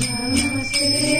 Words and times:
Namaste 0.00 1.15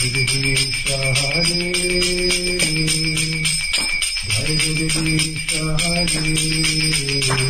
Jai 0.00 0.08
Jagadish 6.06 7.49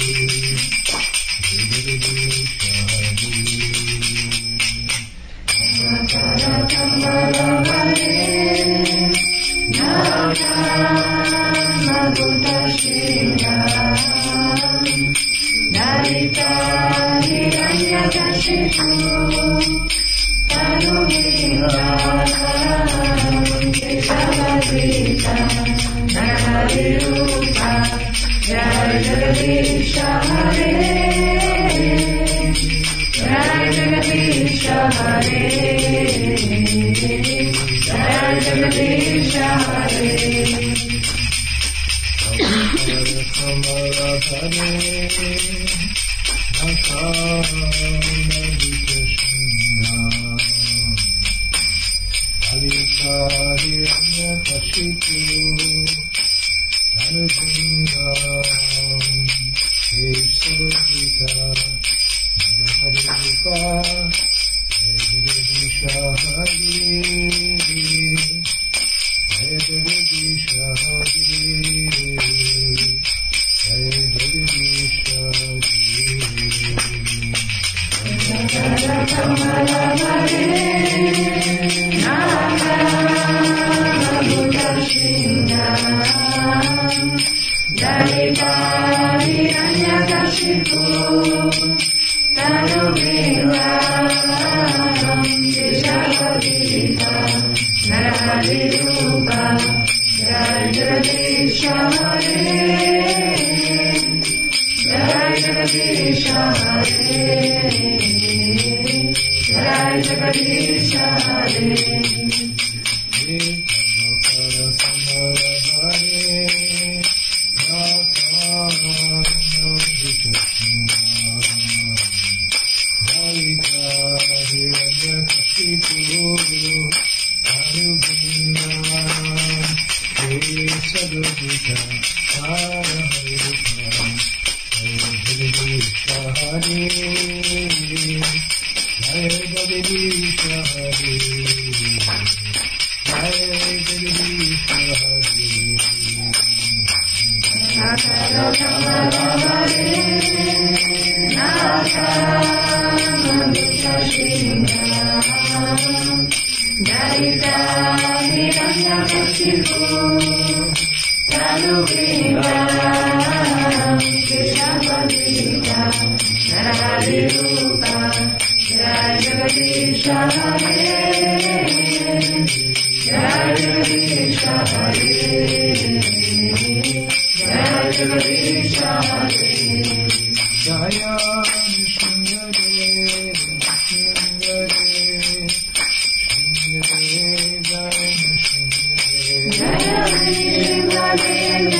Continuing 191.11 191.80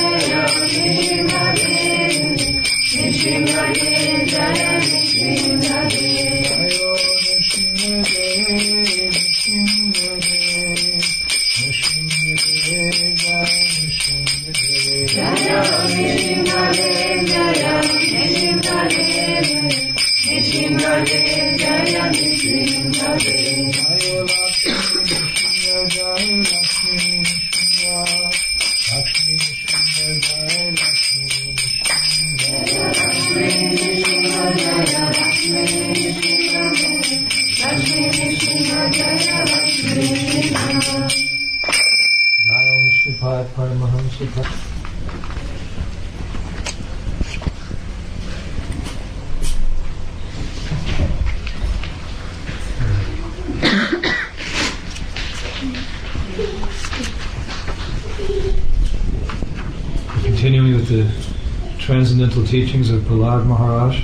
Prahlad 63.11 63.45
Maharaj, 63.45 63.95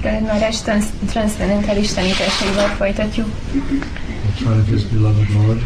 Prahlad 0.00 0.22
Maharaj 0.22 0.54
trans- 0.62 0.92
transzcendentális 1.10 1.92
tanításaival 1.92 2.66
folytatjuk 2.68 3.26
we'll 3.52 4.34
try 4.36 4.60
of 4.60 4.68
his 4.68 4.82
beloved 4.82 5.28
Lord. 5.34 5.60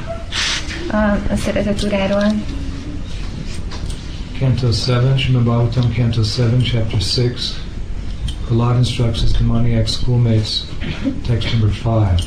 a, 0.91 1.33
a 1.33 1.37
szeretet 1.37 1.83
uráról. 1.83 2.33
Canto 4.39 4.71
7, 4.73 5.19
Srimad 5.19 5.43
Bhagavatam, 5.43 5.93
Canto 5.95 6.23
7, 6.23 6.63
Chapter 6.63 7.01
6. 7.01 7.61
Prahlad 8.47 8.77
instructs 8.77 9.21
his 9.21 9.31
demoniac 9.31 9.89
schoolmates, 9.89 10.65
text 11.27 11.53
number 11.53 11.71
5. 12.11 12.23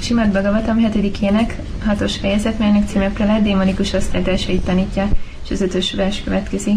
Simad 0.00 0.28
Bhagavatam 0.32 0.76
7-ének, 0.92 1.54
6-os 1.88 2.14
fejezet, 2.20 2.58
melynek 2.58 2.88
címe 2.88 3.10
Prahlad 3.10 3.42
démonikus 3.42 3.92
osztálytársait 3.92 4.64
tanítja, 4.64 5.08
és 5.44 5.50
az 5.50 5.60
ötös 5.60 5.94
vers 5.94 6.22
következik. 6.22 6.76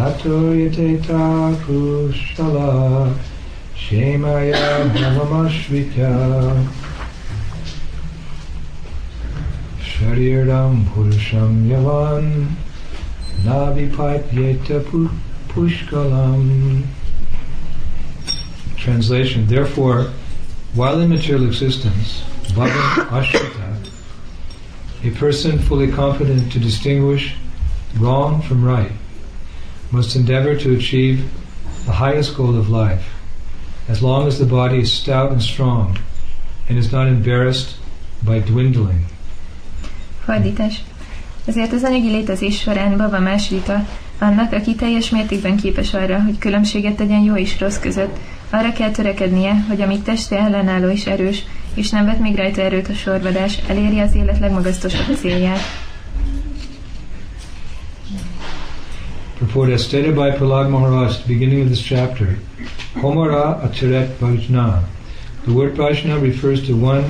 Tato 0.00 0.54
yateta 0.54 1.54
kushala 1.60 3.14
Shemaya 3.76 4.88
Bhavamashvita 4.94 6.66
Shariram 9.78 10.84
Purusham 10.84 11.68
Yavan 11.68 12.46
Navipatyeta 13.44 14.82
pu- 14.86 15.10
Pushkalam. 15.48 16.82
Translation 18.78 19.46
Therefore, 19.48 20.12
while 20.72 20.98
in 20.98 21.10
material 21.10 21.46
existence, 21.46 22.22
Bhava 22.54 23.04
Ashrita, 23.20 23.76
a 25.04 25.10
person 25.18 25.58
fully 25.58 25.92
competent 25.92 26.50
to 26.52 26.58
distinguish 26.58 27.34
wrong 27.98 28.40
from 28.40 28.64
right, 28.64 28.92
must 29.90 30.16
endeavor 30.16 30.56
to 30.56 30.70
achieve 30.70 31.22
the 31.84 31.92
highest 31.92 32.36
goal 32.36 32.56
of 32.58 32.68
life, 32.68 33.04
as 33.88 34.00
long 34.00 34.26
as 34.26 34.36
the 34.36 34.46
body 34.46 34.78
is 34.78 34.92
stout 34.92 35.30
and 35.30 35.42
strong 35.42 35.98
and 36.68 36.78
is 36.78 36.90
not 36.90 37.06
embarrassed 37.06 37.74
by 38.24 38.40
dwindling. 38.40 39.04
Fordítás. 40.24 40.82
Ezért 41.44 41.72
az 41.72 41.82
anyagi 41.82 42.10
létezés 42.10 42.60
során 42.60 42.96
Baba 42.96 43.18
másvita, 43.18 43.86
annak, 44.18 44.52
aki 44.52 44.74
teljes 44.74 45.10
mértékben 45.10 45.56
képes 45.56 45.94
arra, 45.94 46.22
hogy 46.22 46.38
különbséget 46.38 46.96
tegyen 46.96 47.20
jó 47.20 47.36
és 47.36 47.60
rossz 47.60 47.78
között, 47.78 48.16
arra 48.50 48.72
kell 48.72 48.90
törekednie, 48.90 49.64
hogy 49.68 49.80
amíg 49.80 50.02
teste 50.02 50.38
ellenálló 50.38 50.88
és 50.88 51.06
erős, 51.06 51.42
és 51.74 51.90
nem 51.90 52.04
vet 52.04 52.20
még 52.20 52.36
rajta 52.36 52.60
erőt 52.60 52.88
a 52.88 52.94
sorvadás, 52.94 53.58
eléri 53.68 53.98
az 53.98 54.14
élet 54.14 54.38
legmagasztosabb 54.38 55.16
célját. 55.16 55.60
Purport 59.40 59.70
as 59.70 59.82
stated 59.82 60.14
by 60.14 60.30
Prahlad 60.32 60.68
Maharaj 60.68 61.16
at 61.16 61.22
the 61.22 61.32
beginning 61.32 61.62
of 61.62 61.70
this 61.70 61.80
chapter, 61.80 62.36
Homara 62.92 63.58
Acharet 63.62 64.08
Vajna. 64.18 64.84
The 65.46 65.54
word 65.54 65.76
Vajna 65.76 66.20
refers 66.20 66.66
to 66.66 66.76
one 66.76 67.04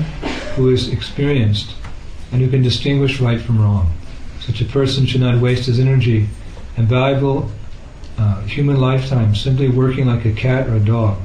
who 0.54 0.70
is 0.70 0.92
experienced 0.92 1.74
and 2.30 2.40
who 2.40 2.48
can 2.48 2.62
distinguish 2.62 3.20
right 3.20 3.40
from 3.40 3.60
wrong. 3.60 3.92
Such 4.38 4.60
a 4.60 4.64
person 4.64 5.06
should 5.06 5.22
not 5.22 5.40
waste 5.40 5.66
his 5.66 5.80
energy 5.80 6.28
and 6.76 6.86
valuable 6.86 7.50
uh, 8.16 8.42
human 8.42 8.80
lifetime 8.80 9.34
simply 9.34 9.68
working 9.68 10.06
like 10.06 10.24
a 10.24 10.32
cat 10.32 10.68
or 10.68 10.76
a 10.76 10.84
dog 10.84 11.18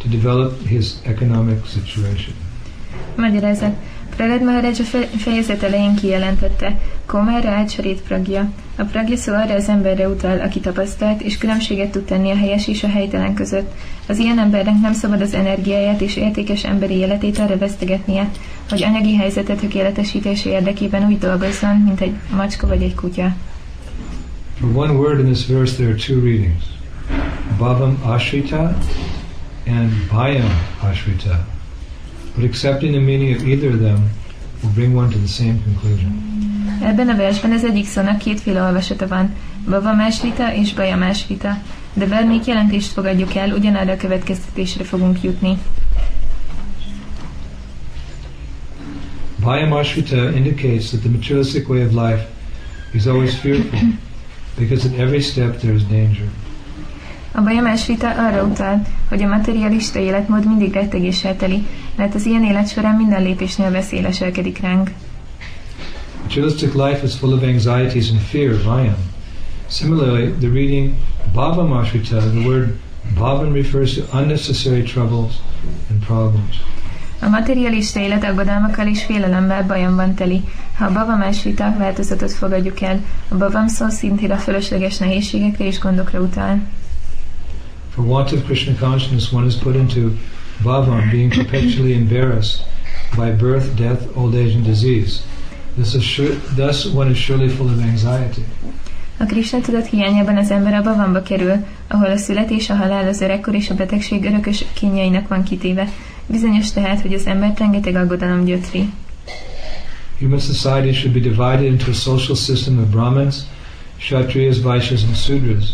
to 0.00 0.08
develop 0.08 0.54
his 0.60 1.04
economic 1.04 1.66
situation. 1.66 2.32
Magyarázat. 3.18 3.74
Prahlad 4.18 4.42
Maharaj 4.42 4.70
a 4.78 4.82
fe- 4.82 5.08
fejezet 5.16 5.62
elején 5.62 5.94
kijelentette, 5.94 6.78
Komára 7.06 7.50
Ácsarit 7.50 8.00
pragya. 8.00 8.48
A 8.76 8.82
pragya 8.82 9.16
szó 9.16 9.32
arra 9.32 9.54
az 9.54 9.68
emberre 9.68 10.08
utal, 10.08 10.40
aki 10.40 10.60
tapasztalt, 10.60 11.20
és 11.20 11.38
különbséget 11.38 11.90
tud 11.90 12.02
tenni 12.02 12.30
a 12.30 12.36
helyes 12.36 12.68
és 12.68 12.82
a 12.82 12.88
helytelen 12.88 13.34
között. 13.34 13.72
Az 14.08 14.18
ilyen 14.18 14.38
embernek 14.38 14.80
nem 14.80 14.92
szabad 14.92 15.20
az 15.20 15.34
energiáját 15.34 16.00
és 16.00 16.16
értékes 16.16 16.64
emberi 16.64 16.94
életét 16.94 17.38
arra 17.38 17.58
vesztegetnie, 17.58 18.28
hogy 18.68 18.82
anyagi 18.82 19.16
helyzete 19.16 19.54
tökéletesítése 19.54 20.50
érdekében 20.50 21.06
úgy 21.06 21.18
dolgozzon, 21.18 21.76
mint 21.76 22.00
egy 22.00 22.14
macska 22.36 22.66
vagy 22.66 22.82
egy 22.82 22.94
kutya. 22.94 23.34
For 24.60 24.68
one 24.74 24.92
word 24.92 25.18
in 25.18 25.32
this 25.32 25.46
verse, 25.46 25.74
there 25.74 25.88
are 25.88 25.98
two 26.06 26.20
readings 26.24 26.64
Bhavam 27.56 27.98
Ashrita 28.02 28.76
and 29.66 29.92
Bhayam 30.10 30.50
Ashrita. 30.90 31.46
But 32.38 32.46
accepting 32.46 32.92
the 32.92 33.00
meaning 33.00 33.34
of 33.34 33.42
either 33.48 33.68
of 33.68 33.80
them 33.80 34.10
will 34.62 34.70
bring 34.70 34.94
one 34.94 35.10
to 35.10 35.18
the 35.18 35.26
same 35.26 35.58
conclusion. 35.64 36.12
Ebben 36.82 37.08
a 37.08 37.16
versben 37.16 37.52
az 37.52 37.64
egyik 37.64 37.86
szónak 37.86 38.18
kétféle 38.18 38.62
olvasata 38.62 39.08
van, 39.08 39.34
Bava 39.68 39.92
másvita 39.94 40.54
és 40.54 40.74
Baja 40.74 40.96
másvita, 40.96 41.58
de 41.92 42.06
bármelyik 42.06 42.44
jelentést 42.44 42.92
fogadjuk 42.92 43.34
el, 43.34 43.50
ugyanarra 43.50 43.92
a 43.92 43.96
következtetésre 43.96 44.84
fogunk 44.84 45.22
jutni. 45.22 45.58
Bhayamashvita 49.40 50.30
indicates 50.30 50.90
that 50.90 51.00
the 51.00 51.10
materialistic 51.10 51.68
way 51.68 51.84
of 51.84 51.92
life 51.92 52.26
is 52.92 53.06
always 53.06 53.34
fearful 53.34 53.78
because 54.58 54.88
at 54.88 54.98
every 54.98 55.20
step 55.20 55.58
there 55.58 55.74
is 55.74 55.82
danger. 55.82 56.28
A 57.32 57.40
bajamásvita 57.40 58.08
arra 58.08 58.42
utal, 58.42 58.82
hogy 59.08 59.22
a 59.22 59.26
materialista 59.26 59.98
életmód 59.98 60.46
mindig 60.46 60.72
rettegéssel 60.72 61.36
teli, 61.36 61.66
mert 61.98 62.14
az 62.14 62.26
ilyen 62.26 62.44
élet 62.44 62.68
során 62.68 62.96
minden 62.96 63.22
lépésnél 63.22 63.70
veszély 63.70 64.00
leselkedik 64.00 64.60
ránk. 64.60 64.90
Materialistic 66.22 66.74
life 66.74 67.06
is 67.06 67.14
full 67.14 67.32
of 67.32 67.42
anxieties 67.42 68.10
and 68.10 68.20
fear, 68.20 68.62
Vayam. 68.64 68.96
Similarly, 69.66 70.32
the 70.38 70.48
reading 70.48 70.94
Bhavamashvita, 71.34 72.20
the 72.30 72.46
word 72.46 72.78
Bhavan 73.14 73.52
refers 73.52 73.94
to 73.94 74.18
unnecessary 74.18 74.82
troubles 74.82 75.32
and 75.90 76.04
problems. 76.06 76.60
A 77.20 77.28
materialista 77.28 78.00
élet 78.00 78.24
aggodalmakkal 78.24 78.86
és 78.86 79.04
félelemmel 79.04 79.66
bajomban 79.66 80.14
teli. 80.14 80.42
Ha 80.76 80.84
a 80.84 80.92
bavamásvita 80.92 81.74
változatot 81.78 82.32
fogadjuk 82.32 82.80
el, 82.80 83.04
a 83.28 83.34
bavam 83.34 83.68
szó 83.68 83.88
szintén 83.88 84.30
a 84.30 84.36
fölösleges 84.36 84.98
nehézségekre 84.98 85.64
és 85.64 85.78
gondokra 85.78 86.20
utal. 86.20 86.60
For 87.94 88.04
want 88.04 88.32
of 88.32 88.44
Krishna 88.44 88.74
consciousness, 88.88 89.32
one 89.32 89.46
is 89.46 89.54
put 89.54 89.74
into 89.74 90.10
bhavam, 90.62 91.10
being 91.10 91.30
perpetually 91.30 91.94
embarrassed 91.94 92.62
by 93.16 93.30
birth, 93.30 93.76
death, 93.76 94.16
old 94.16 94.34
age, 94.34 94.54
and 94.54 94.64
disease. 94.64 95.22
This 95.76 95.94
is 95.94 96.02
sure, 96.02 96.34
thus, 96.56 96.86
one 96.86 97.10
is 97.10 97.18
surely 97.18 97.48
full 97.48 97.68
of 97.68 97.80
anxiety. 97.80 98.44
A 99.20 99.24
Krishna 99.24 99.60
tudat 99.60 99.86
hiányában 99.86 100.36
az 100.36 100.50
ember 100.50 100.74
a 100.74 100.82
bavamba 100.82 101.22
kerül, 101.22 101.64
ahol 101.88 102.10
a 102.10 102.16
születés, 102.16 102.70
a 102.70 102.74
halál, 102.74 103.08
az 103.08 103.20
öregkor 103.20 103.54
és 103.54 103.70
a 103.70 103.74
betegség 103.74 104.24
örökös 104.24 104.64
kínjainak 104.72 105.28
van 105.28 105.42
kitéve. 105.42 105.88
Bizonyos 106.26 106.72
tehát, 106.72 107.00
hogy 107.00 107.14
az 107.14 107.26
embert 107.26 107.58
rengeteg 107.58 107.94
aggodalom 107.94 108.44
gyötri. 108.44 108.90
Human 110.18 110.38
society 110.38 110.92
should 110.92 111.12
be 111.12 111.20
divided 111.20 111.64
into 111.64 111.90
a 111.90 111.94
social 111.94 112.36
system 112.36 112.78
of 112.78 112.88
Brahmins, 112.88 113.36
Kshatriyas, 113.98 114.60
Vaishyas, 114.60 115.02
and 115.02 115.16
Sudras. 115.16 115.64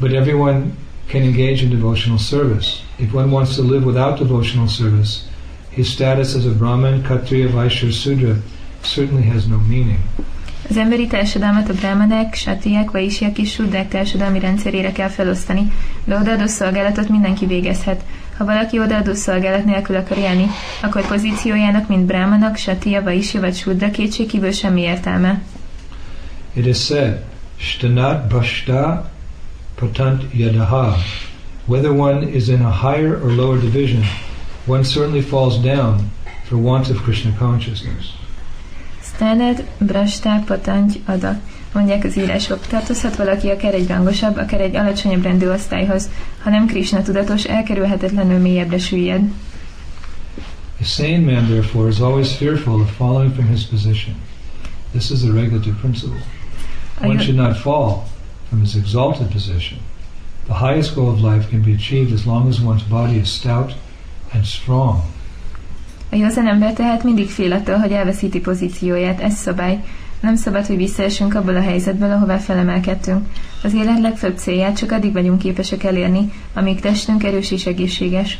But 0.00 0.12
everyone 0.12 0.64
can 1.08 1.22
engage 1.22 1.62
in 1.62 1.70
devotional 1.70 2.18
service. 2.18 2.82
If 2.98 3.12
one 3.14 3.30
wants 3.30 3.56
to 3.56 3.62
live 3.62 3.84
without 3.84 4.18
devotional 4.18 4.68
service, 4.68 5.24
his 5.70 5.88
status 5.88 6.34
as 6.34 6.46
a 6.46 6.50
Brahmin, 6.50 7.02
Kshatriya, 7.02 7.48
Vaishya, 7.48 7.92
Sudra 7.92 8.36
certainly 8.82 9.22
has 9.22 9.46
no 9.46 9.58
meaning. 9.58 9.98
Az 10.70 10.76
emberi 10.76 11.06
társadalmat 11.06 11.68
a 11.68 11.74
brámanek, 11.74 12.34
satriák, 12.34 12.90
vaisiak 12.90 13.38
és 13.38 13.52
sudrák 13.52 13.88
társadalmi 13.88 14.38
rendszerére 14.38 14.92
kell 14.92 15.08
felosztani, 15.08 15.72
de 16.04 16.16
odaadó 16.16 16.46
szolgálatot 16.46 17.08
mindenki 17.08 17.46
végezhet. 17.46 18.04
Ha 18.36 18.44
valaki 18.44 18.78
odaadó 18.78 19.14
szolgálat 19.14 19.64
nélkül 19.64 19.96
akar 19.96 20.18
élni, 20.18 20.46
akkor 20.82 21.06
pozíciójának, 21.06 21.88
mint 21.88 22.04
brámanak, 22.04 22.56
satria, 22.56 23.02
vaisja 23.02 23.40
vagy 23.40 23.54
sudra 23.54 23.90
kétségkívül 23.90 24.50
semmi 24.50 24.80
értelme. 24.80 25.42
It 26.52 26.66
is 26.66 26.84
said, 26.84 27.24
Shtanat 27.56 28.28
Brashta 28.28 29.10
Patant 29.76 30.22
Yadaha. 30.32 30.96
Whether 31.66 31.92
one 31.92 32.22
is 32.22 32.48
in 32.48 32.62
a 32.62 32.70
higher 32.70 33.20
or 33.22 33.30
lower 33.30 33.58
division, 33.58 34.04
one 34.66 34.84
certainly 34.84 35.20
falls 35.20 35.58
down 35.58 36.10
for 36.44 36.56
want 36.56 36.90
of 36.90 37.02
Krishna 37.02 37.32
consciousness. 37.38 38.12
Standard, 39.02 39.64
brastá, 39.78 40.42
patanty, 40.46 41.02
ada. 41.06 41.40
Mondják 41.72 42.04
az 42.04 42.16
írások. 42.16 42.66
Tartozhat 42.66 43.16
valaki 43.16 43.48
akár 43.48 43.74
egy 43.74 43.88
rangosabb, 43.88 44.36
akár 44.36 44.60
egy 44.60 44.76
alacsonyabb 44.76 45.22
rendű 45.22 45.48
osztályhoz. 45.48 46.10
Ha 46.42 46.50
nem 46.50 46.66
Krishna 46.66 47.02
tudatos, 47.02 47.44
elkerülhetetlenül 47.44 48.38
mélyebbre 48.38 48.78
süllyed. 48.78 49.20
A 50.80 50.84
sane 50.84 51.32
man, 51.32 51.48
therefore, 51.48 51.88
is 51.88 51.98
always 51.98 52.36
fearful 52.36 52.80
of 52.80 52.90
falling 52.96 53.34
from 53.34 53.48
his 53.48 53.64
position. 53.64 54.14
This 54.90 55.10
is 55.10 55.20
the 55.20 55.32
regulative 55.32 55.76
principle. 55.80 56.20
One 57.00 57.18
should 57.18 57.36
not 57.36 57.56
fall 57.56 58.04
from 58.48 58.60
his 58.60 58.74
exalted 58.74 59.26
position. 59.32 59.78
The 60.46 60.54
highest 60.54 60.94
goal 60.94 61.08
of 61.08 61.20
life 61.20 61.48
can 61.50 61.62
be 61.62 61.72
achieved 61.72 62.12
as 62.12 62.24
long 62.24 62.48
as 62.48 62.60
one's 62.60 62.88
body 62.88 63.16
is 63.16 63.28
stout 63.28 63.72
and 64.32 64.44
strong. 64.44 65.02
A 66.10 66.16
józan 66.16 66.46
ember 66.46 66.72
tehát 66.72 67.04
mindig 67.04 67.28
fél 67.28 67.52
attól, 67.52 67.76
hogy 67.76 67.92
elveszíti 67.92 68.40
pozícióját, 68.40 69.20
ez 69.20 69.34
szabály. 69.34 69.84
Nem 70.20 70.36
szabad, 70.36 70.66
hogy 70.66 70.76
visszaesünk 70.76 71.34
abból 71.34 71.56
a 71.56 71.60
helyzetből, 71.60 72.10
ahová 72.10 72.36
felemelkedtünk. 72.36 73.26
Az 73.62 73.74
élet 73.74 74.00
legfőbb 74.00 74.36
célját 74.36 74.76
csak 74.76 74.92
addig 74.92 75.12
vagyunk 75.12 75.38
képesek 75.38 75.84
elérni, 75.84 76.32
amíg 76.54 76.80
testünk 76.80 77.24
erős 77.24 77.50
és 77.50 77.66
egészséges. 77.66 78.38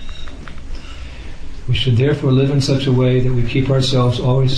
We 1.68 1.74
should 1.74 1.98
therefore 1.98 2.32
live 2.32 2.52
in 2.52 2.60
such 2.60 2.88
a 2.88 2.90
way 2.90 3.20
that 3.20 3.34
we 3.34 3.42
keep 3.42 3.68
ourselves 3.68 4.18
always 4.18 4.52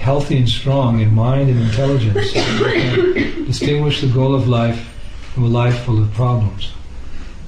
healthy 0.00 0.36
and 0.36 0.48
strong 0.48 1.00
in 1.00 1.14
mind 1.14 1.48
and 1.48 1.58
intelligence, 1.58 2.32
so 2.32 2.40
can 2.72 3.44
distinguish 3.46 4.00
the 4.00 4.06
goal 4.06 4.34
of 4.34 4.48
life 4.48 4.78
from 5.34 5.44
a 5.44 5.64
life 5.64 5.84
full 5.84 5.98
of 5.98 6.14
problems. 6.14 6.72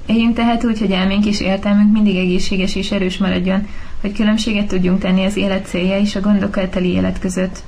Éljünk 0.05 0.35
tehát 0.35 0.65
úgy, 0.65 0.79
hogy 0.79 0.91
elménk 0.91 1.25
és 1.25 1.41
értelmünk 1.41 1.91
mindig 1.91 2.15
egészséges 2.15 2.75
és 2.75 2.91
erős 2.91 3.17
maradjon, 3.17 3.67
hogy 4.01 4.13
különbséget 4.13 4.67
tudjunk 4.67 4.99
tenni 4.99 5.25
az 5.25 5.35
élet 5.35 5.65
célja 5.65 5.99
és 5.99 6.15
a 6.15 6.19
gondokkal 6.19 6.69
teli 6.69 6.89
élet 6.89 7.19
között. 7.19 7.63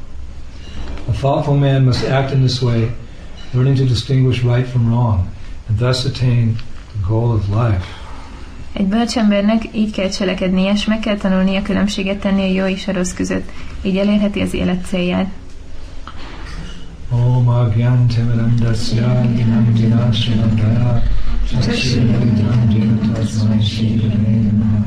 A 1.07 1.11
thoughtful 1.11 1.55
man 1.55 1.81
must 1.81 2.03
act 2.03 2.33
in 2.33 2.39
this 2.39 2.61
way, 2.61 2.89
learning 3.51 3.77
to 3.77 3.83
distinguish 3.83 4.43
right 4.43 4.67
from 4.67 4.85
wrong, 4.91 5.19
and 5.69 5.77
thus 5.77 6.05
attain 6.05 6.55
the 6.91 7.07
goal 7.07 7.31
of 7.31 7.47
life. 7.47 8.04
Egy 8.77 8.87
bölcs 8.87 9.17
embernek 9.17 9.63
így 9.71 9.91
kell 9.91 10.09
cselekednie, 10.09 10.71
és 10.71 10.85
meg 10.85 10.99
kell 10.99 11.17
tanulnia 11.17 11.61
különbséget 11.61 12.19
tenni 12.19 12.41
a 12.41 12.53
jó 12.53 12.65
és 12.65 12.87
a 12.87 12.91
rossz 12.93 13.13
között, 13.13 13.49
így 13.81 13.97
elérheti 13.97 14.39
az 14.41 14.53
élet 14.53 14.85
célját. 14.85 15.27
Om 17.09 17.47
Agyan 17.47 18.07
Timirandasya 18.07 19.21
Ginanjinasyanandaya 19.35 21.03
Chakshirandram 21.47 22.69
Jinatasmai 22.69 23.61
Shri 23.61 23.87
Gurave 23.87 24.51
Namaha. 24.51 24.85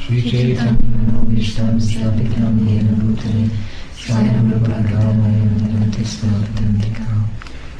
Shri 0.00 0.22
Chaitanya 0.22 1.20
Vishtam 1.28 1.80
Stapitam 1.80 2.68
Yena 2.68 2.92
Bhutale 2.92 3.48
Swayam 3.98 4.52
Rupakavaya 4.52 5.44
Navati 5.60 6.04
Svatantika 6.04 7.08
Jai 7.08 7.37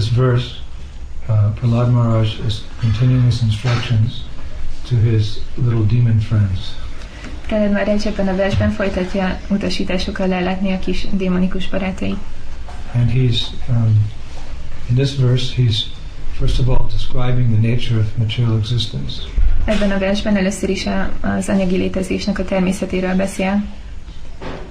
this 0.00 0.08
verse, 0.08 0.60
uh, 1.28 1.52
Prahlad 1.56 1.92
Maharaj 1.92 2.40
is 2.40 2.64
continuing 2.80 3.24
his 3.24 3.42
instructions 3.42 4.24
to 4.86 4.94
his 4.94 5.40
little 5.56 5.84
demon 5.84 6.20
friends. 6.20 6.74
Prahlad 7.46 7.72
már 7.72 7.88
ebben 7.88 8.28
a 8.28 8.34
versben 8.34 8.70
folytatja 8.70 9.40
utasításokkal 9.50 10.28
lelátni 10.28 10.72
a 10.72 10.78
kis 10.78 11.06
démonikus 11.16 11.68
barátai. 11.68 12.16
And 12.94 13.10
he's, 13.10 13.50
um, 13.68 14.00
in 14.88 14.94
this 14.94 15.14
verse, 15.14 15.54
he's 15.54 15.84
first 16.38 16.58
of 16.58 16.68
all 16.68 16.88
describing 16.90 17.50
the 17.50 17.68
nature 17.68 17.98
of 17.98 18.06
material 18.16 18.56
existence. 18.56 19.12
Ebben 19.64 19.90
a 19.90 19.98
versben 19.98 20.36
először 20.36 20.68
is 20.68 20.86
a, 20.86 21.12
az 21.20 21.48
anyagi 21.48 21.76
létezésnek 21.76 22.38
a 22.38 22.44
természetéről 22.44 23.14
beszél, 23.16 23.62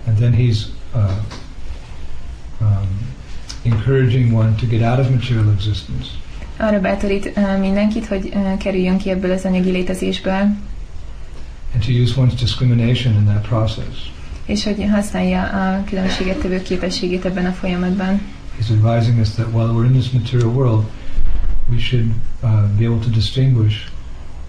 and 0.07 0.17
then 0.17 0.33
he's 0.33 0.57
uh, 0.95 1.11
encouraging 3.71 4.33
one 4.33 4.55
to 4.55 4.65
get 4.65 4.81
out 4.81 4.99
of 4.99 5.09
material 5.09 5.51
existence 5.53 6.05
arra 6.57 6.79
bátorít 6.79 7.31
ö, 7.35 7.57
mindenkit, 7.57 8.07
hogy 8.07 8.29
ö, 8.33 8.57
kerüljön 8.57 8.97
ki 8.97 9.09
ebből 9.09 9.31
az 9.31 9.45
anyagi 9.45 9.71
létezésből, 9.71 10.41
and 11.73 11.85
to 11.85 11.91
use 11.91 12.13
one's 12.21 12.33
discrimination 12.39 13.13
in 13.13 13.25
that 13.25 13.47
process. 13.47 14.09
és 14.45 14.63
hogy 14.63 14.85
használja 14.91 15.43
a 15.43 15.83
különbséget 15.83 16.37
tevő 16.37 16.61
képességét 16.61 17.25
ebben 17.25 17.45
a 17.45 17.51
folyamatban. 17.51 18.21
He's 18.59 18.71
advising 18.71 19.19
us 19.19 19.29
that 19.29 19.47
while 19.53 19.67
we're 19.73 19.85
in 19.85 19.93
this 19.99 20.11
material 20.11 20.49
world, 20.49 20.85
we 21.69 21.77
should 21.79 22.05
uh, 22.43 22.49
be 22.77 22.85
able 22.85 22.99
to 22.99 23.09
distinguish 23.09 23.75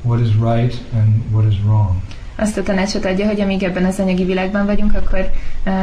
what 0.02 0.20
is 0.20 0.34
right 0.34 0.74
and 0.92 1.22
what 1.32 1.52
is 1.52 1.58
wrong. 1.64 2.00
Azt 2.40 2.56
a 2.56 2.62
tanácsot 2.62 3.04
adja, 3.04 3.26
hogy 3.26 3.40
amíg 3.40 3.62
ebben 3.62 3.84
az 3.84 3.98
anyagi 3.98 4.24
világban 4.24 4.66
vagyunk, 4.66 4.94
akkor 4.94 5.30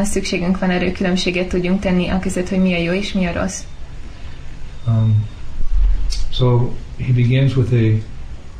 szükségünk 0.04 0.60
van 0.60 0.80
hogy 0.80 0.92
különbséget 0.92 1.50
tudjunk 1.50 1.80
tenni 1.80 2.08
a 2.08 2.20
között, 2.20 2.50
hogy 2.50 2.62
mi 2.62 2.74
a 2.74 2.78
jó 2.78 2.92
és 2.92 3.14
mi 3.14 3.26
a 3.26 3.34
rossz. 3.34 3.62
Um, 4.88 5.26
so 6.30 6.72
he 6.98 7.14
begins 7.14 7.56
with 7.56 7.74
a 7.74 8.02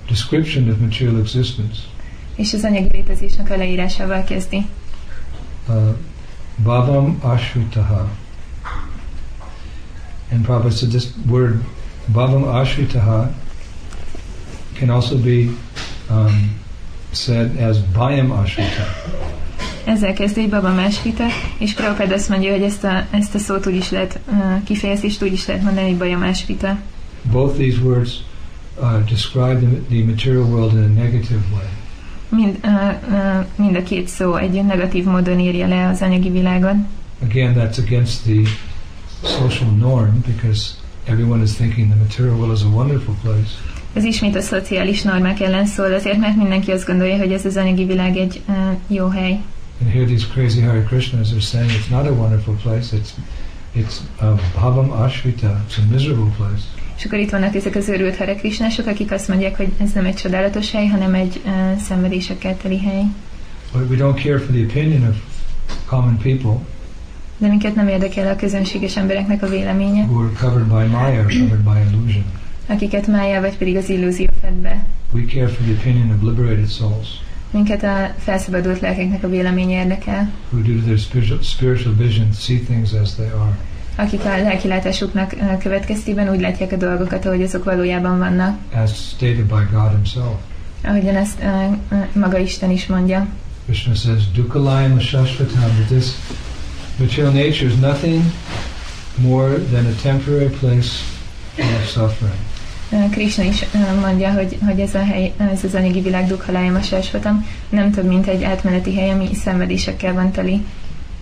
description 0.08 0.70
of 0.70 0.78
material 0.80 1.20
existence. 1.20 1.78
És 2.36 2.54
az 2.54 2.64
anyagi 2.64 2.90
létezésnek 2.92 3.50
a 3.50 3.58
leírásával 3.58 4.24
kezdi. 4.24 4.66
Uh, 5.68 5.96
Bhavam 6.56 7.18
Ashritaha. 7.22 8.10
And 10.32 10.46
Prabhupada 10.46 10.76
said 10.76 10.90
this 10.90 11.08
word 11.30 11.64
Bhavam 12.08 12.44
Ashritaha 12.44 13.34
can 14.74 14.90
also 14.90 15.18
be 15.18 15.50
um, 16.10 16.66
said 17.12 17.62
as 17.62 17.78
Bhayam 17.94 18.32
Ashrita. 18.32 18.84
Ezzel 19.88 20.14
kezdi, 20.14 20.42
hogy 20.42 20.50
Baba 20.50 20.74
Másrita, 20.74 21.24
és 21.58 21.74
Prabhupád 21.74 22.12
azt 22.12 22.30
mondja, 22.30 22.52
hogy 22.52 22.62
ezt 22.62 22.84
a, 22.84 23.06
ezt 23.12 23.36
a 23.36 23.38
szót 23.38 23.68
úgy 23.68 23.76
is 23.76 23.90
lehet, 23.90 24.20
uh, 24.30 24.64
kifejezést 24.64 25.24
úgy 25.24 25.34
is 25.34 25.48
lehet 25.48 25.64
mondani, 25.64 25.88
hogy 25.88 25.98
Baja 25.98 26.18
Másrita. 26.18 26.78
Both 27.32 27.58
these 27.58 27.82
words 27.84 28.12
uh, 28.80 29.04
describe 29.10 29.60
the, 29.60 29.68
the 29.90 30.04
material 30.04 30.44
world 30.44 30.74
in 30.74 30.80
a 30.80 31.02
negative 31.02 31.42
way. 31.54 31.68
Mind, 32.30 32.58
uh, 32.64 32.72
uh, 33.10 33.46
mind 33.56 33.76
a 33.76 33.84
két 33.84 34.08
szó 34.08 34.36
egy 34.36 34.66
negatív 34.66 35.06
módon 35.06 35.40
írja 35.40 35.68
le 35.68 35.88
az 35.88 36.02
anyagi 36.02 36.30
világon. 36.30 36.88
Again, 37.24 37.54
that's 37.54 37.78
against 37.78 38.24
the 38.24 38.42
social 39.24 39.70
norm 39.78 40.24
because 40.26 40.74
everyone 41.06 41.44
is 41.44 41.52
thinking 41.52 41.90
the 41.90 41.98
material 41.98 42.36
world 42.36 42.58
is 42.58 42.64
a 42.64 42.70
wonderful 42.70 43.16
place. 43.24 43.77
Ez 43.98 44.04
ismét 44.04 44.36
a 44.36 44.42
szociális 44.42 45.02
normák 45.02 45.40
ellen 45.40 45.66
szól, 45.66 45.94
azért 45.94 46.18
mert 46.18 46.36
mindenki 46.36 46.72
azt 46.72 46.86
gondolja, 46.86 47.18
hogy 47.18 47.32
ez 47.32 47.46
az 47.46 47.58
anyagi 47.58 47.86
világ 47.86 48.18
egy 48.18 48.42
uh, 48.48 48.56
jó 48.88 49.08
hely. 49.08 49.40
And 49.82 49.92
here 49.92 50.06
these 50.06 50.28
crazy 50.34 50.62
Hare 50.62 50.84
Krishnas 50.84 51.32
are 51.32 51.40
saying 51.40 51.70
it's 51.70 51.90
not 51.90 52.06
a 52.06 52.12
wonderful 52.12 52.56
place, 52.64 52.98
it's 52.98 53.10
it's 53.76 53.96
a 54.22 54.26
bhavam 54.54 54.92
ashrita, 54.92 55.62
it's 55.68 55.78
a 55.78 55.92
miserable 55.92 56.32
place. 56.38 56.64
És 56.98 57.06
akkor 57.06 57.20
itt 57.20 57.30
vannak 57.30 57.56
ezek 57.56 57.76
az 57.76 57.90
őrült 57.90 58.18
Hare 58.18 58.36
Krishnások, 58.36 58.88
akik 58.88 59.12
azt 59.12 59.28
mondják, 59.28 59.58
hogy 59.58 59.68
ez 59.78 59.92
nem 59.92 60.06
egy 60.06 60.16
csodálatos 60.16 60.72
hely, 60.72 60.88
hanem 60.88 61.14
egy 61.14 61.42
uh, 61.46 61.78
szenvedésekkel 61.78 62.58
teli 62.58 62.80
hely. 62.80 63.04
But 63.72 63.90
we 63.90 63.98
don't 63.98 64.24
care 64.24 64.40
for 64.40 64.56
the 64.56 64.64
opinion 64.64 65.08
of 65.10 65.16
common 65.86 66.18
people 66.18 66.60
De 67.38 67.48
minket 67.48 67.76
nem 67.76 67.88
érdekel 67.88 68.32
a 68.32 68.36
közönséges 68.36 68.98
embereknek 68.98 69.44
a 69.44 69.48
véleménye, 69.48 70.04
who 70.04 70.20
are 70.20 70.32
covered 70.40 70.68
by 70.68 70.96
maya, 70.96 71.24
covered 71.24 71.64
by 71.64 71.92
illusion. 71.92 72.24
Akiket 72.68 73.08
mája 73.08 73.42
vagy 73.42 73.58
pedig 73.58 73.76
az 73.76 73.90
illúzió 73.90 74.28
fed 74.42 74.54
be. 74.54 74.86
We 75.14 75.22
care 75.34 75.48
for 75.48 75.66
the 75.66 75.74
opinion 75.74 76.10
of 76.10 76.22
liberated 76.24 76.68
souls 76.68 77.08
Minket 77.52 77.84
a 77.84 78.14
felszabadult 78.18 78.80
lelkeknek 78.80 79.24
a 79.24 79.30
véleménye 79.30 79.80
érdekel, 79.82 80.32
who, 80.52 80.62
due 80.62 80.76
to 80.76 80.82
their 80.82 80.98
spiritual, 80.98 81.42
spiritual 81.42 81.94
vision, 81.98 82.32
see 82.34 82.58
things 82.58 82.94
as 82.94 83.14
they 83.16 83.28
are. 83.28 83.58
akik 83.96 84.26
a 84.26 84.42
lelkilátásuknak 84.42 85.34
ö, 85.34 85.58
következtében 85.58 86.30
úgy 86.30 86.40
látják 86.40 86.72
a 86.72 86.76
dolgokat, 86.76 87.26
ahogy 87.26 87.42
azok 87.42 87.64
valójában 87.64 88.18
vannak, 88.18 88.58
as 88.74 88.92
stated 88.92 89.46
by 89.46 89.64
God 89.72 89.92
Himself. 89.92 90.36
ahogyan 90.84 91.16
ezt 91.16 91.44
ö, 91.44 91.96
maga 92.20 92.38
Isten 92.38 92.72
is 92.72 92.88
mondja. 92.88 93.28
Krishna 93.66 93.94
says, 93.96 94.32
Dukalayam 94.36 95.00
Shashvatam, 95.00 95.76
that 95.78 95.88
this 95.88 96.16
material 97.00 97.34
nature 97.34 97.66
is 97.66 97.76
nothing 97.80 98.22
more 99.18 99.50
than 99.72 99.86
a 99.86 100.02
temporary 100.02 100.50
place 100.60 100.90
of 101.60 101.86
suffering. 101.90 102.40
Krishna 103.12 103.44
is 103.44 103.66
mondja, 104.02 104.32
hogy, 104.32 104.58
hogy 104.66 104.80
ez 104.80 104.96
a 104.96 105.04
hely, 105.04 105.34
ez 105.38 105.64
az 105.64 105.76
anyagi 105.76 106.02
világ 106.02 106.28
dukhalájam 106.28 106.76
a 106.76 106.82
sásvatam, 106.82 107.46
nem 107.70 107.92
több, 107.92 108.06
mint 108.06 108.28
egy 108.28 108.44
átmeneti 108.44 108.96
hely, 108.96 109.10
ami 109.10 109.34
szenvedésekkel 109.34 110.14
van 110.14 110.32
teli. 110.32 110.62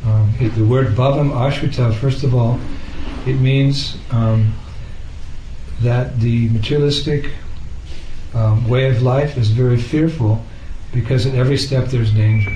Um, 0.05 0.51
the 0.53 0.63
word 0.63 0.93
Bhavam 0.93 1.31
Ashrita, 1.31 1.91
first 1.91 2.23
of 2.23 2.33
all, 2.33 2.57
it 3.23 3.41
means 3.41 3.95
um, 4.13 4.53
that 5.81 6.19
the 6.19 6.49
materialistic 6.51 7.27
um, 8.33 8.67
way 8.67 8.89
of 8.89 9.01
life 9.01 9.39
is 9.39 9.47
very 9.47 9.77
fearful 9.77 10.37
because 10.93 11.25
at 11.25 11.35
every 11.35 11.57
step 11.57 11.87
there's 11.87 12.11
danger. 12.11 12.51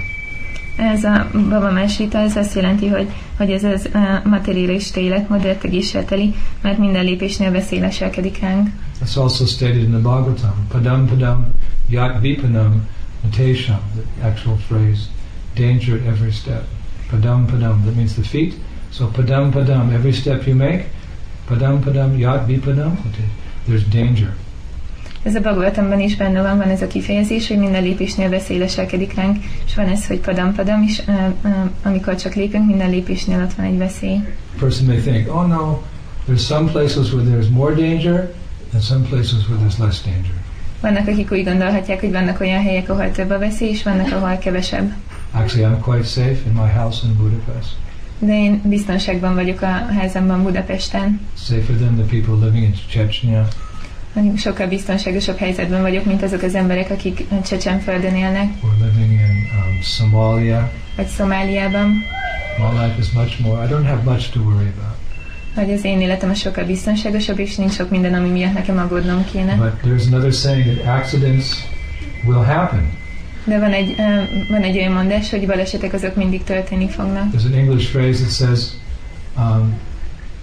Ez 0.78 1.04
a 1.04 1.30
Baba 1.34 1.72
Másrita, 1.72 2.18
ez 2.18 2.36
azt 2.36 2.56
jelenti, 2.56 2.88
hogy, 2.88 3.08
hogy 3.38 3.52
ez 3.52 3.64
az 3.64 3.90
uh, 3.94 4.26
materialista 4.26 5.00
életmód 5.00 5.44
rettegéssel 5.44 6.06
teli, 6.06 6.34
mert 6.62 6.78
minden 6.78 7.04
lépésnél 7.04 7.52
veszély 7.52 7.80
leselkedik 7.80 8.40
ránk. 8.40 8.70
It's 9.02 9.16
also 9.18 9.46
stated 9.46 9.84
in 9.84 9.92
the 9.92 10.00
Bhagavatam, 10.00 10.68
Padam 10.68 11.08
Padam 11.08 11.54
Yat 11.88 12.22
Vipadam 12.22 12.82
Natesham, 13.24 13.82
the 13.96 14.26
actual 14.26 14.58
phrase, 14.58 15.08
danger 15.56 15.98
at 15.98 16.06
every 16.06 16.32
step. 16.32 16.64
Padam 17.10 17.48
Padam, 17.48 17.86
that 17.86 17.96
means 17.96 18.16
the 18.16 18.24
feet. 18.24 18.56
So 18.92 19.08
Padam 19.08 19.52
Padam, 19.52 19.94
every 19.94 20.14
step 20.14 20.46
you 20.48 20.56
make, 20.56 20.88
Padam 21.48 21.82
Padam 21.82 22.20
Yat 22.20 22.48
Vipadam, 22.48 22.98
there's 23.68 23.84
danger. 23.86 24.34
Ez 25.24 25.36
a 25.36 25.40
Bhagavatamban 25.40 26.00
is 26.00 26.16
benne 26.16 26.42
van, 26.42 26.58
van 26.58 26.70
ez 26.70 26.82
a 26.82 26.88
kifejezés, 26.88 27.48
hogy 27.48 27.58
minden 27.58 27.84
lépésnél 27.84 28.30
veszély 28.30 28.58
leselkedik 28.58 29.14
ránk, 29.14 29.38
és 29.66 29.76
van 29.76 29.88
ez, 29.88 30.08
hogy 30.08 30.20
padam 30.20 30.54
padam, 30.54 30.84
és 30.84 31.02
uh, 31.08 31.16
uh, 31.44 31.52
amikor 31.84 32.16
csak 32.16 32.34
lépünk, 32.36 32.66
minden 32.66 32.90
lépésnél 32.90 33.44
ott 33.44 33.54
van 33.54 33.66
egy 33.66 33.78
veszély. 33.78 34.16
A 34.56 34.60
person 34.60 34.86
may 34.86 34.98
think, 34.98 35.36
oh 35.36 35.48
no, 35.48 35.82
there's 36.28 36.46
some 36.46 36.72
places 36.72 37.14
where 37.14 37.26
there's 37.26 37.50
more 37.50 37.76
danger 37.76 38.34
and 38.74 38.82
some 38.82 39.06
places 39.06 39.48
where 39.48 39.60
there's 39.60 39.80
less 39.80 40.02
danger. 40.02 40.34
Vannak, 40.82 41.08
akik 41.08 41.32
úgy 41.32 41.44
gondolhatják, 41.44 42.00
hogy 42.00 42.12
vannak 42.12 42.40
olyan 42.40 42.64
helyek, 42.64 42.90
ahol 42.90 43.12
több 43.12 43.30
a 43.30 43.40
veszély, 43.40 43.70
és 43.70 43.84
vannak, 43.84 44.12
ahol 44.12 44.38
kevesebb. 44.38 44.94
Actually, 45.32 45.76
I'm 45.76 45.80
quite 45.80 46.04
safe 46.04 46.38
in 46.46 46.54
my 46.54 46.70
house 46.76 47.08
in 47.08 47.18
Budapest. 47.18 47.76
De 48.20 48.34
én 48.34 48.62
biztonságban 48.64 49.34
vagyok 49.34 49.62
a 49.62 49.86
házamban 50.00 50.44
Budapesten. 50.44 51.20
Safer 51.38 51.76
than 51.76 51.96
the 51.96 52.06
people 52.06 52.46
living 52.46 52.64
in 52.64 52.74
Chechnya 52.90 53.48
Sokkal 54.38 54.68
biztonságosabb 54.68 55.38
helyzetben 55.38 55.82
vagyok, 55.82 56.06
mint 56.06 56.24
azok 56.24 56.42
az 56.42 56.56
emberek, 56.56 56.90
akik 56.90 57.26
Csecsenföldön 57.46 58.16
élnek, 58.16 58.52
or 58.64 58.72
living 58.82 59.12
in 59.12 59.20
um, 59.20 59.82
Somalia. 59.82 60.72
vagy 60.96 61.08
Szomáliában. 61.08 61.90
My 62.58 62.86
life 62.86 62.96
is 63.00 63.12
much 63.12 63.40
more, 63.42 63.66
I 63.66 63.68
don't 63.68 63.88
have 63.88 64.02
much 64.04 64.32
to 64.32 64.40
worry 64.40 64.68
about. 64.78 64.89
Hogy 65.56 65.72
az 65.72 65.84
én 65.84 66.02
életem 66.02 66.34
sokkal 66.34 66.66
biztonságosabb, 66.66 67.40
és 67.40 67.56
nincs 67.56 67.74
sok 67.74 67.90
minden, 67.90 68.14
ami 68.14 68.30
miatt 68.30 68.54
nekem 68.54 68.78
aggódnom 68.78 69.26
kéne. 69.32 69.56
But 69.56 69.74
there's 69.84 70.08
another 70.08 70.34
saying 70.34 70.78
that 70.78 71.00
accidents 71.00 71.46
will 72.26 72.44
happen. 72.44 72.98
De 73.44 73.60
van 73.60 73.72
egy, 73.72 73.90
uh, 73.90 74.50
van 74.50 74.62
egy 74.62 74.78
olyan 74.78 74.92
mondás, 74.92 75.30
hogy 75.30 75.46
balesetek 75.46 75.94
azok 75.94 76.16
mindig 76.16 76.44
történni 76.44 76.90
fognak. 76.90 77.32
There's 77.34 77.46
an 77.46 77.58
English 77.58 77.92
phrase 77.92 78.20
that 78.20 78.32
says, 78.32 78.60
um, 79.38 79.74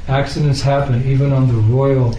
accidents 0.07 0.63
happen 0.63 1.03
even 1.07 1.33
on 1.33 1.47
the 1.47 1.57
royal 1.77 2.13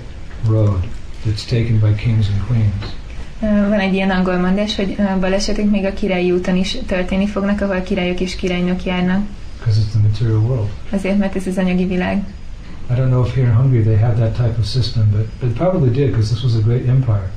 road 0.48 0.88
that's 1.26 1.46
taken 1.46 1.80
by 1.80 2.04
kings 2.04 2.28
and 2.28 2.42
queens. 2.48 2.96
Uh, 3.40 3.70
Van 3.70 3.80
egy 3.80 3.94
ilyen 3.94 4.10
angol 4.10 4.38
mondás, 4.38 4.76
hogy 4.76 4.96
uh, 4.98 5.20
balesetek 5.20 5.70
még 5.70 5.86
a 5.86 5.94
királyi 5.94 6.32
úton 6.32 6.56
is 6.56 6.78
történni 6.88 7.28
fognak, 7.28 7.62
ahol 7.62 7.82
királyok 7.82 8.20
és 8.20 8.36
királynők 8.36 8.84
járnak. 8.84 9.26
Because 9.58 9.82
it's 9.82 9.90
the 9.90 10.00
material 10.00 10.40
world. 10.40 10.70
Azért, 10.90 11.18
mert 11.18 11.36
ez 11.36 11.48
az 11.48 11.58
anyagi 11.58 11.86
világ. 11.86 12.24
I 12.90 12.96
don't 12.96 13.10
know 13.10 13.24
if 13.26 13.34
here 13.36 13.46
in 13.46 13.52
Hungary 13.54 13.84
they 13.84 13.98
have 13.98 14.18
that 14.18 14.36
type 14.36 14.58
of 14.60 14.66
system, 14.66 15.04
but 15.12 15.26
it 15.50 15.56
probably 15.56 15.90
did 15.90 16.08
because 16.12 16.30
this 16.34 16.44
was 16.44 16.56
a 16.56 16.62
great 16.62 16.88
empire. 16.88 17.30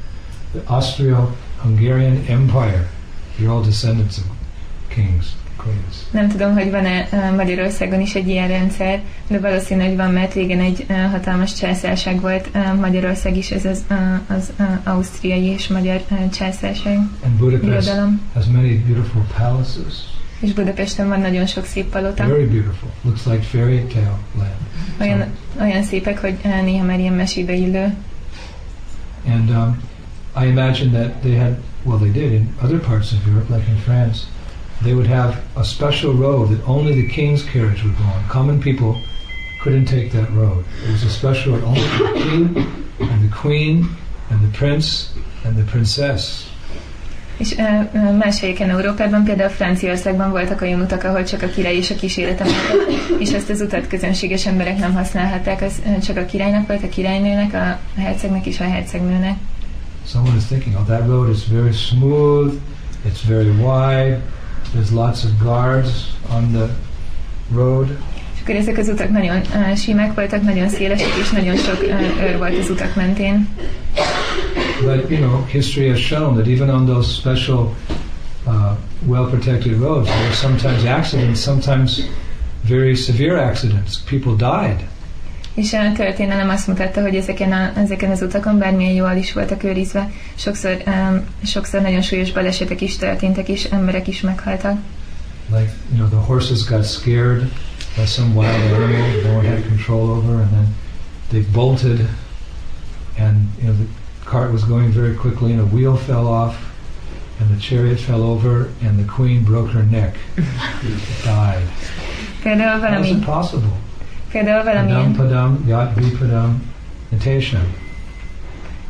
The 0.53 0.63
Austro-Hungarian 0.67 2.25
Empire. 2.29 2.85
You're 3.39 3.51
all 3.53 3.63
descendants 3.63 4.19
of 4.19 4.25
kings, 4.89 5.35
queens. 5.57 6.07
Nem 6.11 6.29
tudom, 6.29 6.53
hogy 6.53 6.71
van-e 6.71 7.09
uh, 7.13 7.37
Magyarországon 7.37 8.01
is 8.01 8.15
egy 8.15 8.29
ilyen 8.29 8.49
rendszer, 8.49 9.01
de 9.29 9.39
valószínű, 9.39 9.85
hogy 9.87 9.97
van, 9.97 10.11
mert 10.13 10.35
régen 10.35 10.61
egy 10.61 10.87
uh, 10.89 11.11
hatalmas 11.11 11.55
császárság 11.55 12.21
volt 12.21 12.49
uh, 12.55 12.75
Magyarország 12.81 13.37
is, 13.37 13.51
ez 13.51 13.65
az, 13.65 13.85
az 14.29 14.53
ausztriai 14.85 15.45
és 15.45 15.69
magyar 15.69 16.01
császárság, 16.33 16.97
And 17.25 17.35
Budapest 17.39 17.63
birodalom. 17.87 18.21
has 18.35 18.47
many 18.47 18.85
beautiful 18.87 19.23
palaces. 19.39 19.95
És 20.41 20.53
Budapesten 20.53 21.09
van 21.09 21.21
nagyon 21.21 21.47
sok 21.47 21.65
szép 21.65 21.91
palota, 21.91 22.27
Very 22.27 22.47
beautiful. 22.47 22.91
Looks 23.03 23.25
like 23.25 23.43
fairy 23.43 23.85
tale 23.85 24.19
land. 24.37 24.55
olyan, 25.01 25.29
olyan 25.61 25.83
szépek, 25.83 26.19
hogy 26.19 26.39
uh, 26.45 26.63
néha 26.63 26.85
már 26.85 26.99
ilyen 26.99 27.13
mesébe 27.13 27.53
illő. 27.53 27.95
And 29.27 29.51
um, 29.51 29.83
I 30.43 30.47
imagine 30.47 30.91
that 30.91 31.21
they 31.21 31.37
had 31.37 31.57
well, 31.85 31.99
they 31.99 32.11
did 32.11 32.33
in 32.33 32.55
other 32.63 32.79
parts 32.79 33.13
of 33.13 33.27
Europe, 33.27 33.51
like 33.51 33.67
in 33.69 33.77
France, 33.79 34.27
they 34.83 34.95
would 34.95 35.07
have 35.07 35.43
a 35.57 35.65
special 35.65 36.13
road 36.13 36.51
that 36.51 36.67
only 36.67 36.95
the 36.95 37.09
king's 37.09 37.43
carriage 37.43 37.83
would 37.83 37.97
go 37.97 38.05
on. 38.05 38.29
Common 38.29 38.61
people 38.61 39.01
couldn't 39.63 39.87
take 39.87 40.13
that 40.13 40.31
road. 40.33 40.65
It 40.85 40.93
was 40.93 41.03
a 41.05 41.11
special 41.11 41.55
road 41.55 41.65
only 41.65 41.81
for 41.81 42.05
the 42.05 42.21
king 42.21 42.57
and 43.01 43.31
the 43.31 43.35
queen 43.35 43.89
and 44.31 44.41
the 44.43 44.57
prince 44.57 45.13
and 45.45 45.57
the 45.57 45.65
princess. 45.65 46.50
És 47.41 47.55
más 48.19 48.41
helyeken 48.41 48.71
Európában, 48.71 49.25
például 49.25 49.49
Franciaországban 49.51 50.31
voltak 50.31 50.61
olyan 50.61 50.81
utak, 50.81 51.05
ahol 51.05 51.25
csak 51.25 51.43
a 51.43 51.47
király 51.49 51.77
és 51.77 51.91
a 51.91 51.95
kísérete 51.95 52.45
voltak, 52.45 53.21
és 53.21 53.33
ezt 53.33 53.51
az 53.51 53.61
utat 53.61 53.87
közönséges 53.87 54.47
emberek 54.47 54.79
nem 54.79 54.95
használhatták, 54.95 55.63
az 55.63 55.83
csak 56.03 56.17
a 56.17 56.25
királynak 56.25 56.67
volt, 56.67 56.83
a 56.83 56.89
királynőnek, 56.89 57.55
a 57.55 57.79
hercegnek 58.01 58.47
és 58.47 58.61
a 58.61 58.65
hercegnőnek. 58.65 59.37
Someone 60.07 60.37
is 60.37 60.45
thinking, 60.45 60.75
oh, 60.77 60.85
that 60.85 61.07
road 61.07 61.31
is 61.31 61.47
very 61.53 61.73
smooth, 61.73 62.55
it's 63.09 63.23
very 63.29 63.51
wide, 63.51 64.21
there's 64.75 64.91
lots 64.93 65.25
of 65.25 65.31
guards 65.43 65.91
on 66.37 66.53
the 66.53 66.69
road. 67.55 67.99
Akkor 68.51 68.63
ezek 68.63 68.79
az 68.79 68.89
utak 68.89 69.11
nagyon 69.11 69.37
ö, 69.37 69.75
símek 69.75 70.15
voltak, 70.15 70.43
nagyon 70.43 70.69
szélesek, 70.69 71.17
és 71.21 71.31
nagyon 71.31 71.57
sok 71.57 71.83
őr 72.21 72.39
volt 72.39 72.59
az 72.59 72.71
utak 72.71 72.95
mentén. 72.95 73.49
But, 74.81 75.11
you 75.11 75.19
know, 75.19 75.47
history 75.47 75.89
has 75.89 76.01
shown 76.01 76.35
that 76.35 76.47
even 76.47 76.69
on 76.69 76.87
those 76.87 77.13
special, 77.13 77.75
uh, 78.47 78.53
well 79.07 79.29
protected 79.29 79.79
roads, 79.79 80.09
there 80.09 80.23
were 80.23 80.35
sometimes 80.35 80.85
accidents, 80.85 81.41
sometimes 81.41 82.01
very 82.69 82.95
severe 82.95 83.43
accidents. 83.43 83.99
People 84.09 84.35
died. 84.37 84.89
És 85.55 85.73
a 85.73 85.93
történelem 85.93 86.49
azt 86.49 86.67
mutatta, 86.67 87.01
hogy 87.01 87.15
ezeken, 87.15 87.53
a, 87.53 87.73
ezeken 87.77 88.11
az 88.11 88.23
utakon 88.23 88.59
bármilyen 88.59 88.95
jól 88.95 89.13
is 89.13 89.33
voltak 89.33 89.65
őrizve, 89.65 90.11
sokszor, 90.35 90.83
um, 90.87 91.25
sokszor 91.45 91.81
nagyon 91.81 92.03
súlyos 92.03 92.33
balesetek 92.33 92.81
is 92.81 92.97
történtek, 92.97 93.49
és 93.49 93.65
emberek 93.65 94.09
is 94.09 94.21
meghaltak. 94.21 94.79
Like, 95.51 95.73
you 95.95 95.97
know, 95.97 96.09
the 96.09 96.27
horses 96.27 96.65
got 96.65 96.85
scared 96.85 97.51
by 97.97 98.05
some 98.05 98.35
wild 98.35 98.55
animal 98.57 99.23
no 99.25 99.35
one 99.37 99.45
had 99.45 99.65
control 99.65 100.11
over, 100.11 100.41
and 100.43 100.51
then 100.51 100.67
they 101.31 101.43
bolted, 101.43 102.07
and, 103.19 103.49
you 103.59 103.65
know, 103.69 103.73
the 103.75 103.87
cart 104.25 104.53
was 104.53 104.65
going 104.65 104.91
very 104.91 105.15
quickly, 105.17 105.53
and 105.53 105.61
a 105.61 105.67
wheel 105.67 105.97
fell 105.97 106.27
off, 106.27 106.57
and 107.39 107.49
the 107.55 107.61
chariot 107.61 107.99
fell 107.99 108.23
over, 108.23 108.71
and 108.83 108.99
the 108.99 109.05
queen 109.05 109.43
broke 109.45 109.71
her 109.71 109.83
neck, 109.83 110.17
died. 111.25 111.67
Például 112.43 112.81
How 112.81 113.01
is 113.01 113.09
valami, 113.09 113.23
it 113.23 113.25
possible? 113.25 113.73
például 114.33 114.63
Padam 114.65 114.87
valamilyen, 114.87 115.15
padam 115.17 115.67
yat 115.67 115.95
vipadam 115.97 116.59
notation. 117.11 117.61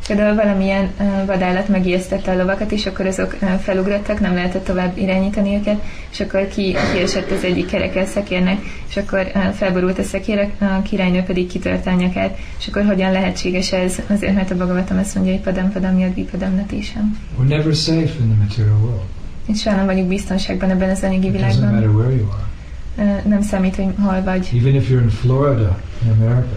Például 0.07 0.35
valamilyen 0.35 0.89
vadállat 1.25 1.67
megijesztette 1.67 2.31
a 2.31 2.35
lovakat, 2.37 2.71
és 2.71 2.85
akkor 2.85 3.05
azok 3.05 3.35
felugrottak, 3.61 4.19
nem 4.19 4.33
lehetett 4.33 4.65
tovább 4.65 4.97
irányítani 4.97 5.55
őket, 5.55 5.81
és 6.11 6.19
akkor 6.19 6.47
ki, 6.47 6.75
kiesett 6.93 7.31
az 7.31 7.43
egyik 7.43 7.65
kereke 7.65 8.05
szekérnek, 8.05 8.59
és 8.89 8.97
akkor 8.97 9.31
felborult 9.53 9.99
a 9.99 10.03
szekér, 10.03 10.49
a 10.59 10.81
királynő 10.81 11.21
pedig 11.21 11.47
kitört 11.47 11.87
a 11.87 11.91
nyakát, 11.91 12.37
és 12.59 12.67
akkor 12.67 12.85
hogyan 12.85 13.11
lehetséges 13.11 13.71
ez? 13.71 13.95
Azért, 14.09 14.35
mert 14.35 14.51
a 14.51 14.55
Bhagavatam 14.55 14.97
azt 14.97 15.15
mondja, 15.15 15.33
hogy 15.33 15.41
padam 15.41 15.71
padam 15.71 15.99
yad 15.99 16.13
vipadam 16.13 16.55
natation. 16.55 17.17
We're 17.39 17.47
never 17.47 17.73
safe 17.75 18.13
in 18.19 18.29
the 18.29 18.43
material 18.43 18.77
world. 18.81 19.01
És 19.47 19.61
soha 19.61 19.75
nem 19.75 19.85
vagyunk 19.85 20.07
biztonságban 20.07 20.69
ebben 20.69 20.89
az 20.89 21.03
anyagi 21.03 21.27
It 21.27 21.33
doesn't 21.33 21.37
világban. 21.37 21.73
matter 21.73 21.89
where 21.89 22.11
you 22.15 22.27
are. 22.29 23.21
Nem 23.25 23.41
számít, 23.41 23.75
hogy 23.75 23.87
hol 24.01 24.21
vagy. 24.23 24.49
Even 24.55 24.75
if 24.75 24.89
you're 24.89 25.01
in 25.01 25.09
Florida, 25.09 25.77
in 26.03 26.11
America. 26.21 26.55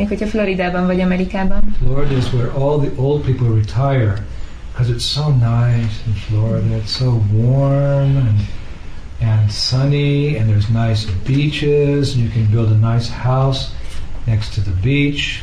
Még 0.00 0.08
hogyha 0.08 0.26
Floridában 0.26 0.86
vagy 0.86 1.00
Amerikában. 1.00 1.60
Florida 1.78 2.16
is 2.16 2.32
where 2.32 2.50
all 2.50 2.78
the 2.78 2.90
old 2.96 3.24
people 3.24 3.48
retire 3.54 4.14
because 4.70 4.92
it's 4.92 5.04
so 5.04 5.28
nice 5.28 5.94
in 6.06 6.14
Florida. 6.14 6.76
It's 6.76 6.96
so 6.96 7.22
warm 7.32 8.16
and 8.16 8.40
and 9.22 9.50
sunny, 9.50 10.38
and 10.38 10.48
there's 10.48 10.68
nice 10.86 11.06
beaches, 11.26 12.14
and 12.14 12.22
you 12.22 12.30
can 12.32 12.46
build 12.50 12.68
a 12.68 12.92
nice 12.92 13.10
house 13.10 13.70
next 14.26 14.54
to 14.54 14.60
the 14.60 14.74
beach. 14.82 15.42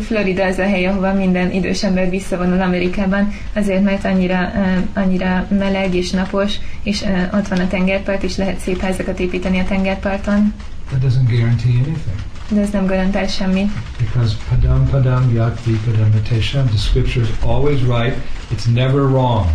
Florida 0.00 0.44
az 0.44 0.58
a 0.58 0.62
hely, 0.62 0.86
ahova 0.86 1.12
minden 1.12 1.52
idős 1.52 1.82
ember 1.82 2.10
visszavonul 2.10 2.60
Amerikában, 2.60 3.32
azért, 3.54 3.82
mert 3.82 4.04
annyira, 4.04 4.52
ö, 4.54 5.00
annyira 5.00 5.46
meleg 5.50 5.94
és 5.94 6.10
napos, 6.10 6.54
és 6.82 7.02
ö, 7.02 7.36
ott 7.36 7.48
van 7.48 7.58
a 7.58 7.68
tengerpart, 7.68 8.22
és 8.22 8.36
lehet 8.36 8.58
szép 8.58 8.80
házakat 8.80 9.20
építeni 9.20 9.58
a 9.58 9.64
tengerparton, 9.64 10.52
That 10.90 11.00
doesn't 11.00 11.28
guarantee 11.28 11.78
anything 11.78 12.25
de 12.48 12.60
ez 12.60 12.70
nem 12.70 12.86
garantál 12.86 13.26
semmit. 13.26 13.70
because 13.98 14.36
padam 14.48 14.88
padam 14.90 15.28
vipadam 15.64 16.10
notation. 16.12 16.66
The 16.66 16.76
scripture 16.76 17.24
is 17.24 17.30
always 17.42 17.80
right. 17.80 18.16
It's 18.50 18.66
never 18.66 19.00
wrong. 19.00 19.46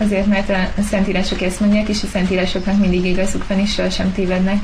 Azért, 0.00 0.26
mert 0.26 0.50
a, 0.50 0.82
szentírások 0.82 1.42
ezt 1.42 1.60
mondják, 1.60 1.88
és 1.88 2.02
a 2.02 2.06
szentírásoknak 2.06 2.78
mindig 2.78 3.04
igazuk 3.04 3.46
van, 3.46 3.58
és 3.58 3.72
sohasem 3.72 4.12
tévednek. 4.12 4.62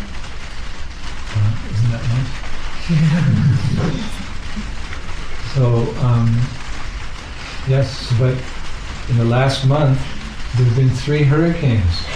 Isn't 1.72 1.90
that 1.90 2.02
nice? 2.12 2.42
so, 5.54 5.94
um, 6.02 6.48
yes, 7.68 8.12
but 8.18 8.34
in 9.08 9.16
the 9.16 9.24
last 9.24 9.64
month, 9.64 9.98
there 10.56 10.66
have 10.66 10.76
been 10.76 10.90
three 10.90 11.24
hurricanes 11.24 12.06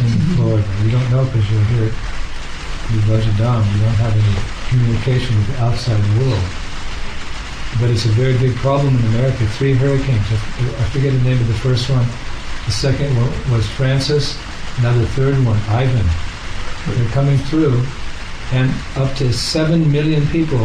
in 0.00 0.34
Florida. 0.34 0.68
We 0.84 0.90
don't 0.90 1.10
know 1.10 1.24
because 1.24 1.50
you're 1.50 1.64
here 1.64 1.92
New 2.92 3.00
Vraja 3.02 3.32
Dham. 3.34 3.62
You 3.74 3.80
don't 3.82 4.00
have 4.00 4.14
any 4.14 4.36
communication 4.70 5.36
with 5.36 5.48
the 5.48 5.62
outside 5.62 6.00
world. 6.18 6.44
But 7.80 7.90
it's 7.90 8.06
a 8.06 8.14
very 8.14 8.38
big 8.38 8.54
problem 8.56 8.96
in 8.96 9.04
America. 9.06 9.44
Three 9.58 9.74
hurricanes. 9.74 10.26
I 10.30 10.84
forget 10.94 11.12
the 11.12 11.20
name 11.20 11.40
of 11.40 11.48
the 11.48 11.60
first 11.60 11.90
one. 11.90 12.06
The 12.64 12.72
second 12.72 13.14
one 13.16 13.30
was 13.52 13.68
Francis. 13.70 14.38
Now 14.82 14.96
the 14.96 15.06
third 15.08 15.34
one, 15.44 15.58
Ivan. 15.68 16.06
They're 16.94 17.10
coming 17.10 17.38
through, 17.50 17.82
and 18.52 18.72
up 18.96 19.14
to 19.16 19.32
7 19.32 19.90
million 19.90 20.26
people 20.28 20.64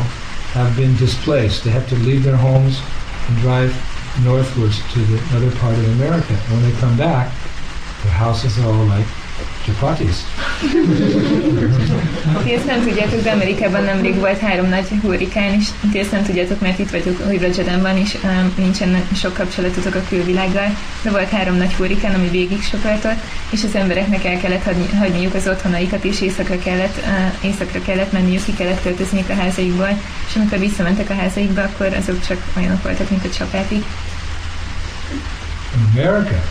have 0.54 0.76
been 0.78 0.96
displaced. 0.98 1.64
They 1.64 1.72
have 1.72 1.90
to 1.90 1.96
leave 1.96 2.24
their 2.24 2.38
homes 2.38 2.80
and 3.28 3.38
drive 3.40 3.74
northwards 4.24 4.80
to 4.94 5.00
the 5.00 5.18
other 5.36 5.52
part 5.58 5.78
of 5.78 5.88
America. 6.00 6.34
And 6.34 6.54
when 6.54 6.64
they 6.70 6.78
come 6.80 6.98
back, 6.98 7.34
their 8.04 8.14
houses 8.14 8.60
are 8.60 8.68
all 8.68 8.86
like 8.86 9.08
chapatis. 9.66 10.16
Ti 12.44 12.54
ezt 12.54 12.66
nem 12.66 12.82
tudjátok, 12.84 13.22
de 13.22 13.32
Amerikában 13.32 13.84
nemrég 13.84 14.16
volt 14.16 14.40
három 14.40 14.70
nagy 14.70 14.88
hurrikán, 15.02 15.54
és 15.54 15.68
ti 15.92 16.00
ezt 16.00 16.12
nem 16.12 16.24
tudjátok, 16.24 16.60
mert 16.60 16.80
itt 16.80 16.90
vagytok 16.90 17.28
Újrajadanban, 17.28 17.98
és 17.98 18.18
um, 18.24 18.54
nincsen 18.58 19.04
sok 19.16 19.34
kapcsolatotok 19.34 19.96
a 19.96 20.04
külvilággal, 20.10 20.78
de 21.02 21.10
volt 21.10 21.30
három 21.30 21.56
nagy 21.56 21.74
hurrikán, 21.74 22.14
ami 22.14 22.30
végig 22.30 22.64
söpört 22.64 23.08
és 23.50 23.64
az 23.64 23.76
embereknek 23.76 24.26
el 24.26 24.38
kellett 24.38 24.64
hagyni, 24.64 24.88
hagyniuk 24.98 25.34
az 25.34 25.48
otthonaikat, 25.48 26.04
és 26.04 26.22
éjszakra 26.22 26.60
kellett, 26.60 26.98
uh, 26.98 27.46
éjszakra 27.46 27.82
kellett 27.82 28.12
menniük, 28.12 28.44
ki 28.44 28.54
kellett 28.54 28.82
költözniük 28.82 29.30
a 29.30 29.34
házaikból, 29.34 30.00
és 30.28 30.36
amikor 30.36 30.60
visszamentek 30.60 31.10
a 31.10 31.16
házaikba, 31.16 31.62
akkor 31.62 31.94
azok 32.00 32.26
csak 32.28 32.38
olyanok 32.58 32.84
voltak, 32.84 33.10
mint 33.10 33.26
a 33.26 33.30
csapátik 33.30 33.86
America. 35.96 36.44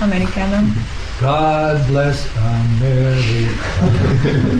Amerikában. 0.00 0.86
God 1.20 1.86
bless 1.86 2.28
America, 2.36 3.88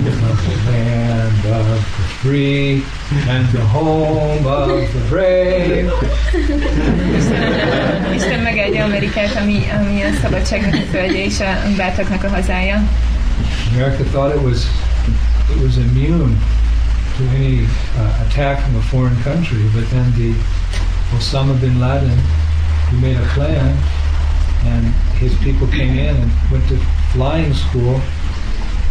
the 0.04 0.70
land 0.70 1.46
of 1.52 1.68
the 1.68 1.80
free 2.22 2.82
and 3.28 3.46
the 3.48 3.60
home 3.60 4.46
of 4.46 4.68
the 4.68 5.06
brave. 5.10 5.92
Isten, 8.14 8.40
megáldja 8.40 8.84
Amerikát, 8.84 9.36
ami, 9.36 9.68
ami 9.78 10.02
a 10.02 10.12
szabadságnak 10.22 10.74
a 10.74 10.90
földje 10.90 11.24
és 11.24 11.40
a 11.40 11.76
bátraknak 11.76 12.24
a 12.24 12.28
hazája. 12.28 12.82
America 13.72 14.04
thought 14.04 14.34
it 14.34 14.42
was 14.42 14.66
it 15.50 15.62
was 15.62 15.76
immune 15.76 16.38
to 17.16 17.22
any 17.34 17.66
uh, 17.98 18.26
attack 18.26 18.60
from 18.60 18.76
a 18.76 18.82
foreign 18.82 19.22
country, 19.22 19.62
but 19.74 19.88
then 19.90 20.12
the 20.16 20.32
Osama 21.16 21.60
bin 21.60 21.78
Laden, 21.80 22.18
he 22.90 22.96
made 22.96 23.16
a 23.16 23.28
plan, 23.34 23.76
and 24.64 24.94
his 25.18 25.34
people 25.38 25.66
came 25.68 25.98
in 25.98 26.16
and 26.16 26.30
went 26.50 26.66
to 26.68 26.76
flying 27.12 27.52
school, 27.54 28.00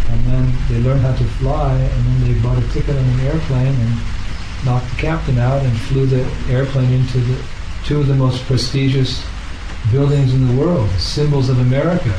and 0.10 0.26
then 0.26 0.54
they 0.70 0.80
learned 0.80 1.02
how 1.02 1.16
to 1.16 1.24
fly, 1.24 1.74
and 1.74 2.06
then 2.06 2.34
they 2.34 2.40
bought 2.42 2.58
a 2.58 2.68
ticket 2.70 2.96
on 2.96 3.04
an 3.04 3.20
airplane 3.22 3.76
and 3.76 3.94
knocked 4.66 4.90
the 4.90 4.98
captain 4.98 5.38
out 5.38 5.62
and 5.62 5.78
flew 5.82 6.06
the 6.06 6.24
airplane 6.50 6.92
into 6.92 7.20
the 7.20 7.42
two 7.86 8.00
of 8.00 8.08
the 8.08 8.16
most 8.16 8.44
prestigious 8.46 9.24
buildings 9.92 10.34
in 10.34 10.48
the 10.48 10.62
world, 10.62 10.90
symbols 10.92 11.50
of 11.50 11.60
America, 11.60 12.14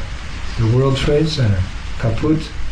the 0.59 0.77
World 0.77 0.97
Trade 0.97 1.29
Center, 1.29 1.61
kaput, 1.99 2.39
9/11. 2.39 2.66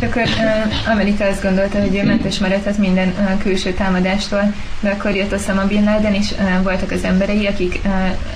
És 0.00 0.06
akkor 0.06 0.22
uh, 0.22 0.90
Amerika 0.90 1.24
azt 1.24 1.42
gondolta, 1.42 1.80
hogy 1.80 1.96
ő 1.96 2.04
mentes 2.04 2.38
maradhat 2.38 2.78
minden 2.78 3.08
uh, 3.08 3.42
külső 3.42 3.72
támadástól, 3.72 4.54
de 4.80 4.90
akkor 4.90 5.10
jött 5.10 5.32
Osama 5.32 5.66
Bin 5.66 5.84
Laden, 5.84 6.14
és 6.14 6.30
uh, 6.30 6.62
voltak 6.62 6.90
az 6.90 7.04
emberei, 7.04 7.46
akik 7.46 7.80
uh, 7.84 7.92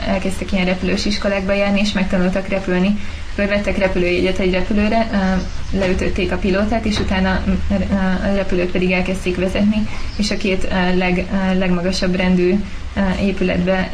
elkezdtek 0.09 0.53
ilyen 0.53 0.65
repülős 0.65 1.05
iskolákba 1.05 1.53
járni, 1.53 1.81
és 1.81 1.93
megtanultak 1.93 2.49
repülni 2.49 2.99
Akkor 3.37 3.49
vettek 3.49 3.79
repülőjegyet 3.79 4.39
egy 4.39 4.53
repülőre, 4.53 5.11
leütötték 5.71 6.33
a 6.33 6.37
pilótát, 6.37 6.85
és 6.85 6.99
utána 6.99 7.43
a 8.23 8.35
repülőt 8.35 8.71
pedig 8.71 8.91
elkezdték 8.91 9.37
vezetni, 9.37 9.89
és 10.17 10.31
a 10.31 10.37
két 10.37 10.69
leg, 10.95 11.27
legmagasabb 11.59 12.15
rendű 12.15 12.55
épületbe 13.21 13.91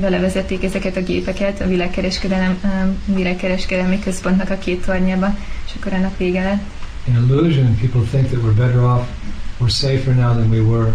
belevezették 0.00 0.64
ezeket 0.64 0.96
a 0.96 1.02
gépeket 1.02 1.60
a 1.60 1.66
világkereskedelem, 1.66 2.58
világkereskedelmi 3.04 3.98
központnak 3.98 4.50
a 4.50 4.58
két 4.58 4.84
tornyába, 4.84 5.36
és 5.66 5.72
akkor 5.80 5.92
ennek 5.92 6.16
vége 6.16 6.42
lett. 6.42 6.62
In 7.06 7.14
illusion, 7.14 7.76
people 7.80 8.02
think 8.10 8.28
that 8.28 8.42
we're 8.42 8.56
better 8.56 8.82
off, 8.82 9.06
we're 9.60 9.74
safer 9.74 10.14
now 10.14 10.32
than 10.34 10.50
we 10.50 10.60
were 10.60 10.92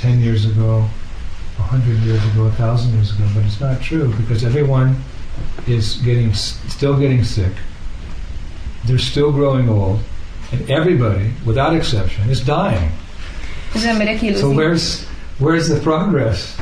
10 0.00 0.20
years 0.20 0.44
ago, 0.44 0.88
100 1.70 2.04
years 2.04 2.22
ago, 2.32 2.42
1,000 2.42 2.92
years 2.92 3.10
ago, 3.10 3.24
but 3.34 3.44
it's 3.44 3.60
not 3.60 3.80
true 3.80 4.14
because 4.16 4.46
everyone 4.46 4.96
is 5.66 5.96
getting 6.04 6.34
still 6.68 6.96
getting 6.96 7.24
sick. 7.24 7.52
They're 8.84 8.98
still 8.98 9.32
growing 9.32 9.68
old, 9.68 9.98
and 10.52 10.70
everybody, 10.70 11.30
without 11.44 11.74
exception, 11.74 12.30
is 12.30 12.40
dying. 12.40 12.90
Az 13.74 13.84
emberek 13.84 14.18
So 14.36 14.52
where's 14.52 15.06
where's 15.38 15.66
the 15.66 15.80
progress? 15.80 16.54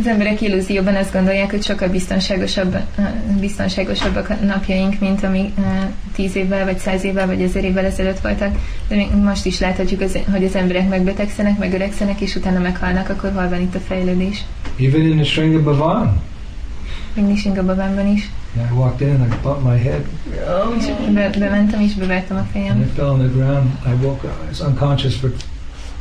az 0.00 0.06
emberek 0.06 0.40
illúzióban 0.40 0.96
azt 0.96 1.12
gondolják, 1.12 1.50
hogy 1.50 1.62
sokkal 1.62 1.88
biztonságosabb, 1.88 2.76
biztonságosabbak 3.40 4.28
a 4.28 4.34
napjaink, 4.44 5.00
mint 5.00 5.24
ami 5.24 5.52
tíz 6.14 6.36
évvel, 6.36 6.64
vagy 6.64 6.78
száz 6.78 7.04
évvel, 7.04 7.26
vagy 7.26 7.42
ezer 7.42 7.64
évvel 7.64 7.84
ezelőtt 7.84 8.20
voltak. 8.20 8.54
De 8.88 8.96
még 8.96 9.14
most 9.14 9.46
is 9.46 9.60
láthatjuk, 9.60 10.02
hogy 10.30 10.44
az 10.44 10.54
emberek 10.54 10.88
megbetegszenek, 10.88 11.58
megöregszenek, 11.58 12.20
és 12.20 12.36
utána 12.36 12.58
meghalnak, 12.58 13.08
akkor 13.08 13.32
hol 13.32 13.48
van 13.48 13.60
itt 13.60 13.74
a 13.74 13.78
fejlődés? 13.78 14.44
Even 14.78 15.00
in 15.00 15.16
the 15.16 15.24
Shringa 15.24 15.62
Bhavan, 15.62 16.22
Is. 18.14 18.24
I 18.56 18.74
walked 18.74 19.00
in 19.00 19.08
and 19.08 19.32
I 19.32 19.36
bumped 19.42 19.64
my 19.64 19.78
head 19.78 20.04
És 20.78 20.86
be, 21.14 21.30
bementem 21.38 21.80
és 21.80 21.94
bevertem 21.94 22.36
a 22.36 22.40
and 22.40 22.48
fejem. 22.52 22.80
it 22.80 22.92
fell 22.94 23.08
on 23.08 23.18
the 23.18 23.28
ground. 23.28 23.70
I 23.86 24.04
woke 24.04 24.26
up. 24.26 24.34
I 24.44 24.48
was 24.48 24.60
unconscious 24.60 25.16
for 25.16 25.32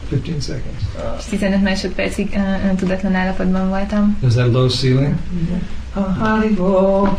15 0.09 0.39
seconds. 0.41 0.81
És 1.19 1.25
15 1.25 1.61
másodpercig 1.61 2.29
uh, 2.35 2.75
tudatlan 2.75 3.15
állapotban 3.15 3.69
voltam. 3.69 4.17
There's 4.21 4.33
that 4.33 4.51
low 4.51 4.67
ceiling. 4.67 5.15
Oh, 5.95 6.17
Haribol. 6.17 7.15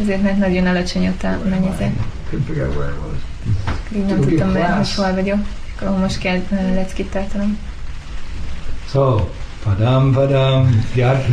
Ezért, 0.00 0.22
mert 0.22 0.38
nagyon 0.38 0.66
alacsony 0.66 1.06
ott 1.08 1.22
a 1.22 1.38
mennyezet. 1.48 1.90
Couldn't 2.30 2.46
figure 2.46 2.66
out 2.66 2.76
where 2.76 2.92
I 2.92 2.96
was. 3.10 3.18
Így 3.96 4.04
nem 4.06 4.20
tudtam 4.20 4.50
már, 4.50 4.76
hogy 4.76 4.94
hol 4.94 5.14
vagyok. 5.14 5.38
Akkor 5.80 5.98
most 5.98 6.18
kell 6.18 6.36
uh, 6.50 6.74
leckit 6.74 7.10
tartanom. 7.10 7.58
So, 8.88 9.28
padam 9.64 10.12
padam 10.12 10.84
yat 10.94 11.24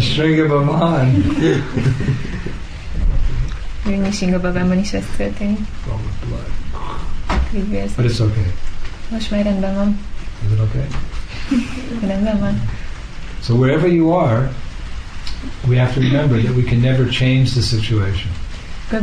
Shringa 0.00 0.46
Bhavan. 0.46 1.24
Még 3.84 4.00
Nisingababánban 4.00 4.78
is 4.78 4.92
ez 4.92 5.04
történik. 5.16 5.58
Filled 5.84 6.00
with 6.04 6.26
blood. 6.28 7.68
Vérzik. 7.68 7.96
But 7.96 8.10
it's 8.10 8.20
okay. 8.20 8.52
Most 9.10 9.30
már 9.30 9.44
rendben 9.44 9.74
van. 9.74 9.98
Is 10.46 10.52
it 10.52 10.60
okay? 10.60 10.86
So 13.42 13.54
wherever 13.54 13.88
you 13.88 14.12
are, 14.12 14.50
we 15.68 15.78
have 15.78 15.92
to 15.94 16.00
remember 16.00 16.42
that 16.42 16.54
we 16.54 16.62
can 16.62 16.80
never 16.80 17.08
change 17.08 17.50
the 17.50 17.60
situation. 17.60 18.30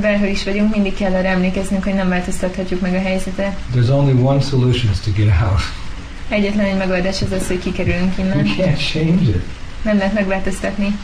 Bárhol 0.01 0.27
is 0.27 0.43
vagyunk, 0.43 0.73
mindig 0.73 0.95
kell 0.95 1.13
arra 1.13 1.27
emlékeznünk, 1.27 1.83
hogy 1.83 1.93
nem 1.93 2.09
változtathatjuk 2.09 2.81
meg 2.81 2.93
a 2.93 2.99
helyzetet. 2.99 3.57
There's 3.73 3.89
only 3.89 4.21
one 4.23 4.41
solution 4.41 4.91
is 4.91 4.99
to 4.99 5.11
get 5.11 5.27
out. 5.27 5.84
Egyetlen 6.29 6.65
egy 6.65 6.77
megoldás 6.77 7.21
az 7.21 7.31
az, 7.31 7.47
hogy 7.47 7.59
kikerülünk 7.59 8.17
innen. 8.17 8.45
can't 8.57 8.91
change 8.91 9.21
it. 9.21 9.43
Nem 9.81 9.97
lehet 9.97 10.13
megváltoztatni. 10.13 10.97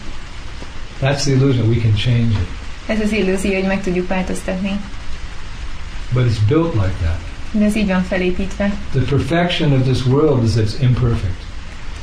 That's 1.01 1.21
the 1.21 1.31
illusion. 1.31 1.67
We 1.67 1.75
can 1.81 1.95
change 1.95 2.31
it. 2.39 2.47
Ez 2.85 2.99
az 2.99 3.11
illúzió, 3.11 3.53
hogy 3.53 3.67
meg 3.67 3.81
tudjuk 3.83 4.07
változtatni. 4.07 4.79
But 6.13 6.25
it's 6.25 6.47
built 6.47 6.73
like 6.73 6.95
that. 7.01 7.19
De 7.51 7.65
ez 7.65 7.75
így 7.75 7.87
van 7.87 8.03
felépítve. 8.03 8.73
The 8.91 9.01
perfection 9.01 9.71
of 9.71 9.83
this 9.83 10.05
world 10.05 10.43
is 10.43 10.51
it's 10.55 10.81
imperfect. 10.81 11.41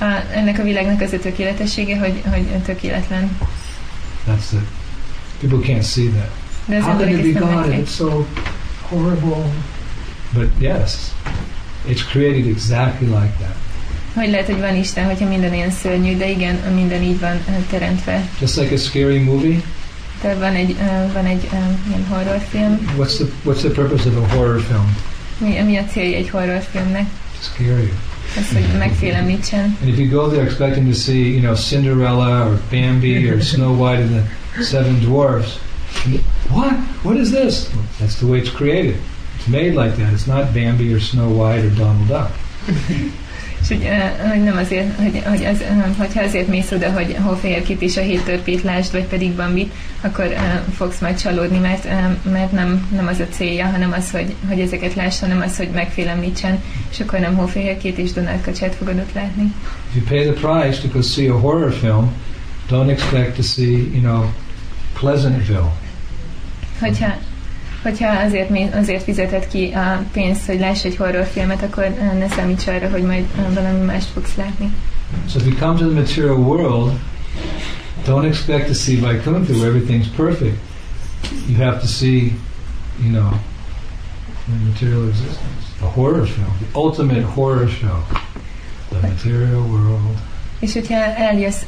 A, 0.01 0.05
ennek 0.33 0.59
a 0.59 0.63
világnak 0.63 1.01
az 1.01 1.13
a 1.13 1.19
tökéletessége, 1.19 1.99
hogy, 1.99 2.23
hogy 2.31 2.47
tökéletlen. 2.65 3.39
That's 4.27 4.53
it. 4.53 4.67
People 5.41 5.75
can't 5.75 5.93
see 5.93 6.09
that. 6.09 6.31
De 6.67 6.77
az 6.77 6.83
How 6.83 6.93
emberek 6.93 7.25
it 7.25 7.33
be 7.33 7.41
God? 7.41 7.67
It's 7.67 7.95
so 7.97 8.27
horrible. 8.89 9.53
But 10.33 10.49
yes, 10.59 10.93
it's 11.87 12.05
created 12.11 12.47
exactly 12.47 13.07
like 13.07 13.33
that. 13.39 13.55
Hogy 14.15 14.31
lehet, 14.31 14.47
hogy 14.47 14.61
van 14.61 14.77
Isten, 14.77 15.05
hogyha 15.05 15.29
minden 15.29 15.55
ilyen 15.55 15.71
szörnyű, 15.71 16.17
de 16.17 16.31
igen, 16.31 16.55
minden 16.75 17.03
így 17.03 17.21
van 17.21 17.35
ö, 17.49 17.53
teremtve. 17.71 18.29
Just 18.41 18.57
like 18.57 18.75
a 18.75 18.79
scary 18.79 19.19
movie. 19.19 19.61
De 20.23 20.35
van 20.35 20.55
egy, 20.55 20.77
ö, 20.81 21.13
van 21.13 21.25
egy 21.25 21.49
ö, 21.53 21.57
ilyen 21.89 22.07
horrorfilm. 22.09 22.95
What's 22.99 23.15
the 23.15 23.25
What's 23.45 23.59
the 23.59 23.71
purpose 23.71 24.09
of 24.09 24.17
a 24.17 24.35
horror 24.37 24.61
film? 24.61 24.97
Mi, 25.39 25.61
mi 25.61 25.77
a 25.77 25.85
célja 25.85 26.17
egy 26.17 26.31
horrorfilmnek? 26.31 27.07
Scare 27.41 27.81
you. 27.81 27.91
Az, 28.37 28.53
hogy 28.53 28.79
megfélemlítsen. 28.79 29.77
And 29.81 29.89
if 29.89 29.99
you 29.99 30.09
go 30.09 30.29
there 30.29 30.43
expecting 30.43 30.89
to 30.89 30.95
see, 30.95 31.19
you 31.19 31.41
know, 31.41 31.55
Cinderella 31.55 32.47
or 32.47 32.61
Bambi 32.71 33.31
or 33.31 33.43
Snow 33.53 33.73
White 33.87 34.03
and 34.03 34.11
the 34.11 34.63
Seven 34.63 35.01
Dwarfs, 35.01 35.59
what? 36.51 36.73
What 37.03 37.17
is 37.17 37.31
this? 37.31 37.67
That's 37.99 38.17
the 38.17 38.27
way 38.27 38.39
it's 38.39 38.51
created. 38.51 38.97
Made 39.49 39.75
like 39.75 39.97
that. 39.97 40.13
It's 40.13 40.27
not 40.27 40.53
Bambi 40.53 40.95
or 40.95 41.01
Snow 41.01 41.29
White 41.29 41.65
or 41.65 41.71
Donald 41.71 42.07
Duck. 42.07 42.31
És 43.63 43.69
hogy, 43.69 43.85
ö, 43.85 44.29
hogy 44.29 44.43
nem 44.43 44.57
azért, 44.57 44.97
hogy, 44.97 45.23
hogy 45.27 45.45
az, 45.45 45.61
ö, 45.61 45.93
hogyha 45.99 46.23
azért 46.23 46.49
mész 46.49 46.71
oda, 46.71 46.93
hogy 46.93 47.17
hófehérkét 47.23 47.83
és 47.83 47.97
a 47.97 48.01
hét 48.01 48.25
törpét 48.25 48.63
lásd, 48.63 48.93
vagy 48.93 49.05
pedig 49.05 49.33
bambit, 49.33 49.73
akkor 50.01 50.25
ö, 50.25 50.73
fogsz 50.77 51.01
majd 51.01 51.21
csalódni, 51.21 51.59
mert, 51.59 51.85
ö, 51.85 52.31
mert 52.31 52.53
nem, 52.53 52.89
nem 52.95 53.07
az 53.07 53.21
a 53.21 53.27
célja, 53.31 53.67
hanem 53.67 53.93
az, 53.93 54.11
hogy, 54.11 54.35
hogy 54.49 54.61
ezeket 54.61 54.95
láss, 54.95 55.21
hanem 55.21 55.41
az, 55.41 55.57
hogy 55.57 55.69
megfélemlítsen, 55.75 56.63
és 56.91 57.01
akkor 57.01 57.19
nem 57.19 57.37
hófehérkét 57.37 57.99
és 57.99 58.13
Donald 58.13 58.41
kacsát 58.41 58.75
fogod 58.75 58.99
ott 58.99 59.13
látni. 59.13 59.53
If 59.95 59.95
you 59.95 60.05
pay 60.05 60.33
the 60.33 60.49
price 60.49 60.81
to 60.81 60.89
go 60.89 61.03
see 61.03 61.31
a 61.31 61.39
horror 61.39 61.73
film, 61.73 62.13
don't 62.71 62.91
expect 62.91 63.37
to 63.37 63.43
see, 63.43 63.73
you 63.93 64.01
know, 64.01 64.25
Pleasantville. 65.01 65.73
Hogyha, 66.81 67.17
hogyha 67.83 68.09
azért, 68.09 68.75
azért 68.75 69.49
ki 69.49 69.73
a 69.73 70.05
pénzt, 70.13 70.47
hogy 70.47 70.59
láss 70.59 70.85
egy 70.85 70.97
horrorfilmet, 70.97 71.63
akkor 71.63 71.85
eh, 71.85 72.13
ne 72.19 72.29
számíts 72.29 72.67
arra, 72.67 72.91
hogy 72.91 73.03
majd 73.03 73.25
eh, 73.39 73.55
valami 73.55 73.85
mást 73.85 74.09
fogsz 74.09 74.35
látni. 74.37 74.73
So 75.29 75.39
if 75.39 75.47
you 75.47 75.57
come 75.57 75.79
to 75.79 75.87
the 75.87 75.95
material 75.95 76.37
world, 76.37 76.93
don't 78.05 78.27
expect 78.27 78.67
to 78.67 78.75
see 78.75 78.97
Vaikuntha 78.97 79.53
where 79.53 79.69
everything's 79.69 80.09
perfect. 80.17 80.57
You 81.49 81.57
have 81.57 81.81
to 81.81 81.87
see, 81.87 82.33
you 83.03 83.11
know, 83.11 83.31
the 84.47 84.65
material 84.65 85.09
existence. 85.09 85.67
A 85.83 85.87
horror 85.87 86.27
film, 86.27 86.53
the 86.61 86.79
ultimate 86.79 87.23
horror 87.23 87.69
show. 87.69 88.03
The 88.91 89.01
material 89.01 89.63
world. 89.63 90.17
És 90.59 90.73
hogyha 90.73 90.95
eljössz, 91.15 91.63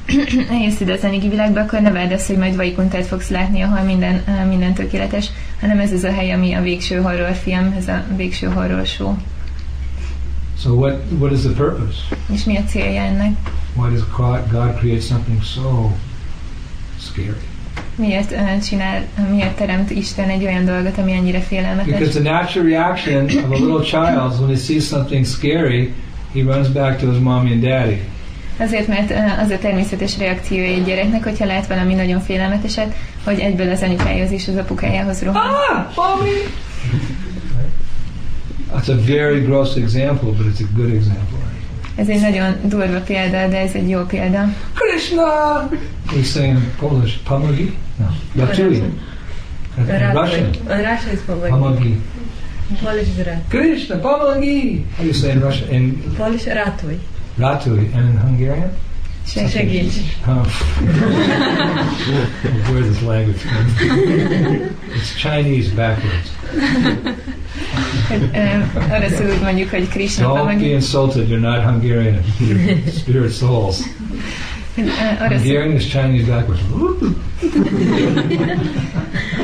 eljössz 0.50 0.80
ide 0.80 0.92
az 0.92 1.04
anyagi 1.04 1.28
világba, 1.28 1.60
akkor 1.60 1.80
ne 1.80 1.90
várd 1.90 2.12
azt, 2.12 2.26
hogy 2.26 2.36
majd 2.36 2.56
Vaikuntát 2.56 3.06
fogsz 3.06 3.28
látni, 3.28 3.60
ahol 3.60 3.80
minden, 3.80 4.22
minden 4.48 4.74
tökéletes, 4.74 5.30
hanem 5.60 5.78
ez 5.78 5.92
az 5.92 6.04
a 6.04 6.12
hely, 6.12 6.32
ami 6.32 6.52
a 6.52 6.62
végső 6.62 6.96
horrorfilm, 6.96 7.74
ez 7.78 7.88
a 7.88 8.04
végső 8.16 8.46
horror 8.46 8.86
show. 8.86 9.14
So 10.62 10.74
what 10.74 11.02
what 11.18 11.32
is 11.32 11.40
the 11.40 11.52
purpose? 11.52 11.98
És 12.32 12.44
mi 12.44 12.56
a 12.56 12.64
célja 12.64 13.02
ennek? 13.02 13.30
Why 13.76 13.90
does 13.90 14.02
God 14.16 14.40
God 14.50 14.78
create 14.78 15.00
something 15.00 15.42
so 15.42 15.90
scary? 16.98 17.36
Miért 17.94 18.32
ö, 18.32 18.36
csinál, 18.68 19.02
miért 19.30 19.56
teremt 19.56 19.90
Isten 19.90 20.28
egy 20.28 20.44
olyan 20.44 20.64
dolgot, 20.64 20.98
ami 20.98 21.12
annyira 21.12 21.40
félelmetes? 21.40 21.98
Because 21.98 22.20
the 22.20 22.30
natural 22.30 22.66
reaction 22.66 23.24
of 23.24 23.50
a 23.50 23.64
little 23.64 23.82
child 23.84 24.38
when 24.38 24.48
he 24.48 24.56
sees 24.56 24.86
something 24.86 25.26
scary, 25.26 25.92
he 26.32 26.42
runs 26.42 26.68
back 26.68 26.98
to 26.98 27.10
his 27.10 27.20
mommy 27.20 27.52
and 27.52 27.60
daddy. 27.62 28.00
Azért, 28.60 28.86
mert 28.86 29.10
az 29.40 29.50
a 29.50 29.58
természetes 29.58 30.18
reakciója 30.18 30.64
egy 30.64 30.84
gyereknek, 30.84 31.22
hogyha 31.22 31.44
lát 31.44 31.66
valami 31.66 31.94
nagyon 31.94 32.20
félelmeteset, 32.20 32.94
hogy 33.24 33.38
egyből 33.38 33.70
az 33.70 33.82
anyukájához 33.82 34.30
és 34.30 34.48
az 34.48 34.56
apukájához 34.56 35.22
rohan. 35.22 35.42
Ah, 35.42 35.86
mommy! 35.96 36.30
That's 38.74 38.88
a 38.88 38.96
very 39.06 39.40
gross 39.40 39.76
example, 39.76 40.30
but 40.30 40.46
it's 40.46 40.60
a 40.60 40.66
good 40.74 40.94
example. 40.94 41.38
Ez 41.94 42.08
egy 42.08 42.20
nagyon 42.20 42.54
durva 42.64 43.00
példa, 43.00 43.48
de 43.48 43.58
ez 43.58 43.72
egy 43.72 43.88
jó 43.88 44.00
példa. 44.00 44.44
Krishna! 44.74 45.24
We 46.16 46.22
say 46.22 46.46
in 46.46 46.72
Polish, 46.78 47.18
Pamagi? 47.28 47.76
No, 47.96 48.44
Ratui. 48.44 48.74
In 48.74 48.92
Russian, 50.12 50.50
Russia 50.66 51.12
is 51.12 51.18
Pomagi. 51.26 51.50
Pamagi. 51.50 52.00
Polish 52.82 53.18
is 53.18 53.24
Rat. 53.24 53.42
Krishna, 53.48 53.96
Pamagi! 53.96 54.84
How 54.96 55.02
do 55.02 55.04
you 55.04 55.12
say 55.12 55.30
in 55.30 55.40
Russian? 55.40 55.68
In 55.70 56.14
Polish 56.16 56.46
Ratui. 56.46 56.98
Ratui. 57.38 57.90
And 57.94 58.08
in 58.08 58.16
Hungarian? 58.16 58.70
Segíts. 59.26 59.94
Oh. 60.26 60.42
Where 62.70 62.82
this 62.82 63.02
language. 63.02 63.40
It's 64.96 65.14
Chinese 65.14 65.70
backwards. 65.74 66.30
Hogy, 68.08 68.30
ö, 68.34 68.38
Oroszul 68.94 69.26
úgy 69.26 69.40
mondjuk, 69.42 69.70
hogy 69.70 69.88
Krishna 69.88 70.26
Don't 70.26 70.58
be 70.58 70.66
insulted, 70.66 71.28
you're 71.28 71.40
not 71.40 71.62
Hungarian. 71.62 72.18
You're 72.40 72.90
spirit 72.98 73.32
souls. 73.32 73.76
Eh, 74.76 75.22
Arra, 75.22 75.38
hearing 75.38 75.78
this 75.78 75.88
Chinese 75.88 76.24
backwards. 76.26 76.62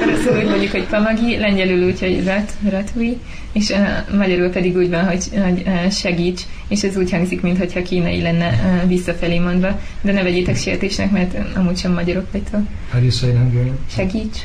arra 0.02 0.16
szól 0.24 0.36
úgy 0.36 0.48
mondjuk, 0.48 0.70
hogy 0.70 0.84
pamagi, 0.86 1.36
lengyelül 1.36 1.86
úgy, 1.86 2.00
hogy 2.00 2.24
rat, 2.24 2.52
ratui, 2.70 3.16
és 3.56 3.68
uh, 3.68 4.16
magyarul 4.16 4.50
pedig 4.50 4.76
úgy 4.76 4.90
van, 4.90 5.04
hogy, 5.04 5.24
hogy 5.42 5.62
uh, 5.66 5.90
segíts, 5.90 6.42
és 6.68 6.82
ez 6.82 6.96
úgy 6.96 7.10
hangzik, 7.10 7.40
mintha 7.40 7.82
kínai 7.82 8.20
lenne 8.20 8.48
uh, 8.48 8.88
visszafelé 8.88 9.38
mondva, 9.38 9.80
de 10.00 10.12
ne 10.12 10.22
vegyétek 10.22 10.56
sértésnek, 10.56 11.10
mert 11.10 11.56
amúgy 11.56 11.76
sem 11.76 11.92
magyarok 11.92 12.32
vagytok. 12.32 12.60
How 12.90 13.00
do 13.00 13.06
you 13.06 13.10
say 13.10 13.28
it 13.28 13.34
in 13.34 13.40
Hungarian? 13.40 13.78
Segíts, 13.90 14.38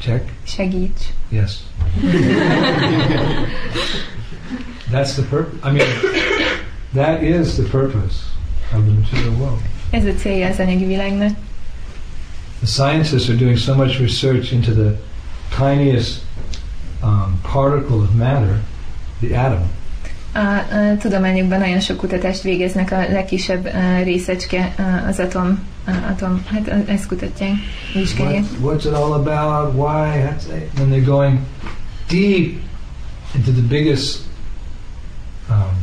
Check. 0.00 0.28
segíts. 0.46 1.02
Yes. 1.28 1.56
That's 4.92 5.12
the 5.14 5.22
purpose. 5.30 5.68
I 5.68 5.72
mean, 5.72 5.88
that 6.92 7.22
is 7.22 7.54
the 7.54 7.68
purpose 7.70 8.16
of 8.74 8.84
the 8.84 8.92
material 8.92 9.34
world. 9.38 9.60
Ez 9.90 10.04
a 10.04 10.14
célja 10.14 10.48
az 10.48 10.58
anyagi 10.58 10.84
világnak. 10.84 11.36
The 12.58 12.66
scientists 12.66 13.28
are 13.28 13.38
doing 13.38 13.56
so 13.56 13.74
much 13.74 14.00
research 14.00 14.52
into 14.52 14.72
the 14.72 14.94
tiniest 15.56 16.20
um, 17.02 17.40
particle 17.52 17.96
of 17.96 18.14
matter, 18.14 18.60
the 19.20 19.36
atom. 19.36 19.70
A, 20.34 20.38
a 20.38 20.96
tudományokban 20.98 21.58
nagyon 21.58 21.80
sok 21.80 21.96
kutatást 21.96 22.42
végeznek 22.42 22.92
a 22.92 22.98
legkisebb 22.98 23.64
uh, 23.64 24.02
részecske, 24.04 24.74
uh, 24.78 25.06
az 25.08 25.18
atom, 25.18 25.58
uh, 25.86 26.10
atom, 26.10 26.44
hát 26.46 26.66
uh, 26.66 26.92
ezt 26.92 27.06
kutatják, 27.06 27.52
vizsgálják. 27.94 28.44
What, 28.60 28.82
what's 28.82 28.86
it 28.86 28.92
all 28.92 29.12
about? 29.12 29.74
Why? 29.74 30.20
That's 30.20 30.56
it. 30.56 30.78
And 30.78 30.92
they're 30.92 31.04
going 31.04 31.38
deep 32.08 32.60
into 33.34 33.52
the 33.52 33.62
biggest 33.68 34.20
um, 35.50 35.76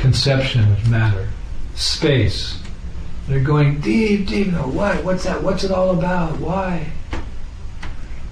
conception 0.00 0.70
of 0.72 0.88
matter, 0.88 1.28
space. 1.74 2.59
They're 3.30 3.44
going 3.44 3.78
deep, 3.80 4.26
deep. 4.26 4.48
No, 4.48 4.66
why? 4.66 4.96
What's 5.04 5.22
that? 5.22 5.40
What's 5.40 5.62
it 5.62 5.70
all 5.70 5.90
about? 5.90 6.40
Why? 6.40 6.92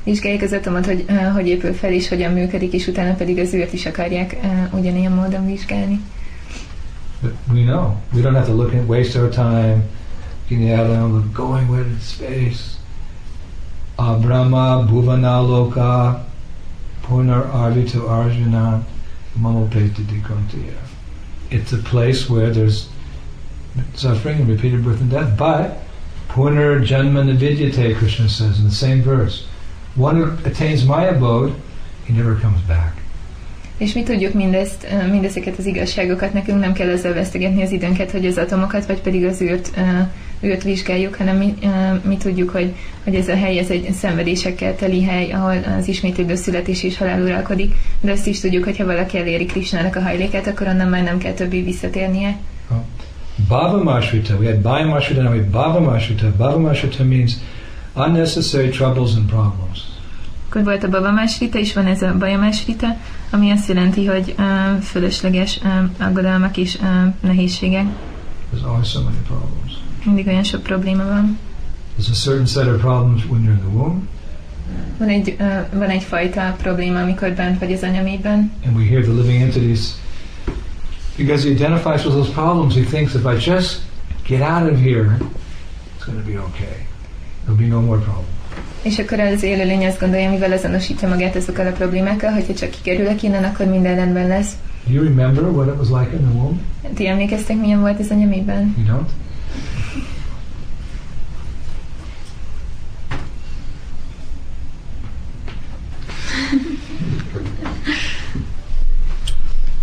Vizsgálják 0.04 0.42
az 0.42 0.56
hogy 0.84 1.04
uh, 1.08 1.32
hogy 1.32 1.46
épül 1.46 1.72
fel 1.72 1.92
és 1.92 2.08
hogyan 2.08 2.32
működik, 2.32 2.72
és 2.72 2.86
utána 2.86 3.14
pedig 3.14 3.38
az 3.38 3.56
is 3.72 3.86
akarják 3.86 4.36
uh, 4.42 4.78
ugyanilyen 4.78 5.12
módon 5.12 5.46
vizsgálni. 5.46 6.00
But 7.22 7.32
we 7.52 7.62
know. 7.62 7.96
We 8.12 8.22
don't 8.22 8.34
have 8.34 8.46
to 8.46 8.54
look 8.54 8.72
and 8.72 8.88
waste 8.88 9.20
our 9.20 9.28
time 9.28 9.82
in 10.48 10.66
the 10.66 10.74
atom 10.74 11.14
of 11.14 11.32
going 11.32 11.70
with 11.70 12.02
space. 12.02 12.78
Abrahma 13.94 14.84
Bhuvanaloka 14.84 16.24
Punar 17.06 17.50
Arvita 17.52 18.08
Arjuna 18.08 18.86
Mamopeti 19.40 20.02
Dikontiya. 20.02 20.78
It's 21.50 21.72
a 21.72 21.82
place 21.90 22.28
where 22.28 22.50
there's 22.50 22.88
suffering 23.94 24.40
and 24.40 24.48
repeated 24.48 24.84
birth 24.84 25.00
and 25.00 25.10
death. 25.10 25.36
But 25.36 25.78
Punar 26.28 26.84
Janma 26.84 27.22
Navidyate, 27.24 27.96
Krishna 27.96 28.28
says 28.28 28.58
in 28.58 28.64
the 28.64 28.74
same 28.74 29.02
verse. 29.02 29.46
One 29.96 30.16
who 30.16 30.24
attains 30.44 30.84
my 30.84 31.08
abode, 31.08 31.52
he 32.06 32.12
never 32.12 32.34
comes 32.40 32.60
back. 32.66 32.96
És 33.78 33.92
mi 33.92 34.02
tudjuk 34.02 34.34
mindezt, 34.34 34.86
uh, 34.92 35.10
mindezeket 35.10 35.58
az 35.58 35.66
igazságokat, 35.66 36.32
nekünk 36.32 36.60
nem 36.60 36.72
kell 36.72 36.88
ezzel 36.88 37.14
vesztegetni 37.14 37.62
az 37.62 37.70
időnket, 37.70 38.10
hogy 38.10 38.26
az 38.26 38.38
atomokat, 38.38 38.86
vagy 38.86 39.00
pedig 39.00 39.24
az 39.24 39.40
űrt, 39.40 39.70
űrt 40.44 40.62
vizsgáljuk, 40.62 41.14
hanem 41.14 41.36
mi, 41.36 41.54
uh, 41.62 42.04
mi 42.04 42.16
tudjuk, 42.16 42.50
hogy, 42.50 42.74
hogy 43.04 43.14
ez 43.14 43.28
a 43.28 43.36
hely, 43.36 43.58
ez 43.58 43.70
egy 43.70 43.92
szenvedésekkel 43.92 44.76
teli 44.76 45.04
hely, 45.04 45.30
ahol 45.32 45.56
az 45.78 45.88
ismétlődő 45.88 46.34
születés 46.34 46.82
és 46.82 46.98
halál 46.98 47.22
uralkodik, 47.22 47.74
de 48.00 48.12
azt 48.12 48.26
is 48.26 48.40
tudjuk, 48.40 48.64
hogy 48.64 48.76
ha 48.76 48.84
valaki 48.84 49.18
eléri 49.18 49.46
Krisnának 49.46 49.96
a 49.96 50.02
hajlékát, 50.02 50.46
akkor 50.46 50.66
onnan 50.66 50.88
már 50.88 51.02
nem 51.02 51.18
kell 51.18 51.32
többé 51.32 51.62
visszatérnie. 51.62 52.36
Bhava 53.46 53.82
Mashrita. 53.82 54.38
We 54.38 54.46
had 54.46 54.62
Bhaya 54.62 54.86
Mashrita, 54.86 55.22
now 55.22 55.30
we 55.30 55.38
have 55.38 55.50
Bhava 55.50 55.80
Mashrita. 55.80 56.32
Bhava 56.32 56.58
Mashrita 56.58 57.04
means 57.04 57.40
unnecessary 57.94 58.70
troubles 58.70 59.16
and 59.16 59.28
problems. 59.28 59.86
Akkor 60.48 60.64
volt 60.64 60.82
a 60.82 60.88
babamás 60.88 61.38
rita, 61.38 61.58
és 61.58 61.74
van 61.74 61.86
ez 61.86 62.02
a 62.02 62.14
bajamás 62.18 62.66
rita, 62.66 62.96
ami 63.30 63.50
azt 63.50 63.68
jelenti, 63.68 64.06
hogy 64.06 64.34
uh, 64.38 64.80
fölösleges 64.80 65.60
uh, 65.62 66.06
aggodalmak 66.06 66.56
és 66.56 66.78
uh, 66.80 67.14
nehézségek. 67.20 67.84
There's 68.52 68.66
always 68.66 68.88
so 68.88 69.02
many 69.02 69.16
problems. 69.26 69.72
Mindig 70.04 70.26
olyan 70.26 70.42
sok 70.42 70.62
probléma 70.62 71.04
van. 71.04 71.38
There's 71.98 72.10
a 72.10 72.14
certain 72.14 72.46
set 72.46 72.66
of 72.66 72.80
problems 72.80 73.24
when 73.24 73.42
you're 73.42 73.52
in 73.52 73.58
the 73.58 73.76
womb, 73.76 74.02
Van 74.98 75.08
egy, 75.08 75.36
uh, 75.40 75.78
van 75.78 75.88
egyfajta 75.88 76.54
probléma, 76.62 77.00
amikor 77.00 77.32
bent 77.32 77.58
vagy 77.58 77.72
az 77.72 77.82
anyamében, 77.82 78.52
and 78.66 78.76
we 78.76 78.84
hear 78.84 79.02
the 79.02 79.12
living 79.12 79.42
entities. 79.42 79.80
Because 81.18 81.42
he 81.42 81.50
identifies 81.50 82.04
with 82.04 82.14
those 82.14 82.30
problems, 82.30 82.74
he 82.76 82.84
thinks 82.84 83.14
if 83.14 83.26
I 83.26 83.36
just 83.36 83.82
get 84.24 84.40
out 84.40 84.70
of 84.70 84.78
here, 84.78 85.18
it's 85.96 86.04
going 86.06 86.18
to 86.18 86.24
be 86.24 86.38
okay. 86.38 86.86
There'll 87.44 87.58
be 87.58 87.66
no 87.66 87.82
more 87.82 87.98
problems. 87.98 88.28
és 88.82 88.98
akkor 88.98 89.20
az 89.20 89.42
élőlény 89.42 89.86
azt 89.86 90.00
gondolja, 90.00 90.30
mivel 90.30 90.52
azonosítja 90.52 91.08
magát 91.08 91.36
azokkal 91.36 91.66
a 91.66 91.70
problémákkal, 91.72 92.32
hogyha 92.32 92.54
csak 92.54 92.70
kikerülök 92.70 93.22
innen, 93.22 93.44
akkor 93.44 93.66
minden 93.66 93.96
rendben 93.96 94.26
lesz. 94.26 94.52
Do 94.86 94.92
you 94.92 95.04
remember 95.04 95.44
what 95.44 95.66
it 95.66 95.78
was 95.78 95.88
like 95.88 96.16
in 96.16 96.28
the 96.28 96.38
womb? 96.38 96.60
Ti 96.94 97.06
emlékeztek, 97.06 97.56
milyen 97.56 97.80
volt 97.80 97.98
az 97.98 98.10
anyamében? 98.10 98.74
You 98.86 98.96
don't? 98.96 99.08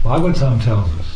Bhagavatam 0.03 0.59
tells 0.59 0.89
us 0.99 1.05
A 1.05 1.14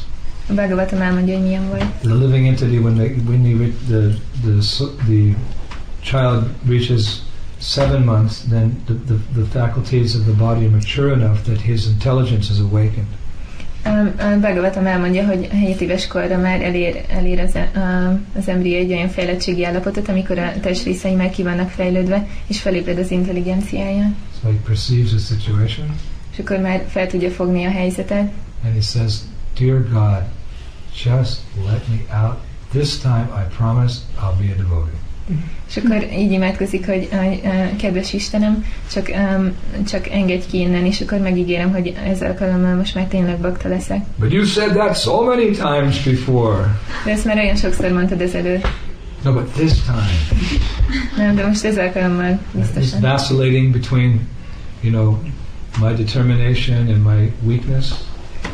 Bhagavatam 0.56 1.02
elmondja, 1.02 1.34
hogy 1.36 1.44
milyen 1.46 1.68
volt. 1.68 1.86
the 2.02 2.14
living 2.14 2.46
entity 2.48 2.78
when 2.78 2.96
they, 2.96 3.16
when 3.28 3.58
re- 3.58 3.74
the, 3.88 4.16
the 4.42 4.86
the 5.08 5.36
child 6.02 6.44
reaches 6.68 7.22
seven 7.58 8.04
months, 8.04 8.42
then 8.50 8.78
the, 8.86 8.94
the, 9.06 9.16
the 9.42 9.60
faculties 9.60 10.16
of 10.16 10.22
the 10.24 10.32
body 10.34 10.66
are 10.66 10.70
mature 10.72 11.14
enough 11.14 11.42
that 11.44 11.62
his 11.62 11.86
intelligence 11.86 12.52
is 12.54 12.60
awakened. 12.60 13.08
Um, 13.86 14.40
Bhagavatam 14.42 14.86
elmondja, 14.86 15.26
hogy 15.26 15.48
7 15.52 15.82
éves 15.82 16.08
korra 16.08 16.38
már 16.38 16.62
elér, 16.62 17.06
elér 17.10 17.40
az, 17.40 17.56
a- 17.56 17.80
az 18.38 18.48
embrió 18.48 18.78
egy 18.78 18.92
olyan 18.92 19.10
fejlettségi 19.10 19.66
állapotot, 19.66 20.08
amikor 20.10 20.38
a 20.38 20.52
testrészei 20.62 21.14
már 21.14 21.30
ki 21.30 21.44
vannak 21.44 21.70
fejlődve, 21.70 22.28
és 22.48 22.62
felébred 22.62 22.98
az 22.98 23.12
intelligenciája. 23.12 24.12
So 24.42 24.50
he 24.50 24.56
perceives 24.68 25.10
the 25.10 25.18
situation 25.20 25.88
És 26.34 26.40
akkor 26.40 26.58
már 26.58 26.84
fel 26.88 27.08
tudja 27.08 27.30
fogni 27.30 27.66
a 27.66 27.70
helyzetet, 27.72 28.32
and 28.64 28.74
he 28.74 28.82
says, 28.82 29.14
"Dear 29.60 29.90
God, 29.92 30.22
just 31.04 31.40
let 31.66 31.82
me 31.90 32.22
out. 32.24 32.38
This 32.74 32.98
time 32.98 33.28
I 33.36 33.56
promise 33.58 33.96
I'll 34.22 34.38
be 34.40 34.54
a 34.54 34.58
devotee." 34.58 34.98
és 35.70 35.78
akkor 35.78 36.08
így 36.18 36.32
imádkozik, 36.32 36.86
hogy 36.86 37.10
kedves 37.78 38.14
Istenem, 38.14 38.66
csak, 38.92 39.10
um, 39.38 39.52
csak 39.88 40.08
engedj 40.10 40.46
ki 40.50 40.60
innen, 40.60 40.86
és 40.86 41.02
akkor 41.02 41.20
megígérem, 41.20 41.72
hogy 41.72 41.96
ez 42.06 42.22
alkalommal 42.22 42.76
most 42.76 42.96
már 42.96 43.06
tényleg 43.06 43.38
bakta 43.38 43.70
leszek. 43.70 44.06
But 44.20 44.32
you 44.32 44.44
said 44.46 44.72
that 44.74 45.00
so 45.02 45.24
many 45.24 45.52
times 45.52 46.04
before. 46.04 46.80
De 47.06 47.12
ezt 47.12 47.26
már 47.26 47.38
olyan 47.38 47.56
sokszor 47.56 47.92
mondtad 47.92 48.22
ezelőtt. 48.22 48.68
No, 49.24 49.34
but 49.34 49.52
this 49.52 49.72
time 49.72 50.10
Nem, 51.18 51.36
de 51.36 51.46
most 51.48 51.64
ez 51.66 51.78
alkalommal 51.78 52.40
it's 52.56 52.60
biztosan. 52.60 53.02
vacillating 53.02 53.72
between, 53.72 54.28
you 54.82 54.92
know, 54.94 55.18
my 55.80 56.04
determination 56.04 56.78
and 56.78 57.04
my 57.04 57.32
weakness. 57.44 57.86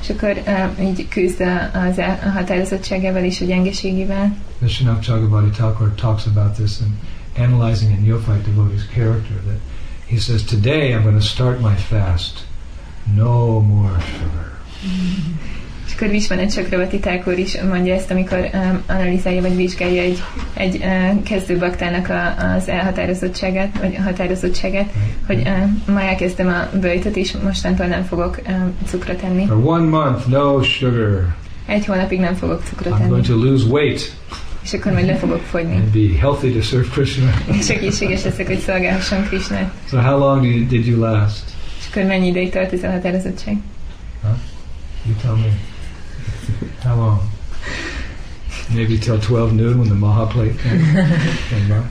És 0.08 0.12
akkor 0.12 0.42
uh, 0.48 0.88
így 0.88 1.08
küzd 1.08 1.42
az 1.74 1.98
el- 2.00 2.20
a 2.26 2.30
határozottságával 2.30 3.24
és 3.24 3.42
a 3.42 3.46
gyengeségével. 3.46 4.36
Vishwanath 4.60 5.02
Chakrabarti 5.06 5.50
Thakur 5.50 5.94
talks 5.96 6.26
about 6.26 6.54
this 6.54 6.72
in 6.80 6.98
analyzing 7.44 7.92
a 7.98 8.02
neophyte 8.02 8.50
devotee's 8.50 8.86
character. 8.94 9.36
That 9.46 9.60
he 10.08 10.18
says, 10.18 10.44
"Today 10.44 10.92
I'm 10.94 11.02
going 11.04 11.18
to 11.20 11.26
start 11.26 11.60
my 11.62 11.76
fast. 11.76 12.46
No 13.16 13.60
more 13.60 14.00
sugar." 14.00 14.52
És 15.88 15.94
akkor 15.96 16.08
Visvanet 16.08 16.54
Csakravati 16.54 17.00
Thakur 17.00 17.38
is 17.38 17.62
mondja 17.62 17.94
ezt, 17.94 18.12
amikor 18.12 18.50
um, 18.54 18.84
analizálja 18.88 19.42
vagy 19.42 19.56
vizsgálja 19.56 20.02
egy, 20.02 20.22
egy 20.54 20.76
uh, 20.76 21.24
kezdőbaktának 21.24 22.10
a, 22.10 22.54
az 22.56 22.68
elhatározottságát, 22.68 23.80
vagy 23.80 23.96
a 23.98 24.02
határozottságát, 24.02 24.90
hogy 25.28 25.42
uh, 25.46 25.94
ma 25.94 26.02
elkezdem 26.02 26.48
a 26.48 26.78
böjtöt, 26.80 27.16
és 27.16 27.36
mostantól 27.44 27.86
nem 27.86 28.04
fogok 28.04 28.42
um, 28.48 28.74
cukrot 28.86 29.22
enni. 29.24 29.46
For 29.46 29.66
one 29.66 29.86
month, 29.86 30.28
no 30.28 30.64
sugar. 30.64 31.36
Egy 31.66 31.86
hónapig 31.86 32.20
nem 32.20 32.36
fogok 32.36 32.64
cukrot 32.64 32.94
I'm 32.94 33.00
enni, 33.00 33.10
going 33.10 33.26
to 33.26 33.36
lose 33.36 33.66
weight 33.68 34.16
és 34.66 34.74
akkor 34.74 34.92
majd 34.92 35.06
le 35.06 35.16
fogok 35.16 35.42
fogyni. 35.42 35.76
and 35.76 35.92
be 35.92 36.20
healthy 36.20 36.52
to 36.52 36.62
serve 36.62 36.88
Krishna. 36.88 37.30
És 37.60 37.70
egészséges 37.70 38.24
leszek, 38.24 38.48
hogy 38.48 38.60
szolgálhassam 38.60 39.28
Krisnát. 39.28 39.74
So 39.90 39.98
how 39.98 40.18
long 40.18 40.68
did 40.68 40.88
you 40.88 41.00
last? 41.00 41.44
És 41.80 41.86
akkor 41.92 42.04
mennyi 42.04 42.28
ideig 42.28 42.50
tart 42.50 42.74
ez 42.74 42.84
a 42.84 42.90
határozottság? 42.90 43.58
You 45.06 45.16
tell 45.22 45.36
me. 45.36 45.75
How 46.84 46.96
long? 46.96 47.20
Maybe 48.74 48.98
till 48.98 49.20
12 49.20 49.54
noon 49.54 49.78
when 49.80 49.90
the 49.90 49.96
Maha 49.96 50.26
plate 50.26 50.58
came, 50.60 50.96
came 51.50 51.70
by. 51.70 51.84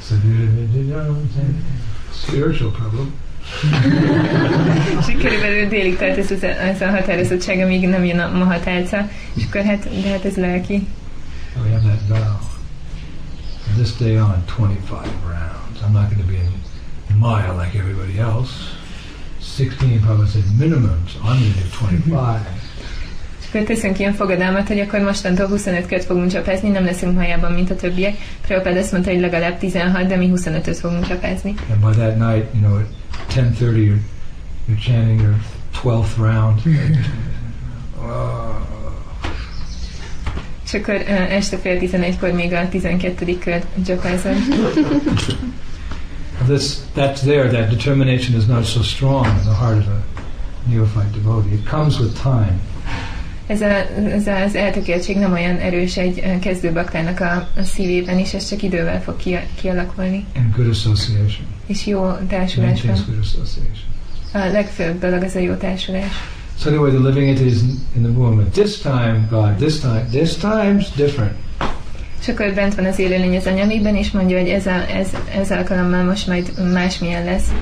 so, 0.00 0.14
spiritual 2.12 2.70
problem. 2.70 3.14
És 5.00 5.08
így 5.08 5.22
körülbelül 5.22 5.68
délig 5.68 5.96
tart 5.96 6.18
ez, 6.18 6.30
az, 6.30 6.42
ez 6.42 6.80
a 6.80 6.90
határozottság, 6.90 7.58
amíg 7.58 7.88
nem 7.88 8.04
jön 8.04 8.18
a 8.18 8.28
mahatálca, 8.28 9.08
és 9.34 9.44
akkor 9.44 9.62
hát, 9.62 10.02
de 10.02 10.08
hát 10.08 10.24
ez 10.24 10.36
lelki. 10.36 10.86
Oh, 11.56 11.64
we 11.64 11.70
have 11.70 11.88
that 11.88 12.08
vow. 12.08 12.38
From 13.64 13.82
this 13.82 13.96
day 13.96 14.18
on, 14.18 14.44
25 14.56 15.06
rounds. 15.24 15.82
I'm 15.82 15.92
not 15.92 16.10
going 16.10 16.20
to 16.20 16.26
be 16.26 16.38
in 17.10 17.18
Maya 17.18 17.52
like 17.52 17.78
everybody 17.78 18.18
else. 18.18 18.77
16 19.58 20.00
probably 20.02 20.26
said 20.28 20.44
minimum, 20.56 21.04
so 21.08 21.18
I'm 21.18 21.40
going 21.40 21.52
to 21.52 21.58
do 21.58 21.66
25. 21.66 22.40
És 23.40 23.46
akkor 23.48 23.62
teszünk 23.66 23.98
ilyen 23.98 24.12
fogadalmat, 24.12 24.66
hogy 24.66 24.80
akkor 24.80 25.00
mostantól 25.00 25.46
25 25.46 25.86
kört 25.86 26.04
fogunk 26.04 26.30
csapázni, 26.30 26.68
nem 26.68 26.84
leszünk 26.84 27.14
majában, 27.14 27.52
mint 27.52 27.70
a 27.70 27.76
többiek. 27.76 28.16
Prabhupád 28.46 28.76
azt 28.76 28.92
mondta, 28.92 29.10
hogy 29.10 29.20
legalább 29.20 29.58
16, 29.58 30.06
de 30.06 30.16
mi 30.16 30.30
25-öt 30.34 30.76
fogunk 30.76 31.08
csapázni. 31.08 31.54
And 31.70 31.80
by 31.80 32.00
that 32.00 32.16
night, 32.18 32.46
you 32.54 32.62
know, 32.62 32.76
at 32.76 32.86
10:30, 33.34 33.58
you're, 33.60 33.98
you're 34.68 34.80
chanting 34.80 35.20
your 35.20 35.34
12th 35.82 36.16
round. 36.16 36.60
Oh. 38.00 38.66
És 40.66 40.74
akkor 40.74 40.94
uh, 40.94 41.32
este 41.32 41.56
fél 41.56 41.78
11-kor 41.80 42.30
még 42.30 42.52
a 42.52 42.68
12. 42.68 43.38
kört 43.38 43.66
csapázol. 43.86 44.32
This, 46.48 46.80
that's 46.94 47.20
there. 47.20 47.48
That 47.50 47.68
determination 47.68 48.34
is 48.36 48.46
not 48.46 48.64
so 48.64 48.82
strong 48.82 49.26
in 49.26 49.44
the 49.44 49.54
heart 49.54 49.78
of 49.78 49.88
a 49.88 50.00
neophyte 50.66 51.12
devotee. 51.12 51.54
It 51.54 51.66
comes 51.66 51.98
with 52.00 52.16
time. 52.22 52.60
Ez, 53.46 53.60
a, 53.60 53.66
ez 54.04 54.26
az 54.26 54.54
eltökéltség 54.54 55.16
nem 55.16 55.32
olyan 55.32 55.56
erős 55.56 55.96
egy 55.96 56.38
kezdőbaktának 56.40 57.20
a, 57.20 57.48
a 57.56 57.62
szívében, 57.62 58.18
és 58.18 58.34
ez 58.34 58.48
csak 58.48 58.62
idővel 58.62 59.02
fog 59.02 59.16
ki, 59.16 59.38
kialakulni. 59.60 60.24
and 60.36 60.54
good 60.56 60.68
association. 60.68 61.46
És 61.66 61.86
jó. 61.86 62.00
Maintains 62.00 62.84
good 62.84 63.18
association. 63.20 63.84
A 64.32 64.38
legfőbb 64.38 65.00
dolog 65.00 65.22
az 65.22 65.34
a 65.34 65.38
jó 65.38 65.54
társulás. 65.54 66.12
So 66.60 66.68
anyway, 66.68 66.90
the 66.90 67.00
living 67.00 67.28
entities 67.28 67.62
in, 67.62 67.78
in 67.96 68.02
the 68.02 68.12
womb. 68.12 68.40
At 68.40 68.52
this 68.52 68.78
time, 68.78 69.28
God, 69.30 69.56
this 69.56 69.78
time, 69.78 70.06
this 70.10 70.36
time's 70.36 70.86
different. 70.96 71.32
És 72.20 72.28
akkor 72.28 72.54
bent 72.54 72.74
van 72.74 72.84
az 72.84 72.98
élőlény 72.98 73.36
az 73.36 73.46
anyamében, 73.46 73.96
és 73.96 74.10
mondja, 74.10 74.38
hogy 74.38 74.48
ez, 74.48 74.66
a, 74.66 74.90
ez, 74.90 75.08
ez 75.34 75.50
alkalommal 75.50 76.02
most 76.02 76.26
majd 76.26 76.72
másmilyen 76.72 77.24
lesz. 77.24 77.52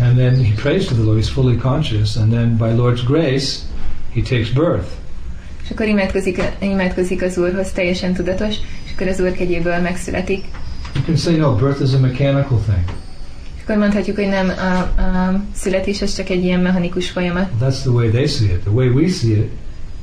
And 0.00 0.16
then 0.16 0.44
he 0.44 0.52
prays 0.54 0.84
to 0.84 0.94
the 0.94 1.02
Lord. 1.02 1.18
He's 1.18 1.30
fully 1.30 1.56
conscious, 1.56 2.16
and 2.16 2.32
then 2.32 2.56
by 2.56 2.74
Lord's 2.74 3.04
grace, 3.06 3.58
he 4.14 4.20
takes 4.20 4.50
birth. 4.50 4.86
És 5.64 5.70
akkor 5.70 5.86
imádkozik, 5.86 6.42
imádkozik 6.58 7.22
az 7.22 7.38
Úrhoz, 7.38 7.72
teljesen 7.72 8.14
tudatos, 8.14 8.54
és 8.84 8.90
akkor 8.94 9.06
az 9.06 9.20
Úr 9.20 9.32
kegyéből 9.32 9.78
megszületik. 9.78 10.44
You 10.94 11.04
can 11.04 11.16
say 11.16 11.36
no. 11.36 11.54
Birth 11.54 11.82
is 11.82 11.92
a 11.92 11.98
mechanical 11.98 12.58
thing. 12.58 12.84
És 13.56 13.62
akkor 13.62 13.76
mondhatjuk, 13.76 14.16
hogy 14.16 14.28
nem 14.28 14.48
a, 14.48 15.00
a 15.00 15.42
születés 15.54 16.02
az 16.02 16.14
csak 16.14 16.28
egy 16.28 16.44
ilyen 16.44 16.60
mechanikus 16.60 17.10
folyamat. 17.10 17.48
That's 17.60 17.80
the 17.80 17.90
way 17.90 18.08
they 18.08 18.26
see 18.26 18.46
it. 18.46 18.60
The 18.60 18.70
way 18.70 18.88
we 18.88 19.08
see 19.08 19.30
it 19.30 19.50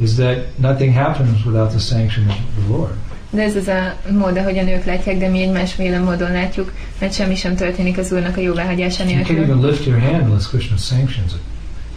is 0.01 0.15
that 0.15 0.37
nothing 0.57 0.93
happens 0.95 1.45
without 1.45 1.69
the 1.69 1.79
sanction 1.79 2.27
of 2.29 2.35
the 2.63 2.73
Lord. 2.77 2.93
De 3.31 3.41
ez 3.43 3.55
az 3.55 3.67
a 3.67 3.95
mód, 4.11 4.37
ahogyan 4.37 4.67
ők 4.67 4.85
látják, 4.85 5.17
de 5.17 5.27
mi 5.29 5.41
egy 5.41 5.51
másféle 5.51 5.99
módon 5.99 6.31
látjuk, 6.31 6.73
mert 6.99 7.13
semmi 7.13 7.35
sem 7.35 7.55
történik 7.55 7.97
az 7.97 8.11
Úrnak 8.11 8.37
a 8.37 8.39
jóváhagyása 8.41 9.03
You 9.03 9.11
can't 9.11 9.15
nélkül. 9.27 9.43
even 9.43 9.65
lift 9.65 9.85
your 9.85 9.99
hand 9.99 10.27
unless 10.27 10.47
Krishna 10.47 10.77
sanctions 10.77 11.31
it. 11.33 11.39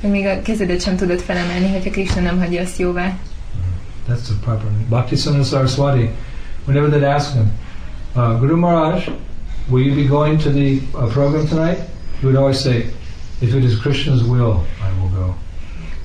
Hogy 0.00 0.10
még 0.10 0.26
a 0.26 0.42
kezedet 0.42 0.82
sem 0.82 0.96
tudod 0.96 1.20
felemelni, 1.20 1.68
hogyha 1.72 1.90
Krishna 1.90 2.20
nem 2.20 2.38
hagyja 2.38 2.62
azt 2.62 2.78
jóvá. 2.78 3.18
That's 4.08 4.22
the 4.24 4.34
proper. 4.40 4.70
Bhakti 4.88 5.16
Saraswati, 5.16 6.10
whenever 6.66 6.90
they'd 6.90 7.14
ask 7.14 7.32
him, 7.32 7.50
uh, 8.14 8.38
Guru 8.38 8.56
Maharaj, 8.56 9.08
will 9.68 9.86
you 9.86 9.94
be 9.94 10.04
going 10.08 10.40
to 10.42 10.50
the 10.50 10.80
uh, 10.94 11.12
program 11.12 11.46
tonight? 11.48 11.78
He 12.20 12.26
would 12.26 12.36
always 12.36 12.58
say, 12.60 12.76
if 13.40 13.54
it 13.54 13.64
is 13.64 13.76
Krishna's 13.80 14.22
will, 14.22 14.64
I 14.82 15.00
will 15.00 15.08
go. 15.08 15.34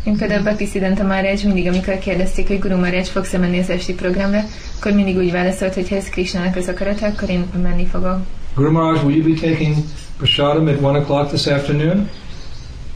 Én 0.08 0.18
például 0.18 0.44
Bhakti 0.44 0.66
Siddhanta 0.66 1.04
Maharaj 1.04 1.40
mindig, 1.44 1.68
amikor 1.68 1.98
kérdezték, 1.98 2.48
hogy 2.48 2.60
Guru 2.60 2.78
Maharaj 2.78 3.04
fogsz-e 3.04 3.38
menni 3.38 3.60
az 3.60 3.70
esti 3.70 3.94
programra, 3.94 4.44
akkor 4.78 4.92
mindig 4.92 5.18
úgy 5.18 5.32
válaszolt, 5.32 5.74
hogy 5.74 5.90
ha 5.90 5.96
ez 5.96 6.10
Krishnának 6.10 6.56
az 6.56 6.68
akarata, 6.68 7.06
akkor 7.06 7.30
én 7.30 7.46
menni 7.62 7.86
fogok. 7.86 8.20
Guru 8.56 8.72
Maharaj, 8.72 9.04
will 9.04 9.18
you 9.18 9.34
be 9.34 9.48
taking 9.50 9.76
prasadam 10.18 10.68
at 10.68 10.82
one 10.82 11.00
o'clock 11.00 11.28
this 11.28 11.46
afternoon? 11.46 12.10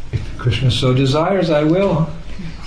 If 0.09 0.19
Krishna 0.37 0.69
so 0.69 0.93
desires, 0.93 1.47
I 1.47 1.63
will. 1.63 2.07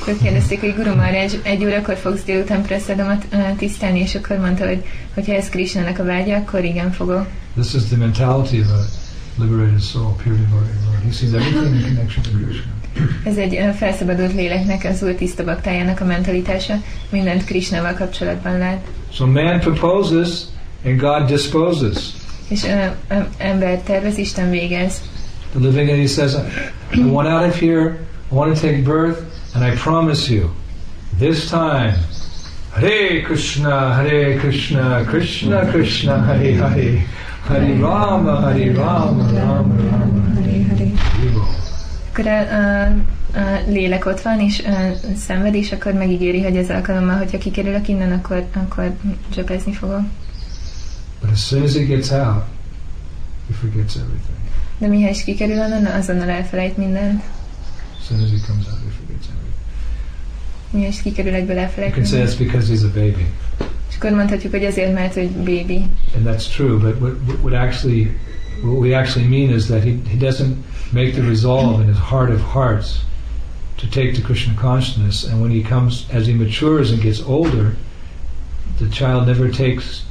Akkor 0.01 0.17
kérdezték, 0.23 0.61
hogy 0.61 0.75
Guru 0.75 0.95
Maharaj, 0.95 1.29
egy 1.43 1.65
órakor 1.65 1.97
fogsz 1.97 2.23
délután 2.23 2.63
praszadomat 2.63 3.25
uh, 3.33 3.57
tisztelni, 3.57 4.01
és 4.01 4.15
akkor 4.15 4.39
mondta, 4.39 4.67
hogy 4.67 4.85
hogyha 5.15 5.33
ez 5.33 5.49
Krishnának 5.49 5.99
a 5.99 6.05
vágya, 6.05 6.37
akkor 6.37 6.65
igen 6.65 6.93
fogok. 6.93 7.27
This 7.55 7.75
is 7.75 7.83
the 7.83 7.97
mentality 7.97 8.61
of 8.61 8.69
a 8.69 8.85
liberated 9.43 9.83
soul, 9.83 10.15
pure 10.23 10.37
devotee. 10.37 11.05
He 11.05 11.13
sees 11.13 11.33
everything 11.33 11.75
in 11.75 11.83
connection 11.83 12.23
to 12.23 12.31
Krishna. 12.45 12.84
Ez 13.25 13.37
egy 13.37 13.61
felszabadult 13.77 14.35
léleknek, 14.35 14.85
az 14.85 15.03
úr 15.03 15.15
tiszta 15.15 15.45
baktájának 15.45 16.01
a 16.01 16.05
mentalitása, 16.05 16.75
mindent 17.11 17.45
Krishnával 17.45 17.93
kapcsolatban 17.93 18.59
lát. 18.59 18.87
So 19.13 19.27
man 19.27 19.61
proposes 19.61 20.29
and 20.85 21.01
God 21.01 21.25
disposes. 21.27 21.97
És 22.49 22.63
uh, 22.63 22.71
uh, 23.11 23.25
ember 23.39 23.81
tervez, 23.83 24.19
Isten 24.19 24.51
végez. 24.51 25.03
The 25.53 25.61
living 25.61 25.89
entity 25.89 26.07
says, 26.07 26.37
I 26.95 27.03
want 27.03 27.29
out 27.29 27.49
of 27.49 27.61
here, 27.61 27.99
I 28.31 28.35
want 28.35 28.55
to 28.55 28.61
take 28.61 28.83
birth, 28.83 29.19
and 29.55 29.65
I 29.65 29.77
promise 29.77 30.33
you, 30.33 30.51
this 31.19 31.49
time, 31.49 31.95
Hare 32.73 33.23
Krishna, 33.23 33.95
Hare 33.95 34.37
Krishna, 34.39 35.05
Krishna 35.05 35.71
Krishna, 35.71 36.19
Hare 36.19 36.55
Hare, 36.55 37.07
Hare 37.45 37.75
Rama, 37.77 38.41
Hare 38.41 38.73
Rama, 38.73 39.33
Rama 39.33 39.75
Rama, 39.75 40.21
Hare, 40.35 40.63
hare. 40.63 40.84
Akkor 42.17 42.27
a, 42.27 42.39
a, 42.39 42.85
a 43.39 43.63
lélek 43.67 44.07
ott 44.07 44.21
van, 44.21 44.41
és 44.41 44.63
a, 44.67 44.91
szenved, 45.17 45.55
és 45.55 45.73
akkor 45.73 45.93
megígéri, 45.93 46.43
hogy 46.43 46.57
ez 46.57 46.71
alkalommal, 46.71 47.17
hogyha 47.17 47.39
kikerülök 47.39 47.89
innen, 47.89 48.13
akkor, 48.13 48.47
akkor 48.53 48.97
zsebezni 49.35 49.73
fogok. 49.73 50.03
But 51.21 51.31
as 51.31 51.47
soon 51.47 51.63
as 51.63 51.73
he 51.73 51.83
gets 51.83 52.11
out, 52.11 52.45
he 53.49 53.55
forgets 53.61 53.97
everything. 53.97 54.39
De 54.79 54.87
mihez 54.87 55.17
is 55.17 55.25
kikerül 55.25 55.59
onnan, 55.59 55.87
azonnal 55.87 56.29
elfelejt 56.29 56.77
mindent. 56.77 57.23
As 57.99 58.07
soon 58.07 58.23
as 58.23 58.31
he 58.31 58.39
comes 58.47 58.67
out, 58.67 58.79
he 58.85 58.91
forgets 58.99 59.27
everything. 59.27 59.65
Mihez 60.71 60.95
is 60.95 61.03
kikerül 61.03 61.35
egyből 61.35 61.57
You 61.57 61.65
elfelejt 61.65 61.95
can 61.95 62.05
say 62.05 62.25
that's 62.25 62.39
because 62.39 62.73
he's 62.73 62.85
a 62.85 62.93
baby. 62.93 63.27
És 63.89 63.97
akkor 63.97 64.11
mondhatjuk, 64.11 64.53
hogy 64.53 64.65
azért, 64.65 64.93
mert 64.93 65.15
hogy 65.15 65.31
baby. 65.31 65.87
And 66.17 66.27
that's 66.27 66.55
true, 66.55 66.79
but 66.79 67.01
what, 67.01 67.15
what 67.43 67.55
actually, 67.55 68.17
what 68.63 68.79
we 68.79 68.99
actually 68.99 69.29
mean 69.29 69.57
is 69.57 69.65
that 69.65 69.83
he, 69.83 69.95
he 70.09 70.17
doesn't 70.19 70.55
make 70.95 71.15
the 71.15 71.23
resolve 71.23 71.81
in 71.81 71.87
his 71.87 71.99
heart 71.99 72.31
of 72.31 72.41
hearts 72.41 73.05
to 73.79 73.91
take 73.91 74.15
to 74.15 74.23
Krishna 74.23 74.55
consciousness. 74.55 75.25
And 75.25 75.43
when 75.43 75.51
he 75.51 75.63
comes, 75.63 76.07
as 76.11 76.27
he 76.27 76.35
matures 76.35 76.91
and 76.91 77.03
gets 77.03 77.21
older, 77.23 77.77
the 78.79 78.89
child 78.89 79.27
never 79.27 79.51
takes, 79.51 80.05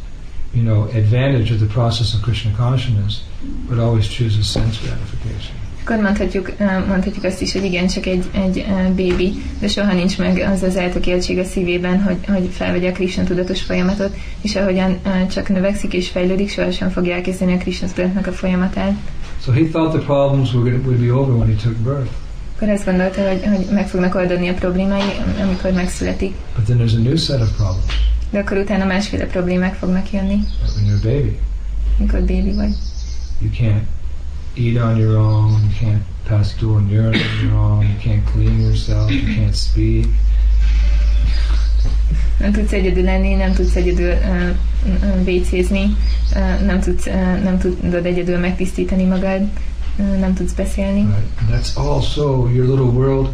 you 0.54 0.64
know, 0.64 0.84
advantage 0.94 1.52
of 1.52 1.60
the 1.60 1.68
process 1.68 2.14
of 2.14 2.22
Krishna 2.22 2.54
consciousness, 2.56 3.24
but 3.70 3.80
always 3.80 4.08
chooses 4.08 4.48
sense 4.48 4.78
gratification. 4.78 5.56
Akkor 5.84 5.98
mondhatjuk, 5.98 6.52
mondhatjuk 6.88 7.24
azt 7.24 7.42
is, 7.42 7.54
hogy 7.54 7.64
igen, 7.64 7.88
csak 7.88 8.06
egy, 8.06 8.26
egy 8.32 8.66
bébi, 8.96 9.34
de 9.60 9.68
soha 9.68 9.94
nincs 9.94 10.18
meg 10.18 10.38
az 10.38 10.64
az 10.64 10.76
eltökéltség 10.76 11.38
a 11.38 11.44
szívében, 11.44 12.02
hogy, 12.02 12.18
hogy 12.28 12.50
felvegye 12.52 12.90
a 12.90 12.92
Krishna 12.92 13.24
tudatos 13.24 13.62
folyamatot, 13.62 14.16
és 14.42 14.56
ahogyan 14.56 15.00
csak 15.32 15.50
növekszik 15.50 15.94
és 15.94 16.10
fejlődik, 16.10 16.50
sohasem 16.50 16.90
fogja 16.90 17.16
elkezdeni 17.16 17.54
a 17.54 17.58
Krishna 17.58 17.88
tudatnak 17.88 18.28
a 18.28 18.32
folyamatát. 18.32 18.94
So 19.46 19.52
he 19.52 19.66
thought 19.66 19.92
the 19.92 20.06
problems 20.06 20.54
were 20.54 20.64
gonna, 20.64 20.82
would 20.88 21.00
be 21.00 21.12
over 21.12 21.34
when 21.34 21.48
he 21.48 21.56
took 21.56 21.76
birth. 21.76 22.12
Akkor 22.56 22.70
azt 22.70 22.86
gondolta, 22.86 23.28
hogy, 23.28 23.46
hogy 23.46 23.68
meg 23.72 23.88
fognak 23.88 24.16
oldani 24.16 24.48
a 24.48 24.54
problémái, 24.54 25.02
amikor 25.42 25.72
megszületik. 25.72 26.34
But 26.56 26.66
then 26.66 26.78
there's 26.78 26.96
a 26.96 27.02
new 27.02 27.16
set 27.16 27.42
of 27.42 27.56
problems 27.56 28.12
De 28.32 28.40
akkor 28.40 28.58
utána 28.58 28.86
másféle 28.86 29.26
problémák 29.26 29.74
fognak 29.76 30.12
jönni, 30.12 30.40
when 30.76 30.86
you're 30.86 31.00
a 31.00 31.10
baby. 31.10 31.38
amikor 32.00 32.22
bébi 32.22 32.52
vagy. 32.52 32.76
You 33.40 33.52
can't 33.52 33.84
eat 34.54 34.84
on 34.84 34.98
your 34.98 35.16
own, 35.18 35.52
you 35.52 35.72
can't 35.80 36.02
pass 36.28 36.52
stool 36.52 36.78
and 36.78 36.92
urine 36.92 37.08
on 37.08 37.48
your 37.48 37.54
own, 37.54 37.82
you 37.82 37.98
can't 38.04 38.24
clean 38.32 38.60
yourself, 38.60 39.12
you 39.12 39.36
can't 39.36 39.56
speak. 39.56 40.06
Nem 42.40 42.52
tudsz 42.52 42.72
egyedül 42.72 43.04
lenni, 43.04 43.34
nem 43.34 43.54
tudsz 43.54 43.76
egyedül 43.76 44.14
vécézni, 45.24 45.96
nem, 46.66 46.80
tudsz, 46.80 47.06
nem 47.44 47.58
tudod 47.58 48.06
egyedül 48.06 48.38
megtisztítani 48.38 49.04
magad, 49.04 49.42
nem 50.20 50.34
tudsz 50.34 50.52
beszélni. 50.52 51.00
Right? 51.00 51.52
That's 51.52 51.78
also 51.78 52.50
your 52.54 52.68
little 52.68 52.92
world. 52.92 53.30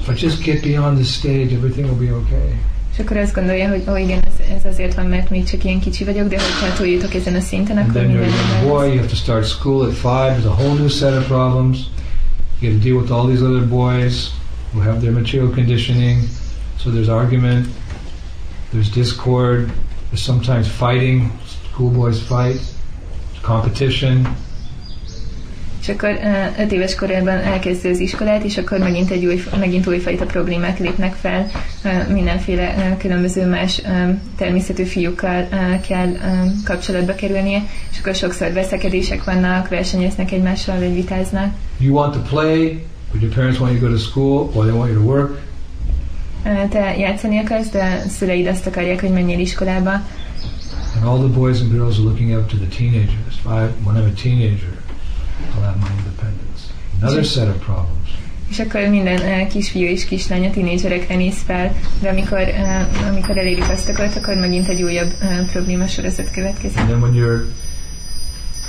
If 0.00 0.08
I 0.08 0.24
just 0.24 0.42
get 0.42 0.62
beyond 0.62 0.96
this 0.96 1.12
stage, 1.12 1.54
everything 1.54 1.86
will 1.86 2.08
be 2.08 2.14
okay. 2.14 2.58
És 2.92 2.98
akkor 2.98 3.16
azt 3.16 3.34
gondolja, 3.34 3.68
hogy 3.68 3.82
ó, 3.88 3.96
igen, 3.96 4.18
ez, 4.24 4.56
ez 4.56 4.72
azért 4.72 4.94
van, 4.94 5.06
mert 5.06 5.30
még 5.30 5.44
csak 5.44 5.64
ilyen 5.64 5.80
kicsi 5.80 6.04
vagyok, 6.04 6.28
de 6.28 6.36
hogyha 6.36 6.76
túljutok 6.76 7.14
ezen 7.14 7.34
a 7.34 7.40
szinten, 7.40 7.76
akkor 7.76 7.92
minden 7.92 8.20
rendben 8.20 8.66
boy, 8.66 8.86
you 8.86 8.96
have 8.96 9.08
to 9.08 9.14
start 9.14 9.46
school 9.46 9.86
at 9.86 9.92
five, 9.92 10.36
there's 10.36 10.46
a 10.46 10.62
whole 10.62 10.78
new 10.78 10.88
set 10.88 11.18
of 11.18 11.26
problems. 11.26 11.78
You 12.60 12.70
have 12.70 12.82
to 12.82 12.88
deal 12.88 13.00
with 13.00 13.12
all 13.12 13.26
these 13.26 13.44
other 13.44 13.66
boys 13.66 14.30
who 14.72 14.80
have 14.80 15.00
their 15.00 15.12
material 15.12 15.50
conditioning. 15.50 16.18
So 16.78 16.90
there's 16.90 17.08
argument, 17.08 17.66
there's 18.72 18.90
discord, 18.90 19.70
there's 20.10 20.22
sometimes 20.22 20.68
fighting, 20.68 21.30
schoolboys 21.72 22.20
fight, 22.22 22.60
competition. 23.42 24.36
És 25.80 25.88
akkor 25.88 26.08
ö, 26.08 26.62
öt 26.62 26.72
éves 26.72 26.94
korában 26.94 27.38
elkezdi 27.38 27.88
az 27.88 27.98
iskolát, 27.98 28.44
és 28.44 28.56
akkor 28.56 28.78
megint 28.78 29.10
egy 29.10 29.24
új, 29.26 29.42
megint 29.58 29.86
újfajta 29.86 30.24
problémák 30.24 30.78
lépnek 30.78 31.14
fel, 31.14 31.50
Ö, 31.84 32.12
mindenféle 32.12 32.74
ö, 32.78 32.96
különböző 32.96 33.46
más 33.46 33.82
ö, 33.84 34.10
természetű 34.36 34.84
fiúkkal 34.84 35.48
kell 35.88 36.08
ö, 36.08 36.46
kapcsolatba 36.64 37.14
kerülnie, 37.14 37.62
és 37.90 37.98
akkor 37.98 38.14
sokszor 38.14 38.52
veszekedések 38.52 39.24
vannak, 39.24 39.68
versenyeznek 39.68 40.32
egymással, 40.32 40.78
vagy 40.78 40.94
vitáznak. 40.94 41.54
You 41.78 41.94
want 41.94 42.12
to 42.12 42.20
play, 42.20 42.84
but 43.12 43.20
your 43.20 43.34
parents 43.34 43.58
want 43.58 43.72
you 43.72 43.80
to 43.80 43.86
go 43.86 43.92
to 43.92 44.00
school, 44.00 44.50
or 44.54 44.64
they 44.64 44.76
want 44.78 44.90
you 44.90 45.02
to 45.02 45.06
work. 45.08 45.38
Te 46.70 46.96
játszani 46.98 47.38
akarsz, 47.38 47.68
de 47.68 48.04
szüleid 48.08 48.46
azt 48.46 48.66
akarják, 48.66 49.00
hogy 49.00 49.10
menjél 49.10 49.38
iskolába, 49.38 50.00
And 50.96 51.04
all 51.04 51.18
the 51.18 51.28
boys 51.28 51.60
and 51.60 51.70
girls 51.70 51.98
are 51.98 52.02
looking 52.02 52.32
up 52.32 52.48
to 52.50 52.56
the 52.56 52.66
teenagers. 52.66 53.38
If 53.38 53.46
I, 53.46 53.66
when 53.84 53.96
I'm 53.96 54.06
a 54.06 54.14
teenager, 54.14 54.72
I'll 55.54 55.62
have 55.62 55.80
my 55.80 55.90
independence. 55.98 56.70
Another 57.00 57.24
set 57.24 57.48
of 57.48 57.58
problems. 57.64 58.08
És 58.50 58.58
akkor 58.58 58.88
minden 58.88 59.20
uh, 59.20 59.46
kisfiú 59.48 59.86
és 59.86 60.04
kislánya 60.04 60.50
tínédzserekre 60.50 61.16
néz 61.16 61.42
fel, 61.46 61.74
de 62.00 62.08
amikor, 62.08 62.38
uh, 62.38 63.08
amikor 63.08 63.38
elérik 63.38 63.68
azt 63.68 63.88
a 63.88 63.92
kort, 63.92 64.16
akkor 64.16 64.34
megint 64.34 64.68
egy 64.68 64.82
újabb 64.82 65.12
uh, 65.22 65.50
probléma 65.50 65.86
sorozat 65.86 66.30
következik. 66.30 66.78
And 66.78 66.88
then 66.88 67.00
when 67.00 67.14
you're 67.14 67.44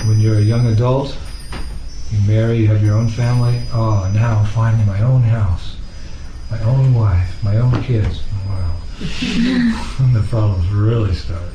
when 0.07 0.19
you're 0.21 0.37
a 0.37 0.45
young 0.45 0.65
adult, 0.65 1.17
you 2.11 2.35
marry, 2.35 2.57
you 2.57 2.67
have 2.67 2.85
your 2.85 2.97
own 2.97 3.07
family. 3.07 3.55
Oh, 3.73 4.07
now 4.13 4.43
finally 4.43 4.83
my 4.85 5.03
own 5.03 5.23
house, 5.23 5.63
my 6.53 6.69
own 6.71 6.93
wife, 6.93 7.43
my 7.43 7.57
own 7.57 7.81
kids. 7.83 8.21
Wow. 8.47 8.71
and 9.99 10.15
the 10.19 10.23
problems 10.29 10.65
really 10.71 11.13
start. 11.13 11.51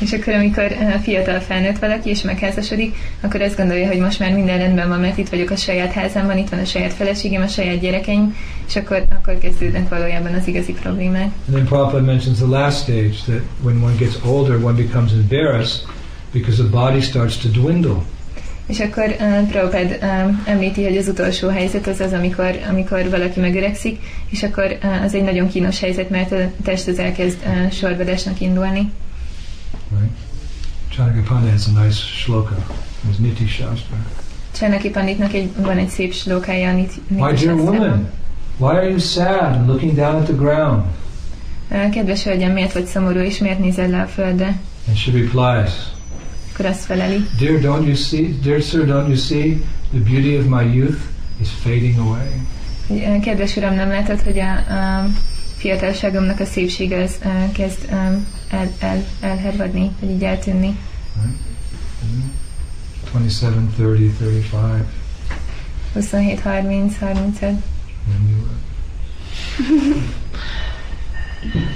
És 0.00 0.12
akkor, 0.12 0.32
amikor 0.32 0.76
uh, 0.80 0.94
fiatal 0.94 1.40
felnőtt 1.40 1.78
valaki 1.78 2.10
és 2.10 2.22
megházasodik, 2.22 2.96
akkor 3.20 3.40
azt 3.40 3.56
gondolja, 3.56 3.86
hogy 3.86 3.98
most 3.98 4.18
már 4.18 4.32
minden 4.32 4.58
rendben 4.58 4.88
van, 4.88 5.00
mert 5.00 5.18
itt 5.18 5.28
vagyok 5.28 5.50
a 5.50 5.56
saját 5.56 5.92
házamban, 5.92 6.38
itt 6.38 6.48
van 6.48 6.58
a 6.58 6.64
saját 6.64 6.92
feleségem, 6.92 7.42
a 7.42 7.46
saját 7.46 7.80
gyerekeim, 7.80 8.36
és 8.68 8.76
akkor, 8.76 9.04
akkor 9.10 9.38
kezdődnek 9.38 9.88
valójában 9.88 10.34
az 10.34 10.46
igazi 10.46 10.72
problémák. 10.72 11.22
And 11.22 11.54
then 11.54 11.64
Prabhupada 11.64 12.04
mentions 12.04 12.38
the 12.38 12.46
last 12.46 12.82
stage 12.82 13.14
that 13.26 13.42
when 13.62 13.82
one 13.82 13.94
gets 13.98 14.16
older, 14.24 14.64
one 14.64 14.76
becomes 14.76 15.12
embarrassed 15.12 15.86
because 16.32 16.62
the 16.62 16.70
body 16.70 17.00
starts 17.00 17.36
to 17.36 17.48
dwindle. 17.48 18.02
És 18.72 18.80
akkor 18.80 19.16
uh, 19.20 19.48
Prabhupád 19.48 19.98
uh, 20.02 20.48
említi, 20.48 20.84
hogy 20.84 20.96
az 20.96 21.08
utolsó 21.08 21.48
helyzet 21.48 21.86
az 21.86 22.00
az, 22.00 22.12
amikor, 22.12 22.58
amikor 22.68 23.10
valaki 23.10 23.40
megöregszik, 23.40 24.00
és 24.30 24.42
akkor 24.42 24.78
uh, 24.82 25.02
az 25.02 25.14
egy 25.14 25.22
nagyon 25.22 25.48
kínos 25.48 25.80
helyzet, 25.80 26.10
mert 26.10 26.32
a 26.32 26.50
test 26.64 26.88
az 26.88 26.98
elkezd 26.98 27.38
uh, 27.46 27.70
sorvadásnak 27.70 28.40
indulni. 28.40 28.90
Right? 29.98 30.12
Chanakapanda 30.90 31.50
has 31.50 31.66
a 31.66 31.80
nice 31.82 31.96
shloka. 31.98 32.56
His 33.08 33.16
Niti 33.16 33.46
Shastra. 33.46 33.96
Csánaki 34.58 34.90
Panditnak 34.90 35.32
egy, 35.32 35.48
van 35.56 35.76
egy 35.78 35.88
szép 35.88 36.12
slókája 36.14 36.68
a 36.70 36.72
Nit- 36.72 37.00
My 37.08 37.16
Niti 37.16 37.20
dear 37.20 37.36
Shastrában. 37.36 37.74
woman, 37.74 38.08
why 38.58 38.70
are 38.76 38.88
you 38.88 38.98
sad 38.98 39.54
and 39.54 39.66
looking 39.66 39.94
down 39.94 40.14
at 40.14 40.24
the 40.24 40.34
ground? 40.34 40.82
Uh, 41.70 41.90
Kedves 41.90 42.22
hölgyem, 42.24 42.52
miért 42.52 42.72
vagy 42.72 42.86
szomorú, 42.86 43.18
és 43.18 43.38
miért 43.38 43.58
nézel 43.58 43.88
le 43.88 44.00
a 44.00 44.06
földre? 44.06 44.60
And 44.88 44.96
she 44.96 45.10
replies, 45.12 45.72
Feleli, 46.70 47.26
Dear, 47.38 47.60
don't 47.60 47.86
you 47.86 47.94
see, 47.94 48.34
dear 48.42 48.60
sir, 48.60 48.86
don't 48.86 49.08
you 49.08 49.16
see 49.16 49.62
the 49.90 49.98
beauty 49.98 50.36
of 50.36 50.46
my 50.46 50.62
youth 50.62 51.00
is 51.40 51.50
fading 51.62 51.98
away? 51.98 52.40
kedves 53.20 53.56
uram, 53.56 53.74
nem 53.74 53.88
látod, 53.88 54.20
hogy 54.20 54.38
a, 54.38 54.50
a 54.50 55.06
fiatalságomnak 55.56 56.40
a 56.40 56.44
szépsége 56.44 57.02
az 57.02 57.18
uh, 57.24 57.52
kezd 57.52 57.78
um, 57.90 58.26
el, 58.50 58.68
el, 58.78 59.04
elhervadni, 59.20 59.90
vagy 60.00 60.10
így 60.10 60.24
eltűnni. 60.24 60.78
Mm-hmm. 61.18 62.30
27, 63.12 63.60
30, 63.70 64.18
35. 64.18 64.86
27, 65.92 66.40
30, 66.40 66.98
35. 66.98 67.50
And 67.50 68.28
you, 68.28 68.38
uh, 71.54 71.71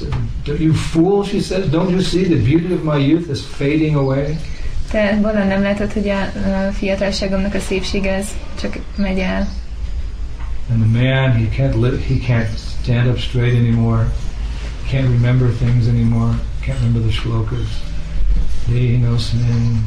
she 0.00 0.06
said, 0.06 0.14
"Do 0.44 0.54
You 0.56 0.72
fool, 0.74 1.24
she 1.24 1.40
says, 1.40 1.70
don't 1.70 1.90
you 1.90 2.00
see 2.00 2.24
the 2.24 2.36
beauty 2.36 2.72
of 2.72 2.84
my 2.84 2.96
youth 2.96 3.28
is 3.30 3.44
fading 3.44 3.96
away? 3.96 4.38
Te 4.90 5.18
valami 5.20 5.46
nem 5.46 5.62
látod, 5.62 5.92
hogy 5.92 6.08
a, 6.08 6.20
a 6.20 6.72
fiatalságomnak 6.72 7.54
a 7.54 7.60
szépsége 7.60 8.16
az 8.16 8.26
csak 8.60 8.78
megy 8.96 9.18
el. 9.18 9.48
And 10.70 10.80
the 10.80 11.02
man, 11.02 11.32
he 11.32 11.48
can't 11.56 11.80
live, 11.80 11.98
he 11.98 12.14
can't 12.14 12.48
stand 12.82 13.08
up 13.08 13.18
straight 13.18 13.56
anymore, 13.56 14.12
can't 14.90 15.08
remember 15.08 15.48
things 15.48 15.86
anymore, 15.86 16.34
can't 16.64 16.78
remember 16.78 17.02
the 17.02 17.10
shlokas. 17.10 17.68
Dehinosmin, 18.68 19.86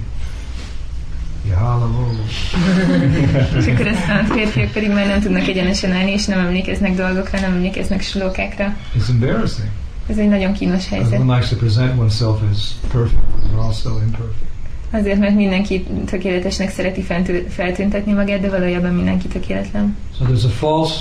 Yahalavo. 1.49 2.07
És 3.59 3.65
akkor 3.65 3.87
ezt 3.87 4.09
a 4.09 4.33
férfiak 4.33 4.71
pedig 4.71 4.91
már 4.91 5.07
nem 5.07 5.19
tudnak 5.19 5.47
egyenesen 5.47 5.91
állni, 5.91 6.11
és 6.11 6.25
nem 6.25 6.39
emlékeznek 6.39 6.95
dolgokra, 6.95 7.39
nem 7.39 7.51
emlékeznek 7.53 8.01
slókákra. 8.01 8.75
It's 8.97 9.09
embarrassing. 9.09 9.69
Ez 10.07 10.17
egy 10.17 10.27
nagyon 10.29 10.53
kínos 10.53 10.89
helyzet. 10.89 11.11
Everyone 11.11 11.33
likes 11.35 11.49
to 11.49 11.55
present 11.55 11.97
oneself 11.99 12.41
as 12.51 12.71
perfect, 12.91 13.21
but 13.21 13.51
we're 13.51 13.61
all 13.65 13.71
so 13.73 13.89
imperfect. 13.89 14.51
Azért, 14.91 15.19
mert 15.19 15.35
mindenki 15.35 15.85
tökéletesnek 16.05 16.69
szereti 16.71 17.01
fentü- 17.01 17.51
feltüntetni 17.51 18.13
magát, 18.13 18.39
de 18.41 18.49
valójában 18.49 18.93
mindenki 18.93 19.27
tökéletlen. 19.27 19.97
So 20.19 20.25
there's 20.25 20.45
a 20.45 20.49
false 20.49 20.93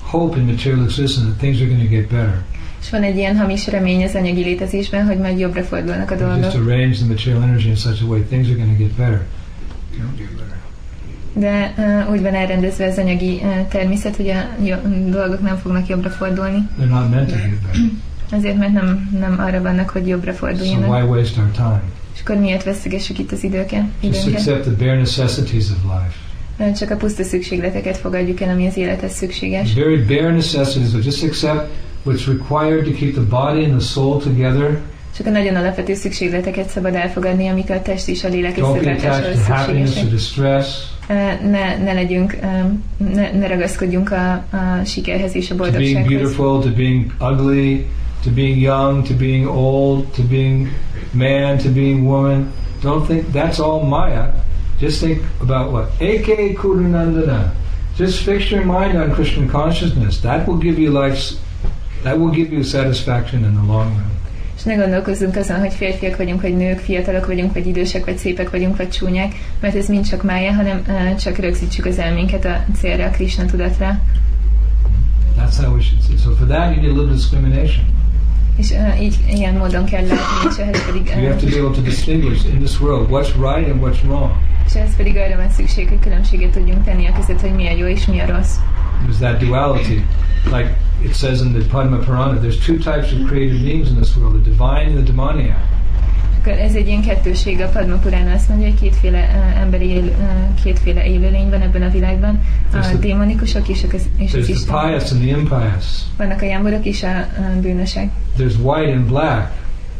hope 0.00 0.38
in 0.38 0.44
material 0.44 0.82
existence 0.84 1.26
that 1.26 1.36
things 1.38 1.60
are 1.60 1.66
going 1.68 1.82
to 1.82 1.88
get 1.88 2.08
better. 2.08 2.42
És 2.82 2.90
van 2.90 3.02
egy 3.02 3.16
ilyen 3.16 3.36
hamis 3.36 3.66
remény 3.66 4.04
az 4.04 4.14
anyagi 4.14 4.42
létezésben, 4.42 5.06
hogy 5.06 5.18
majd 5.18 5.38
jobbra 5.38 5.62
fordulnak 5.62 6.10
a 6.10 6.14
You 6.14 6.28
just 6.28 6.40
dolgok. 6.52 6.68
arrange 6.70 6.94
the 6.96 7.06
material 7.06 7.42
energy 7.42 7.68
in 7.68 7.74
such 7.76 8.02
a 8.02 8.06
way 8.06 8.20
things 8.20 8.48
are 8.48 8.56
going 8.56 8.76
to 8.76 8.82
get 8.84 8.92
better. 8.92 9.22
They 9.90 10.00
don't 10.00 10.18
get 10.18 10.28
better. 10.30 10.52
De 11.36 11.74
uh, 12.06 12.10
úgy 12.12 12.20
van 12.22 12.34
elrendezve 12.34 12.86
az 12.86 12.98
anyagi 12.98 13.40
uh, 13.42 13.66
természet, 13.68 14.16
hogy 14.16 14.28
a 14.28 14.40
jo- 14.64 15.10
dolgok 15.10 15.40
nem 15.42 15.56
fognak 15.56 15.86
jobbra 15.88 16.10
fordulni. 16.10 16.68
They're 16.80 16.88
not 16.88 17.10
meant 17.10 17.28
to 17.28 17.34
get 17.36 17.60
better. 17.60 17.80
Azért, 18.36 18.58
mert 18.58 18.72
nem, 18.72 19.10
nem 19.20 19.36
arra 19.38 19.62
vannak, 19.62 19.90
hogy 19.90 20.08
jobbra 20.08 20.32
So 20.32 20.38
forduljanak. 20.38 20.90
why 20.92 21.02
waste 21.18 21.40
our 21.40 21.50
time? 21.50 21.82
És 22.14 22.20
akkor 22.20 22.36
miért 22.36 22.64
vesztegessük 22.64 23.18
itt 23.18 23.32
az 23.32 23.44
időket? 23.44 23.82
Just 24.00 24.26
accept 24.26 24.62
the 24.62 24.70
bare 24.78 24.96
necessities 24.96 25.64
of 25.70 25.76
life. 25.82 26.72
Csak 26.72 26.90
a 26.90 26.96
puszta 26.96 27.22
szükségleteket 27.22 27.96
fogadjuk 27.96 28.40
el, 28.40 28.48
ami 28.48 28.66
az 28.66 28.76
élethez 28.76 29.12
szükséges. 29.12 29.72
The 29.72 29.84
very 29.84 30.02
bare 30.02 30.30
necessities, 30.30 30.90
but 30.90 31.04
just 31.04 31.24
accept 31.24 31.70
what's 32.06 32.26
required 32.26 32.84
to 32.84 32.90
keep 32.90 33.12
the 33.12 33.22
body 33.22 33.64
and 33.64 33.78
the 33.78 33.86
soul 33.86 34.20
together. 34.22 34.78
Csak 35.16 35.26
a 35.26 35.30
nagyon 35.30 35.54
alapvető 35.54 35.94
szükségleteket 35.94 36.68
szabad 36.68 36.94
elfogadni, 36.94 37.48
amik 37.48 37.70
a 37.70 37.82
test 37.82 38.08
és 38.08 38.24
a 38.24 38.28
lélek 38.28 38.58
összetartásához 38.58 39.90
szükségesek. 39.92 40.64
Ne, 41.50 41.76
ne 41.76 41.92
legyünk, 41.92 42.36
ne, 43.14 43.30
ne 43.32 43.46
ragaszkodjunk 43.46 44.10
a, 44.10 44.32
a 44.32 44.84
sikerhez 44.84 45.34
és 45.34 45.50
a 45.50 45.54
to 45.54 45.62
being 45.62 45.72
boldogsághoz. 45.72 46.12
beautiful, 46.12 46.60
to 46.62 46.68
being 46.68 47.12
ugly, 47.20 47.84
to 48.24 48.30
being 48.30 48.58
young, 48.58 49.04
to 49.04 49.14
being 49.14 49.46
old, 49.46 50.12
to 50.14 50.22
being 50.22 50.70
man, 51.12 51.58
to 51.58 51.68
being 51.68 52.06
woman. 52.06 52.52
Don't 52.80 53.06
think 53.06 53.32
that's 53.32 53.60
all 53.60 53.84
Maya. 53.84 54.32
Just 54.80 55.00
think 55.00 55.22
about 55.40 55.72
what? 55.72 55.88
Eke 56.00 56.56
Kurunandana. 56.56 57.52
Just 57.96 58.24
fix 58.24 58.50
your 58.50 58.64
mind 58.64 58.96
on 58.96 59.12
Krishna 59.14 59.46
consciousness. 59.48 60.20
That 60.20 60.48
will 60.48 60.56
give 60.56 60.78
you 60.78 60.90
life's, 60.90 61.38
that 62.02 62.18
will 62.18 62.30
give 62.30 62.52
you 62.52 62.64
satisfaction 62.64 63.44
in 63.44 63.54
the 63.54 63.62
long 63.62 63.94
run. 63.94 64.10
És 64.56 64.62
ne 64.62 64.74
gondolkozzunk 64.74 65.36
azon, 65.36 65.58
hogy 65.58 65.72
férfiak 65.72 66.16
vagyunk, 66.16 66.40
vagy 66.40 66.56
nők, 66.56 66.78
fiatalok 66.78 67.26
vagyunk, 67.26 67.52
vagy 67.52 67.66
idősek, 67.66 68.04
vagy 68.04 68.16
szépek 68.18 68.50
vagyunk, 68.50 68.76
vagy 68.76 68.88
csúnyák, 68.88 69.34
mert 69.60 69.74
ez 69.74 69.88
mind 69.88 70.08
csak 70.08 70.22
mája, 70.22 70.52
hanem 70.52 70.82
uh, 70.88 71.14
csak 71.14 71.36
rögzítsük 71.36 71.84
az 71.84 71.98
elménket 71.98 72.44
a 72.44 72.64
célra, 72.76 73.04
a 73.04 73.10
Krishna 73.10 73.44
tudatra. 73.44 74.00
That's 75.38 75.56
how 75.56 75.74
we 75.74 75.80
should 75.80 76.02
see. 76.02 76.16
So 76.16 76.30
for 76.30 76.46
that, 76.46 76.74
you 76.74 76.82
need 76.82 76.90
a 76.90 77.00
little 77.00 77.12
discrimination. 77.14 77.84
És 78.56 78.70
uh, 78.70 79.02
így 79.02 79.18
ilyen 79.28 79.54
módon 79.54 79.84
kell 79.84 80.06
látni, 80.06 80.48
és 80.50 80.56
ehhez 80.56 80.86
pedig, 80.86 81.06
You 81.06 81.26
have 81.26 81.40
to 81.40 81.46
be 81.46 81.58
able 81.58 81.74
to 81.74 81.80
distinguish 81.80 82.46
in 82.46 82.58
this 82.58 82.80
world 82.80 83.08
what's 83.10 83.32
right 83.34 83.70
and 83.70 83.82
what's 83.82 84.02
wrong. 84.02 84.30
és 84.66 84.74
ehhez 84.74 84.96
pedig 84.96 85.16
arra 85.16 85.36
van 85.36 85.50
szükség, 85.50 85.88
hogy 85.88 85.98
különbséget 85.98 86.50
tudjunk 86.50 86.84
tenni 86.84 87.06
a 87.06 87.12
között, 87.12 87.40
hogy 87.40 87.54
mi 87.54 87.66
a 87.66 87.76
jó 87.76 87.86
és 87.86 88.06
mi 88.06 88.20
a 88.20 88.26
rossz. 88.26 88.56
There's 89.06 89.18
that 89.18 89.38
duality. 89.38 90.02
Like 90.44 90.76
it 91.02 91.14
says 91.14 91.40
in 91.40 91.52
the 91.52 91.64
Padma 91.68 91.96
Purana, 91.96 92.40
there's 92.40 92.64
two 92.66 92.76
types 92.76 93.12
of 93.12 93.28
created 93.28 93.62
beings 93.62 93.88
in 93.88 93.96
this 93.96 94.16
world, 94.16 94.42
the 94.42 94.50
divine 94.50 94.86
and 94.86 94.96
the 94.96 95.12
demoniac. 95.12 95.58
Akkor 96.46 96.58
ez 96.58 96.74
egy 96.74 96.86
ilyen 96.86 97.02
kettőség, 97.02 97.60
a 97.60 97.68
Padma 97.68 97.96
Purana 97.96 98.32
azt 98.32 98.48
mondja, 98.48 98.68
hogy 98.68 98.80
kétféle 98.80 99.52
emberi 99.60 99.88
él, 99.88 100.14
kétféle 100.62 101.06
élőlény 101.06 101.50
van 101.50 101.60
ebben 101.60 101.82
a 101.82 101.88
világban, 101.88 102.40
a 102.72 102.96
démonikusok 103.00 103.68
és, 103.68 103.84
a, 103.84 103.96
és 104.16 104.34
az 104.34 104.40
There's 104.40 104.42
the 104.44 104.52
Isten. 104.52 104.80
pious 104.80 105.10
and 105.10 105.20
the 105.20 105.38
impious. 105.38 105.84
Vannak 106.16 106.42
a 106.42 106.44
jámborok 106.44 106.84
és 106.84 107.02
a 107.02 107.26
bűnösek. 107.60 108.08
There's 108.38 108.56
white 108.62 108.92
and 108.92 109.06
black. 109.06 109.50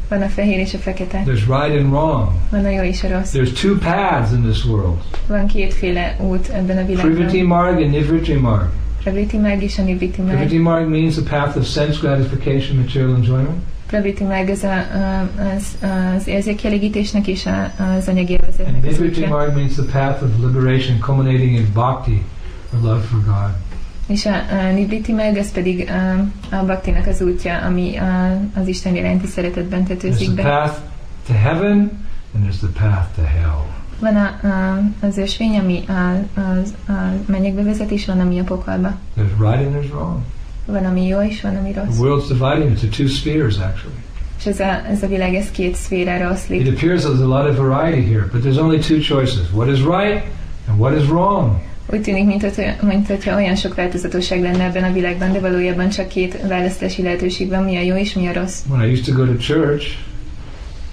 Van 0.08 0.22
a 0.22 0.26
fehér 0.26 0.58
és 0.58 0.74
a 0.74 0.78
fekete. 0.78 1.22
There's 1.26 1.46
right 1.46 1.80
and 1.80 1.92
wrong. 1.92 2.28
Van 2.50 2.64
a 2.64 2.68
jó 2.70 2.82
és 2.82 3.02
a 3.02 3.08
rossz. 3.08 3.32
There's 3.32 3.60
two 3.60 3.76
paths 3.78 4.32
in 4.32 4.42
this 4.42 4.64
world. 4.64 4.98
Van 5.26 5.46
kétféle 5.46 6.16
út 6.20 6.48
ebben 6.48 6.76
a 6.78 6.84
Privity 6.84 7.30
világban. 7.30 7.46
marg 7.46 7.76
and 7.76 7.90
Nivriti 7.90 8.32
marg. 8.32 8.68
Praviti 9.02 9.38
Marg 9.38 9.62
és 9.62 9.78
a 9.78 9.82
Nibriti 9.82 10.20
Marg. 10.20 10.36
Privity 10.36 10.58
marg 10.58 10.88
means 10.88 11.14
the 11.14 11.36
path 11.36 11.56
of 11.56 11.66
sense 11.66 11.98
gratification, 12.00 12.76
material 12.76 13.14
enjoyment. 13.14 13.62
Praviti 13.94 14.24
Marg 14.24 14.48
az, 14.48 14.62
a, 14.62 14.72
a, 14.72 15.28
az, 15.56 15.76
az 16.16 16.26
érzékkielégítésnek 16.26 17.26
és 17.26 17.46
a, 17.46 17.82
az 17.96 18.08
anyagi 18.08 18.32
élvezetnek 18.32 18.86
az 18.86 19.00
útja. 19.00 19.28
Means 19.54 19.72
the 19.72 19.84
path 19.92 20.22
of 20.22 20.30
liberation 20.40 20.98
culminating 20.98 21.54
in 21.54 21.66
bhakti, 21.72 22.22
or 22.72 22.80
love 22.80 23.00
for 23.00 23.20
God. 23.24 23.50
És 24.06 24.26
a, 24.26 24.34
a 24.34 24.72
Nibriti 24.72 25.12
Marg 25.12 25.36
az 25.36 25.52
pedig 25.52 25.90
a, 25.90 26.18
a 26.56 26.64
Bhaktinak 26.64 27.06
az 27.06 27.20
útja, 27.22 27.58
ami 27.58 27.96
a, 27.96 28.40
az 28.54 28.66
Isten 28.66 28.96
iránti 28.96 29.26
szeretetben 29.26 29.82
There's 29.84 29.88
tetőzik 29.88 30.34
the 30.34 30.42
be. 30.42 30.42
path 30.42 30.78
to 31.26 31.32
heaven, 31.32 31.90
and 32.34 32.44
there's 32.44 32.58
the 32.58 32.88
path 32.88 33.06
to 33.16 33.22
hell. 33.22 33.64
Van 33.98 34.16
a, 34.16 34.46
a, 34.46 34.82
az 35.06 35.18
ösvény, 35.18 35.58
ami 35.58 35.84
a, 35.86 35.92
a, 36.40 36.92
a 36.92 37.12
mennyekbe 37.26 37.62
vezet, 37.62 37.90
és 37.90 38.06
van, 38.06 38.20
ami 38.20 38.38
a 38.38 38.44
pokolba. 38.44 38.94
There's 39.16 39.38
right 39.38 39.66
and 39.66 39.74
there's 39.74 39.90
wrong. 39.90 40.22
Van, 40.66 40.84
ami 40.84 41.06
jó, 41.06 41.22
és 41.22 41.40
van, 41.40 41.56
ami 41.56 41.70
The 41.70 41.82
world's 41.98 42.28
divided 42.28 42.66
into 42.68 42.86
two 42.86 43.06
spheres, 43.06 43.56
actually. 43.56 43.96
És 44.38 44.46
ez 44.46 44.60
a, 44.60 44.82
ez 44.90 45.02
a 45.02 45.06
világ, 45.06 45.34
ez 45.34 45.50
két 45.50 45.74
szférára 45.74 46.36
It 46.48 46.68
appears 46.68 47.02
there's 47.02 47.22
a 47.22 47.26
lot 47.26 47.48
of 47.48 47.56
variety 47.56 48.12
here, 48.12 48.28
but 48.32 48.42
there's 48.42 48.58
only 48.58 48.78
two 48.78 48.98
choices 48.98 49.50
what 49.52 49.68
is 49.68 49.80
right 49.80 50.24
and 50.68 50.78
what 50.78 51.00
is 51.00 51.08
wrong. 51.08 51.60
Úgy 51.92 52.00
tűnik, 52.00 52.24
mint, 52.24 52.42
hogy, 52.42 52.74
mint 52.82 53.06
hogyha 53.06 53.36
olyan 53.36 53.56
sok 53.56 53.74
változatosság 53.74 54.40
lenne 54.40 54.64
ebben 54.64 54.84
a 54.84 54.92
világban, 54.92 55.32
de 55.32 55.40
valójában 55.40 55.88
csak 55.88 56.08
két 56.08 56.46
választási 56.48 57.02
lehetőség 57.02 57.48
van, 57.48 57.62
mi 57.62 57.76
a 57.76 57.80
jó 57.80 57.96
és 57.96 58.14
mi 58.14 58.26
a 58.26 58.32
rossz. 58.32 58.60
When 58.68 58.88
I 58.88 58.92
used 58.92 59.04
to 59.04 59.12
go 59.12 59.24
to 59.24 59.36
church 59.36 59.86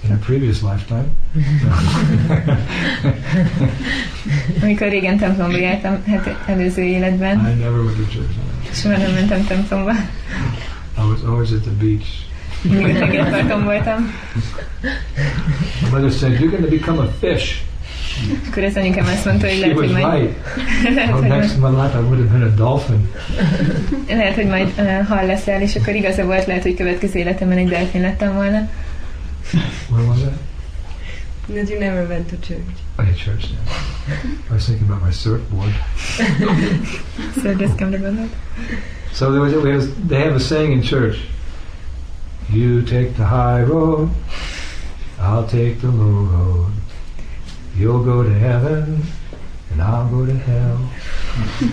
in 0.04 0.12
a 0.12 0.16
previous 0.16 0.60
lifetime, 0.62 1.04
Amikor 4.62 4.88
régen 4.88 5.18
templomba 5.18 5.56
jártam, 5.56 6.02
hát 6.06 6.36
előző 6.46 6.82
életben, 6.82 7.38
I 7.38 7.62
never 7.62 7.78
went 7.78 7.96
to 7.96 8.02
church. 8.02 8.30
soha 8.72 8.96
nem 8.96 9.12
mentem 9.12 9.44
templomba. 9.46 9.92
I 10.98 11.00
was 11.10 11.20
always 11.26 11.50
at 11.50 11.60
the 11.60 11.70
beach. 11.70 12.06
Mindig 12.62 12.98
tengerparton 12.98 13.64
voltam. 13.64 14.12
My 15.82 15.88
mother 15.90 16.10
said, 16.10 16.32
You're 16.40 16.50
going 16.50 16.64
to 16.64 16.70
become 16.70 16.98
a 17.00 17.12
fish. 17.20 17.54
Akkor 18.48 18.62
az 18.62 18.76
anyukám 18.76 19.06
azt 19.06 19.24
mondta, 19.24 19.48
hogy 19.48 19.58
lehet, 19.58 19.76
hogy 19.76 19.90
majd, 19.90 20.20
right. 20.20 20.34
lehet, 20.96 21.10
hogy 21.10 21.28
next 21.28 21.58
my 21.58 21.68
life, 21.68 21.98
I 21.98 22.02
would 22.02 22.18
have 22.18 22.38
been 22.38 22.42
a 22.42 22.54
dolphin. 22.54 23.08
lehet, 24.08 24.34
hogy 24.34 24.46
majd 24.46 24.72
uh, 24.78 25.06
hal 25.06 25.26
leszel, 25.26 25.60
és 25.62 25.76
akkor 25.76 25.94
igaza 25.94 26.24
volt, 26.24 26.46
lehet, 26.46 26.62
hogy 26.62 26.74
következő 26.74 27.18
életemben 27.18 27.58
egy 27.58 27.68
delfin 27.68 28.00
lettem 28.00 28.34
volna. 28.34 28.68
Where 29.90 30.06
was 30.08 30.22
I? 30.24 30.32
That 31.48 31.68
you 31.68 31.78
never 31.78 32.06
went 32.06 32.28
to 32.28 32.36
church. 32.36 32.60
Oh, 32.98 33.02
yeah, 33.02 33.14
church 33.14 33.50
now. 33.52 34.20
I 34.50 34.54
was 34.54 34.66
thinking 34.66 34.86
about 34.86 35.02
my 35.02 35.10
surfboard. 35.10 35.74
Szördeszkemre 37.40 37.98
gondolt. 37.98 38.30
So 39.12 39.30
there 39.32 39.40
was, 39.40 39.52
we 39.54 39.72
was, 39.74 39.94
they 40.08 40.20
have 40.20 40.34
a 40.34 40.40
saying 40.40 40.72
in 40.72 40.82
church 40.82 41.18
You 42.50 42.82
take 42.82 43.16
the 43.16 43.24
high 43.24 43.62
road, 43.62 44.10
I'll 45.18 45.46
take 45.46 45.80
the 45.80 45.88
low 45.88 46.24
road. 46.24 46.72
You'll 47.76 48.04
go 48.04 48.22
to 48.22 48.34
heaven, 48.34 49.02
and 49.72 49.80
I'll 49.80 50.10
go 50.10 50.24
to 50.24 50.38
hell. 50.46 50.76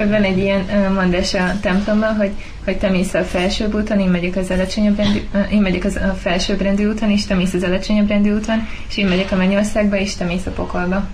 Van 0.08 0.24
egy 0.24 0.38
ilyen 0.38 0.92
mondás 0.94 1.34
a 1.34 1.60
templomban, 1.62 2.16
hogy, 2.16 2.32
hogy 2.64 2.78
te 2.78 2.90
mész 2.90 3.14
a 3.14 3.24
felsőbb 3.24 3.76
úton, 3.76 4.00
én 4.00 4.10
megyek 4.10 4.36
az 4.36 4.50
alacsonyabb 4.50 4.98
rendű, 4.98 5.20
én 5.52 5.62
megyek 5.62 5.84
az, 5.84 5.96
a 5.96 6.14
felsőbb 6.14 6.62
rendű 6.62 6.88
úton, 6.88 7.10
és 7.10 7.26
te 7.26 7.36
mész 7.36 7.54
az 7.54 7.64
alacsonyabb 7.64 8.08
rendű 8.08 8.32
úton, 8.32 8.68
és 8.90 8.98
én 8.98 9.08
megyek 9.08 9.32
a 9.32 9.36
mennyországba, 9.36 9.98
és 9.98 10.16
te 10.16 10.26
mész 10.26 10.46
a 10.46 10.52
pokolba. 10.52 11.08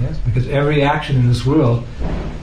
Yes, 0.00 0.16
because 0.24 0.50
every 0.50 0.82
action 0.82 1.18
in 1.18 1.30
this 1.30 1.46
world 1.46 1.82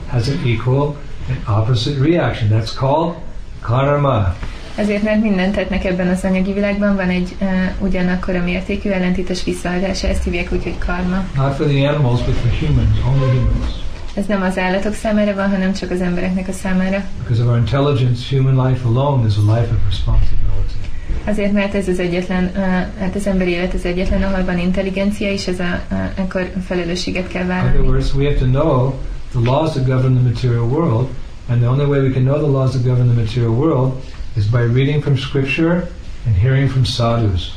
has 0.08 0.28
an 0.28 0.40
equal 0.46 0.96
and 1.28 1.38
opposite 1.58 2.00
reaction. 2.00 2.48
That's 2.50 2.72
called 2.74 3.14
karma. 3.60 4.34
Ezért, 4.78 5.02
mert 5.02 5.22
mindent 5.22 5.54
tettnek 5.54 5.84
ebben 5.84 6.08
az 6.08 6.24
anyagi 6.24 6.52
világban, 6.52 6.96
van 6.96 7.08
egy 7.08 7.36
uh, 7.40 7.48
ugyanakkor 7.78 8.34
a 8.34 8.42
mértékű 8.42 8.90
ellentétes 8.90 9.44
visszaadása, 9.44 10.06
ezt 10.08 10.24
hívják 10.24 10.52
úgy, 10.52 10.62
hogy 10.62 10.78
karma. 10.78 11.24
Not 11.36 11.54
for 11.54 11.66
the 11.66 11.88
animals, 11.88 12.22
but 12.22 12.34
for 12.34 12.50
humans, 12.68 12.98
only 13.06 13.38
humans. 13.38 13.72
Ez 14.14 14.26
nem 14.26 14.42
az 14.42 14.58
állatok 14.58 14.94
számára 14.94 15.34
van, 15.34 15.50
hanem 15.50 15.72
csak 15.72 15.90
az 15.90 16.00
embereknek 16.00 16.48
a 16.48 16.52
számára. 16.52 17.04
Because 17.18 17.42
of 17.42 17.48
our 17.48 17.58
intelligence, 17.58 18.36
human 18.36 18.68
life 18.68 18.88
alone 18.88 19.26
is 19.26 19.34
a 19.36 19.40
life 19.40 19.68
of 19.74 19.78
responsibility. 19.88 20.76
Azért, 21.24 21.52
mert 21.52 21.74
ez 21.74 21.88
az 21.88 21.98
egyetlen, 21.98 22.44
uh, 22.54 22.62
hát 23.00 23.14
az 23.14 23.26
emberi 23.26 23.50
élet 23.50 23.74
az 23.74 23.84
egyetlen, 23.84 24.22
ahol 24.22 24.44
van 24.44 24.58
intelligencia, 24.58 25.30
és 25.30 25.46
ez 25.46 25.60
a, 25.60 25.80
uh, 25.90 25.98
akkor 26.16 26.52
felelősséget 26.66 27.28
kell 27.28 27.44
In 27.44 27.50
other 27.50 27.62
vállalni. 27.64 27.88
words, 27.88 28.14
we 28.14 28.24
have 28.24 28.38
to 28.38 28.46
know 28.46 28.94
the 29.30 29.50
laws 29.50 29.70
that 29.72 29.86
govern 29.86 30.14
the 30.14 30.22
material 30.22 30.64
world, 30.64 31.08
and 31.48 31.60
the 31.60 31.68
only 31.70 31.84
way 31.84 32.00
we 32.00 32.10
can 32.10 32.22
know 32.22 32.38
the 32.38 32.50
laws 32.58 32.70
that 32.70 32.84
govern 32.84 33.06
the 33.06 33.20
material 33.20 33.52
world 33.52 33.92
is 34.38 34.44
by 34.46 34.58
reading 34.58 35.02
from 35.02 35.16
scripture 35.16 35.88
and 36.26 36.36
hearing 36.36 36.70
from 36.70 36.84
sadhus. 36.84 37.52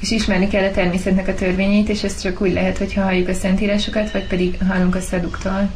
És 0.00 0.10
ismerni 0.10 0.48
kell 0.48 0.68
a 0.68 0.70
természetnek 0.70 1.28
a 1.28 1.34
törvényeit, 1.34 1.88
és 1.88 2.04
csak 2.22 2.40
úgy 2.40 2.52
lehet, 2.52 2.78
hogyha 2.78 3.02
halljuk 3.02 3.28
a 3.28 3.32
szentírásokat, 3.32 4.12
vagy 4.12 4.26
pedig 4.26 4.58
hallunk 4.68 4.94
a 4.94 5.00
szaduktól. 5.00 5.70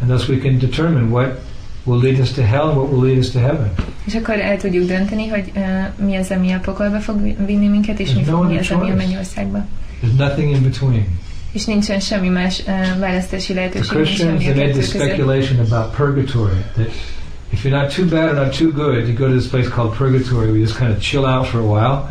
And 0.00 0.10
thus 0.10 0.28
we 0.28 0.36
can 0.36 0.58
determine 0.58 1.10
what 1.10 1.38
will 1.84 2.00
lead 2.00 2.18
us 2.18 2.32
to 2.32 2.42
hell 2.42 2.68
and 2.68 2.76
what 2.76 2.90
will 2.90 3.04
lead 3.04 3.18
us 3.18 3.30
to 3.30 3.38
heaven. 3.38 3.72
És 4.04 4.14
akkor 4.14 4.40
el 4.40 4.56
tudjuk 4.56 4.86
dönteni, 4.86 5.28
hogy 5.28 5.50
uh, 5.54 6.06
mi 6.06 6.16
az, 6.16 6.30
ami 6.30 6.52
a 6.52 6.58
pokolba 6.58 7.00
fog 7.00 7.20
vinni 7.46 7.68
minket, 7.68 8.00
és 8.00 8.12
mi, 8.12 8.22
There's 8.22 8.26
no 8.26 8.42
mi 8.42 8.58
az, 8.58 8.70
ami 8.70 8.90
a 8.90 8.94
mennyországba. 8.94 9.66
There's 10.02 10.16
nothing 10.16 10.54
in 10.54 10.62
between. 10.62 11.06
És 11.52 11.64
nincsen 11.64 12.00
semmi 12.00 12.28
más 12.28 12.62
uh, 12.66 12.98
választási 12.98 13.54
lehetőség, 13.54 13.96
nincs 13.96 14.06
Christians 14.06 14.42
they 14.42 14.54
made 14.54 14.72
this 14.72 14.88
speculation 14.88 15.58
about 15.58 15.94
purgatory 15.96 16.64
that 16.74 16.90
if 17.52 17.64
you're 17.64 17.76
not 17.76 17.90
too 17.90 18.06
bad 18.06 18.30
or 18.30 18.34
not 18.34 18.52
too 18.52 18.72
good, 18.72 19.08
you 19.08 19.14
go 19.14 19.28
to 19.28 19.34
this 19.34 19.48
place 19.48 19.68
called 19.68 19.94
purgatory 19.94 20.46
where 20.46 20.56
you 20.56 20.64
just 20.66 20.78
kind 20.78 20.92
of 20.92 21.00
chill 21.00 21.26
out 21.26 21.46
for 21.46 21.58
a 21.58 21.64
while, 21.64 22.10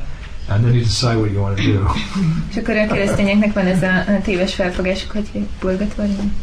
and 0.49 0.63
then 0.63 0.73
you 0.73 0.83
decide 0.83 1.17
what 1.17 1.31
you 1.31 1.41
want 1.41 1.57
to 1.57 1.63
do. 1.63 1.87
És 2.51 2.57
akkor 2.57 2.77
a 2.77 2.87
keresztényeknek 2.87 3.53
van 3.53 3.65
ez 3.65 3.81
a, 3.81 3.97
a 3.97 4.21
téves 4.23 4.53
felfogásuk, 4.53 5.11
hogy 5.11 5.29
purgatórium. 5.59 6.33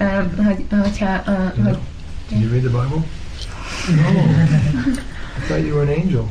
Uh, 0.00 0.46
hogy, 0.46 0.64
hogyha, 0.70 1.22
uh, 1.26 1.34
You 1.56 1.64
hogy, 1.64 1.72
know? 1.72 1.76
Did 2.28 2.40
you 2.40 2.50
read 2.50 2.62
the 2.62 2.70
Bible? 2.70 3.02
No. 3.88 4.20
I 5.36 5.44
thought 5.46 5.64
you 5.66 5.74
were 5.74 5.82
an 5.82 6.00
angel. 6.00 6.26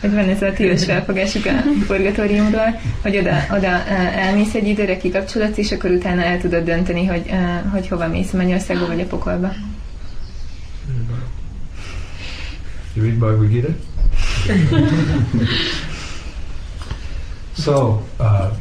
hogy 0.00 0.12
van 0.14 0.28
ez 0.28 0.42
a 0.42 0.52
téves 0.52 0.84
felfogásuk 0.84 1.46
a 1.46 1.50
purgatóriumról, 1.86 2.80
hogy 3.02 3.16
oda, 3.16 3.44
oda 3.52 3.84
elmész 4.16 4.54
egy 4.54 4.68
időre, 4.68 4.96
kikapcsolódsz, 4.96 5.58
és 5.58 5.72
akkor 5.72 5.90
utána 5.90 6.22
el 6.22 6.40
tudod 6.40 6.64
dönteni, 6.64 7.06
hogy, 7.06 7.30
hogy 7.72 7.88
hova 7.88 8.08
mész, 8.08 8.32
a 8.32 8.36
mennyországba 8.36 8.86
vagy 8.86 9.00
a 9.00 9.04
pokolba. 9.04 9.52
You 12.94 13.02
read 13.02 13.20
Bhagavad 13.20 13.50
Gita? 13.50 13.74
so, 17.54 18.02
uh, 18.18 18.54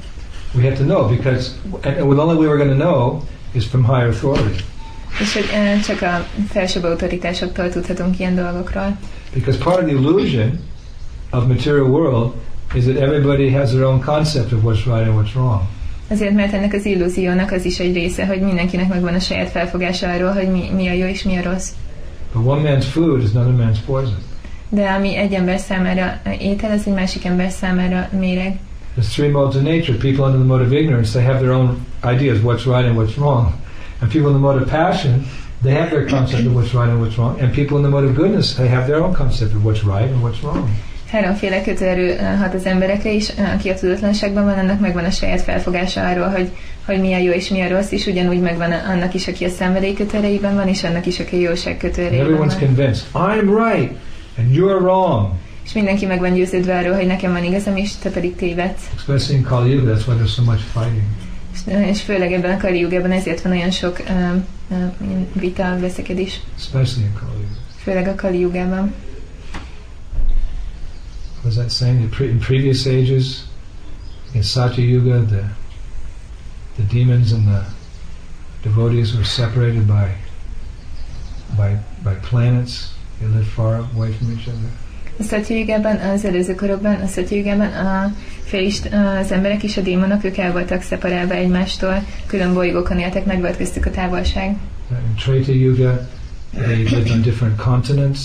we 0.55 0.63
have 0.63 0.77
to 0.77 0.83
know 0.83 1.07
because, 1.07 1.57
and 1.83 1.97
and 1.97 2.11
the 2.11 2.21
only 2.21 2.35
way 2.35 2.47
we're 2.47 2.57
going 2.57 2.69
to 2.69 2.75
know 2.75 3.23
is 3.53 3.65
from 3.65 3.83
higher 3.83 4.09
authority. 4.09 4.63
És 5.19 5.33
hogy 5.33 5.49
uh, 5.53 5.79
csak 5.79 6.01
a 6.01 6.25
felsőbb 6.49 6.83
autoritásoktól 6.83 7.69
tudhatunk 7.69 8.19
ilyen 8.19 8.35
dolgokról. 8.35 8.97
Because 9.33 9.57
part 9.57 9.77
of 9.77 9.85
the 9.85 9.95
illusion 9.95 10.59
of 11.31 11.47
material 11.47 11.89
world 11.89 12.33
is 12.73 12.83
that 12.83 12.95
everybody 12.95 13.51
has 13.51 13.69
their 13.69 13.83
own 13.83 13.99
concept 13.99 14.51
of 14.51 14.63
what's 14.63 14.85
right 14.85 15.07
and 15.07 15.17
what's 15.17 15.33
wrong. 15.33 15.61
Azért, 16.09 16.33
mert 16.33 16.53
ennek 16.53 16.73
az 16.73 16.85
illúziónak 16.85 17.51
az 17.51 17.65
is 17.65 17.79
egy 17.79 17.93
része, 17.93 18.25
hogy 18.25 18.41
mindenkinek 18.41 18.87
megvan 18.87 19.13
a 19.13 19.19
saját 19.19 19.49
felfogása 19.49 20.09
arról, 20.11 20.31
hogy 20.31 20.51
mi, 20.51 20.69
mi 20.75 20.87
a 20.87 20.93
jó 20.93 21.05
és 21.05 21.23
mi 21.23 21.37
a 21.37 21.51
rossz. 21.51 21.69
But 22.33 22.43
one 22.43 22.61
man's 22.61 22.85
food 22.85 23.23
is 23.23 23.35
another 23.35 23.53
man's 23.53 23.79
poison. 23.79 24.17
De 24.69 24.89
ami 24.89 25.15
egy 25.15 25.33
ember 25.33 25.59
számára 25.59 26.21
étel, 26.39 26.71
az 26.71 26.81
egy 26.85 26.93
másik 26.93 27.25
ember 27.25 27.49
számára 27.49 28.09
méreg. 28.19 28.59
There's 28.95 29.13
three 29.13 29.29
modes 29.29 29.55
of 29.55 29.61
nature. 29.61 29.97
People 29.97 30.23
under 30.25 30.37
the 30.39 30.47
mode 30.47 30.65
of 30.65 30.71
ignorance, 30.71 31.11
they 31.11 31.23
have 31.23 31.39
their 31.39 31.51
own 31.51 31.85
ideas 32.03 32.41
what's 32.41 32.65
right 32.65 32.85
and 32.85 32.95
what's 32.95 33.15
wrong. 33.15 33.53
And 34.01 34.11
people 34.11 34.29
in 34.29 34.33
the 34.33 34.39
mode 34.39 34.61
of 34.61 34.69
passion, 34.69 35.25
they 35.61 35.73
have 35.73 35.89
their 35.89 36.07
concept 36.07 36.45
of 36.45 36.53
what's 36.53 36.73
right 36.73 36.89
and 36.89 36.99
what's 36.99 37.17
wrong. 37.17 37.39
And 37.39 37.53
people 37.53 37.77
in 37.77 37.83
the 37.83 37.89
mode 37.89 38.09
of 38.09 38.15
goodness, 38.15 38.53
they 38.55 38.67
have 38.67 38.87
their 38.87 39.03
own 39.03 39.13
concept 39.13 39.53
of 39.53 39.63
what's 39.63 39.83
right 39.83 40.09
and 40.09 40.21
what's 40.21 40.43
wrong. 40.43 40.69
Háromféle 41.11 41.61
kötőerő 41.61 42.15
hat 42.39 42.53
az 42.53 42.65
emberekre 42.65 43.11
is, 43.11 43.29
aki 43.55 43.69
a 43.69 43.73
tudatlanságban 43.73 44.43
van, 44.43 44.57
annak 44.57 44.79
megvan 44.79 45.03
a 45.03 45.09
saját 45.11 45.41
felfogása 45.41 46.07
arról, 46.07 46.27
hogy, 46.27 46.49
hogy 46.85 46.99
mi 46.99 47.13
a 47.13 47.17
jó 47.17 47.31
és 47.31 47.49
mi 47.49 47.61
a 47.61 47.69
rossz, 47.69 47.91
és 47.91 48.05
ugyanúgy 48.05 48.39
megvan 48.41 48.71
annak 48.71 49.13
is, 49.13 49.27
aki 49.27 49.45
a 49.45 49.49
szenvedély 49.49 49.93
kötőereiben 49.93 50.55
van, 50.55 50.67
és 50.67 50.83
annak 50.83 51.05
is, 51.05 51.19
aki 51.19 51.35
a 51.35 51.39
jóság 51.49 51.77
everyone's 51.83 52.37
van. 52.37 52.57
convinced, 52.59 53.05
I'm 53.13 53.71
right 53.71 53.91
and 54.37 54.55
you're 54.55 54.79
wrong. 54.81 55.31
És 55.65 55.73
mindenki 55.73 56.05
meg 56.05 56.19
van 56.19 56.33
győződve 56.33 56.77
arról, 56.77 56.95
hogy 56.95 57.05
nekem 57.05 57.31
van 57.31 57.43
igazam, 57.43 57.75
és 57.77 57.95
te 57.95 58.09
pedig 58.09 58.35
tévedsz. 58.35 58.81
Especially 58.95 59.37
in 59.37 59.43
Kali 59.43 59.71
Yuga, 59.71 59.93
that's 59.93 60.07
why 60.07 60.15
there's 60.17 60.33
so 60.33 60.43
much 60.43 60.61
fighting. 60.73 61.03
És, 61.53 61.59
és 61.89 62.01
főleg 62.01 62.31
ebben 62.31 62.51
a 62.51 62.57
Kali 62.57 62.79
Yugában 62.79 63.11
ezért 63.11 63.41
van 63.41 63.51
olyan 63.51 63.71
sok 63.71 63.99
uh, 64.09 64.35
uh, 64.67 64.77
vita, 65.33 65.77
veszekedés, 65.79 66.39
Especially 66.57 67.03
in 67.03 67.13
Kali 67.19 67.31
Yuga. 67.41 67.59
főleg 67.83 68.07
a 68.07 68.15
Kali 68.15 68.39
Yugában. 68.39 68.93
Was 71.43 71.55
that 71.55 71.71
saying 71.71 72.01
in 72.01 72.39
previous 72.39 72.85
ages, 72.87 73.45
in 74.33 74.43
Satya 74.43 74.83
Yuga, 74.83 75.21
the 75.21 75.43
the 76.77 76.83
demons 76.83 77.31
and 77.31 77.47
the 77.47 77.65
devotees 78.63 79.15
were 79.15 79.23
separated 79.23 79.87
by 79.87 80.15
by 81.57 81.77
by 82.03 82.15
planets. 82.15 82.93
They 83.19 83.27
lived 83.27 83.47
far 83.47 83.75
away 83.93 84.13
from 84.13 84.31
each 84.31 84.47
other. 84.47 84.69
A 85.19 85.23
Szatyajugában, 85.23 85.97
az 85.97 86.25
előző 86.25 86.55
korokban, 86.55 86.95
a 86.95 87.07
Szatyajugában 87.07 87.67
a 87.67 88.13
félist, 88.43 88.89
az 89.21 89.31
emberek 89.31 89.63
és 89.63 89.77
a 89.77 89.81
démonok, 89.81 90.23
ők 90.23 90.37
el 90.37 90.51
voltak 90.51 90.81
szeparálva 90.81 91.33
egymástól, 91.33 92.03
külön 92.25 92.53
bolygókon 92.53 92.99
éltek, 92.99 93.25
meg 93.25 93.39
volt 93.39 93.57
köztük 93.57 93.85
a 93.85 93.91
távolság. 93.91 94.57
In 94.89 95.15
Treta 95.15 95.51
Yuga, 95.51 96.07
they 96.51 96.75
lived 96.75 97.11
on 97.11 97.21
different 97.21 97.55
continents, 97.55 98.19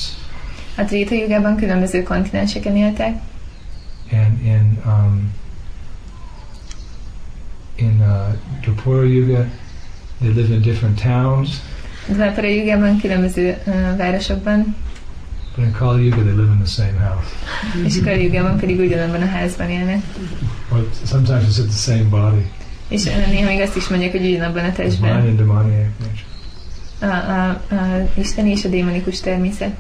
A 0.77 0.85
Tréta 0.85 1.15
Jugában 1.15 1.57
különböző 1.57 2.03
kontinenseken 2.03 2.77
éltek, 2.77 3.15
and 4.13 4.41
in 4.45 4.79
um, 4.87 5.33
in 7.77 8.01
uh, 8.01 8.35
Dwapara 8.63 9.03
Yuga, 9.05 9.47
they 10.21 10.33
lived 10.33 10.51
in 10.51 10.61
different 10.61 11.03
towns, 11.03 11.49
Dvápara 12.09 12.47
Jugában 12.49 13.01
különböző 13.01 13.57
uh, 13.67 13.97
városokban, 13.97 14.77
but 15.57 15.65
in 15.65 15.73
Kali 15.73 16.05
Yuga, 16.05 16.23
they 16.23 16.33
live 16.35 16.53
in 16.53 16.59
the 16.65 16.67
same 16.83 16.99
house, 17.09 17.29
és 17.85 18.01
Kali 18.03 18.23
Jugában 18.23 18.59
pedig 18.59 18.79
ugyanabban 18.79 19.23
a 19.23 19.27
házban 19.27 19.71
élnek. 19.71 20.03
or 20.73 20.89
sometimes 21.07 21.45
it's 21.45 21.59
at 21.61 21.67
the 21.69 21.93
same 21.93 22.09
body, 22.09 22.51
És 22.89 23.05
néha 23.05 23.49
még 23.51 23.61
azt 23.61 23.77
is 23.77 23.89
mondják, 23.89 24.11
hogy 24.11 24.27
ugyanabban 24.27 24.65
a 24.65 24.73
testben 24.73 25.17
and 25.17 25.37
demoniac 25.39 25.87
nature. 26.01 26.33
a, 27.01 27.31
a, 27.31 27.75
a 27.75 28.09
isteni 28.15 28.51
és 28.51 28.65
a 28.65 28.69
démonikus 28.69 29.21
természet. 29.21 29.71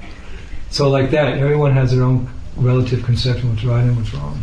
So 0.75 0.89
like 0.89 1.11
that, 1.11 1.39
everyone 1.39 1.73
has 1.73 1.91
their 1.91 2.03
own 2.03 2.27
relative 2.57 3.05
conception 3.05 3.51
of 3.51 3.55
what's 3.55 3.65
right 3.65 3.85
and 3.85 3.97
what's 3.97 4.13
wrong. 4.13 4.37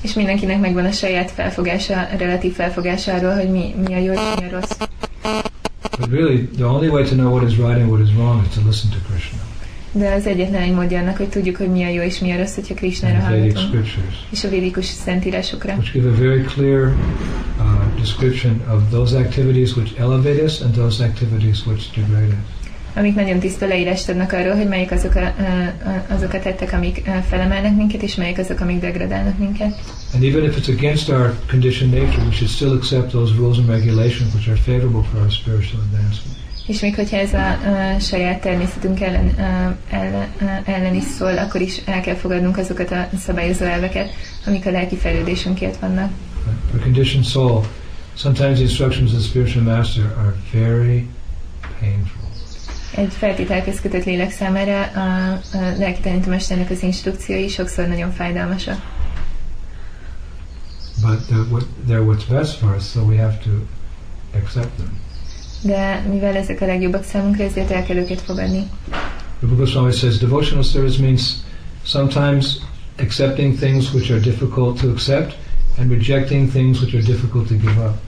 És 0.00 0.14
mindenkinek 0.14 0.60
megvan 0.60 0.84
a 0.84 0.92
saját 0.92 1.30
felfogása, 1.30 2.00
a 2.00 2.16
relatív 2.16 2.52
felfogása 2.52 3.14
arról, 3.14 3.34
hogy 3.34 3.50
mi, 3.50 3.74
mi 3.86 3.94
a 3.94 3.98
jó 3.98 4.12
és 4.12 4.18
mi 4.36 4.44
a 4.44 4.50
rossz. 4.50 4.76
But 5.98 6.10
really, 6.10 6.48
the 6.56 6.64
only 6.64 6.88
way 6.88 7.04
to 7.04 7.14
know 7.14 7.32
what 7.34 7.50
is 7.50 7.56
right 7.56 7.80
and 7.80 7.90
what 7.90 8.00
is 8.00 8.14
wrong 8.14 8.42
is 8.46 8.54
to 8.54 8.60
listen 8.66 8.90
to 8.90 8.96
Krishna 9.10 9.38
De 9.92 10.12
az 10.12 10.26
egyetlen 10.26 10.62
egy 10.62 10.72
módja 10.72 10.98
annak, 10.98 11.16
hogy 11.16 11.28
tudjuk, 11.28 11.56
hogy 11.56 11.70
mi 11.70 11.84
a 11.84 11.88
jó 11.88 12.02
és 12.02 12.18
mi 12.18 12.32
a 12.32 12.36
rossz, 12.36 12.54
hogyha 12.54 12.74
Krishnára 12.74 13.18
hallgatunk. 13.18 13.84
És 14.30 14.44
a 14.44 14.48
védikus 14.48 14.86
szentírásokra. 14.86 15.72
which 15.72 15.92
give 15.92 16.08
a 16.08 16.14
very 16.14 16.42
clear 16.42 16.86
uh, 16.86 18.00
description 18.00 18.62
of 18.74 18.82
those 18.90 19.18
activities 19.18 19.76
which 19.76 20.00
elevate 20.00 20.42
us 20.42 20.60
and 20.60 20.74
those 20.74 21.04
activities 21.04 21.66
which 21.66 21.90
degrade 21.94 22.28
us. 22.28 22.57
Amik 22.94 23.14
nagyon 23.14 23.38
tiszta 23.38 23.66
leírást 23.66 24.08
adnak 24.08 24.32
arról, 24.32 24.56
hogy 24.56 24.68
melyik 24.68 24.90
azok 24.90 25.14
a, 25.14 25.34
azok 26.08 26.32
a 26.32 26.40
tettek, 26.40 26.72
amik 26.72 27.10
felemelnek 27.28 27.76
minket, 27.76 28.02
és 28.02 28.14
melyik 28.14 28.38
azok, 28.38 28.60
amik 28.60 28.80
degradálnak 28.80 29.38
minket. 29.38 29.80
And 30.14 30.22
even 30.22 30.44
if 30.44 30.56
it's 30.56 30.68
against 30.68 31.08
our 31.08 31.34
conditioned 31.50 31.94
nature, 31.94 32.24
we 32.24 32.32
should 32.32 32.50
still 32.50 32.72
accept 32.72 33.10
those 33.10 33.34
rules 33.34 33.58
and 33.58 33.68
regulations 33.68 34.34
which 34.34 34.48
are 34.48 34.56
favorable 34.56 35.02
for 35.02 35.20
our 35.20 35.30
spiritual 35.30 35.82
advancement. 35.82 36.36
És 36.66 36.80
még 36.80 36.94
hogyha 36.94 37.16
ez 37.16 37.32
a, 37.32 37.48
a 37.48 37.98
saját 37.98 38.40
természetünk 38.40 39.00
ellen, 39.00 39.28
a, 39.28 39.76
ellen, 39.90 40.28
a, 40.40 40.70
ellen 40.70 40.94
is 40.94 41.02
szól, 41.02 41.38
akkor 41.38 41.60
is 41.60 41.80
el 41.84 42.00
kell 42.00 42.14
fogadnunk 42.14 42.56
azokat 42.56 42.90
a 42.90 43.08
szabályozó 43.18 43.64
elveket, 43.64 44.10
amik 44.46 44.66
a 44.66 44.70
lelki 44.70 44.96
fejlődésünkért 44.96 45.80
vannak. 45.80 46.10
For 46.70 46.80
a 46.80 46.82
conditioned 46.82 47.26
soul, 47.26 47.64
sometimes 48.14 48.54
the 48.54 48.62
instructions 48.62 49.12
of 49.12 49.18
the 49.18 49.28
spiritual 49.28 49.64
master 49.64 50.04
are 50.04 50.34
very 50.52 51.06
painful. 51.80 52.17
Egy 52.94 53.12
feltételhez 53.12 53.80
kötött 53.80 54.04
lélek 54.04 54.30
számára 54.30 54.82
a, 54.82 55.32
a 55.32 55.74
lelki 55.78 56.00
tanítómesternek 56.00 56.70
az 56.70 56.82
instrukciói 56.82 57.48
sokszor 57.48 57.86
nagyon 57.86 58.10
fájdalmasak. 58.12 58.76
But 61.00 61.20
they're, 61.30 61.50
what, 61.50 61.66
they're 61.88 62.04
what's 62.04 62.26
best 62.28 62.58
for 62.58 62.74
us, 62.76 62.90
so 62.90 63.02
we 63.02 63.16
have 63.16 63.38
to 63.44 63.50
accept 64.34 64.76
them. 64.76 65.00
De 65.62 66.04
mivel 66.08 66.36
ezek 66.36 66.60
a 66.60 66.66
legjobbak 66.66 67.04
számunkra, 67.04 67.44
ezért 67.44 67.70
el 67.70 67.84
kell 67.84 67.96
őket 67.96 68.20
fogadni. 68.20 68.66
Rupa 69.40 69.54
Goswami 69.54 69.92
says 69.92 70.18
devotional 70.18 70.62
service 70.62 71.02
means 71.02 71.32
sometimes 71.84 72.56
accepting 72.98 73.58
things 73.58 73.92
which 73.92 74.10
are 74.10 74.20
difficult 74.20 74.80
to 74.80 74.90
accept 74.90 75.36
and 75.78 75.90
rejecting 75.90 76.50
things 76.50 76.80
which 76.80 76.94
are 76.94 77.02
difficult 77.02 77.48
to 77.48 77.54
give 77.54 77.78
up. 77.78 78.07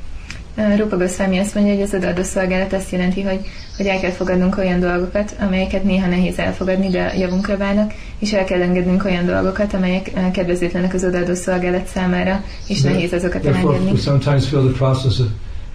Rupa 0.77 0.97
Goswami 0.97 1.39
azt 1.39 1.55
mondja, 1.55 1.73
hogy 1.75 1.83
az 1.83 1.95
odaadó 1.95 2.23
szolgálat 2.23 2.73
azt 2.73 2.91
jelenti, 2.91 3.23
hogy, 3.23 3.41
hogy 3.77 3.87
el 3.87 4.01
kell 4.01 4.11
fogadnunk 4.11 4.59
olyan 4.59 4.81
dolgokat, 4.81 5.37
amelyeket 5.41 5.85
néha 5.85 6.07
nehéz 6.07 6.39
elfogadni, 6.39 6.89
de 6.89 7.13
javunkra 7.17 7.57
válnak, 7.57 7.93
és 8.19 8.33
el 8.33 8.45
kell 8.45 8.61
engednünk 8.63 9.05
olyan 9.05 9.27
dolgokat, 9.27 9.75
amelyek 9.75 10.31
kedvezőtlenek 10.33 10.95
az 10.95 11.05
odaadó 11.05 11.35
szolgálat 11.35 11.87
számára, 11.87 12.45
és 12.67 12.81
nehéz 12.81 13.13
azokat 13.13 13.47
elengedni. 13.47 13.91
we 13.91 13.99
sometimes 13.99 14.49
feel 14.49 14.63
the 14.63 14.77
process 14.77 15.19
of 15.19 15.27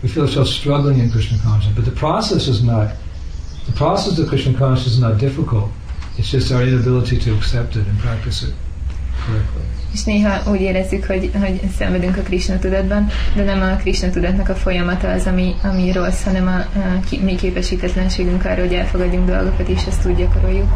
we 0.03 0.09
feel 0.09 0.25
ourselves 0.25 0.53
struggling 0.53 0.97
in 0.97 1.09
Krishna 1.09 1.37
consciousness, 1.43 1.75
but 1.75 1.83
the 1.83 1.99
process 2.07 2.47
is 2.47 2.59
not 2.59 2.87
the 3.65 3.73
process 3.73 4.19
of 4.19 4.27
Krishna 4.27 4.53
consciousness 4.53 4.93
is 4.93 4.99
not 4.99 5.17
difficult. 5.17 5.69
It's 6.17 6.31
just 6.31 6.51
our 6.51 6.61
inability 6.61 7.17
to 7.19 7.33
accept 7.35 7.75
it 7.75 7.87
and 7.87 7.99
practice 7.99 8.43
it 8.43 8.53
correctly. 9.25 9.84
És 9.95 10.03
néha 10.03 10.51
úgy 10.51 10.61
érezzük, 10.61 11.05
hogy, 11.05 11.31
hogy 11.39 11.61
szenvedünk 11.77 12.17
a 12.17 12.21
Krishna 12.21 12.59
tudatban, 12.59 13.07
de 13.35 13.43
nem 13.43 13.61
a 13.61 13.75
Krishna 13.75 14.09
tudatnak 14.09 14.49
a 14.49 14.55
folyamata 14.55 15.09
az, 15.09 15.25
ami, 15.25 15.55
ami 15.63 15.91
rossz, 15.91 16.23
hanem 16.23 16.47
a, 16.47 16.79
a 16.79 16.99
ki, 17.09 17.19
mi 17.19 17.35
képesítetlenségünk 17.35 18.45
arra, 18.45 18.59
hogy 18.61 18.73
elfogadjunk 18.73 19.29
dolgokat, 19.29 19.67
és 19.67 19.85
ezt 19.85 20.05
úgy 20.05 20.15
gyakoroljuk. 20.15 20.73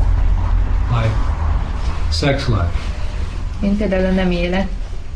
Like 0.90 1.16
sex 2.12 2.48
life. 2.48 2.72
Mint 3.60 3.78
például 3.78 4.06
a 4.06 4.12
nem 4.12 4.32
élet. 4.32 4.68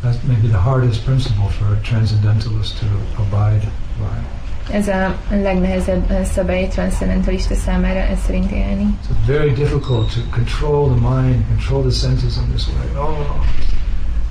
That's 0.03 0.15
maybe 0.27 0.47
the 0.47 0.57
hardest 0.57 1.03
principle 1.03 1.49
for 1.49 1.67
a 1.67 1.79
transcendentalist 1.81 2.79
to 2.79 2.85
abide 3.21 3.71
by. 3.97 4.73
Ez 4.73 4.87
a 4.87 5.15
legnehezebb 5.29 6.09
ö, 6.09 6.23
szabály 6.33 6.67
transzendentalista 6.67 7.55
számára, 7.55 7.99
ez 7.99 8.17
szerint 8.25 8.51
élni. 8.51 8.97
It's 9.03 9.25
very 9.25 9.51
difficult 9.51 10.13
to 10.13 10.19
control 10.29 10.95
the 10.95 11.09
mind, 11.09 11.45
control 11.47 11.81
the 11.81 11.91
senses 11.91 12.35
in 12.35 12.49
this 12.55 12.67
way. 12.67 13.03
Oh, 13.05 13.45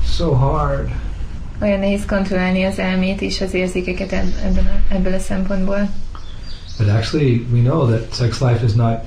so 0.05 0.33
hard. 0.33 0.89
Olyan 1.63 1.79
nehéz 1.79 2.05
kontrollálni 2.07 2.65
az 2.65 2.79
elmét 2.79 3.21
és 3.21 3.41
az 3.41 3.55
érzékeket 3.55 4.13
ebben 4.13 4.67
a, 4.67 4.95
ebből 4.95 5.15
a 5.15 5.19
szempontból. 5.19 5.89
But 6.79 6.89
actually, 6.89 7.47
we 7.53 7.61
know 7.61 7.87
that 7.87 8.15
sex 8.15 8.41
life 8.41 8.65
is 8.65 8.73
not, 8.73 8.99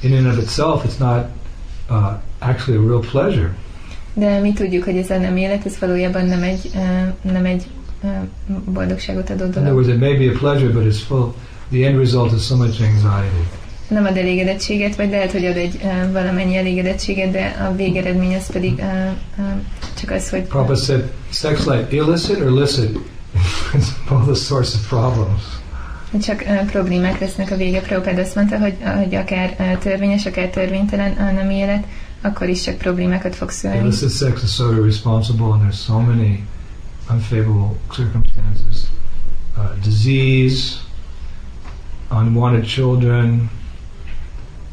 in 0.00 0.14
and 0.14 0.26
of 0.26 0.38
itself, 0.38 0.84
it's 0.84 0.98
not 0.98 1.26
uh, 1.90 2.18
actually 2.38 2.84
a 2.84 2.88
real 2.88 3.00
pleasure. 3.00 3.54
De 4.14 4.40
mi 4.40 4.52
tudjuk, 4.52 4.84
hogy 4.84 4.96
ez 4.96 5.10
a 5.10 5.18
nem 5.18 5.36
élet, 5.36 5.66
ez 5.66 5.78
valójában 5.78 6.24
nem 6.24 6.42
egy, 6.42 6.70
ö, 6.74 7.30
nem 7.32 7.44
egy 7.44 7.66
ö, 8.04 8.08
boldogságot 8.64 9.30
adó 9.30 9.44
In 9.44 9.50
other 9.50 9.72
words, 9.72 9.88
it 9.88 9.98
may 9.98 10.16
be 10.16 10.34
a 10.34 10.38
pleasure, 10.38 10.72
but 10.72 10.84
it's 10.84 11.02
full. 11.06 11.34
The 11.70 11.86
end 11.86 11.98
result 11.98 12.32
is 12.32 12.42
so 12.42 12.56
much 12.56 12.80
anxiety. 12.80 13.63
Nem 13.94 14.04
ad 14.04 14.16
elégedettséget, 14.16 14.96
vagy 14.96 15.10
lehet, 15.10 15.32
hogy 15.32 15.44
ad 15.44 15.56
egy 15.56 15.80
uh, 15.82 16.12
valamennyi 16.12 16.56
elégedettséget, 16.56 17.30
de 17.30 17.56
a 17.68 17.74
végeredmény 17.74 18.34
az 18.34 18.50
pedig 18.52 18.72
uh, 18.72 18.84
uh, 19.38 19.44
csak 20.00 20.10
az, 20.10 20.30
hogy 20.30 20.42
Prabhupada 20.42 20.80
said, 20.80 21.10
sex 21.30 21.64
life, 21.64 21.86
illicit 21.90 22.40
or 22.40 22.50
licit, 22.50 22.98
it's 23.74 23.88
both 24.08 24.28
a 24.28 24.34
source 24.34 24.76
of 24.76 24.88
problems. 24.88 25.42
csak 26.22 26.44
uh, 26.46 26.64
problémák 26.70 27.20
lesznek 27.20 27.50
a 27.50 27.56
vége. 27.56 27.80
Prabhupada 27.80 28.20
azt 28.20 28.34
mondta, 28.34 28.58
hogy, 28.58 28.76
hogy 28.96 29.14
akár 29.14 29.56
uh, 29.58 29.78
törvényes, 29.78 30.26
akár 30.26 30.48
törvénytelen 30.48 31.12
a 31.12 31.30
nem 31.30 31.50
élet, 31.50 31.84
akkor 32.22 32.48
is 32.48 32.62
csak 32.62 32.78
problémákat 32.78 33.34
fog 33.34 33.50
szülni. 33.50 33.78
Illicit 33.78 34.16
sex 34.16 34.42
is 34.42 34.52
so 34.54 34.72
irresponsible, 34.72 35.46
and 35.46 35.62
there's 35.62 35.84
so 35.84 35.98
many 35.98 36.44
unfavorable 37.10 37.76
circumstances. 37.90 38.82
Uh, 39.56 39.64
disease, 39.82 40.80
unwanted 42.10 42.66
children, 42.66 43.50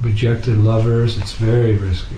rejected 0.03 0.63
lovers. 0.63 1.17
It's 1.17 1.33
very 1.39 1.77
risky. 1.77 2.15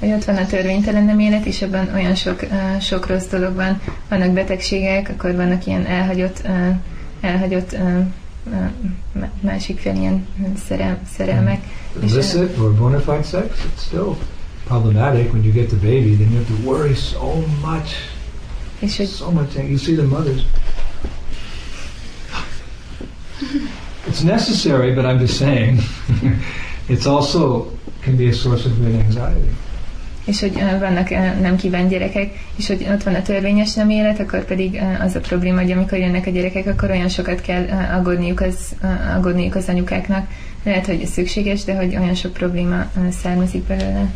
Ott 0.00 0.24
van 0.24 0.36
a 0.36 0.46
törvénytelen 0.46 1.04
nem 1.04 1.18
élet, 1.18 1.46
és 1.46 1.62
ebben 1.62 1.94
olyan 1.94 2.14
sok, 2.14 2.42
uh, 2.42 2.80
sok 2.80 3.06
rossz 3.06 3.26
dolog 3.26 3.54
van. 3.54 3.80
Vannak 4.08 4.32
betegségek, 4.32 5.08
akkor 5.08 5.34
vannak 5.34 5.66
ilyen 5.66 5.86
elhagyott, 5.86 6.42
uh, 6.44 6.76
elhagyott 7.20 7.72
uh, 7.72 8.06
uh, 8.44 8.70
má- 9.12 9.32
másik 9.40 9.78
fél 9.78 9.94
ilyen 9.94 10.26
szerel, 10.66 11.00
szerelmek. 11.16 11.60
Illicit 12.02 12.58
or 12.58 12.74
bona 12.74 12.98
fide 12.98 13.22
sex, 13.22 13.46
it's 13.64 13.84
still 13.86 14.16
problematic. 14.64 15.32
When 15.32 15.44
you 15.44 15.52
get 15.52 15.68
the 15.68 15.76
baby, 15.76 16.16
then 16.16 16.30
you 16.30 16.38
have 16.38 16.46
to 16.46 16.68
worry 16.70 16.94
so 16.94 17.44
much, 17.60 17.90
és 18.78 18.96
hogy 18.96 19.08
so 19.08 19.30
much. 19.30 19.54
You 19.54 19.76
see 19.76 19.94
the 19.94 20.04
mothers. 20.04 20.40
It's 24.08 24.22
necessary, 24.22 24.94
but 24.94 25.04
I'm 25.04 25.18
just 25.18 25.38
saying, 25.38 25.80
it's 26.88 27.06
also 27.06 27.66
can 28.00 28.16
be 28.16 28.28
a 28.28 28.32
source 28.32 28.68
of 28.68 28.78
great 28.78 29.04
anxiety. 29.04 29.50
és 30.24 30.40
hogy 30.40 30.52
ö, 30.56 30.78
vannak 30.78 31.10
ö, 31.10 31.40
nem 31.40 31.56
kívánt 31.56 31.90
gyerekek, 31.90 32.30
és 32.56 32.66
hogy 32.66 32.86
ott 32.90 33.02
van 33.02 33.14
a 33.14 33.22
törvényes 33.22 33.74
nem 33.74 33.90
élet, 33.90 34.20
akkor 34.20 34.44
pedig 34.44 34.74
ö, 34.74 35.02
az 35.02 35.14
a 35.14 35.20
probléma, 35.20 35.60
hogy 35.60 35.70
amikor 35.70 35.98
jönnek 35.98 36.26
a 36.26 36.30
gyerekek, 36.30 36.66
akkor 36.66 36.90
olyan 36.90 37.08
sokat 37.08 37.40
kell 37.40 37.66
aggódniuk 37.98 38.40
az, 38.40 38.74
aggódniuk 39.16 39.54
az 39.54 39.68
anyukáknak. 39.68 40.26
Lehet, 40.64 40.86
hogy 40.86 41.00
ez 41.02 41.10
szükséges, 41.10 41.64
de 41.64 41.74
hogy 41.74 41.96
olyan 41.96 42.14
sok 42.14 42.32
probléma 42.32 42.90
származik 43.22 43.62
belőle. 43.62 44.10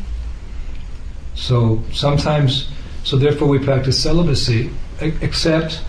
So 1.37 1.79
sometimes, 1.93 2.64
so 3.03 3.17
therefore 3.17 3.51
we 3.51 3.59
practice 3.59 3.99
celibacy, 3.99 4.71
except 5.21 5.83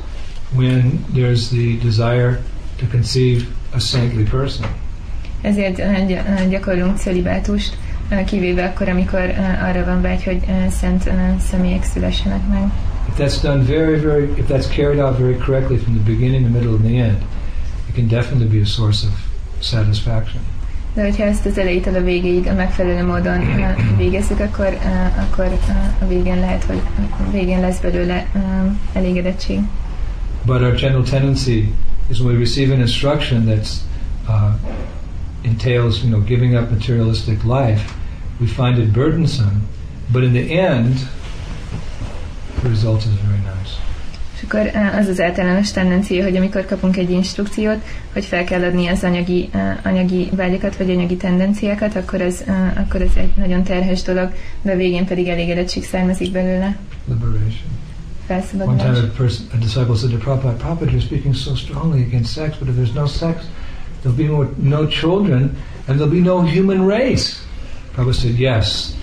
when 0.55 1.05
there's 1.13 1.49
the 1.49 1.77
desire 1.83 2.39
to 2.79 2.85
conceive 2.91 3.45
a 3.73 3.79
saintly 3.79 4.23
person. 4.23 4.67
Ezért 5.41 5.75
gy- 6.07 6.21
ö, 6.45 6.47
gyakorlunk 6.49 6.97
celibátust, 6.97 7.77
ö, 8.09 8.23
kivéve 8.23 8.65
akkor, 8.65 8.89
amikor 8.89 9.33
arra 9.63 9.85
van 9.85 10.01
vágy, 10.01 10.23
hogy 10.23 10.39
szent 10.69 11.11
személyek 11.49 11.83
szülessenek 11.83 12.47
meg. 12.49 12.61
If 13.09 13.17
that's 13.17 13.41
done 13.43 13.63
very, 13.63 13.99
very, 13.99 14.23
if 14.37 14.45
that's 14.49 14.67
carried 14.75 14.99
out 14.99 15.17
very 15.17 15.37
correctly 15.37 15.77
from 15.77 15.93
the 15.93 16.03
beginning, 16.13 16.43
the 16.43 16.51
middle, 16.53 16.71
and 16.73 16.83
the 16.85 17.03
end, 17.03 17.17
it 17.89 17.95
can 17.95 18.07
definitely 18.07 18.57
be 18.57 18.61
a 18.61 18.65
source 18.65 19.07
of 19.07 19.13
satisfaction. 19.59 20.41
De 20.93 21.03
hogyha 21.03 21.23
ezt 21.23 21.45
az 21.45 21.57
elejétől 21.57 21.95
a 21.95 22.01
végéig 22.01 22.47
a 22.47 22.53
megfelelő 22.53 23.05
módon 23.05 23.39
végezzük, 23.97 24.39
akkor, 24.39 24.77
akkor 25.17 25.57
a 26.01 26.07
végén 26.07 26.39
lehet, 26.39 26.63
hogy 26.63 26.81
a 27.27 27.31
végén 27.31 27.59
lesz 27.59 27.79
belőle 27.79 28.25
elégedettség. 28.93 29.59
But 30.45 30.61
our 30.61 30.75
general 30.75 31.03
tendency 31.03 31.73
is 32.09 32.19
when 32.19 32.33
we 32.33 32.39
receive 32.39 32.73
an 32.73 32.79
instruction 32.79 33.45
that's 33.45 33.69
uh, 34.27 34.33
entails, 35.47 36.03
you 36.03 36.09
know, 36.09 36.21
giving 36.21 36.55
up 36.55 36.69
materialistic 36.69 37.43
life, 37.43 37.93
we 38.39 38.47
find 38.47 38.77
it 38.77 38.93
burdensome. 38.93 39.61
But 40.11 40.23
in 40.23 40.33
the 40.33 40.59
end, 40.59 40.95
the 42.61 42.69
result 42.69 42.99
is 42.99 43.13
very 43.27 43.41
nice. 43.41 43.75
És 44.35 44.43
akkor 44.43 44.71
ö, 44.73 44.97
az 44.97 45.07
az 45.07 45.19
általános 45.21 45.71
tendencia, 45.71 46.23
hogy 46.23 46.35
amikor 46.35 46.65
kapunk 46.65 46.97
egy 46.97 47.09
instrukciót, 47.09 47.77
hogy 48.13 48.25
fel 48.25 48.43
kell 48.43 48.63
adni 48.63 48.87
az 48.87 49.03
anyagi, 49.03 49.49
ö, 49.53 49.57
anyagi 49.83 50.29
vágyakat 50.35 50.77
vagy 50.77 50.89
anyagi 50.89 51.15
tendenciákat, 51.15 51.95
akkor 51.95 52.21
ez, 52.21 52.43
ö, 52.47 52.51
eh, 52.51 52.77
akkor 52.77 53.01
ez 53.01 53.11
egy 53.15 53.31
nagyon 53.35 53.63
terhes 53.63 54.01
dolog, 54.01 54.33
de 54.61 54.71
a 54.71 54.75
végén 54.75 55.05
pedig 55.05 55.27
elégedettség 55.27 55.83
származik 55.83 56.31
belőle, 56.31 56.77
Liberation. 57.07 57.77
One 58.29 58.77
time 58.77 58.97
a, 58.97 59.07
person, 59.15 59.47
a 59.53 59.57
disciple 59.57 59.95
said 59.95 60.11
to 60.11 60.17
Prabhupada, 60.17 60.59
Prabhupada, 60.59 60.91
you're 60.91 61.01
speaking 61.01 61.33
so 61.33 61.55
strongly 61.55 62.01
against 62.01 62.33
sex, 62.33 62.57
but 62.57 62.67
if 62.67 62.75
there's 62.75 62.93
no 62.93 63.05
sex, 63.05 63.45
there'll 64.07 64.17
be 64.17 64.27
more, 64.27 64.49
no 64.57 64.87
children, 64.87 65.55
and 65.87 65.99
there'll 65.99 66.11
be 66.11 66.21
no 66.21 66.41
human 66.41 66.85
race. 66.85 67.43
Prabhupada 67.93 68.15
said, 68.15 68.35
yes, 68.35 68.95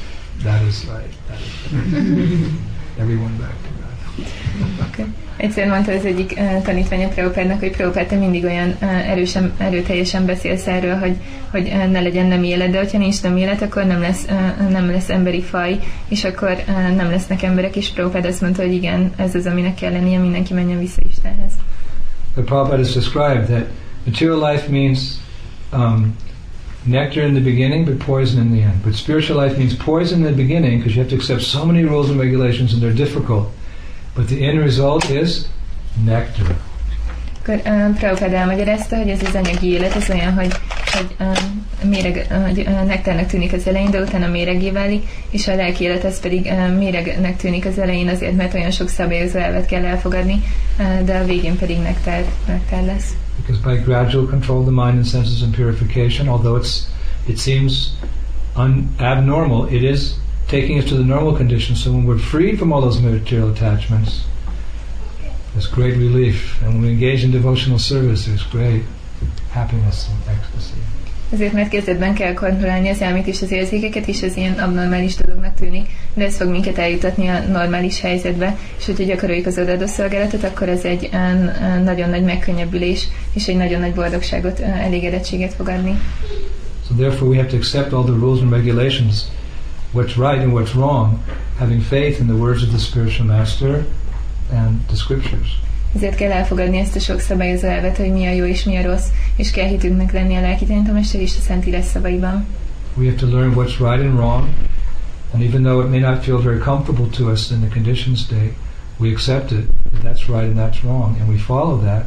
that 0.42 0.62
is 0.62 0.84
right. 0.86 1.10
That 1.28 1.40
is 1.40 1.72
right. 1.72 2.52
Everyone 2.98 3.36
back 3.38 3.54
to 3.62 3.68
God. 3.68 4.88
Okay. 4.88 5.06
Egyszer 5.36 5.68
mondta 5.68 5.92
az 5.92 6.04
egyik 6.04 6.34
uh, 6.36 6.62
tanítványa 6.62 7.08
Prabhupádnak, 7.08 7.60
hogy 7.60 7.70
Prabhupád, 7.70 8.06
te 8.06 8.16
mindig 8.16 8.44
olyan 8.44 8.68
uh, 8.68 9.10
erősen, 9.10 9.52
erőteljesen 9.58 10.26
beszélsz 10.26 10.66
erről, 10.66 10.94
hogy, 10.94 11.16
hogy 11.50 11.68
uh, 11.68 11.90
ne 11.90 12.00
legyen 12.00 12.26
nem 12.26 12.42
élet, 12.42 12.70
de 12.70 12.78
hogyha 12.78 12.98
nincs 12.98 13.22
nem 13.22 13.36
élet, 13.36 13.62
akkor 13.62 13.84
nem 13.84 14.00
lesz, 14.00 14.26
uh, 14.30 14.70
nem 14.70 14.90
lesz 14.90 15.08
emberi 15.08 15.42
faj, 15.42 15.78
és 16.08 16.24
akkor 16.24 16.62
uh, 16.68 16.96
nem 16.96 17.10
lesznek 17.10 17.42
emberek, 17.42 17.76
és 17.76 17.90
Prabhupád 17.90 18.24
azt 18.24 18.40
mondta, 18.40 18.62
hogy 18.62 18.72
igen, 18.72 19.12
ez 19.16 19.34
az, 19.34 19.46
aminek 19.46 19.74
kell 19.74 19.92
lennie, 19.92 20.18
mindenki 20.18 20.54
menjen 20.54 20.78
vissza 20.78 21.00
Istenhez. 21.08 21.52
But 22.34 22.44
Prabhupada 22.44 22.82
has 22.82 22.94
described 22.94 23.46
that 23.46 23.66
material 24.06 24.38
life 24.38 24.68
means 24.68 25.18
um, 25.72 26.16
nectar 26.86 27.22
in 27.22 27.34
the 27.34 27.40
beginning, 27.40 27.84
but 27.84 27.98
poison 27.98 28.40
in 28.40 28.52
the 28.52 28.62
end. 28.62 28.82
But 28.82 28.94
spiritual 28.94 29.36
life 29.36 29.58
means 29.58 29.74
poison 29.74 30.18
in 30.18 30.24
the 30.24 30.36
beginning 30.36 30.78
because 30.78 30.94
you 30.94 31.02
have 31.02 31.10
to 31.10 31.16
accept 31.16 31.42
so 31.42 31.64
many 31.64 31.84
rules 31.84 32.10
and 32.10 32.20
regulations 32.20 32.72
and 32.72 32.82
they're 32.82 32.92
difficult. 32.92 33.48
But 34.14 34.28
the 34.28 34.44
end 34.46 34.60
result 34.60 35.10
is 35.10 35.48
nectar. 36.04 36.56
Akkor 37.46 37.60
uh, 37.64 37.96
Prabhupád 37.96 38.32
elmagyarázta, 38.32 38.96
hogy 38.96 39.08
ez 39.08 39.22
az 39.22 39.34
anyagi 39.34 39.68
élet, 39.68 39.96
ez 39.96 40.10
olyan, 40.10 40.32
hogy, 40.32 40.52
hogy, 40.92 41.16
uh, 41.20 41.88
méreg, 41.88 42.26
uh, 42.30 42.46
hogy 42.46 42.58
uh, 42.58 42.84
nektárnak 42.86 43.26
tűnik 43.26 43.52
az 43.52 43.66
elején, 43.66 43.90
de 43.90 44.00
utána 44.00 44.26
méregé 44.26 44.70
válik, 44.70 45.06
és 45.30 45.48
a 45.48 45.54
lelki 45.54 45.84
élet 45.84 46.04
ez 46.04 46.20
pedig 46.20 46.44
uh, 46.44 46.76
méregnek 46.76 47.36
tűnik 47.36 47.66
az 47.66 47.78
elején 47.78 48.08
azért, 48.08 48.36
mert 48.36 48.54
olyan 48.54 48.70
sok 48.70 48.88
szabályozó 48.88 49.38
elvet 49.38 49.66
kell 49.66 49.84
elfogadni, 49.84 50.42
uh, 50.78 51.04
de 51.04 51.14
a 51.18 51.24
végén 51.24 51.58
pedig 51.58 51.78
nektár, 51.78 52.24
nektár 52.46 52.84
lesz. 52.84 53.12
Because 53.44 53.58
by 53.58 53.76
gradual 53.76 54.26
control 54.26 54.60
of 54.60 54.66
the 54.66 54.72
mind 54.72 54.96
and 54.96 55.06
senses 55.06 55.42
and 55.42 55.54
purification, 55.54 56.28
although 56.28 56.56
it's 56.56 56.88
it 57.28 57.38
seems 57.38 57.94
un- 58.56 58.94
abnormal, 58.98 59.66
it 59.66 59.84
is 59.84 60.18
taking 60.48 60.78
us 60.78 60.86
to 60.86 60.94
the 60.94 61.04
normal 61.04 61.36
condition. 61.36 61.76
So 61.76 61.92
when 61.92 62.04
we're 62.06 62.18
freed 62.18 62.58
from 62.58 62.72
all 62.72 62.80
those 62.80 63.00
material 63.00 63.50
attachments, 63.50 64.24
there's 65.52 65.66
great 65.66 65.96
relief. 65.96 66.60
And 66.62 66.74
when 66.74 66.82
we 66.82 66.90
engage 66.90 67.22
in 67.22 67.30
devotional 67.30 67.78
service, 67.78 68.26
there's 68.26 68.42
great 68.44 68.84
happiness 69.50 70.08
and 70.08 70.36
ecstasy. 70.36 70.80
Ezért, 71.34 71.52
mert 71.52 71.68
kezdetben 71.68 72.14
kell 72.14 72.34
kontrollálni 72.34 72.88
az 72.88 73.00
elmét 73.00 73.26
és 73.26 73.42
az 73.42 73.50
érzékeket, 73.50 74.08
és 74.08 74.22
ez 74.22 74.36
ilyen 74.36 74.52
abnormális 74.52 75.14
dolognak 75.14 75.54
tűnik, 75.54 75.86
de 76.14 76.24
ez 76.24 76.36
fog 76.36 76.48
minket 76.48 76.78
eljutatni 76.78 77.28
a 77.28 77.38
normális 77.38 78.00
helyzetbe, 78.00 78.56
és 78.78 78.86
hogyha 78.86 79.04
gyakoroljuk 79.04 79.46
az 79.46 79.58
odaadó 79.58 79.86
szolgálatot, 79.86 80.44
akkor 80.44 80.68
ez 80.68 80.84
egy 80.84 81.10
nagyon 81.84 82.10
nagy 82.10 82.22
megkönnyebbülés, 82.22 83.08
és 83.32 83.46
egy 83.46 83.56
nagyon 83.56 83.80
nagy 83.80 83.94
boldogságot, 83.94 84.60
elégedettséget 84.60 85.54
fog 85.54 85.68
adni. 85.68 85.98
So 86.88 86.94
therefore, 86.94 87.30
we 87.30 87.36
have 87.36 87.48
to 87.48 87.56
accept 87.56 87.92
all 87.92 88.04
the 88.04 88.12
rules 88.12 88.40
and 88.40 88.50
regulations, 88.50 89.22
what's 89.94 90.16
right 90.16 90.42
and 90.42 90.52
what's 90.52 90.74
wrong, 90.74 91.18
having 91.58 91.82
faith 91.82 92.20
in 92.20 92.26
the 92.26 92.36
words 92.36 92.62
of 92.62 92.68
the 92.68 92.78
spiritual 92.78 93.26
master 93.26 93.84
and 94.52 94.86
the 94.86 94.96
scriptures. 94.96 95.48
Ezért 95.94 96.14
kell 96.14 96.30
elfogadni 96.30 96.78
ezt 96.78 96.96
a 96.96 96.98
sok 96.98 97.20
szabályozó 97.20 97.68
elvet, 97.68 97.96
hogy 97.96 98.12
mi 98.12 98.26
a 98.26 98.32
jó 98.32 98.44
és 98.44 98.64
mi 98.64 98.76
a 98.76 98.82
rossz, 98.82 99.06
és 99.36 99.50
kell 99.50 99.68
hitünknek 99.68 100.12
lenni 100.12 100.34
a 100.34 100.40
lelki 100.40 100.64
tanítomester 100.64 101.20
és 101.20 101.36
a 101.36 101.80
szavaiban. 101.82 102.46
We 102.96 103.04
have 103.04 103.16
to 103.16 103.26
learn 103.26 103.54
what's 103.54 103.78
right 103.78 104.04
and 104.04 104.16
wrong, 104.16 104.48
and 105.32 105.42
even 105.42 105.62
though 105.62 105.84
it 105.84 105.90
may 105.90 106.00
not 106.00 106.24
feel 106.24 106.38
very 106.38 106.58
comfortable 106.58 107.06
to 107.06 107.30
us 107.30 107.50
in 107.50 107.60
the 107.60 107.68
conditioned 107.68 108.18
state, 108.18 108.52
we 108.98 109.10
accept 109.10 109.50
it 109.50 109.66
that 109.90 110.02
that's 110.02 110.28
right 110.28 110.46
and 110.46 110.56
that's 110.56 110.82
wrong, 110.82 111.16
and 111.20 111.28
we 111.28 111.38
follow 111.38 111.76
that, 111.84 112.06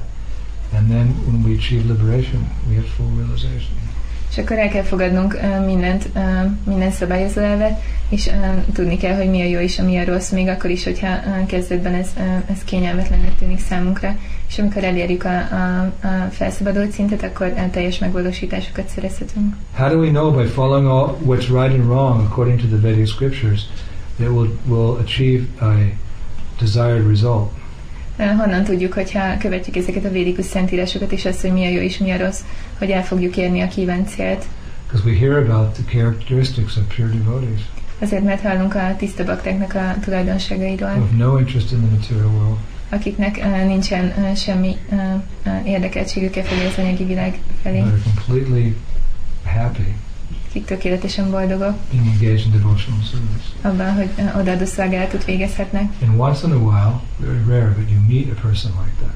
and 0.74 0.90
then 0.90 1.08
when 1.26 1.44
we 1.44 1.56
achieve 1.56 1.86
liberation, 1.86 2.46
we 2.70 2.76
have 2.76 2.88
full 2.88 3.12
realization. 3.18 3.87
És 4.38 4.44
akkor 4.44 4.58
el 4.58 4.70
kell 4.70 4.84
fogadnunk 4.84 5.40
mindent, 5.66 6.10
minden 6.66 6.92
szabályozó 6.92 7.42
elvet, 7.42 7.82
és 8.10 8.30
tudni 8.74 8.98
kell, 8.98 9.16
hogy 9.16 9.30
mi 9.30 9.42
a 9.42 9.46
jó 9.46 9.60
és 9.60 9.82
mi 9.82 9.98
a 9.98 10.06
rossz, 10.06 10.32
még 10.32 10.48
akkor 10.48 10.70
is, 10.70 10.84
hogyha 10.84 11.08
kezdetben 11.48 11.94
ez, 11.94 12.10
ez 12.52 12.64
kényelmetlennek 12.64 13.36
tűnik 13.36 13.60
számunkra. 13.60 14.16
És 14.50 14.60
amikor 14.60 14.84
elérjük 14.84 15.24
a, 15.24 15.38
a, 15.38 15.82
a 16.08 16.30
felszabadult 16.32 16.92
szintet, 16.92 17.24
akkor 17.24 17.54
teljes 17.72 18.00
megvalósításokat 18.00 18.88
szerezhetünk. 18.88 19.56
How 19.76 19.90
do 19.90 19.98
we 19.98 20.10
know 20.10 20.32
by 20.32 20.46
following 20.46 20.88
all 20.88 21.18
what's 21.26 21.48
right 21.50 21.80
and 21.80 21.86
wrong 21.86 22.26
according 22.26 22.60
to 22.60 22.68
the 22.68 22.80
Vedic 22.88 23.10
scriptures 23.10 23.62
that 24.20 24.30
we'll, 24.30 24.52
we'll 24.68 25.00
achieve 25.00 25.44
a 25.62 25.74
desired 26.60 27.08
result? 27.08 27.52
Honnan 28.18 28.64
tudjuk, 28.64 28.94
hogyha 28.94 29.38
követjük 29.38 29.76
ezeket 29.76 30.06
a 30.06 30.10
védikus 30.10 30.46
szentírásokat, 30.46 31.12
és 31.12 31.26
azt, 31.26 31.42
hogy 31.42 31.52
mi 31.52 31.66
a 31.66 31.70
jó 31.70 31.82
és 31.82 31.98
mi 31.98 32.12
a 32.12 32.18
rossz, 32.18 32.40
hogy 32.78 32.90
el 32.90 33.04
fogjuk 33.04 33.38
érni 33.38 33.62
a 33.62 33.68
kívánt 33.68 34.10
célt. 34.10 34.46
Because 34.88 35.10
we 35.10 35.18
hear 35.18 35.38
about 35.38 35.74
the 35.74 35.84
characteristics 35.98 36.76
of 36.78 36.96
pure 36.96 37.10
devotees 37.10 37.62
Azért, 38.00 38.24
mert 38.24 38.42
hallunk 38.42 38.76
a 38.76 38.96
tiszta 38.98 39.24
baktáknak 39.24 39.74
a 39.74 39.96
tulajdonságairól, 40.02 40.90
have 40.90 41.16
no 41.18 41.38
interest 41.40 41.72
in 41.72 41.78
the 41.78 41.90
material 41.90 42.32
world. 42.32 42.58
akiknek 42.90 43.38
ö, 43.38 43.66
nincsen 43.66 44.14
ö, 44.18 44.36
semmi 44.36 44.76
ö, 44.92 44.96
ö, 45.46 45.50
érdekeltségük 45.66 46.36
e 46.36 46.44
felé 46.44 46.66
az 46.66 46.78
anyagi 46.78 47.04
világ 47.06 47.40
felé, 47.62 47.80
They're 47.80 48.14
completely 48.16 48.76
happy 49.44 49.96
akik 50.50 50.66
tökéletesen 50.66 51.30
boldogok 51.32 51.76
being 51.92 52.08
engaged 52.08 52.46
in 52.46 52.52
devotional 52.52 53.00
service. 53.12 53.46
abban, 53.62 53.94
hogy 53.94 54.10
odaadó 54.40 54.66
szolgálatot 54.66 55.26
végezhetnek. 55.26 55.84
And 56.08 56.20
once 56.20 56.48
in 56.48 56.54
a 56.54 56.58
while, 56.58 57.02
very 57.18 57.44
rare, 57.48 57.74
but 57.78 57.90
you 57.90 58.00
meet 58.08 58.38
a 58.38 58.42
person 58.48 58.72
like 58.84 58.96
that, 59.00 59.16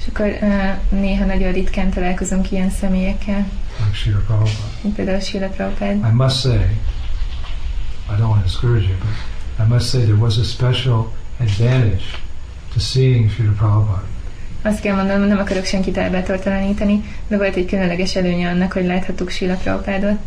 És 0.00 0.04
akkor 0.08 0.26
ö, 0.50 0.96
néha 1.00 1.24
nagyon 1.24 1.52
ritkán 1.52 1.90
találkozunk 1.90 2.50
ilyen 2.50 2.70
személyekkel, 2.70 3.46
like 3.78 3.94
Srila 3.94 4.18
Prabhupada. 4.26 4.94
például 4.94 5.20
Srila 5.20 5.48
Prabhupád. 5.48 5.94
I 5.96 6.14
must 6.14 6.40
say, 6.40 6.54
I 8.10 8.14
don't 8.18 8.28
want 8.28 8.36
to 8.40 8.46
discourage 8.46 8.86
you, 8.88 8.96
but 8.98 9.66
I 9.66 9.68
must 9.72 9.88
say 9.88 10.00
there 10.02 10.16
was 10.18 10.36
a 10.38 10.42
special 10.44 11.12
advantage 11.40 12.02
to 12.72 12.78
seeing 12.80 13.30
Srila 13.30 13.52
Prabhupada. 13.52 14.04
Azt 14.64 14.80
kell 14.80 14.96
mondanom, 14.96 15.28
nem 15.28 15.38
akarok 15.38 15.64
senkit 15.64 15.96
elbátortalanítani, 15.96 17.04
de 17.28 17.36
volt 17.36 17.56
egy 17.56 17.66
különleges 17.66 18.16
előnye 18.16 18.48
annak, 18.48 18.72
hogy 18.72 18.84
láthattuk 18.84 19.30
Srila 19.30 19.54
Prabhupádot. 19.54 20.18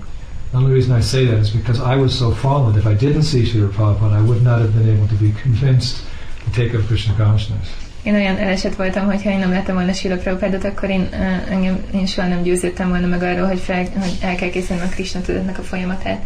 The 0.56 0.62
only 0.62 0.74
reason 0.74 0.94
I 0.94 1.02
say 1.02 1.26
that 1.26 1.40
is 1.40 1.50
because 1.50 1.82
I 1.82 1.98
was 1.98 2.18
so 2.18 2.32
fallen. 2.32 2.78
If 2.78 2.86
I 2.86 2.94
didn't 2.94 3.24
see 3.24 3.44
Srila 3.44 3.72
Prabhupada, 3.74 4.14
I 4.14 4.22
would 4.22 4.42
not 4.42 4.62
have 4.62 4.74
been 4.74 4.88
able 4.88 5.06
to 5.10 5.16
be 5.16 5.34
convinced 5.34 6.06
to 6.46 6.52
take 6.52 6.74
up 6.74 6.88
Krishna 6.88 7.14
consciousness. 7.18 7.68
Én 8.04 8.14
olyan 8.14 8.38
elesett 8.38 8.76
voltam, 8.76 9.06
hogy 9.06 9.24
ha 9.24 9.30
én 9.30 9.40
nem 9.40 9.52
láttam 9.52 9.76
volna 9.76 9.94
Srila 9.94 10.18
Prabhupádot, 10.18 10.64
akkor 10.64 10.90
én, 10.90 11.08
ö, 11.12 11.16
engem, 11.52 11.84
én 11.94 12.06
soha 12.06 12.28
nem 12.28 12.42
győződtem 12.42 12.90
volna 12.90 13.08
meg 13.08 13.22
arról, 13.22 13.48
hogy, 13.48 13.60
fel, 13.60 13.86
hogy 14.00 14.18
el 14.22 14.36
kell 14.36 14.50
készülni 14.50 14.82
a 14.82 14.88
Krishna 14.88 15.22
tudatnak 15.22 15.58
a 15.58 15.62
folyamatát. 15.62 16.24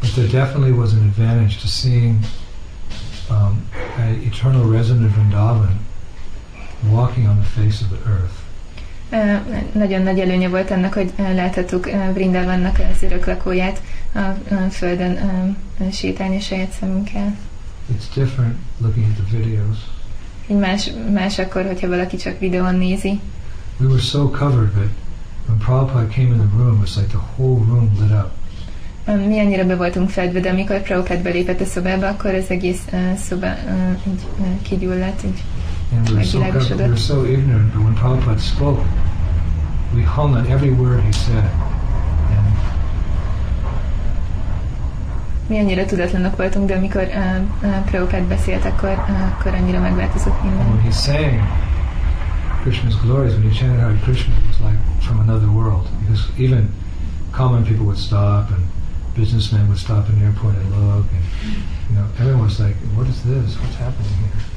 But 0.00 0.10
there 0.10 0.26
definitely 0.26 0.72
was 0.72 0.92
an 0.92 0.98
advantage 0.98 1.56
to 1.60 1.66
seeing 1.66 2.16
um, 3.30 3.62
a 3.96 4.26
eternal 4.26 4.70
resident 4.70 5.04
of 5.04 5.16
Vrindavan 5.16 5.78
walking 6.90 7.28
on 7.28 7.36
the 7.40 7.60
face 7.60 7.84
of 7.84 7.88
the 7.88 8.10
earth. 8.10 8.45
Nagyon 9.72 10.02
nagy 10.02 10.18
előnye 10.18 10.48
volt 10.48 10.70
annak, 10.70 10.92
hogy 10.92 11.12
láthattuk 11.34 11.86
ö, 11.86 12.12
Vrindavannak 12.12 12.78
az 12.92 13.02
öröklakóját 13.02 13.82
a 14.14 14.18
ö, 14.50 14.54
földön 14.70 15.18
sétálni 15.92 16.36
a 16.36 16.40
saját 16.40 16.70
szemünkkel. 16.70 17.36
It's 17.92 18.14
different 18.14 18.56
looking 18.78 19.06
at 19.06 19.24
the 19.24 19.38
videos. 19.38 19.76
Így 20.46 20.56
más, 20.56 20.90
más 21.12 21.38
akkor, 21.38 21.66
hogyha 21.66 21.88
valaki 21.88 22.16
csak 22.16 22.38
videón 22.38 22.74
nézi. 22.74 23.20
We 23.80 23.86
were 23.86 24.00
so 24.00 24.30
covered 24.30 24.70
that 24.70 24.88
when 25.46 25.58
Prabhupada 25.58 26.08
came 26.08 26.28
in 26.28 26.38
the 26.38 26.56
room, 26.56 26.74
it 26.74 26.80
was 26.80 26.96
like 26.96 27.08
the 27.08 27.22
whole 27.36 27.64
room 27.64 27.90
lit 28.00 28.10
up. 28.10 28.30
Mi 29.26 29.38
annyira 29.38 29.64
be 29.64 29.76
voltunk 29.76 30.10
fedve, 30.10 30.40
de 30.40 30.50
amikor 30.50 30.82
Prabhupád 30.82 31.22
belépett 31.22 31.60
a 31.60 31.64
szobába, 31.64 32.08
akkor 32.08 32.34
az 32.34 32.50
egész 32.50 32.82
uh, 32.92 33.16
szoba 33.16 33.46
uh, 33.46 34.12
így 34.12 34.20
uh, 34.38 34.46
kigyulladt, 34.62 35.24
így 35.24 35.42
And 35.92 36.08
we 36.08 36.16
were, 36.16 36.24
so, 36.24 36.40
we 36.40 36.88
were 36.88 36.96
so 36.96 37.24
ignorant, 37.24 37.72
but 37.72 37.82
when 37.82 37.94
Prabhupada 37.94 38.40
spoke, 38.40 38.80
we 39.94 40.02
hung 40.02 40.34
on 40.34 40.46
every 40.48 40.70
word 40.70 41.00
he 41.04 41.12
said. 41.12 41.44
And 42.30 42.56
mi 45.48 45.58
annyira 45.58 45.84
tudatlanok 45.84 46.36
voltunk, 46.36 46.66
de 46.66 46.74
amikor 46.74 47.02
uh, 47.02 47.42
uh, 47.62 47.84
Prabhupád 47.84 48.22
beszélt, 48.22 48.64
akkor, 48.64 49.04
uh, 49.08 49.32
akkor 49.32 49.54
annyira 49.54 49.80
megváltozott 49.80 50.42
minden. 50.42 50.66
when 50.66 50.82
he 50.82 50.90
sang 50.90 51.40
Krishna's 52.62 52.96
glories, 52.96 53.32
when 53.32 53.50
he 53.50 53.58
chanted 53.58 53.80
Hare 53.80 53.98
Krishna, 54.02 54.34
it 54.34 54.46
was 54.46 54.60
like 54.60 54.78
from 55.00 55.20
another 55.20 55.48
world. 55.48 55.86
Because 56.00 56.22
even 56.36 56.68
common 57.30 57.62
people 57.64 57.84
would 57.84 57.98
stop, 57.98 58.50
and 58.50 58.62
businessmen 59.14 59.68
would 59.68 59.78
stop 59.78 60.08
in 60.08 60.18
the 60.18 60.24
airport 60.24 60.54
and 60.56 60.70
look, 60.70 61.06
and 61.14 61.24
you 61.88 61.94
know, 61.94 62.06
everyone 62.18 62.42
was 62.42 62.58
like, 62.58 62.74
"What 62.96 63.06
is 63.06 63.22
this? 63.22 63.54
What's 63.60 63.76
happening 63.76 64.14
here?" 64.18 64.55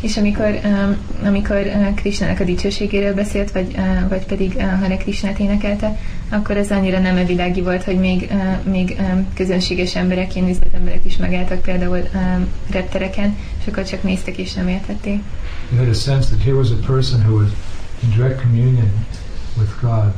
És 0.00 0.16
amikor, 0.16 0.60
um, 0.64 0.96
amikor 1.24 1.56
uh, 1.56 1.94
Krishnának 1.94 2.40
a 2.40 2.44
dicsőségéről 2.44 3.14
beszélt, 3.14 3.52
vagy, 3.52 3.74
uh, 3.76 4.08
vagy 4.08 4.26
pedig 4.26 4.54
uh, 4.56 4.80
Hare 4.80 4.96
Krishnát 4.96 5.38
énekelte, 5.38 5.98
akkor 6.28 6.56
ez 6.56 6.70
annyira 6.70 6.98
nem 6.98 7.16
evilági 7.16 7.60
volt, 7.60 7.84
hogy 7.84 7.98
még, 7.98 8.30
még 8.62 8.96
um, 8.98 9.26
közönséges 9.34 9.96
emberek, 9.96 10.34
ilyen 10.34 10.48
üzletemberek 10.48 11.04
is 11.04 11.16
megálltak 11.16 11.62
például 11.62 12.02
um, 12.14 12.46
reptereken, 12.70 13.36
és 13.60 13.66
akkor 13.66 13.84
csak 13.84 14.02
néztek 14.02 14.36
és 14.36 14.52
nem 14.52 14.68
értették. 14.68 15.22
You 15.70 15.78
had 15.78 15.88
a 15.88 15.94
sense 15.94 16.28
that 16.28 16.42
here 16.42 16.56
was 16.56 16.70
a 16.70 16.86
person 16.86 17.20
who 17.20 17.36
was 17.36 17.48
in 18.02 18.10
direct 18.16 18.40
communion 18.40 18.90
with 19.58 19.72
God, 19.80 20.12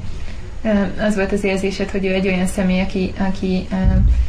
az 0.99 1.15
volt 1.15 1.33
az 1.33 1.45
érzésed, 1.45 1.91
hogy 1.91 2.05
ő 2.05 2.13
egy 2.13 2.27
olyan 2.27 2.47
személy, 2.47 2.81
aki, 2.81 3.13
aki 3.19 3.67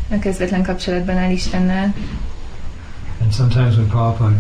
uh, 0.10 0.20
közvetlen 0.20 0.64
kapcsolatban 0.64 1.18
áll 1.18 1.32
Istennel, 1.32 1.93
and 3.22 3.34
sometimes 3.34 3.76
when 3.76 3.88
Prabhupada 3.88 4.36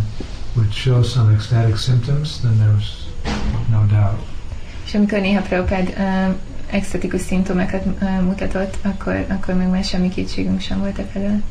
would 0.55 0.73
show 0.73 1.03
some 1.03 1.33
ecstatic 1.33 1.77
symptoms, 1.77 2.41
then 2.41 2.57
there 2.57 2.73
was 2.73 3.07
no 3.69 3.85
doubt. 3.85 4.19
és 4.85 4.93
amikor 4.93 5.19
néha 5.19 5.41
Prabhupád 5.41 5.93
uh, 5.97 6.35
extatikus 6.69 7.21
szimptomákat 7.21 7.85
uh, 7.85 8.21
mutatott, 8.21 8.77
akkor, 8.81 9.25
akkor 9.29 9.55
meg 9.55 9.69
már 9.69 9.83
semmi 9.83 10.09
kétségünk 10.09 10.59
sem 10.59 10.79
volt 10.79 10.97
e 10.97 11.05
felől. 11.11 11.41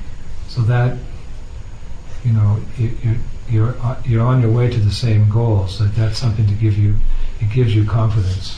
So 0.55 0.63
that, 0.63 0.97
you 2.23 2.35
know, 2.35 2.59
you, 2.77 2.89
you, 3.03 3.15
you're 3.51 3.75
you're 4.05 4.27
on 4.27 4.41
your 4.41 4.55
way 4.55 4.69
to 4.69 4.79
the 4.79 4.91
same 4.91 5.25
goal. 5.29 5.67
So 5.67 5.85
that's 5.99 6.17
something 6.17 6.49
to 6.49 6.55
give 6.61 6.81
you. 6.83 6.95
It 7.39 7.53
gives 7.53 7.75
you 7.75 7.85
confidence. 7.85 8.53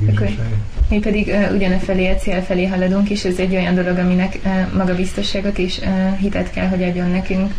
Gives 0.00 0.20
you 0.20 0.28
faith. 0.28 0.56
Mi 0.88 0.98
pedig 0.98 1.26
uh, 1.26 1.52
ugyane 1.54 1.78
felé, 1.78 2.10
a 2.10 2.16
cél 2.16 2.42
felé 2.42 2.66
haladunk, 2.66 3.10
és 3.10 3.24
ez 3.24 3.38
egy 3.38 3.54
olyan 3.54 3.74
dolog, 3.74 3.98
aminek 3.98 4.38
uh, 4.44 4.74
magabiztosságot 4.76 5.58
és 5.58 5.78
uh, 5.78 6.16
hitet 6.18 6.50
kell, 6.50 6.68
hogy 6.68 6.82
adjon 6.82 7.10
nekünk. 7.10 7.52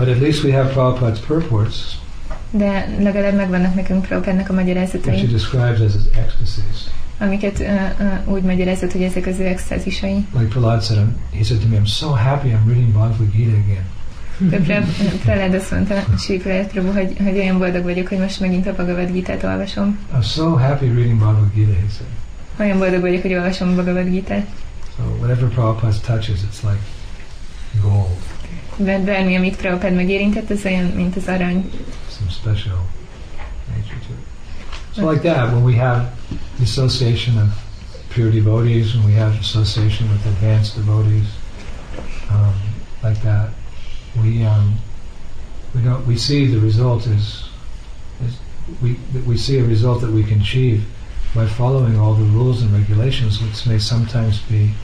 But 0.00 0.08
at 0.08 0.20
least 0.20 0.44
we 0.44 0.52
have 0.52 0.72
Prabhupada's 0.72 1.18
purports, 1.18 1.98
De 2.50 2.88
legalább 3.00 3.34
megvannak 3.34 3.74
nekünk 3.74 4.06
Prabhupádnak 4.06 4.48
a 4.48 4.52
which 4.52 4.66
he 4.66 4.72
magyarázatai, 4.72 5.26
describes 5.26 5.80
as 5.80 5.92
his 5.92 6.02
ecstasies. 6.16 6.78
amiket 7.18 7.58
uh, 7.58 7.66
uh, 8.26 8.32
úgy 8.32 8.42
magyarázott, 8.42 8.92
hogy 8.92 9.02
ezek 9.02 9.26
az 9.26 9.38
ő 9.38 9.46
extázisai. 9.46 10.26
Like 10.32 10.46
Prahlad 10.48 10.82
said, 10.82 11.00
I'm, 11.00 11.36
he 11.36 11.42
said 11.44 11.60
to 11.60 11.68
me, 11.68 11.76
"I'm 11.76 11.86
so 11.86 12.08
happy 12.08 12.48
I'm 12.48 12.66
reading 12.66 12.92
Bhagavad 12.92 13.30
Gita 13.32 13.56
again." 13.56 13.84
Prahlad 15.24 15.54
azt 15.60 15.70
mondta, 15.70 15.94
Sri 16.18 16.36
Prabhu, 16.38 16.92
hogy, 16.92 17.16
hogy 17.24 17.36
olyan 17.36 17.58
boldog 17.58 17.82
vagyok, 17.82 18.08
hogy 18.08 18.18
most 18.18 18.40
megint 18.40 18.66
a 18.66 18.72
Bhagavad 18.72 19.12
Gita-t 19.12 19.42
olvasom. 19.42 19.98
I'm 20.14 20.32
so 20.32 20.54
happy 20.54 20.86
reading 20.86 21.18
Bhagavad 21.18 21.54
Gita. 21.54 21.72
He 21.72 21.88
said. 21.96 22.08
Olyan 22.60 22.78
boldog 22.78 23.00
vagyok, 23.00 23.22
hogy 23.22 23.34
olvasom 23.34 23.68
a 23.68 23.72
Bhagavad 23.72 24.08
Gita-t. 24.10 24.44
So 24.96 25.02
whatever 25.18 25.48
Prabhupada 25.48 26.00
touches, 26.06 26.38
it's 26.42 26.62
like 26.62 26.80
gold, 27.82 28.16
Amit 29.36 29.56
Prabhupád 29.56 29.94
megérintett, 29.94 30.50
az 30.50 30.64
olyan, 30.64 30.84
mint 30.84 31.16
az 31.16 31.26
arany. 31.26 31.70
some 32.20 32.30
special 32.30 32.86
nature 33.74 33.98
to 34.06 34.12
it. 34.12 34.94
So 34.94 35.06
like 35.06 35.22
that, 35.22 35.52
when 35.52 35.64
we 35.64 35.74
have 35.76 36.12
the 36.56 36.64
association 36.64 37.38
of 37.38 37.48
pure 38.10 38.30
devotees, 38.30 38.94
when 38.94 39.04
we 39.06 39.12
have 39.12 39.38
association 39.38 40.10
with 40.10 40.26
advanced 40.26 40.74
devotees, 40.76 41.28
um, 42.30 42.54
like 43.02 43.22
that, 43.22 43.50
we 44.20 44.44
um, 44.44 44.76
we 45.74 45.82
don't 45.82 46.06
we 46.06 46.16
see 46.16 46.46
the 46.46 46.58
result 46.60 47.06
is, 47.06 47.48
is 48.24 48.38
we 48.82 48.98
we 49.26 49.36
see 49.36 49.58
a 49.58 49.64
result 49.64 50.00
that 50.00 50.10
we 50.10 50.24
can 50.24 50.40
achieve 50.40 50.84
by 51.34 51.46
following 51.46 51.98
all 51.98 52.14
the 52.14 52.24
rules 52.24 52.62
and 52.62 52.72
regulations, 52.72 53.40
which 53.40 53.66
may 53.66 53.78
sometimes 53.78 54.40
be 54.42 54.74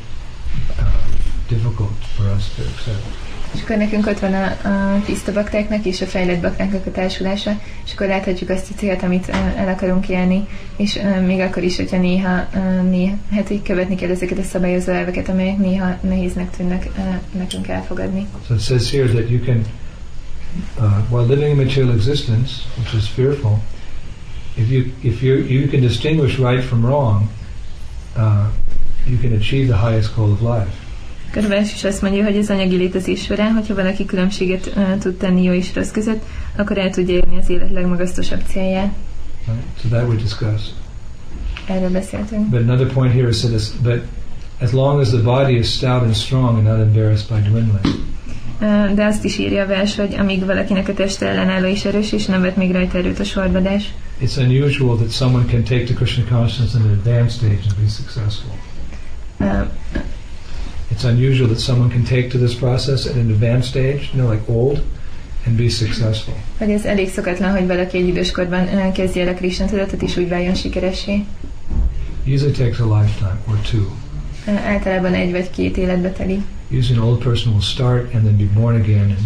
uh, 0.79 1.09
difficult 1.49 1.93
for 2.17 2.29
us 2.29 2.55
to 2.55 2.63
accept. 2.63 3.26
És 3.55 3.63
akkor 3.63 3.77
nekünk 3.77 4.07
ott 4.07 4.19
van 4.19 4.35
a, 4.35 4.45
a 4.69 5.03
tiszta 5.05 5.33
baktáknak 5.33 5.85
és 5.85 6.01
a 6.01 6.07
fejlett 6.07 6.41
baktáknak 6.41 6.87
a 6.87 6.91
társulása, 6.91 7.61
és 7.85 7.93
akkor 7.93 8.07
láthatjuk 8.07 8.51
azt 8.51 8.71
a 8.71 8.75
célt, 8.75 9.03
amit 9.03 9.29
el 9.57 9.69
akarunk 9.69 10.09
élni, 10.09 10.47
és 10.77 10.99
még 11.27 11.41
akkor 11.41 11.63
is, 11.63 11.77
hogyha 11.77 11.99
néha, 11.99 12.49
néha 12.91 13.17
hát 13.31 13.51
így 13.51 13.63
követni 13.63 13.95
kell 13.95 14.11
ezeket 14.11 14.39
a 14.39 14.43
szabályozó 14.43 14.93
elveket, 14.93 15.29
amelyek 15.29 15.59
néha 15.59 15.99
nehéznek 16.01 16.51
tűnnek 16.57 16.89
nekünk 17.31 17.69
elfogadni. 17.69 18.27
So 18.47 18.55
it 18.55 18.61
says 18.61 18.91
here 18.91 19.09
that 19.09 19.31
you 19.31 19.41
can, 19.45 19.65
uh, 20.79 21.11
while 21.11 21.27
living 21.27 21.51
in 21.51 21.65
material 21.65 21.93
existence, 21.95 22.53
which 22.77 22.95
is 22.95 23.09
fearful, 23.09 23.59
if 24.57 24.71
you 24.71 24.85
if 25.03 25.23
you 25.23 25.35
you 25.37 25.69
can 25.69 25.81
distinguish 25.81 26.39
right 26.39 26.65
from 26.65 26.85
wrong, 26.85 27.29
uh, 28.17 28.47
you 29.07 29.19
can 29.19 29.33
achieve 29.33 29.67
the 29.67 29.77
highest 29.77 30.15
goal 30.17 30.33
of 30.33 30.43
life. 30.43 30.86
Vers 31.35 31.73
is 31.75 31.85
azt 31.85 32.03
mondja, 32.03 32.25
hogy 32.25 32.37
az 32.37 32.51
anyagi 32.51 32.77
létezés 32.77 33.23
során, 33.23 33.53
hogyha 33.53 33.75
valaki 33.75 34.05
különbséget 34.05 34.73
uh, 34.77 34.99
tud 34.99 35.15
tenni 35.15 35.43
jó 35.43 35.53
és 35.53 35.75
rossz 35.75 35.91
között, 35.91 36.23
akkor 36.57 36.79
el 36.79 36.91
tudja 36.91 37.15
érni 37.15 37.39
az 37.39 37.49
élet 37.49 37.71
legmagasztosabb 37.73 38.43
célját. 38.49 38.93
Right? 39.47 39.63
So 39.83 39.89
that 39.89 40.09
we 40.09 40.15
discussed. 40.15 40.73
Erről 41.67 41.91
beszéltünk. 41.91 42.49
But 42.49 42.61
another 42.61 42.87
point 42.93 43.13
here 43.13 43.29
is 43.29 43.41
that 43.41 43.53
it's, 43.53 43.69
but 43.83 44.03
as 44.61 44.73
long 44.73 45.01
as 45.01 45.09
the 45.09 45.23
body 45.23 45.59
is 45.59 45.73
stout 45.73 46.03
and 46.03 46.15
strong 46.15 46.57
and 46.57 46.65
not 46.67 46.79
embarrassed 46.87 47.29
by 47.29 47.49
dwindling, 47.49 48.05
Uh, 48.61 48.95
De 48.95 49.05
azt 49.05 49.25
is 49.25 49.39
írja 49.39 49.63
a 49.63 49.67
vers, 49.67 49.97
hogy 49.97 50.15
amíg 50.15 50.45
valakinek 50.45 50.89
a 50.89 50.95
teste 50.95 51.27
ellenálló 51.27 51.67
és 51.67 51.85
erős, 51.85 52.13
és 52.13 52.27
nem 52.27 52.41
vet 52.41 52.57
még 52.57 52.73
rajta 52.73 52.99
erőt 52.99 53.19
a 53.19 53.25
sorbadás, 53.25 53.95
it's 54.21 54.37
unusual 54.39 54.97
that 54.97 55.11
someone 55.13 55.45
can 55.45 55.63
take 55.63 55.85
to 55.85 55.95
Krishna 55.95 56.25
consciousness 56.25 56.75
in 56.75 56.81
an 56.81 56.91
advanced 56.91 57.37
stage 57.37 57.61
and 57.69 57.75
be 57.83 57.89
successful. 57.89 58.53
uh, 59.41 59.67
It's 60.91 61.05
unusual 61.05 61.49
that 61.49 61.59
someone 61.59 61.91
can 61.91 62.05
take 62.05 62.29
to 62.29 62.39
this 62.39 62.55
process 62.55 63.07
at 63.07 63.15
an 63.15 63.31
advanced 63.31 63.69
stage, 63.69 64.11
you 64.13 64.21
know, 64.21 64.33
like 64.33 64.43
old, 64.49 64.83
and 65.47 65.57
be 65.57 65.69
successful. 65.69 66.35
hogy 66.59 66.71
ez 66.71 66.85
elég 66.85 67.11
szokatlan, 67.11 67.51
hogy 67.51 67.67
valaki 67.67 67.99
egy 67.99 68.09
időskorban 68.09 68.63
uh, 68.63 68.93
kezdje 68.93 69.23
el 69.27 69.29
a 69.29 69.35
Krishna 69.35 69.67
tudatot, 69.67 70.03
és 70.03 70.17
úgy 70.17 70.29
váljon 70.29 70.55
sikeressé. 70.55 71.25
Usually 72.27 72.53
takes 72.53 72.79
a 72.79 72.99
lifetime 72.99 73.39
or 73.49 73.59
two. 73.71 73.85
Általában 74.55 75.15
egy 75.15 75.31
vagy 75.31 75.51
két 75.51 75.77
életbe 75.77 76.11
telik. 76.11 76.41
Usually 76.71 77.01
an 77.01 77.09
old 77.09 77.23
person 77.23 77.53
will 77.53 77.63
start 77.63 78.15
and 78.15 78.25
then 78.25 78.37
be 78.37 78.61
born 78.61 78.75
again 78.81 79.01
and 79.01 79.19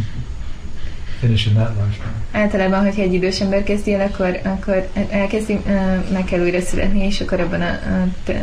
finish 1.20 1.46
in 1.46 1.54
that 1.54 1.72
lifetime. 1.76 2.14
Általában, 2.32 2.84
hogyha 2.84 3.02
egy 3.02 3.12
idős 3.14 3.40
ember 3.40 3.62
kezdi 3.62 3.92
el, 3.92 4.06
akkor, 4.06 4.40
akkor 4.42 4.88
elkezdi, 5.10 5.60
meg 6.12 6.24
kell 6.24 6.40
újra 6.40 6.60
születni, 6.60 7.06
és 7.06 7.20
akkor 7.20 7.40
abban, 7.40 7.60
a, 7.60 7.78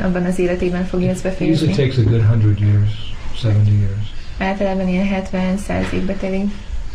abban 0.03 0.25
az 0.25 0.39
életében 0.39 0.86
fogja 0.86 1.09
ezt 1.09 1.25
It 1.25 1.49
usually 1.49 1.73
takes 1.75 1.97
a 1.97 2.01
good 2.03 2.21
hundred 2.21 2.59
years, 2.59 2.91
seventy 3.36 3.71
years. 3.71 4.13
Általában 4.38 4.88
ilyen 4.88 5.25
70-100 5.32 5.91
évbe 5.93 6.13
telik. 6.13 6.51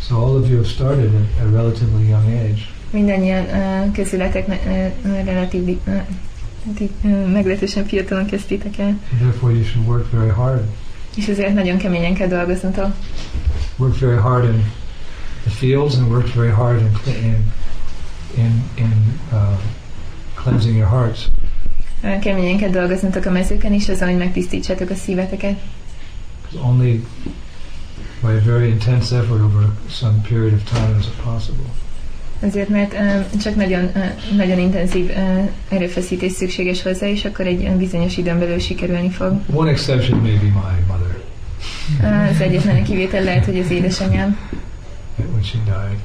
So 0.09 0.17
all 0.17 0.41
of 0.41 0.49
you 0.49 0.57
have 0.57 0.69
started 0.69 1.11
at 1.15 1.47
a 1.47 1.57
relatively 1.57 2.09
young 2.09 2.27
age. 2.27 2.61
Mindannyian 2.91 3.45
uh, 3.45 3.93
közületek 3.93 4.49
uh, 4.49 5.25
relatív 5.25 5.79
uh, 5.87 7.33
meglehetősen 7.33 7.87
fiatalon 7.87 8.27
kezdtétek 8.27 8.79
el, 8.79 8.99
therefore 9.19 9.53
you 9.53 9.65
should 9.65 9.89
work 9.89 10.11
very 10.11 10.31
hard. 10.31 10.63
és 11.17 11.27
ezért 11.27 11.55
nagyon 11.55 11.77
keményen 11.77 12.15
kell 12.15 12.29
dolgoznotok. 12.29 12.95
Work 13.77 13.99
very 13.99 14.17
hard 14.17 14.45
in 14.45 14.65
the 15.43 15.51
fields 15.51 15.95
and 15.97 16.11
work 16.11 16.27
very 16.27 16.53
hard 16.53 16.81
in 16.81 17.15
in 17.25 17.37
in, 18.37 18.63
in 18.77 18.93
uh, 19.33 19.57
cleansing 20.35 20.77
your 20.77 20.89
hearts. 20.89 21.29
Keményen 22.21 22.57
kell 22.57 22.71
dolgoznotok 22.71 23.25
a 23.25 23.31
mezőken 23.31 23.73
is, 23.73 23.89
azon, 23.89 24.09
hogy 24.09 24.19
megtisztítsátok 24.19 24.91
a 24.91 24.95
szíveteket. 24.95 25.57
only 26.61 27.01
by 28.21 28.33
a 28.33 28.41
very 28.41 28.71
intense 28.71 29.17
effort 29.17 29.41
over 29.41 29.71
some 29.89 30.21
period 30.29 30.53
of 30.53 30.65
time 30.65 30.99
is 30.99 31.07
it 31.07 31.17
possible. 31.25 31.65
Azért, 32.41 32.69
mert 32.69 32.93
uh, 32.93 33.41
csak 33.43 33.55
nagyon, 33.57 33.85
uh, 33.85 34.37
nagyon 34.37 34.59
intenzív 34.59 35.11
uh, 35.11 35.51
erőfeszítés 35.69 36.33
szükséges 36.33 36.83
hozzá, 36.83 37.07
és 37.07 37.25
akkor 37.25 37.47
egy 37.47 37.63
uh, 37.63 37.75
bizonyos 37.75 38.17
időn 38.17 38.39
belül 38.39 38.59
sikerülni 38.59 39.11
fog. 39.11 39.41
One 39.55 39.71
exception 39.71 40.21
may 40.21 40.37
be 40.37 40.43
my 40.43 40.85
mother 40.89 41.21
az 42.31 42.41
egyetlen 42.41 42.85
kivétel 42.85 43.23
lehet, 43.23 43.45
hogy 43.45 43.59
az 43.59 43.71
édesanyám, 43.71 44.39
when 45.43 45.51
she 45.51 45.59
died. 45.65 45.99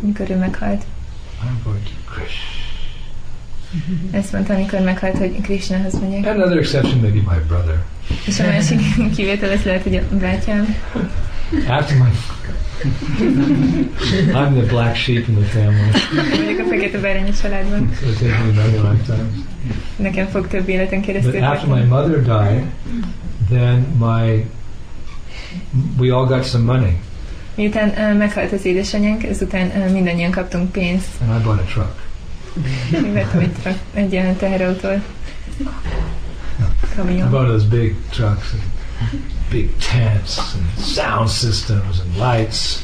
mikor 0.00 0.30
ő 0.30 0.36
meghalt. 0.36 0.84
I'm 1.42 1.62
going 1.64 1.82
to 1.82 2.12
Krish. 2.12 2.38
Ezt 4.10 4.32
mondta, 4.32 4.54
amikor 4.54 4.80
meghalt, 4.80 5.18
hogy 5.18 5.40
Krishnahoz 5.42 6.00
megyek. 6.00 6.26
Another 6.26 6.58
exception 6.58 7.00
may 7.00 7.10
be 7.10 7.20
my 7.34 7.38
brother. 7.46 7.84
És 8.26 8.40
a 8.40 8.44
másik 8.46 8.80
kivétel 9.16 9.50
ez 9.50 9.62
lehet, 9.62 9.82
hogy 9.82 9.94
a 9.96 10.02
bátyám. 10.20 10.76
After 11.68 11.96
my, 11.96 12.08
I'm 14.32 14.52
the 14.54 14.66
black 14.68 14.96
sheep 14.96 15.28
in 15.28 15.34
the 15.34 15.44
family, 15.44 15.90
Vagyok 16.44 16.58
a 16.66 16.68
fekete 16.68 16.98
bárány 16.98 17.28
a 17.28 17.32
családban. 17.42 17.90
so 18.00 18.08
it 18.08 18.18
takes 18.18 18.38
me 18.38 18.52
many 18.52 18.72
lifetimes. 18.72 19.34
Nekem 19.96 20.26
fog 20.26 20.48
több 20.48 20.68
életen 20.68 21.00
keresztül 21.00 21.32
But 21.32 21.42
after 21.42 21.68
my 21.68 21.84
mother 21.84 22.22
died, 22.22 22.64
then 23.48 23.86
my 23.98 24.44
we 25.98 26.10
all 26.14 26.26
got 26.26 26.44
some 26.44 26.64
money, 26.64 26.98
Miután 27.54 28.16
meghalt 28.16 28.52
az 28.52 28.64
édesanyánk, 28.64 29.22
ezután 29.24 29.90
mindannyian 29.92 30.30
kaptunk 30.30 30.72
pénzt. 30.72 31.08
and 31.28 31.40
I 31.40 31.44
bought 31.44 31.60
a 31.60 31.64
truck. 31.64 32.08
Vettem 33.12 33.40
egy, 33.40 33.52
trak- 33.52 33.78
egy 33.94 34.14
uh, 34.14 34.36
teherautót. 34.36 34.98
I 37.08 37.22
bought 37.30 37.48
those 37.48 37.66
big 37.66 37.94
trucks 38.10 38.52
and 38.52 38.62
big 39.50 39.70
tents 39.92 40.38
and 40.38 40.84
sound 40.84 41.28
systems 41.28 41.98
and 42.00 42.16
lights. 42.16 42.78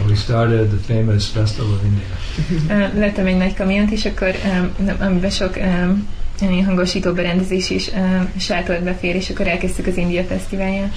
And 0.00 0.08
we 0.10 0.16
started 0.16 0.68
the 0.68 0.94
famous 0.94 1.26
Festival 1.26 1.72
of 1.72 1.80
India. 1.84 2.86
Uh, 2.86 2.98
vettem 2.98 3.26
egy 3.26 3.36
nagy 3.36 3.54
kamiont, 3.54 3.90
és 3.90 4.04
akkor 4.04 4.34
um, 4.78 4.96
amiben 5.00 5.30
sok 5.30 5.56
um, 5.56 6.06
ilyen 6.40 6.64
hangosító 6.64 7.12
berendezés 7.12 7.70
is 7.70 7.88
um, 7.92 8.28
sátolt 8.38 8.82
befér, 8.82 9.14
és 9.14 9.30
akkor 9.30 9.46
elkezdtük 9.48 9.86
az 9.86 9.96
India 9.96 10.24
Fesztiválját. 10.24 10.94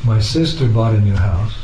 My 0.00 0.20
sister 0.20 0.70
bought 0.70 0.96
a 0.98 1.04
new 1.04 1.16
house 1.16 1.54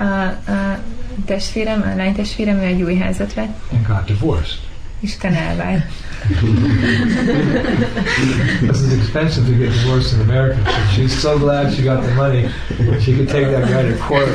A, 0.00 0.04
a 0.04 0.78
testvérem, 1.24 1.82
a 1.82 1.96
lánytestvérem, 1.96 2.56
ő 2.56 2.62
egy 2.62 2.82
új 2.82 2.96
házat 2.96 3.34
vett, 3.34 3.58
and 3.72 3.86
got 3.86 4.04
divorced. 4.04 4.58
utána 5.02 5.36
elvált. 5.36 5.82
This 8.60 8.80
is 8.80 8.92
expensive 8.92 9.46
to 9.46 9.52
get 9.52 9.72
divorced 9.72 10.12
in 10.12 10.20
America. 10.20 10.60
So 10.64 10.92
she's 10.92 11.18
so 11.20 11.38
glad 11.38 11.72
she 11.72 11.82
got 11.82 12.02
the 12.02 12.14
money. 12.14 12.48
She 13.00 13.16
could 13.16 13.28
take 13.28 13.50
that 13.50 13.68
guy 13.68 13.82
to 13.90 13.96
court 13.96 14.28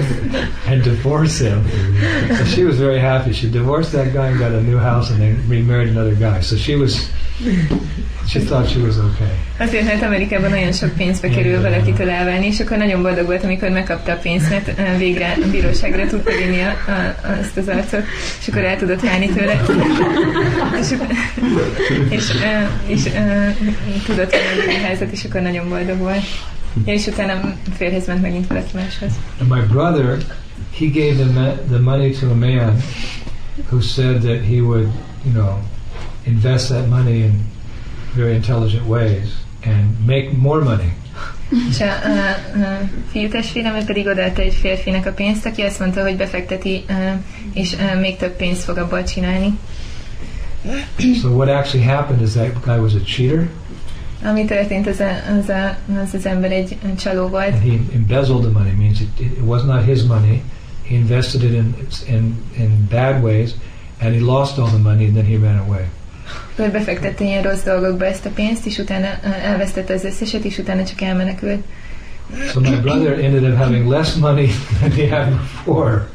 and 0.67 0.83
divorce 0.83 1.37
him. 1.37 1.63
So 2.37 2.45
she 2.45 2.63
was 2.63 2.77
very 2.77 2.99
happy. 2.99 3.33
She 3.33 3.49
divorced 3.49 3.91
that 3.91 4.13
guy 4.13 4.27
and 4.27 4.39
got 4.39 4.51
a 4.51 4.61
new 4.61 4.77
house 4.79 5.11
and 5.11 5.19
then 5.19 5.37
remarried 5.47 5.89
another 5.89 6.15
guy. 6.15 6.41
So 6.41 6.55
she 6.55 6.75
was, 6.75 7.09
she 8.27 8.39
thought 8.39 8.69
she 8.69 8.79
was 8.79 8.97
okay. 8.97 9.31
Azért, 9.57 9.85
mert 9.85 10.03
Amerikában 10.03 10.49
nagyon 10.49 10.71
sok 10.71 10.89
pénzbe 10.89 11.29
kerül 11.29 11.61
valakitől 11.61 12.09
elválni, 12.09 12.45
és 12.45 12.59
akkor 12.59 12.77
nagyon 12.77 13.01
boldog 13.01 13.25
volt, 13.25 13.43
amikor 13.43 13.69
megkapta 13.69 14.11
a 14.11 14.15
pénzt, 14.15 14.49
mert 14.49 14.67
uh, 14.67 14.97
végre 14.97 15.37
a 15.45 15.49
bíróságra 15.51 16.07
tudta 16.07 16.31
vinni 16.31 16.61
a, 16.61 16.91
a, 16.91 17.15
azt 17.39 17.57
az 17.57 17.67
arcot, 17.67 18.03
és 18.39 18.47
akkor 18.47 18.63
el 18.63 18.77
tudott 18.77 19.01
válni 19.01 19.29
tőle. 19.29 19.61
és 20.79 20.93
és, 22.09 22.33
uh, 22.33 22.91
és 22.91 23.05
uh, 23.05 23.47
tudott 24.05 24.31
venni 24.31 24.75
új 24.75 24.83
házat, 24.83 25.11
és 25.11 25.23
akkor 25.23 25.41
nagyon 25.41 25.69
boldog 25.69 25.97
volt. 25.97 26.23
Ja, 26.85 26.93
és 26.93 27.07
utána 27.07 27.55
férhez 27.77 28.07
ment 28.07 28.21
megint 28.21 28.47
valaki 28.47 28.71
máshoz. 28.73 29.11
And 29.39 29.49
my 29.49 29.61
brother, 29.73 30.17
he 30.79 30.85
gave 30.85 31.15
the, 31.15 31.31
ma- 31.31 31.57
the 31.69 31.79
money 31.79 32.11
to 32.11 32.29
a 32.29 32.35
man 32.35 32.81
who 33.69 33.81
said 33.81 34.21
that 34.21 34.41
he 34.43 34.61
would, 34.61 34.87
you 35.23 35.31
know, 35.33 35.59
invest 36.25 36.67
that 36.67 36.89
money 36.89 37.23
in 37.23 37.53
very 38.15 38.33
intelligent 38.33 38.87
ways 38.87 39.29
and 39.65 40.05
make 40.05 40.29
more 40.37 40.63
money. 40.63 40.93
És 41.69 41.79
a, 41.79 41.85
a, 41.85 42.29
a 42.65 42.79
fiú 43.11 43.29
testvérem 43.29 43.85
pedig 43.85 44.07
odaadta 44.07 44.41
egy 44.41 44.53
férfinek 44.53 45.05
a 45.05 45.11
pénzt, 45.11 45.45
aki 45.45 45.61
azt 45.61 45.79
mondta, 45.79 46.01
hogy 46.01 46.17
befekteti, 46.17 46.85
és 47.53 47.75
még 48.01 48.17
több 48.17 48.35
pénzt 48.35 48.63
fog 48.63 48.77
abból 48.77 49.03
csinálni. 49.03 49.57
So 51.21 51.29
what 51.29 51.49
actually 51.49 51.85
happened 51.85 52.21
is 52.21 52.31
that 52.31 52.63
guy 52.63 52.77
was 52.77 52.93
a 52.93 53.01
cheater 53.05 53.49
Ami 54.23 54.45
történt, 54.45 54.87
az 54.87 54.99
a, 54.99 55.37
az, 55.39 55.49
a, 55.49 55.77
az, 56.03 56.13
az 56.13 56.25
ember 56.25 56.51
egy 56.51 56.77
csaló 56.99 57.27
volt, 57.27 57.53
and 57.53 57.61
he 57.61 57.77
embezzled 57.93 58.41
the 58.41 58.51
money. 58.51 58.71
Means 58.77 58.99
it, 58.99 59.19
it 59.19 59.39
was 59.43 59.63
not 59.63 59.83
his 59.83 60.03
money. 60.03 60.41
He 60.83 60.95
invested 60.95 61.43
it 61.43 61.51
in, 61.51 61.75
in 62.07 62.43
in 62.57 62.87
bad 62.89 63.23
ways, 63.23 63.55
and 64.01 64.13
he 64.13 64.19
lost 64.19 64.57
all 64.57 64.67
the 64.67 64.77
money, 64.77 65.05
and 65.05 65.15
then 65.15 65.25
he 65.25 65.37
ran 65.37 65.57
away. 65.57 65.85
Ő 66.55 66.71
befektette 66.71 67.23
ilyen 67.23 67.43
rossz 67.43 67.63
dolgokba 67.63 68.05
ezt 68.05 68.25
a 68.25 68.29
pénzt, 68.29 68.65
és 68.65 68.77
utána 68.77 69.07
elvesztette 69.43 69.93
az 69.93 70.03
összeset, 70.03 70.43
és 70.43 70.57
utána 70.57 70.83
csak 70.83 71.01
elmenekült. 71.01 71.63
So 72.51 72.59
my 72.59 72.75
brother 72.75 73.19
ended 73.19 73.43
up 73.43 73.57
having 73.57 73.89
less 73.89 74.13
money 74.13 74.49
than 74.79 74.91
he 74.91 75.15
had 75.15 75.29
before. 75.29 76.07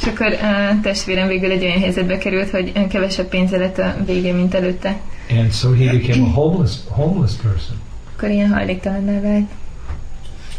És 0.00 0.06
akkor 0.06 0.32
a 0.32 0.80
testvérem 0.82 1.28
végül 1.28 1.50
egy 1.50 1.62
olyan 1.64 1.80
helyzetbe 1.80 2.18
került, 2.18 2.50
hogy 2.50 2.86
kevesebb 2.88 3.28
pénze 3.28 3.56
lett 3.56 3.78
a 3.78 3.96
végén, 4.06 4.34
mint 4.34 4.54
előtte. 4.54 4.96
And 5.30 5.52
so 5.52 5.72
he 5.72 5.84
became 5.84 6.22
a 6.22 6.30
homeless 6.30 6.74
homeless 6.88 7.32
person. 7.32 7.76
Akkor 8.16 8.30
ilyen 8.30 8.52
hajléktalanná 8.52 9.20
vált. 9.20 9.48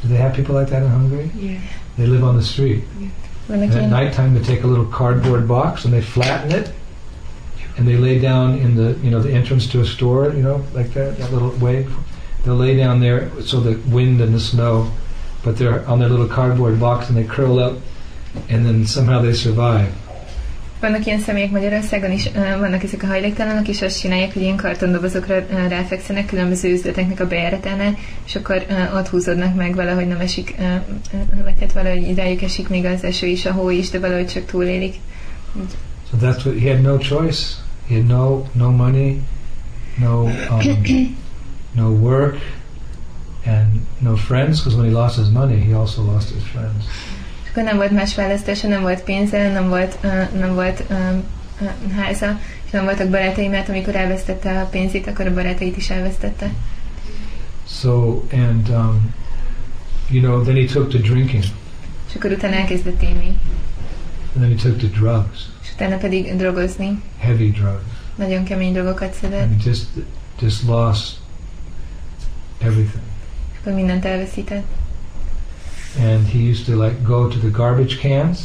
Do 0.02 0.08
they 0.08 0.18
have 0.18 0.34
people 0.34 0.60
like 0.60 0.72
that 0.72 0.84
in 0.84 0.92
Hungary? 0.92 1.32
Yeah. 1.42 1.62
They 1.96 2.08
live 2.08 2.24
on 2.24 2.38
the 2.38 2.46
street. 2.46 2.84
Vannak 3.48 3.64
And 3.64 3.74
at 3.74 3.78
ilyen 3.78 3.90
nighttime, 3.90 4.40
they 4.40 4.56
take 4.56 4.68
a 4.68 4.70
little 4.70 4.88
cardboard 4.98 5.46
box 5.48 5.86
and 5.86 5.94
they 5.94 6.04
flatten 6.04 6.60
it, 6.60 6.70
and 7.78 7.88
they 7.88 7.98
lay 7.98 8.20
down 8.20 8.58
in 8.58 8.76
the 8.76 8.96
you 9.04 9.10
know 9.10 9.22
the 9.22 9.34
entrance 9.34 9.68
to 9.72 9.82
a 9.82 9.86
store, 9.86 10.34
you 10.34 10.42
know, 10.42 10.64
like 10.74 10.94
that, 10.94 11.18
that 11.18 11.32
little 11.32 11.52
way. 11.60 11.88
They'll 12.44 12.56
lay 12.56 12.76
down 12.78 13.00
there 13.00 13.30
so 13.42 13.60
the 13.60 13.80
wind 13.92 14.22
and 14.22 14.34
the 14.34 14.40
snow, 14.40 14.92
but 15.44 15.58
they're 15.58 15.84
on 15.88 16.00
their 16.00 16.10
little 16.10 16.28
cardboard 16.28 16.80
box 16.80 17.10
and 17.10 17.18
they 17.18 17.26
curl 17.26 17.60
up, 17.60 17.74
and 18.50 18.66
then 18.66 18.86
somehow 18.86 19.22
they 19.22 19.34
survive. 19.34 19.90
Vannak 20.80 21.06
ilyen 21.06 21.20
személyek 21.20 21.52
Magyarországon 21.52 22.12
is, 22.12 22.30
vannak 22.34 22.84
ezek 22.84 23.04
a 23.04 23.06
hajléktalanok, 23.06 23.68
és 23.68 23.82
azt 23.82 24.00
csinálják, 24.00 24.34
hogy 24.34 24.42
ilyen 24.42 24.56
kartondobozokra 24.56 25.46
ráfekszenek 25.70 26.26
különböző 26.26 26.72
üzleteknek 26.74 27.20
a 27.20 27.28
bejáratánál, 27.28 27.98
és 28.26 28.36
akkor 28.36 28.66
ott 28.96 29.08
húzódnak 29.08 29.56
meg 29.56 29.76
nem 29.76 30.20
esik, 30.20 30.56
vagy 31.44 31.54
hát 31.60 31.74
valahogy 31.74 32.44
esik 32.44 32.70
még 32.70 32.86
az 32.86 33.04
eső 33.04 33.28
is, 33.28 33.46
a 33.46 33.52
hó 33.52 33.70
is, 33.70 33.90
de 33.90 34.00
valahogy 34.00 34.28
csak 34.28 34.46
túlélik. 34.46 34.96
So 36.12 36.18
that's 36.18 36.46
what 36.46 36.60
he 36.60 36.70
had 36.72 36.82
no 36.82 36.98
choice. 36.98 37.64
He 37.88 37.96
had 37.96 38.08
no 38.08 38.46
no 38.52 38.72
money, 38.72 39.22
no 39.98 40.28
um, 40.50 41.16
no 41.82 41.92
work, 41.92 42.38
and 43.46 43.86
no 44.00 44.16
friends. 44.16 44.60
Because 44.60 44.76
when 44.76 44.86
he 44.86 44.92
lost 44.92 45.18
his 45.18 45.30
money, 45.30 45.60
he 45.60 45.74
also 45.74 46.02
lost 46.02 46.34
his 46.34 46.44
friends. 46.44 46.86
Akkor 47.50 47.64
nem 47.64 47.78
volt 47.78 47.92
más 47.92 48.16
választása, 48.16 48.68
nem 48.68 48.82
volt 48.82 49.04
pénze, 49.04 49.52
nem 49.52 49.68
volt, 49.70 49.98
ö, 50.02 50.38
nem 50.38 50.54
volt 50.54 50.84
ö, 50.90 50.94
ö, 51.62 51.66
háza, 51.96 52.40
és 52.66 52.72
nem 52.72 52.84
voltak 52.84 53.10
barátai, 53.10 53.48
mert 53.48 53.70
amikor 53.70 53.96
elvesztette 53.96 54.60
a 54.62 54.66
pénzét, 54.66 55.08
akkor 55.08 55.28
a 55.28 55.34
barátait 55.34 55.78
is 55.78 55.90
elvesztette. 55.90 56.52
So 57.68 58.24
and 58.32 58.70
um, 58.70 59.14
you 60.10 60.22
know, 60.22 60.44
then 60.44 60.56
he 60.56 60.66
took 60.66 60.90
to 60.90 60.98
drinking, 60.98 61.44
És 62.08 62.16
akkor 62.16 62.32
utána 62.32 62.56
elkezdett 62.56 63.02
inni, 63.02 63.38
and 64.36 64.44
then 64.44 64.50
he 64.50 64.56
took 64.56 64.78
to 64.78 64.88
drugs, 64.88 65.50
utána 65.76 65.98
pedig 65.98 66.36
drogozni. 66.36 67.02
heavy 67.20 67.52
drugs, 67.52 67.84
Nagyon 68.16 68.44
kemény 68.44 68.74
drogokat 68.74 69.14
szedett, 69.14 69.42
and 69.42 69.64
just 69.66 69.86
just 70.42 70.64
lost 70.68 71.18
everything. 72.58 73.04
akkor 73.60 73.74
mindent 73.74 74.06
elveszített. 74.06 74.66
And 76.00 76.28
he 76.28 76.38
used 76.50 76.66
to 76.66 76.84
like 76.84 76.96
go 77.04 77.28
to 77.28 77.38
the 77.38 77.50
garbage 77.50 77.96
cans 77.98 78.40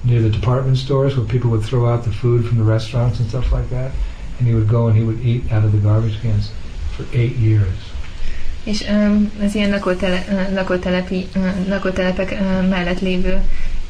near 0.00 0.20
the 0.20 0.28
department 0.30 0.76
stores 0.76 1.14
where 1.14 1.26
people 1.26 1.48
would 1.50 1.64
throw 1.64 1.92
out 1.92 2.02
the 2.02 2.10
food 2.10 2.44
from 2.46 2.56
the 2.58 2.72
restaurants 2.72 3.18
and 3.18 3.28
stuff 3.28 3.50
like 3.52 3.68
that, 3.68 3.92
and 4.38 4.48
he 4.48 4.52
would 4.54 4.68
go 4.68 4.86
and 4.86 4.96
he 4.96 5.02
would 5.02 5.24
eat 5.24 5.52
out 5.52 5.64
of 5.64 5.70
the 5.70 5.80
garbage 5.80 6.20
cans 6.22 6.50
for 6.96 7.04
eight 7.12 7.36
years. 7.38 7.78
És 8.64 8.84
um, 8.90 9.30
az 9.44 9.54
ilyen 9.54 9.70
lakótele, 9.70 10.24
uh, 10.30 10.54
lakótelepi, 10.54 11.26
uh, 11.36 11.68
lakótelepek 11.68 12.30
uh, 12.30 12.68
mellett 12.68 13.00
lévő 13.00 13.40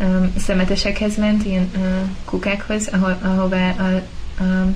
um, 0.00 0.32
szemetesekhez 0.38 1.16
ment, 1.16 1.44
ilyen 1.44 1.70
uh, 1.76 1.82
kukákhoz, 2.24 2.88
ahol, 2.88 3.18
ahová 3.22 3.70
a, 3.70 4.02
a, 4.42 4.74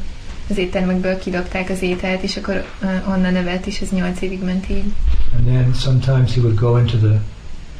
az 0.51 0.57
éttermekből 0.57 1.19
kidobták 1.19 1.71
az 1.71 1.83
ételt, 1.83 2.23
és 2.23 2.37
akkor 2.37 2.65
uh, 2.83 3.09
onnan 3.09 3.37
evett, 3.37 3.67
és 3.67 3.81
ez 3.81 3.91
nyolc 3.91 4.21
évig 4.21 4.43
ment 4.43 4.71
így. 4.71 4.93
And 5.37 5.47
then 5.47 5.75
sometimes 5.75 6.35
he 6.35 6.41
would 6.41 6.59
go 6.59 6.77
into 6.79 6.97
the, 6.97 7.21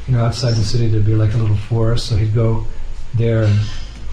you 0.07 0.17
know, 0.17 0.25
outside 0.25 0.53
the 0.53 0.63
city 0.63 0.89
there'd 0.89 1.17
be 1.17 1.25
like 1.25 1.37
a 1.37 1.41
little 1.41 1.59
forest, 1.69 2.05
so 2.05 2.17
he'd 2.17 2.35
go 2.35 2.67
there 3.17 3.45
and 3.45 3.59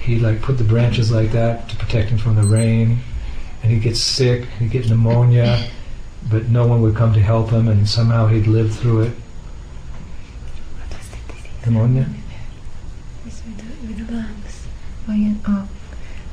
he'd 0.05 0.21
like 0.21 0.39
put 0.39 0.57
the 0.57 0.63
branches 0.63 1.09
like 1.09 1.31
that 1.31 1.67
to 1.69 1.75
protect 1.75 2.09
him 2.09 2.17
from 2.17 2.35
the 2.35 2.55
rain. 2.55 2.99
And 3.63 3.71
he'd 3.71 3.83
get 3.83 3.97
sick, 3.97 4.47
he'd 4.59 4.71
get 4.71 4.89
pneumonia, 4.89 5.69
but 6.31 6.49
no 6.49 6.65
one 6.65 6.81
would 6.81 6.95
come 6.95 7.13
to 7.13 7.19
help 7.19 7.51
him, 7.51 7.67
and 7.67 7.87
somehow 7.87 8.27
he'd 8.27 8.47
live 8.47 8.73
through 8.73 9.01
it. 9.01 9.11
Pneumonia? 11.65 12.07
Olyan, 15.11 15.39
ah. 15.43 15.63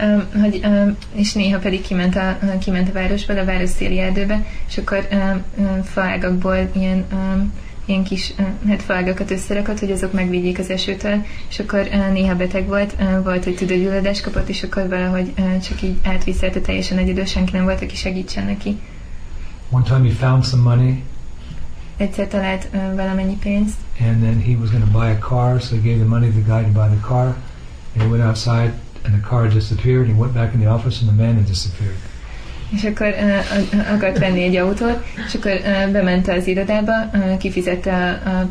Um, 0.01 0.41
hogy, 0.41 0.61
um, 0.65 0.97
és 1.13 1.33
néha 1.33 1.59
pedig 1.59 1.83
kiment 1.83 2.17
a, 2.17 2.39
kiment 2.61 2.89
a 2.89 2.93
városba, 2.93 3.41
a 3.41 3.45
város 3.45 3.71
széli 3.71 3.99
erdőbe, 3.99 4.45
és 4.69 4.79
akkor 4.79 5.09
um, 5.13 5.83
faágakból 5.83 6.71
ilyen 6.73 7.05
um, 7.13 7.53
ilyen 7.89 8.05
kis 8.05 8.35
hát 8.69 8.83
falgakat 8.83 9.31
összerakott, 9.31 9.79
hogy 9.79 9.91
azok 9.91 10.13
megvédjék 10.13 10.59
az 10.59 10.71
esőtől, 10.71 11.25
és 11.49 11.59
akkor 11.59 11.89
néha 12.13 12.37
beteg 12.37 12.67
volt, 12.67 12.97
volt, 13.23 13.45
hogy 13.45 13.55
tüdőgyulladást 13.55 14.23
kapott, 14.23 14.49
és 14.49 14.63
akkor 14.63 14.89
valahogy 14.89 15.33
csak 15.69 15.83
így 15.83 15.97
átviszelte 16.03 16.61
teljesen 16.61 16.99
egyedül, 16.99 17.25
senki 17.25 17.53
nem 17.53 17.65
volt, 17.65 17.83
aki 17.83 17.97
segítsen 17.97 18.45
neki. 18.45 18.77
One 19.71 19.85
time 19.85 20.09
he 20.09 20.15
found 20.15 20.45
some 20.45 20.63
money 20.63 21.03
Egyszer 21.97 22.27
talált 22.27 22.69
valamennyi 22.95 23.37
pénzt, 23.37 23.77
and 24.01 24.23
then 24.23 24.43
he 24.43 24.55
was 24.61 24.71
going 24.71 24.85
to 24.85 24.99
buy 24.99 25.11
a 25.11 25.19
car, 25.19 25.61
so 25.61 25.75
he 25.75 25.81
gave 25.81 25.99
the 25.99 26.09
money 26.09 26.29
to 26.29 26.41
the 26.41 26.55
guy 26.55 26.63
to 26.63 26.81
buy 26.81 26.89
the 26.89 27.07
car. 27.07 27.37
And 27.95 28.03
he 28.03 28.09
went 28.11 28.23
outside 28.23 28.73
and 29.05 29.15
the 29.15 29.29
car 29.29 29.49
disappeared. 29.49 30.07
And 30.07 30.15
He 30.15 30.21
went 30.21 30.35
back 30.35 30.55
in 30.55 30.61
the 30.61 30.67
office 30.67 31.01
and 31.01 31.09
the 31.09 31.25
man 31.25 31.35
had 31.35 31.47
disappeared. 31.47 31.97
És 32.75 32.85
akkor 32.85 33.07
uh, 33.07 33.93
akart 33.95 34.19
venni 34.19 34.43
egy 34.43 34.57
autót, 34.57 35.05
és 35.27 35.35
akkor 35.35 35.51
uh, 35.53 35.93
bement 35.93 36.29
az 36.29 36.47
irodába, 36.47 36.93
uh, 37.15 37.37
kifizette 37.37 38.21
a, 38.25 38.31
a 38.31 38.49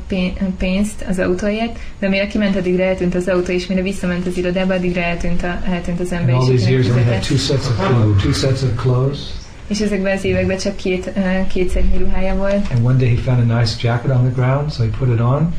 pénzt 0.57 1.05
az 1.09 1.19
autóért, 1.19 1.79
de 1.99 2.09
mire 2.09 2.27
kiment, 2.27 2.55
addigra 2.55 2.83
eltűnt 2.83 3.15
az 3.15 3.27
autó, 3.27 3.51
és 3.51 3.67
mire 3.67 3.81
visszament 3.81 4.27
az 4.27 4.37
irodába, 4.37 4.73
addigra 4.73 5.01
eltűnt, 5.01 5.43
a, 5.43 5.59
eltűnt 5.69 5.99
az 5.99 6.11
And 6.11 6.19
ember, 6.19 6.35
all 6.35 6.51
és 6.51 6.61
these 6.61 6.71
years 6.71 6.87
had 6.87 7.19
two 7.19 7.37
sets 7.37 7.65
of 7.65 7.87
clothes. 7.87 8.21
Two 8.21 8.31
sets 8.31 8.61
of 8.61 8.69
clothes. 8.81 9.19
És 9.67 9.79
ezekben 9.79 10.17
az 10.17 10.23
években 10.23 10.57
csak 10.57 10.75
két, 10.75 11.11
uh, 11.15 11.47
két 11.47 11.79
ruhája 11.97 12.35
volt. 12.35 12.71
And 12.75 12.85
one 12.85 12.97
day 12.97 13.15
he 13.15 13.21
found 13.21 13.51
a 13.51 13.59
nice 13.59 13.75
jacket 13.81 14.11
on 14.11 14.23
the 14.23 14.33
ground, 14.41 14.71
so 14.71 14.83
he 14.83 14.89
put 14.97 15.09
it 15.09 15.19
on, 15.19 15.53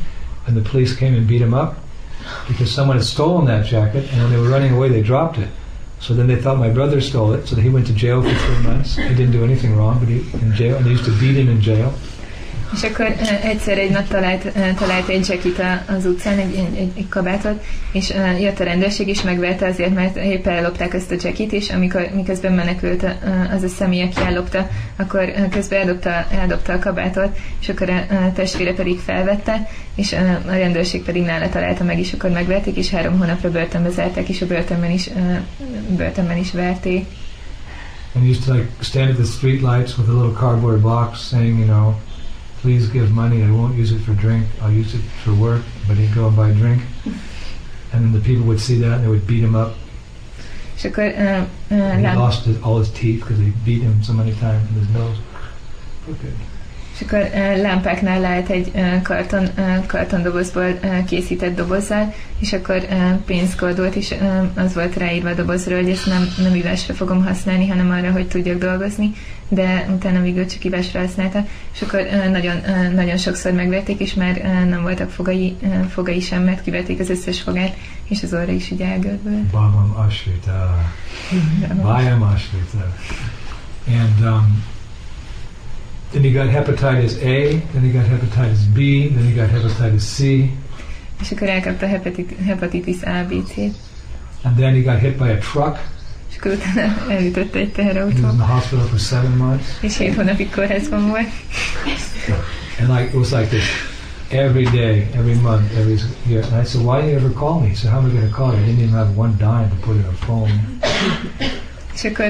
and 0.47 0.57
the 0.61 0.71
police 0.71 0.95
came 0.95 1.15
and 1.15 1.25
beat 1.25 1.41
him 1.41 1.53
up 1.53 1.75
because 2.47 2.71
someone 2.71 2.97
had 2.97 3.05
stolen 3.05 3.45
that 3.45 3.65
jacket, 3.65 4.03
and 4.11 4.21
when 4.21 4.31
they 4.31 4.39
were 4.39 4.49
running 4.49 4.73
away, 4.73 4.89
they 4.89 5.01
dropped 5.01 5.37
it. 5.37 5.47
So 5.99 6.13
then 6.13 6.27
they 6.27 6.37
thought 6.41 6.57
my 6.59 6.69
brother 6.73 7.01
stole 7.01 7.33
it, 7.33 7.47
so 7.47 7.55
he 7.55 7.69
went 7.69 7.85
to 7.87 7.93
jail 7.93 8.21
for 8.21 8.31
three 8.33 8.67
months. 8.71 8.95
He 8.95 9.13
didn't 9.15 9.31
do 9.31 9.43
anything 9.43 9.75
wrong, 9.75 9.99
but 9.99 10.07
he 10.07 10.21
in 10.41 10.53
jail, 10.55 10.75
and 10.75 10.85
they 10.85 10.93
used 10.93 11.05
to 11.05 11.11
beat 11.19 11.35
him 11.35 11.49
in 11.49 11.61
jail. 11.61 11.93
És 12.73 12.83
akkor 12.83 13.05
egyszer 13.43 13.77
egy 13.77 13.91
nap 13.91 14.07
talált, 14.07 14.51
talált 14.77 15.07
egy 15.07 15.53
a- 15.59 15.91
az 15.93 16.05
utcán, 16.05 16.37
egy, 16.37 16.55
egy, 16.55 16.89
egy, 16.95 17.07
kabátot, 17.09 17.63
és 17.91 18.13
jött 18.39 18.59
a 18.59 18.63
rendőrség, 18.63 19.07
és 19.07 19.21
megverte 19.21 19.67
azért, 19.67 19.93
mert 19.93 20.15
épp 20.15 20.47
ellopták 20.47 20.93
ezt 20.93 21.11
a 21.11 21.15
jackit, 21.21 21.51
és 21.53 21.69
amikor 21.69 22.09
miközben 22.15 22.53
menekült 22.53 23.05
az 23.55 23.63
a 23.63 23.67
személy, 23.67 24.01
aki 24.01 24.21
ellopta, 24.21 24.67
akkor 24.95 25.31
közben 25.51 25.79
eldobta, 25.79 26.25
eldobta 26.31 26.73
a 26.73 26.79
kabátot, 26.79 27.37
és 27.61 27.69
akkor 27.69 27.89
a 27.89 28.31
testvére 28.35 28.73
pedig 28.73 28.99
felvette, 28.99 29.67
és 29.99 30.13
a 30.13 30.41
rendőrség 30.45 31.03
pedig 31.03 31.23
nála 31.23 31.49
találta 31.49 31.83
meg, 31.83 31.99
és 31.99 32.13
akkor 32.13 32.29
megverték, 32.29 32.75
és 32.75 32.89
három 32.89 33.17
hónapra 33.17 33.51
börtönbe 33.51 33.89
zárták, 33.89 34.29
és 34.29 34.41
a 34.41 34.45
börtönben 34.45 34.91
is, 34.91 35.09
börtönben 35.97 36.37
is 36.37 36.51
verték. 36.51 37.05
And 38.15 38.23
he 38.23 38.31
used 38.31 38.43
to 38.45 38.53
like 38.53 38.67
stand 38.81 39.09
at 39.09 39.15
the 39.15 39.25
street 39.25 39.61
lights 39.61 39.97
with 39.97 40.09
a 40.09 40.13
little 40.13 40.33
cardboard 40.33 40.81
box 40.81 41.19
saying, 41.19 41.59
you 41.59 41.67
know, 41.67 41.93
please 42.61 42.89
give 42.89 43.11
money. 43.11 43.43
I 43.43 43.51
won't 43.51 43.77
use 43.77 43.91
it 43.91 44.01
for 44.01 44.13
drink. 44.13 44.45
I'll 44.61 44.79
use 44.79 44.95
it 44.95 45.03
for 45.23 45.33
work. 45.33 45.61
But 45.87 45.97
he'd 45.97 46.15
go 46.15 46.27
and 46.27 46.35
buy 46.35 46.49
a 46.49 46.53
drink. 46.53 46.81
And 47.91 48.03
then 48.03 48.11
the 48.11 48.19
people 48.19 48.45
would 48.47 48.59
see 48.59 48.79
that 48.79 48.93
and 48.93 49.03
they 49.03 49.09
would 49.09 49.27
beat 49.27 49.43
him 49.43 49.55
up. 49.55 49.75
És 50.75 50.85
akkor 50.85 51.03
uh, 51.03 51.43
uh, 51.71 51.93
And 51.93 52.05
he 52.05 52.15
lost 52.15 52.45
his, 52.45 52.55
all 52.61 52.77
his 52.77 52.89
teeth 52.89 53.19
because 53.19 53.37
they 53.37 53.53
beat 53.63 53.81
him 53.81 54.01
so 54.01 54.13
many 54.13 54.31
times 54.31 54.69
in 54.69 54.75
his 54.79 54.89
nose. 54.89 55.17
Okay. 56.09 56.33
És 56.99 57.05
akkor 57.05 57.29
lámpáknál 57.61 58.19
lehet 58.19 58.49
egy 58.49 58.71
karton, 59.03 59.49
kartondobozból 59.87 60.79
készített 61.07 61.55
dobozzal, 61.55 62.13
és 62.39 62.53
akkor 62.53 62.87
uh, 62.89 63.11
pénzkordolt, 63.25 63.95
és 63.95 64.15
az 64.55 64.73
volt 64.73 64.95
ráírva 64.95 65.29
a 65.29 65.33
dobozra, 65.33 65.75
hogy 65.75 65.89
ezt 65.89 66.05
nem, 66.05 66.27
nem 66.37 66.55
ivásra 66.55 66.93
fogom 66.93 67.25
használni, 67.25 67.67
hanem 67.67 67.91
arra, 67.91 68.11
hogy 68.11 68.27
tudjak 68.27 68.57
dolgozni, 68.57 69.11
de 69.47 69.87
utána 69.93 70.21
végül 70.21 70.45
csak 70.45 70.63
ivásra 70.63 70.99
használta, 70.99 71.45
és 71.73 71.81
akkor 71.81 72.01
nagyon, 72.31 72.55
nagyon 72.93 73.17
sokszor 73.17 73.51
megverték, 73.51 73.99
és 73.99 74.13
már 74.13 74.65
nem 74.69 74.81
voltak 74.81 75.09
fogai, 75.09 75.57
fogai 75.89 76.19
sem, 76.19 76.43
mert 76.43 76.63
kiverték 76.63 76.99
az 76.99 77.09
összes 77.09 77.41
fogát, 77.41 77.77
és 78.07 78.23
az 78.23 78.33
orra 78.33 78.51
is 78.51 78.71
így 78.71 78.81
elgörbült. 78.81 79.43
Bhavam 79.43 79.95
Ashrita. 80.07 80.87
Bhayam 81.81 82.21
Ashrita. 82.21 82.93
And 83.87 84.21
um, 84.21 84.63
then 86.11 86.23
he 86.23 86.31
got 86.31 86.49
hepatitis 86.49 87.15
A, 87.21 87.61
then 87.73 87.81
he 87.81 87.91
got 87.91 88.05
hepatitis 88.05 88.59
B, 88.73 88.77
then 89.13 89.23
he 89.25 89.33
got 89.33 89.49
hepatitis 89.49 90.01
C, 90.01 90.19
És 91.21 91.31
akkor 91.31 91.49
elkapta 91.49 91.87
hepatit, 91.87 92.31
hepatitis 92.45 93.03
A, 93.03 93.25
B, 93.27 93.31
C-t, 93.47 93.75
and 94.43 94.55
then 94.57 94.73
he 94.73 94.81
got 94.81 94.99
hit 94.99 95.17
by 95.17 95.29
a 95.29 95.37
truck. 95.37 95.77
és 96.29 96.35
akkor 96.37 96.51
utána 96.51 97.11
elütött 97.11 97.55
egy 97.55 97.75
He 97.75 98.03
was 98.03 98.13
in 98.13 98.21
the 98.21 98.45
hospital 98.45 98.85
for 98.85 98.99
seven 98.99 99.31
months. 99.31 99.67
és 99.81 99.97
hét 99.97 100.15
hónapig 100.15 100.51
kórházban 100.51 101.07
volt. 101.07 101.27
And 102.79 102.89
like 102.89 103.07
it 103.07 103.13
was 103.13 103.31
like 103.31 103.47
this 103.47 103.63
every 104.29 104.65
day, 104.65 105.07
every 105.15 105.35
month, 105.35 105.71
every 105.77 105.99
year. 106.27 106.43
And 106.43 106.61
I 106.61 106.65
said, 106.65 106.83
Why 106.85 107.01
didn't 107.01 107.09
you 107.09 107.17
ever 107.17 107.33
call 107.33 107.59
me? 107.59 107.67
He 107.69 107.75
said, 107.75 107.91
How 107.91 107.99
am 107.99 108.05
I 108.05 108.13
going 108.13 108.29
to 108.29 108.35
call 108.35 108.53
you? 108.53 108.61
I 108.61 108.65
didn't 108.65 108.81
even 108.83 108.93
have 108.95 109.17
one 109.17 109.33
dime 109.37 109.69
to 109.69 109.75
put 109.75 109.95
in 109.95 110.05
a 110.05 110.13
phone. 110.25 110.79
És 111.99 112.05
akkor 112.05 112.25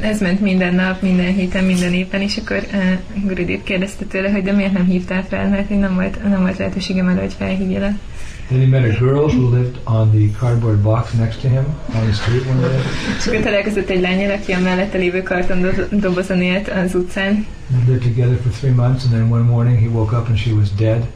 ez 0.00 0.20
ment 0.20 0.40
minden 0.40 0.74
nap, 0.74 1.02
minden 1.02 1.34
héten, 1.34 1.64
minden 1.64 1.92
éppen, 1.94 2.20
és 2.20 2.36
akkor 2.36 2.66
Gurudev 3.24 3.62
kérdezte 3.62 4.04
tőle, 4.04 4.30
hogy 4.30 4.42
de 4.42 4.52
miért 4.52 4.72
nem 4.72 4.84
hívtál 4.84 5.24
fel, 5.28 5.48
mert 5.48 5.68
nem 5.68 5.94
volt, 5.94 6.28
nem 6.28 6.40
volt 6.40 6.58
lehetőségem 6.58 7.06
arra, 7.06 7.20
hogy 7.20 7.32
felhívjalak. 7.38 7.92
Then 8.48 8.60
he 8.60 8.66
met 8.66 8.84
a 8.84 8.98
girl 8.98 9.24
who 9.24 9.56
lived 9.56 9.80
on 9.84 10.10
the 10.10 10.38
cardboard 10.38 10.78
box 10.78 11.12
next 11.12 11.40
to 11.40 11.48
him 11.48 11.64
on 11.94 12.00
the 12.04 12.12
street 12.12 12.46
one 12.46 12.60
day. 12.60 12.78
És 13.18 13.26
akkor 13.26 13.40
találkozott 13.40 13.88
egy 13.88 14.00
lányjal, 14.00 14.30
aki 14.30 14.52
a 14.52 14.60
mellette 14.60 14.98
lévő 14.98 15.22
karton 15.22 15.66
dobozon 15.90 16.42
élt 16.42 16.68
az 16.68 16.94
utcán, 16.94 17.46
They 17.70 17.84
lived 17.86 18.02
together 18.02 18.38
for 18.42 18.52
three 18.52 18.72
months, 18.72 19.04
and 19.04 19.12
then 19.12 19.30
one 19.30 19.50
morning 19.50 19.78
he 19.78 19.86
woke 19.86 20.16
up 20.16 20.28
and 20.28 20.38
she 20.38 20.52
was 20.52 20.68
dead. 20.78 21.06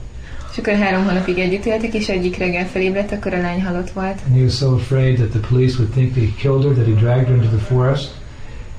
És 0.53 0.59
akkor 0.59 0.75
három 0.75 1.05
hónapig 1.05 1.39
együtt 1.39 1.65
éltek, 1.65 1.95
és 1.95 2.09
egyik 2.09 2.37
reggel 2.39 2.67
felébredt, 2.67 3.13
akkor 3.13 3.35
a 3.35 3.41
lány 3.41 3.63
halott 3.63 3.91
volt. 3.91 4.19
And 4.27 4.37
he 4.37 4.43
was 4.43 4.57
so 4.57 4.75
afraid 4.75 5.17
that 5.17 5.29
the 5.31 5.49
police 5.49 5.79
would 5.79 5.93
think 5.93 6.13
that 6.13 6.23
he 6.23 6.31
killed 6.39 6.65
her 6.65 6.73
that 6.75 6.87
he 6.87 6.93
dragged 6.93 7.27
her 7.29 7.37
into 7.37 7.49
the 7.57 7.65
forest. 7.65 8.11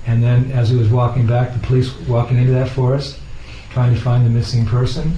And 0.07 0.21
then, 0.23 0.51
as 0.57 0.69
he 0.69 0.75
was 0.75 0.87
walking 0.89 1.27
back, 1.27 1.51
the 1.51 1.67
police 1.67 1.89
walking 2.07 2.37
into 2.37 2.53
that 2.53 2.67
forest, 2.69 3.19
trying 3.73 3.93
to 3.95 3.99
find 4.01 4.25
the 4.25 4.29
missing 4.29 4.65
person, 4.65 5.11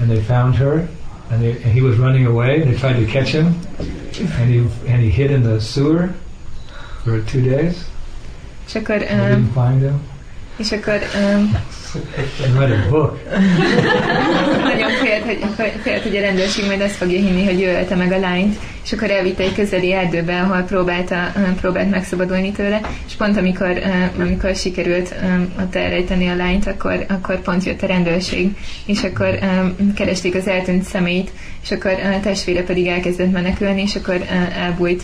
and 0.00 0.10
they 0.10 0.20
found 0.22 0.54
her. 0.56 0.88
And, 1.30 1.40
they, 1.40 1.52
and 1.62 1.72
he 1.72 1.80
was 1.80 1.96
running 1.96 2.26
away. 2.26 2.60
They 2.64 2.74
tried 2.76 2.98
to 2.98 3.06
catch 3.06 3.30
him, 3.30 3.54
and 4.38 4.50
he 4.50 4.58
and 4.88 5.00
he 5.00 5.10
hid 5.10 5.30
in 5.30 5.42
the 5.42 5.60
sewer 5.60 6.12
for 7.04 7.20
two 7.22 7.40
days. 7.42 7.84
És 8.66 8.74
akkor, 8.74 8.98
They 8.98 9.18
um, 9.18 9.28
didn't 9.28 9.52
find 9.52 9.80
him. 9.80 10.00
és 10.56 10.72
akkor 10.72 11.00
um, 11.14 11.56
They 12.38 12.52
read 12.52 12.70
a 12.70 12.88
book. 12.90 13.18
nagyon 14.70 14.90
hogy, 15.38 15.72
félt, 15.82 16.02
hogy 16.02 16.16
a 16.16 16.20
rendőrség 16.20 16.66
majd 16.66 16.80
azt 16.80 16.94
fogja 16.94 17.18
hinni, 17.18 17.44
hogy 17.44 17.62
ő 17.62 17.66
ölte 17.66 17.94
meg 17.94 18.12
a 18.12 18.18
lányt, 18.18 18.56
és 18.84 18.92
akkor 18.92 19.10
elvitte 19.10 19.42
egy 19.42 19.54
közeli 19.54 19.92
erdőbe, 19.92 20.40
ahol 20.40 20.62
próbálta, 20.62 21.32
próbált 21.60 21.90
megszabadulni 21.90 22.52
tőle, 22.52 22.80
és 23.06 23.14
pont 23.14 23.36
amikor, 23.36 23.82
amikor 24.18 24.54
sikerült 24.54 25.14
ott 25.60 25.74
elrejteni 25.74 26.28
a 26.28 26.36
lányt, 26.36 26.66
akkor, 26.66 27.04
akkor 27.08 27.40
pont 27.40 27.64
jött 27.64 27.82
a 27.82 27.86
rendőrség, 27.86 28.56
és 28.86 29.02
akkor 29.02 29.38
keresték 29.94 30.34
az 30.34 30.46
eltűnt 30.46 30.82
személyt, 30.82 31.30
és 31.62 31.70
akkor 31.70 31.92
uh, 31.92 32.20
testvére 32.20 32.62
pedig 32.62 32.86
elkezdett 32.86 33.32
menekülni, 33.32 33.82
és 33.82 33.96
akkor 33.96 34.20
elbújt. 34.54 35.02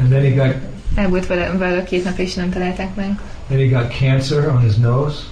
And 0.00 0.08
then 0.08 0.22
he 0.22 0.30
got 0.30 0.54
Elbújt 0.94 1.26
vele, 1.26 1.52
vele 1.58 1.82
két 1.82 2.04
nap, 2.04 2.18
és 2.18 2.34
nem 2.34 2.50
találták 2.50 2.94
meg. 2.94 3.18
then 3.48 3.58
he 3.58 3.66
got 3.66 3.92
cancer 3.98 4.48
on 4.48 4.60
his 4.60 4.76
nose. 4.76 5.29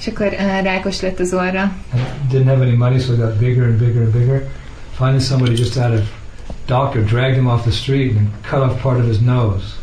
És 0.00 0.06
akkor 0.06 0.26
uh, 0.26 0.62
rákos 0.62 1.00
lett 1.00 1.18
az 1.20 1.32
orra, 1.32 1.60
and 1.92 2.02
didn't 2.30 2.48
have 2.48 2.64
any 2.64 2.76
money, 2.76 2.98
so 2.98 3.12
it 3.12 3.18
got 3.18 3.38
bigger 3.38 3.64
and 3.64 3.78
bigger 3.78 4.02
and 4.02 4.12
bigger. 4.12 4.48
Finally, 4.96 5.20
somebody 5.20 5.54
just 5.54 5.76
out 5.76 5.92
of 5.92 6.00
doctor 6.66 7.04
dragged 7.04 7.36
him 7.36 7.46
off 7.46 7.62
the 7.62 7.70
street 7.70 8.16
and 8.16 8.28
cut 8.50 8.60
off 8.60 8.82
part 8.82 8.98
of 8.98 9.06
his 9.06 9.18
nose. 9.18 9.78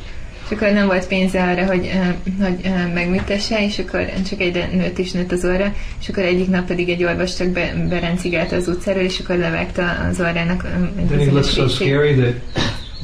és 0.50 0.56
akkor 0.56 0.72
nem 0.72 0.86
volt 0.86 1.08
pénze 1.08 1.44
arra, 1.44 1.66
hogy, 1.66 1.86
uh, 1.86 2.46
hogy 2.46 2.60
uh, 2.64 2.94
megműtesse, 2.94 3.64
és 3.64 3.80
akkor 3.80 4.06
csak 4.30 4.40
egyre 4.40 4.70
nőtt 4.74 4.98
és 4.98 5.12
nőtt 5.12 5.32
az 5.32 5.46
orra, 5.46 5.74
és 6.02 6.10
akkor 6.10 6.24
egyik 6.24 6.50
nap 6.50 6.66
pedig 6.66 6.90
egy 6.90 7.04
orvos 7.04 7.36
csak 7.36 7.48
be, 7.48 7.86
berencigálta 7.90 8.56
az 8.56 8.68
utcáról, 8.68 9.04
és 9.04 9.20
akkor 9.20 9.36
levágta 9.36 9.92
az 10.10 10.20
orrának 10.20 10.64
um, 10.78 11.08
Then 11.08 11.20
he 11.20 11.26
looked 11.26 11.46
so 11.46 11.68
scary 11.68 12.16
that 12.16 12.34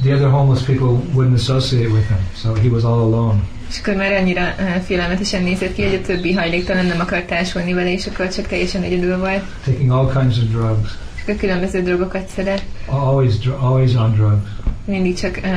the 0.02 0.14
other 0.14 0.30
homeless 0.30 0.62
people 0.62 1.00
wouldn't 1.14 1.34
associate 1.34 1.88
with 1.88 2.08
him, 2.08 2.18
so 2.34 2.54
he 2.54 2.68
was 2.68 2.82
all 2.82 3.00
alone. 3.00 3.42
És 3.68 3.78
akkor 3.78 3.94
már 3.94 4.12
annyira 4.12 4.54
uh, 4.58 4.82
félelmetesen 4.82 5.42
nézett 5.42 5.74
ki, 5.74 5.82
hogy 5.82 5.94
a 5.94 6.06
többi 6.06 6.32
hajléktalan 6.32 6.86
nem 6.86 7.00
akart 7.00 7.26
társulni 7.26 7.72
vele, 7.72 7.92
és 7.92 8.06
akkor 8.06 8.28
csak 8.28 8.46
teljesen 8.46 8.82
egyedül 8.82 9.18
volt. 9.18 9.42
Taking 9.64 9.90
all 9.90 10.12
kinds 10.12 10.38
of 10.38 10.44
drugs, 10.44 10.90
És 11.14 11.22
akkor 11.22 11.36
különböző 11.36 11.82
drogokat 11.82 12.28
szedett, 12.28 12.62
always, 12.86 13.34
always 13.60 13.94
on 13.94 14.12
drugs, 14.14 14.48
mindig 14.84 15.16
csak 15.18 15.40
uh, 15.42 15.50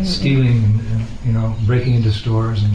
uh, 0.00 0.06
stealing, 0.06 0.62
and, 0.64 0.80
and, 0.94 1.04
you 1.24 1.32
know, 1.32 1.54
breaking 1.66 1.94
into 1.94 2.10
stores 2.10 2.58
and 2.62 2.74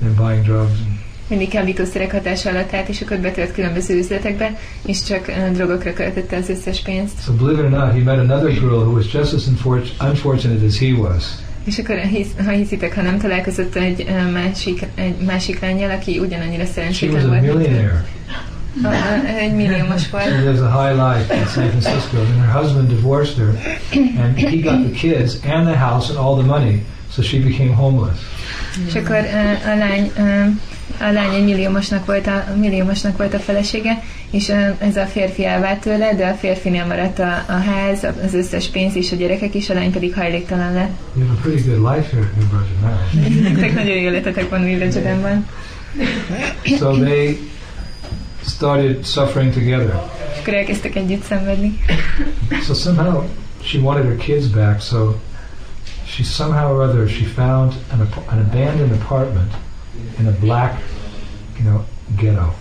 then 0.00 0.14
buying 0.14 0.44
drugs. 0.44 0.80
And 0.80 1.00
mindig 1.28 1.48
kábítószerek 1.48 2.10
hatása 2.12 2.50
alatt 2.50 2.74
állt, 2.74 2.88
és 2.88 3.00
akkor 3.00 3.16
betört 3.18 3.52
különböző 3.52 3.98
üzletekbe, 3.98 4.58
és 4.86 5.02
csak 5.02 5.28
uh, 5.28 5.50
drogokra 5.50 5.92
költötte 5.92 6.36
az 6.36 6.48
összes 6.48 6.80
pénzt. 6.80 7.22
so, 7.24 7.32
believe 7.32 7.66
it 7.66 7.72
or 7.72 7.78
not, 7.78 7.92
he 7.92 7.98
met 7.98 8.18
another 8.18 8.52
girl 8.52 8.74
who 8.74 8.92
was 8.92 9.12
just 9.12 9.32
as 9.32 9.46
unfor- 9.46 9.92
unfortunate 10.00 10.64
as 10.66 10.78
he 10.78 10.92
was. 10.92 11.24
És 11.64 11.78
akkor, 11.78 11.96
hisz, 11.96 12.28
ha 12.44 12.50
hiszitek, 12.50 12.94
ha 12.94 13.02
nem 13.02 13.18
találkozott 13.18 13.76
egy 13.76 14.06
másik, 14.32 14.86
egy 14.94 15.16
másik 15.16 15.60
lányjal, 15.60 15.90
aki 15.90 16.18
ugyanannyira 16.18 16.64
She 16.64 16.72
szerencsétlen 16.72 17.26
volt. 17.28 17.40
millionaire. 17.40 18.04
Egy 19.40 19.54
milliómos 19.54 20.00
She 20.02 20.08
volt. 20.10 20.38
lives 20.38 20.58
a 20.60 20.82
high 20.82 20.94
life 20.94 21.34
in 21.34 21.46
San 21.46 21.68
Francisco. 21.68 22.16
And 22.16 22.40
her 22.44 22.62
husband 22.62 22.88
divorced 22.88 23.36
her, 23.36 23.78
and 24.22 24.38
he 24.38 24.56
got 24.56 24.80
the 24.82 24.90
kids 24.90 25.34
and 25.44 25.66
the 25.66 25.76
house 25.78 26.10
and 26.10 26.18
all 26.18 26.36
the 26.36 26.46
money, 26.46 26.84
so 27.14 27.22
she 27.22 27.38
became 27.38 27.74
homeless. 27.74 28.18
És 28.86 28.94
akkor 28.94 29.16
a 29.64 29.74
lány, 29.78 30.12
a 31.02 31.12
lány 31.12 31.34
egy 31.34 31.44
milliómosnak 31.44 32.06
volt 32.06 32.26
a, 32.26 32.44
milliómosnak 32.56 33.16
volt 33.16 33.34
a 33.34 33.38
felesége, 33.38 34.02
és 34.30 34.52
ez 34.78 34.96
a 34.96 35.04
férfi 35.04 35.44
elvált 35.44 35.80
tőle, 35.80 36.14
de 36.14 36.26
a 36.26 36.34
férfinél 36.34 36.86
maradt 36.86 37.18
a, 37.18 37.44
a 37.48 37.52
ház, 37.52 38.06
az 38.24 38.34
összes 38.34 38.68
pénz 38.68 38.96
és 38.96 39.12
a 39.12 39.16
gyerekek, 39.16 39.54
és 39.54 39.70
a 39.70 39.74
lány 39.74 39.92
pedig 39.92 40.14
hajléktalan 40.14 40.72
lett. 40.72 40.90
You 41.16 41.26
have 41.26 41.38
a 41.38 41.42
pretty 41.42 41.70
good 41.70 41.94
life 41.94 42.16
here. 42.16 42.28
Nektek 43.50 43.74
nagyon 43.74 43.96
jó 43.96 44.02
életetek 44.02 44.48
van 44.48 44.64
Village-ben. 44.64 45.46
So 46.64 46.92
they 46.92 47.38
started 48.46 49.04
suffering 49.04 49.52
together. 49.52 50.02
És 50.32 50.38
akkor 50.40 50.54
elkezdtek 50.54 50.94
együtt 50.96 51.22
szenvedni. 51.22 51.78
So 52.62 52.74
somehow 52.74 53.22
she 53.62 53.78
wanted 53.78 54.04
her 54.04 54.16
kids 54.16 54.46
back, 54.46 54.80
so 54.80 55.14
she 56.06 56.22
somehow 56.22 56.72
or 56.72 56.88
other 56.88 57.08
she 57.08 57.24
found 57.24 57.72
an, 57.92 58.08
an 58.26 58.38
abandoned 58.38 58.92
apartment 58.92 59.52
in 60.18 60.26
a 60.26 60.30
black, 60.40 60.82
you 61.58 61.70
know, 61.70 61.84
ghetto. 62.16 62.52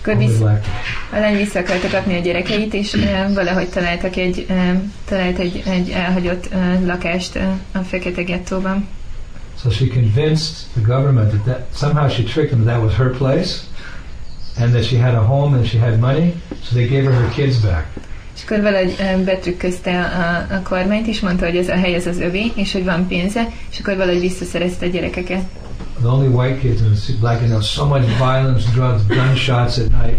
Akkor 0.00 0.16
black. 0.16 0.66
a 1.12 1.18
lány 1.18 1.36
vissza 1.36 1.58
akarta 1.58 1.88
kapni 1.88 2.16
a 2.16 2.20
gyerekeit, 2.20 2.74
és 2.74 2.94
ö, 2.94 3.32
valahogy 3.34 3.68
találtak 3.68 4.16
egy, 4.16 4.46
ö, 4.48 4.54
talált 5.04 5.38
egy, 5.38 5.62
egy 5.66 5.90
elhagyott 5.90 6.48
ö, 6.52 6.86
lakást 6.86 7.36
ö, 7.36 7.40
a 7.72 7.78
fekete 7.78 8.22
gettóban. 8.22 8.88
So 9.62 9.70
she 9.70 9.86
convinced 9.86 10.54
the 10.72 10.94
government 10.94 11.30
that, 11.30 11.44
that 11.44 11.66
somehow 11.74 12.08
she 12.08 12.22
tricked 12.22 12.50
them 12.50 12.64
that 12.64 12.74
that 12.74 12.82
was 12.82 12.94
her 12.94 13.10
place, 13.10 13.60
and 14.58 14.72
that 14.72 14.84
she 14.84 14.98
had 14.98 15.14
a 15.14 15.22
home 15.22 15.56
and 15.56 15.66
she 15.66 15.78
had 15.78 15.98
money. 15.98 16.34
So 16.62 16.74
they 16.74 16.88
gave 16.88 17.04
her 17.04 17.12
her 17.12 17.30
kids 17.30 17.58
back. 17.58 17.86
És 18.36 18.42
akkor 18.44 18.60
valahogy 18.60 19.24
betrükközte 19.24 20.00
a, 20.00 20.54
a 20.54 20.62
kormányt, 20.62 21.06
és 21.06 21.20
mondta, 21.20 21.44
hogy 21.44 21.56
ez 21.56 21.68
a 21.68 21.76
hely 21.76 21.94
ez 21.94 22.06
az 22.06 22.18
övé, 22.18 22.52
és 22.54 22.72
hogy 22.72 22.84
van 22.84 23.06
pénze, 23.06 23.48
és 23.70 23.78
akkor 23.78 23.96
valahogy 23.96 24.20
visszaszerezte 24.20 24.86
a 24.86 24.88
gyerekeket. 24.88 25.42
The 26.02 26.10
only 26.10 26.28
white 26.28 26.60
kids 26.60 26.80
in 26.80 26.94
the 26.94 27.12
black, 27.20 27.40
you 27.40 27.48
know, 27.48 27.60
so 27.60 27.86
much 27.86 28.02
violence, 28.18 28.64
drugs, 28.72 29.06
gunshots 29.06 29.78
at 29.78 29.90
night. 29.90 30.18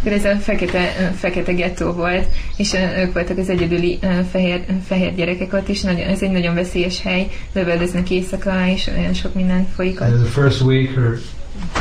Akkor 0.00 0.12
ez 0.12 0.24
a 0.24 0.36
fekete, 0.36 1.12
fekete 1.16 1.52
gettó 1.52 1.92
volt, 1.92 2.26
és 2.56 2.74
ők 2.98 3.12
voltak 3.12 3.38
az 3.38 3.48
egyedüli 3.48 3.98
fehér, 4.30 4.64
fehér 4.86 5.14
gyerekek 5.14 5.52
ott, 5.52 5.68
és 5.68 5.80
nagyon, 5.80 6.06
ez 6.06 6.22
egy 6.22 6.30
nagyon 6.30 6.54
veszélyes 6.54 7.02
hely, 7.02 7.28
lövöldöznek 7.52 8.10
éjszaka, 8.10 8.66
és 8.66 8.90
olyan 8.96 9.14
sok 9.14 9.34
minden 9.34 9.66
folyik 9.74 10.00
And 10.00 10.12
ott. 10.12 10.18
in 10.18 10.24
the 10.24 10.40
first 10.40 10.60
week, 10.60 10.94
her 10.94 11.18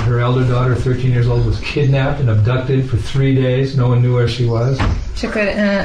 her 0.05 0.19
elder 0.19 0.45
daughter, 0.47 0.75
13 0.75 1.11
years 1.11 1.25
old, 1.27 1.45
was 1.45 1.59
kidnapped 1.59 2.19
and 2.19 2.29
abducted 2.29 2.85
for 2.89 2.97
three 2.99 3.33
days. 3.33 3.73
No 3.75 3.87
one 3.87 3.99
knew 3.99 4.13
where 4.13 4.27
she 4.27 4.45
was. 4.45 4.77
És 5.15 5.23
akkor 5.23 5.41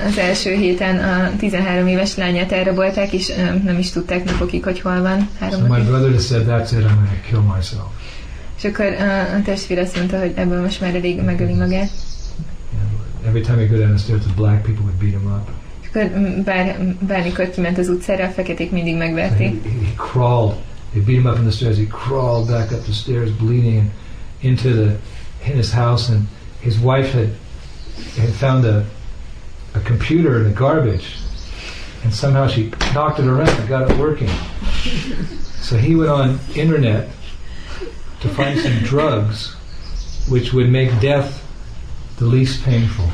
az 0.06 0.18
első 0.18 0.54
héten 0.54 0.98
a 0.98 1.30
13 1.38 1.86
éves 1.86 2.16
lányát 2.16 2.52
elrabolták, 2.52 3.12
és 3.12 3.32
nem 3.64 3.78
is 3.78 3.90
tudták 3.90 4.24
napokig, 4.24 4.64
hogy 4.64 4.80
hol 4.80 5.00
van. 5.00 5.28
Három 5.38 5.60
So 5.60 5.72
my 5.74 5.80
brother 5.80 6.10
just 6.10 6.26
said, 6.26 6.46
"That's 6.48 6.72
it. 6.72 6.78
I'm 6.78 6.94
going 6.94 7.08
to 7.22 7.28
kill 7.30 7.40
myself." 7.40 7.86
És 8.56 8.64
akkor 8.64 8.86
a 9.38 9.42
testvér 9.44 9.78
azt 9.78 9.96
mondta, 9.96 10.18
hogy 10.18 10.32
ebből 10.34 10.60
most 10.62 10.80
már 10.80 10.94
elég 10.94 11.22
megöli 11.22 11.54
magát. 11.54 11.90
Every 13.26 13.40
time 13.40 13.56
he 13.58 13.66
go 13.66 13.76
down 13.76 13.88
the 13.94 13.98
stairs, 13.98 14.22
the 14.24 14.32
black 14.36 14.62
people 14.62 14.82
would 14.84 14.98
beat 14.98 15.12
him 15.12 15.32
up. 15.32 15.48
És 15.82 15.88
akkor 15.88 16.10
bár, 16.44 16.94
bármikor 17.00 17.50
kiment 17.50 17.78
az 17.78 17.88
utcára, 17.88 18.24
a 18.24 18.28
feketék 18.28 18.70
mindig 18.70 18.92
So 18.92 18.98
megverték. 18.98 19.62
he, 19.62 19.70
he 19.70 19.92
crawled. 20.12 20.54
They 20.94 21.00
beat 21.00 21.18
him 21.18 21.26
up 21.26 21.38
in 21.38 21.44
the 21.44 21.52
stairs. 21.52 21.76
He 21.78 21.86
crawled 21.86 22.48
back 22.48 22.72
up 22.72 22.82
the 22.82 22.92
stairs, 22.92 23.30
bleeding, 23.32 23.90
into 24.42 24.72
the 24.72 24.98
in 25.44 25.56
his 25.56 25.72
house. 25.72 26.08
And 26.08 26.26
his 26.60 26.78
wife 26.78 27.12
had 27.12 27.30
had 28.16 28.32
found 28.34 28.64
a 28.64 28.86
a 29.74 29.80
computer 29.80 30.36
in 30.36 30.44
the 30.44 30.50
garbage, 30.50 31.16
and 32.04 32.12
somehow 32.12 32.46
she 32.46 32.70
knocked 32.94 33.18
it 33.18 33.26
around 33.26 33.48
and 33.48 33.68
got 33.68 33.90
it 33.90 33.96
working. 33.96 34.28
So 35.60 35.76
he 35.76 35.94
went 35.94 36.10
on 36.10 36.38
internet 36.54 37.08
to 38.20 38.28
find 38.28 38.58
some 38.60 38.78
drugs 38.80 39.54
which 40.28 40.52
would 40.52 40.68
make 40.68 41.00
death 41.00 41.42
the 42.18 42.26
least 42.26 42.62
painful. 42.64 43.08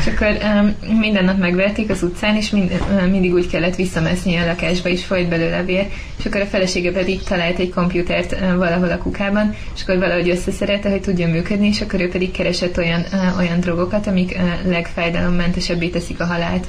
És 0.00 0.06
akkor 0.06 0.38
um, 0.42 0.98
minden 0.98 1.24
nap 1.24 1.38
megverték 1.38 1.90
az 1.90 2.02
utcán, 2.02 2.36
és 2.36 2.50
mind, 2.50 2.70
uh, 2.70 3.10
mindig 3.10 3.32
úgy 3.32 3.48
kellett 3.48 3.74
visszameszni 3.74 4.36
a 4.36 4.44
lakásba, 4.44 4.88
és 4.88 5.04
folyt 5.04 5.28
belőle 5.28 5.58
a 5.58 5.64
vér. 5.64 5.86
És 6.18 6.26
akkor 6.26 6.40
a 6.40 6.46
felesége 6.46 6.92
pedig 6.92 7.22
talált 7.22 7.58
egy 7.58 7.70
komputert 7.70 8.32
uh, 8.32 8.54
valahol 8.56 8.90
a 8.90 8.98
kukában, 8.98 9.54
és 9.74 9.82
akkor 9.82 9.98
valahogy 9.98 10.28
összeszerelte, 10.28 10.90
hogy 10.90 11.00
tudjon 11.00 11.30
működni, 11.30 11.66
és 11.66 11.80
akkor 11.80 12.00
ő 12.00 12.08
pedig 12.08 12.30
keresett 12.30 12.76
olyan, 12.78 13.04
uh, 13.12 13.38
olyan 13.38 13.60
drogokat, 13.60 14.06
amik 14.06 14.36
uh, 14.36 14.70
legfájdalommentesebbé 14.70 15.88
teszik 15.88 16.20
a 16.20 16.24
halált. 16.24 16.66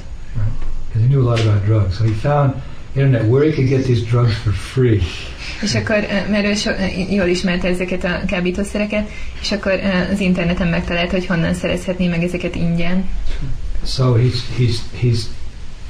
Knew 0.92 1.20
a 1.20 1.30
lot 1.30 1.40
about. 1.40 1.94
So 1.94 2.04
he 2.04 2.12
found 2.12 2.52
internet 2.94 3.24
where 3.24 3.44
he 3.44 3.52
could 3.52 3.68
get 3.68 3.84
these 3.84 4.02
drugs 4.02 4.34
for 4.34 4.52
free. 4.52 5.00
És 5.62 5.74
akkor, 5.74 5.96
uh, 5.96 6.30
mert 6.30 6.44
ő 6.44 6.54
so, 6.54 6.70
uh, 6.70 7.12
jól 7.12 7.26
ismerte 7.26 7.68
ezeket 7.68 8.04
a 8.04 8.20
kábítószereket, 8.26 9.10
és 9.40 9.52
akkor 9.52 9.72
uh, 9.72 10.10
az 10.12 10.20
interneten 10.20 10.68
megtalálta, 10.68 11.12
hogy 11.16 11.26
honnan 11.26 11.54
szerezhetné 11.54 12.08
meg 12.08 12.22
ezeket 12.22 12.54
ingyen. 12.54 13.04
So 13.84 14.14
he's 14.14 14.38
he's 14.58 14.76
he's 15.02 15.20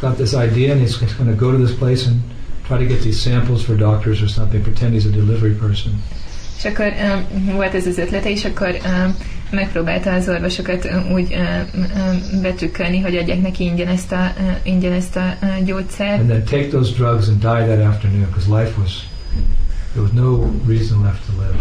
got 0.01 0.16
this 0.16 0.33
idea, 0.33 0.73
and 0.73 0.81
he's 0.81 0.97
going 1.16 1.39
to 1.39 1.47
go 1.47 1.51
to 1.51 1.65
this 1.65 1.77
place 1.77 2.07
and 2.07 2.20
try 2.66 2.79
to 2.79 2.85
get 2.85 3.01
these 3.03 3.20
samples 3.20 3.62
for 3.62 3.77
doctors 3.77 4.23
or 4.23 4.29
something. 4.29 4.62
Pretend 4.62 4.93
he's 4.93 5.07
a 5.07 5.11
delivery 5.11 5.55
person. 5.55 6.03
És 6.62 6.68
akkor 6.68 6.86
um, 6.86 7.55
volt 7.55 7.74
ez 7.74 7.86
az 7.86 7.98
ötlete, 7.98 8.30
és 8.30 8.44
akkor 8.44 8.78
um, 8.84 9.16
megpróbálta 9.51 10.12
az 10.12 10.28
orvosokat 10.28 10.89
úgy 11.12 11.36
betrükkölni, 12.43 13.01
hogy 13.01 13.16
adják 13.16 13.40
neki 13.40 13.64
ingyen 13.64 13.89
ezt 13.89 14.12
a, 14.12 14.32
ingyen 14.62 14.93
ezt 14.93 15.16
a 15.16 15.36
gyógyszert, 15.64 16.18
And 16.18 16.28
then 16.28 16.44
take 16.44 16.68
those 16.68 16.93
drugs 16.93 17.28
and 17.28 17.39
die 17.39 17.76
that 17.76 17.86
afternoon 17.86 18.26
because 18.30 18.60
life 18.60 18.80
was 18.80 19.06
there 19.93 20.02
was 20.02 20.10
no 20.12 20.51
reason 20.66 21.02
left 21.02 21.26
to 21.26 21.32
live. 21.39 21.59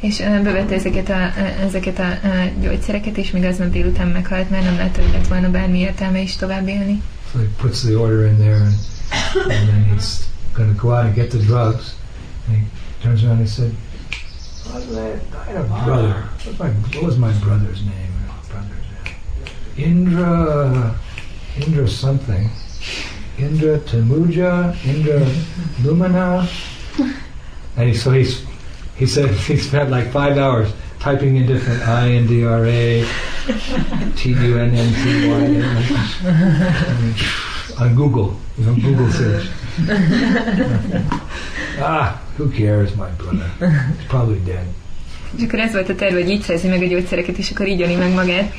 és 0.00 0.22
bevette 0.42 0.74
ezeket 0.74 1.08
a, 1.08 1.32
uh, 1.36 1.64
ezeket 1.64 1.98
a 1.98 2.18
uh, 2.24 2.62
gyógyszereket, 2.62 3.16
és 3.16 3.30
még 3.30 3.44
aznap 3.44 3.70
délután 3.70 4.08
meghalt, 4.08 4.50
mert 4.50 4.64
nem 4.64 4.76
látta, 4.76 5.00
hogy 5.02 5.12
lett 5.12 5.26
volna 5.26 5.50
bármi 5.50 5.78
értelme 5.78 6.20
is 6.20 6.36
tovább 6.36 6.68
élni. 6.68 7.02
So 7.32 7.38
he 7.38 7.46
puts 7.56 7.80
the 7.80 7.98
order 7.98 8.26
in 8.26 8.36
there, 8.36 8.60
and, 8.60 8.74
and 9.50 9.68
then 9.68 9.86
he's 9.94 10.18
going 10.52 10.76
to 10.76 10.86
go 10.86 10.92
out 10.94 11.04
and 11.04 11.14
get 11.14 11.28
the 11.28 11.38
drugs. 11.38 11.94
And 12.48 12.56
he 12.56 12.62
turns 13.02 13.22
around 13.22 13.38
and 13.38 13.48
he 13.48 13.54
said, 13.54 13.70
I 14.72 14.78
had 15.46 15.56
a 15.56 15.64
brother. 15.64 16.12
What's 16.44 16.58
my, 16.58 16.68
what 16.70 17.02
was 17.02 17.18
my 17.18 17.32
brother's 17.38 17.84
name? 17.84 18.12
Brother's 18.48 18.86
name? 19.04 19.16
Indra, 19.76 20.96
Indra 21.56 21.88
something. 21.88 22.48
Indra 23.36 23.80
Tamuja, 23.80 24.76
Indra 24.84 25.26
Lumina. 25.82 26.48
And 27.76 27.88
he, 27.88 27.94
so 27.94 28.12
he's, 28.12 28.44
he 28.94 29.06
said 29.06 29.30
he 29.48 29.56
spent 29.56 29.90
like 29.90 30.12
five 30.12 30.38
hours 30.38 30.72
typing 31.00 31.36
in 31.36 31.46
different 31.46 31.82
I 31.88 32.10
N 32.12 32.28
D 32.28 32.44
R 32.44 32.64
A, 32.64 33.04
T 34.16 34.30
U 34.30 34.58
N 34.58 34.72
N 34.72 34.94
T 34.94 35.28
Y 35.28 35.44
on 37.84 37.94
Google, 37.96 38.36
know, 38.58 38.74
Google 38.74 39.10
search. 39.10 39.48
ah, 41.80 42.22
who 42.40 42.50
cares, 42.50 42.90
my 42.94 43.10
brother? 43.16 43.50
He's 43.58 44.06
probably 44.08 44.40
dead. 44.44 44.66
És 45.36 45.42
akkor 45.42 45.58
ez 45.58 45.72
volt 45.72 45.88
a 45.88 45.94
terv, 45.94 46.14
hogy 46.14 46.28
így 46.28 46.42
szerzi 46.42 46.68
meg 46.68 46.82
a 46.82 46.86
gyógyszereket, 46.86 47.38
és 47.38 47.50
akkor 47.50 47.68
így 47.68 47.98
meg 47.98 48.14
magát. 48.14 48.52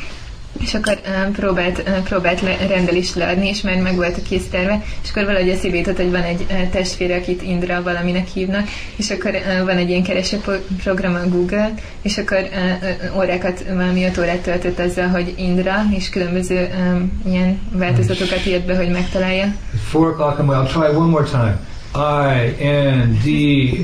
És 0.60 0.74
akkor 0.74 1.00
uh, 1.06 1.32
próbált, 1.32 1.84
uh, 1.88 2.04
próbált 2.04 2.42
le, 2.42 2.58
rendelést 2.68 3.16
leadni, 3.16 3.48
és 3.48 3.62
már 3.62 3.82
meg 3.82 3.96
volt 3.96 4.18
a 4.18 4.22
kész 4.30 4.48
terve, 4.50 4.84
és 5.04 5.10
akkor 5.10 5.26
valahogy 5.26 5.50
eszébe 5.50 5.78
jutott, 5.78 5.96
hogy 5.96 6.12
van 6.12 6.22
egy 6.22 6.46
uh, 6.50 6.70
testvére, 6.70 7.16
akit 7.16 7.42
Indra 7.42 7.84
valaminek 7.84 8.28
hívnak, 8.28 8.68
és 8.96 9.12
akkor 9.12 9.32
uh, 9.34 9.66
van 9.66 9.78
egy 9.78 9.90
ilyen 9.90 10.04
keresőprogram 10.04 11.16
a 11.16 11.28
Google, 11.30 11.74
és 12.02 12.18
akkor 12.18 12.38
uh, 12.38 13.18
órákat, 13.18 13.64
valami 13.74 14.06
öt 14.06 14.18
órát 14.18 14.42
töltött 14.42 14.80
azzal, 14.80 15.08
hogy 15.08 15.34
Indra, 15.38 15.76
és 15.98 16.10
különböző 16.10 16.70
um, 16.80 17.22
ilyen 17.26 17.60
változatokat 17.72 18.46
írt 18.46 18.66
be, 18.66 18.76
hogy 18.76 18.90
megtalálja. 18.90 19.46
It's 19.46 19.90
four 19.90 20.16
o'clock. 20.16 20.40
I'll 20.40 20.72
try 20.72 20.96
one 20.96 21.10
more 21.10 21.26
time. 21.26 21.70
I 21.94 22.64
N 22.64 23.20
D 23.24 23.28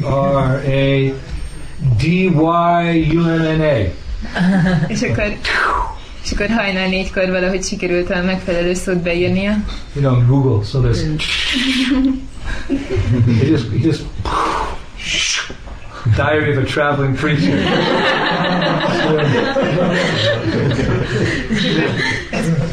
R 0.06 0.64
A 0.66 1.14
D 1.98 2.04
Y 2.04 3.12
U 3.16 3.22
N 3.22 3.58
N 3.58 3.62
A. 3.62 3.92
És 4.94 5.02
akkor, 5.02 5.38
és 6.24 6.32
akkor 6.32 6.50
hajnal 6.50 6.88
négykor 6.88 7.30
valahogy 7.30 7.64
sikerült 7.64 8.10
a 8.10 8.24
megfelelő 8.24 8.74
szót 8.74 9.02
beírnia, 9.02 9.56
You 9.94 10.06
know, 10.06 10.26
Google. 10.26 10.66
So 10.66 10.80
there's. 10.80 11.04
Mm. 11.06 11.16
he 13.40 13.46
just, 13.46 13.70
he 13.72 13.78
just. 13.84 14.04
Diary 16.16 16.58
of 16.58 16.64
a 16.64 16.66
traveling 16.66 17.16
preacher. 17.16 17.58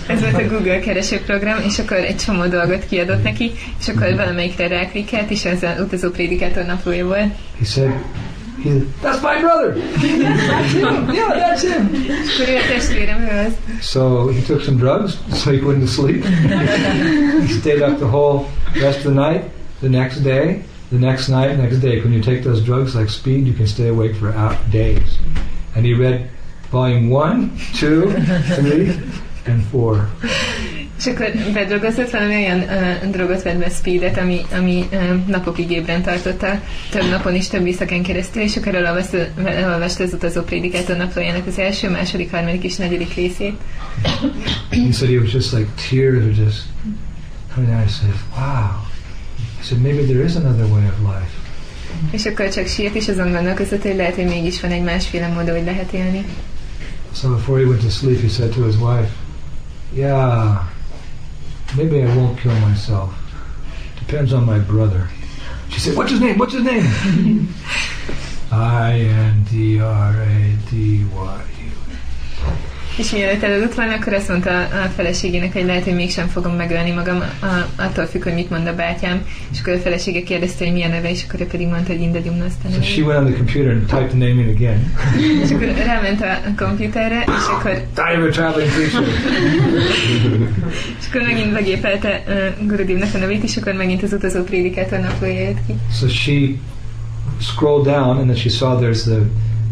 Ez 0.06 0.20
volt 0.20 0.34
a 0.34 0.48
Google 0.48 0.78
keresőprogram, 0.78 1.58
és 1.66 1.78
akkor 1.78 1.96
egy 1.96 2.16
csomó 2.16 2.46
dolgot 2.46 2.86
kiadott 2.88 3.22
neki, 3.22 3.52
és 3.80 3.88
akkor 3.88 4.06
mhm. 4.06 4.16
valamelyikre 4.16 4.68
ráklikkelt, 4.68 5.30
és 5.30 5.44
ez 5.44 5.62
az 5.62 5.80
utazó 5.80 6.10
prédikátor 6.10 6.64
naplója 6.64 7.06
volt. 7.06 7.32
he 7.58 7.64
said, 7.64 7.92
He 8.62 8.70
That's 9.02 9.20
my 9.20 9.40
brother. 9.40 9.74
that's 9.74 10.72
him. 10.78 11.12
Yeah, 11.12 11.32
that's 11.34 11.62
him. 11.62 12.06
És 12.24 12.34
akkor 12.34 12.54
ő 12.54 12.56
a 12.56 12.74
testvérem, 12.74 13.20
ő 13.20 13.46
az. 13.46 13.52
So 13.80 14.32
he 14.32 14.40
took 14.46 14.62
some 14.62 14.76
drugs 14.76 15.12
so 15.34 15.50
he 15.50 15.58
wouldn't 15.58 15.88
sleep. 15.88 16.24
he 17.46 17.52
stayed 17.58 17.82
up 17.82 17.96
the 17.96 18.06
whole 18.06 18.46
rest 18.80 19.04
of 19.04 19.12
the 19.12 19.28
night. 19.28 19.44
The 19.80 19.88
next 19.88 20.22
day, 20.22 20.62
the 20.94 21.06
next 21.06 21.28
night, 21.28 21.58
next 21.58 21.78
day. 21.78 22.00
When 22.00 22.12
you 22.12 22.22
take 22.22 22.44
those 22.44 22.62
drugs 22.62 22.94
like 22.94 23.10
speed, 23.10 23.46
you 23.46 23.52
can 23.52 23.66
stay 23.66 23.88
awake 23.88 24.14
for 24.14 24.30
out 24.32 24.56
days. 24.70 25.18
And 25.74 25.84
he 25.84 25.92
read 25.92 26.30
volume 26.70 27.10
one, 27.10 27.50
two, 27.74 28.12
three, 28.56 28.94
and 29.46 29.64
four. 29.70 30.08
És 30.98 31.06
akkor 31.06 31.32
bedrogozott 31.52 32.10
valami 32.10 32.34
olyan 32.34 32.60
uh, 32.60 33.10
drogot 33.10 33.42
vett 33.42 33.58
be 33.58 33.68
speedet, 33.68 34.18
ami, 34.18 34.40
ami 34.52 34.84
uh, 34.92 35.26
napokig 35.26 35.70
ébren 35.70 36.02
tartotta, 36.02 36.60
több 36.90 37.10
napon 37.10 37.34
is, 37.34 37.48
több 37.48 37.66
éjszakán 37.66 38.02
keresztül, 38.02 38.42
és 38.42 38.56
akkor 38.56 38.74
elolvasta, 38.74 39.18
elolvasta 39.44 40.04
az 40.04 40.12
utazó 40.12 40.42
prédikátor 40.42 40.96
naplójának 40.96 41.46
az 41.46 41.58
első, 41.58 41.90
második, 41.90 42.30
harmadik 42.30 42.64
és 42.64 42.76
negyedik 42.76 43.14
részét. 43.14 43.54
He 44.70 44.92
said 44.92 45.10
he 45.10 45.18
was 45.18 45.32
just 45.32 45.52
like 45.52 45.68
tears 45.88 46.22
were 46.24 46.44
just 46.44 46.62
coming 47.54 47.72
out. 47.72 47.84
I 47.84 47.90
said, 47.90 48.14
wow. 48.36 48.93
Said, 49.64 49.80
maybe 49.80 50.04
there 50.04 50.24
is 50.24 50.36
another 50.36 50.66
way 50.66 50.84
of 50.86 51.00
life. 51.00 51.32
És 52.10 52.24
akkor 52.24 52.48
csak 52.48 52.66
sírt, 52.66 52.94
és 52.94 53.08
azon 53.08 53.32
gondolkozott, 53.32 53.82
hogy 53.82 53.96
lehet, 53.96 54.14
hogy 54.14 54.24
mégis 54.24 54.60
van 54.60 54.70
egy 54.70 54.82
másféle 54.82 55.28
mód, 55.28 55.48
hogy 55.48 55.64
lehet 55.64 55.92
élni. 55.92 56.24
So 57.14 57.28
before 57.28 57.60
he 57.60 57.66
went 57.66 57.82
to 57.82 57.88
sleep, 57.88 58.20
he 58.20 58.28
said 58.28 58.50
to 58.50 58.64
his 58.64 58.76
wife, 58.76 59.10
yeah, 59.94 60.60
maybe 61.76 61.96
I 61.96 62.06
won't 62.06 62.40
kill 62.40 62.58
myself. 62.68 63.12
Depends 64.06 64.32
on 64.32 64.44
my 64.44 64.58
brother. 64.58 65.10
She 65.70 65.80
said, 65.80 65.96
what's 65.96 66.10
his 66.10 66.20
name? 66.20 66.36
What's 66.36 66.52
his 66.54 66.62
name? 66.62 66.84
I-N-D-R-A-D-Y-U. 68.52 69.94
És 72.96 73.10
mielőtt 73.10 73.42
elaludt 73.42 73.74
volna, 73.74 73.94
akkor 73.94 74.12
azt 74.12 74.28
mondta 74.28 74.58
a 74.60 74.88
feleségének, 74.96 75.52
hogy 75.52 75.64
lehet, 75.64 75.84
hogy 75.84 75.94
mégsem 75.94 76.26
fogom 76.26 76.52
megölni 76.52 76.90
magam, 76.90 77.22
a, 77.40 77.82
attól 77.82 78.06
függ, 78.06 78.22
hogy 78.22 78.34
mit 78.34 78.50
mond 78.50 78.66
a 78.66 78.74
bátyám. 78.74 79.22
És 79.52 79.60
akkor 79.60 79.72
a 79.72 79.78
felesége 79.78 80.22
kérdezte, 80.22 80.64
hogy 80.64 80.72
milyen 80.72 80.90
neve, 80.90 81.10
és 81.10 81.24
akkor 81.28 81.40
ő 81.40 81.46
pedig 81.46 81.66
mondta, 81.66 81.92
hogy 81.92 82.00
Indegyum 82.00 82.42
aztán. 82.46 82.72
So 82.72 82.82
she 82.82 83.02
went 83.02 83.18
on 83.18 83.26
the 83.26 83.36
computer 83.36 83.70
and 83.70 83.86
typed 83.86 84.08
the 84.08 84.18
name 84.18 84.40
in 84.42 84.54
again. 84.54 84.92
És 85.42 85.50
akkor 85.50 85.66
ráment 85.86 86.20
a 86.22 86.64
komputerre, 86.64 87.20
és 87.20 87.46
akkor, 87.50 87.70
of 87.96 88.28
a 88.28 88.30
traveling 88.30 88.70
preacher. 88.72 89.02
és 91.00 91.06
akkor 91.08 91.22
megint 91.22 91.52
begépelte 91.52 92.22
uh, 92.26 92.66
Gurudivnak 92.66 93.14
a 93.14 93.18
nevét, 93.18 93.42
és 93.42 93.56
akkor 93.56 93.72
megint 93.72 94.02
az 94.02 94.12
utazó 94.12 94.42
prédikátor 94.42 94.98
naplója 94.98 95.40
jött 95.40 95.66
ki. 95.66 95.74
so 96.00 96.08
she 96.08 96.32
scrolled 97.40 97.84
down 97.84 98.16
and 98.18 98.24
then 98.24 98.36
she 98.36 98.48
saw 98.48 98.78
there's 98.78 99.02
the 99.02 99.20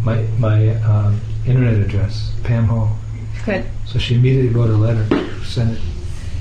my 0.05 0.16
my 0.39 0.69
um, 0.69 1.20
internet 1.47 1.78
address, 1.86 2.15
Pam 2.43 2.66
Ho. 2.66 3.02
És 3.47 3.90
So 3.90 3.98
she 3.98 4.14
immediately 4.14 4.48
wrote 4.48 4.73
a 4.73 4.78
letter, 4.78 5.19
sent 5.44 5.73
it. 5.73 5.81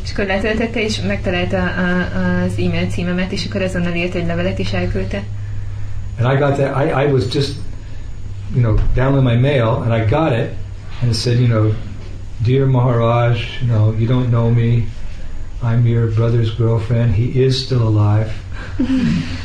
és 0.03 0.11
akkor 0.11 0.25
letöltette, 0.25 0.83
és 0.83 1.01
megtalálta 1.01 1.57
a, 1.57 2.43
az 2.43 2.57
e-mail 2.57 2.87
címemet, 2.87 3.31
és 3.31 3.45
akkor 3.45 3.61
azonnal 3.61 3.93
írt 3.93 4.15
egy 4.15 4.25
levelet, 4.25 4.59
és 4.59 4.73
elküldte. 4.73 5.23
And 6.19 6.33
I 6.33 6.37
got 6.37 6.57
that. 6.57 6.75
I, 6.85 7.05
I 7.05 7.11
was 7.11 7.23
just, 7.33 7.55
you 8.53 8.61
know, 8.61 8.75
downloading 8.93 9.29
my 9.29 9.49
mail, 9.49 9.83
and 9.85 9.93
I 9.93 10.09
got 10.09 10.31
it, 10.31 10.49
and 11.01 11.11
it 11.11 11.15
said, 11.15 11.39
you 11.39 11.47
know, 11.47 11.73
dear 12.43 12.65
Maharaj, 12.65 13.61
you 13.61 13.67
know, 13.67 13.95
you 13.97 14.07
don't 14.07 14.29
know 14.29 14.49
me. 14.49 14.87
I'm 15.63 15.85
your 15.85 16.07
brother's 16.07 16.49
girlfriend. 16.55 17.13
He 17.13 17.43
is 17.43 17.65
still 17.65 17.87
alive. 17.87 18.31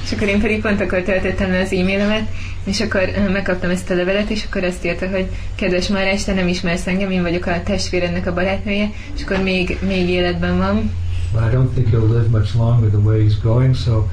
És 0.05 0.13
akkor 0.13 0.29
én 0.29 0.41
pedig 0.41 0.61
pont 0.61 0.81
akkor 0.81 1.03
töltöttem 1.03 1.51
le 1.51 1.61
az 1.61 1.73
e-mailemet, 1.73 2.29
és 2.65 2.81
akkor 2.81 3.03
megkaptam 3.33 3.71
ezt 3.71 3.91
a 3.91 3.95
levelet, 3.95 4.31
és 4.31 4.45
akkor 4.49 4.65
azt 4.65 4.85
írta, 4.85 5.09
hogy 5.09 5.27
kedves 5.55 5.89
Márás, 5.89 6.25
te 6.25 6.35
nem 6.35 6.49
ismersz 6.49 6.87
engem, 6.87 7.11
én 7.11 7.23
vagyok 7.23 7.47
a 7.47 7.63
testvérednek 7.65 8.27
a 8.27 8.35
barátnője, 8.35 8.91
és 9.17 9.23
akkor 9.23 9.43
még, 9.43 9.79
még 9.87 10.09
életben 10.09 10.59
van, 10.59 10.91
But 11.33 11.43
I 11.43 11.51
don't 11.51 11.73
think 11.75 11.89
he'll 11.89 12.09
live 12.09 12.31
much 12.31 12.55
longer 12.55 12.89
the 12.89 13.01
way 13.01 13.25
he's 13.25 13.43
going. 13.43 13.75
So 13.75 14.09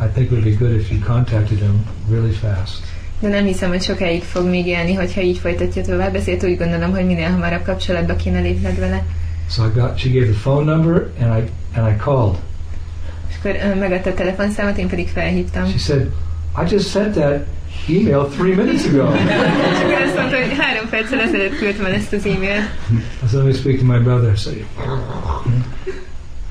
I 0.00 0.06
think 0.06 0.26
it 0.26 0.32
would 0.32 0.44
be 0.44 0.54
good 0.54 0.72
if 0.80 0.92
you 0.92 1.00
contacted 1.00 1.58
him 1.58 1.84
really 2.10 2.32
fast. 2.32 2.82
de 3.20 3.28
nem 3.28 3.44
hiszem, 3.44 3.68
hogy 3.68 3.82
sokáig 3.82 4.22
fog 4.22 4.46
még 4.46 4.66
élni, 4.66 4.94
hogyha 4.94 5.20
így 5.20 5.38
folytatja 5.38 5.82
tovább, 5.82 6.14
ezért 6.14 6.44
úgy 6.44 6.56
gondolom, 6.56 6.90
hogy 6.90 7.06
minél 7.06 7.30
hamarabb 7.30 7.62
kapcsolatba 7.62 8.16
kéne 8.16 8.40
lépned 8.40 8.78
vele. 8.78 9.04
So 9.50 9.64
I 9.64 9.68
got. 9.74 9.98
She 9.98 10.08
gave 10.08 10.26
the 10.26 10.40
phone 10.40 10.76
number, 10.76 11.10
and 11.20 11.38
I 11.38 11.50
and 11.78 11.92
I 11.92 11.96
called. 11.96 12.36
Akkor 13.38 13.74
megadta 13.78 14.10
a 14.10 14.14
telefonszámot, 14.14 14.78
én 14.78 14.88
pedig 14.88 15.08
felhívtam. 15.08 15.66
She 15.66 15.78
said, 15.78 16.10
I 16.56 16.74
just 16.74 16.90
sent 16.90 17.14
that 17.14 17.46
email 17.88 18.24
three 18.24 18.54
minutes 18.54 18.84
ago. 18.86 19.02
Akkor 19.82 20.02
azt 20.04 20.16
mondta, 20.16 20.36
hogy 20.36 20.56
három 20.58 20.88
perccel 20.90 21.20
ezelőtt 21.20 21.58
küldtem 21.58 21.84
el 21.84 21.92
ezt 21.92 22.12
az 22.12 22.26
e-mailt. 22.26 22.68
I 23.22 23.28
said, 23.30 23.44
let 23.44 23.44
me 23.44 23.52
speak 23.52 23.78
to 23.78 23.84
my 23.84 23.98
brother. 23.98 24.36
So 24.36 24.50
he, 24.50 24.64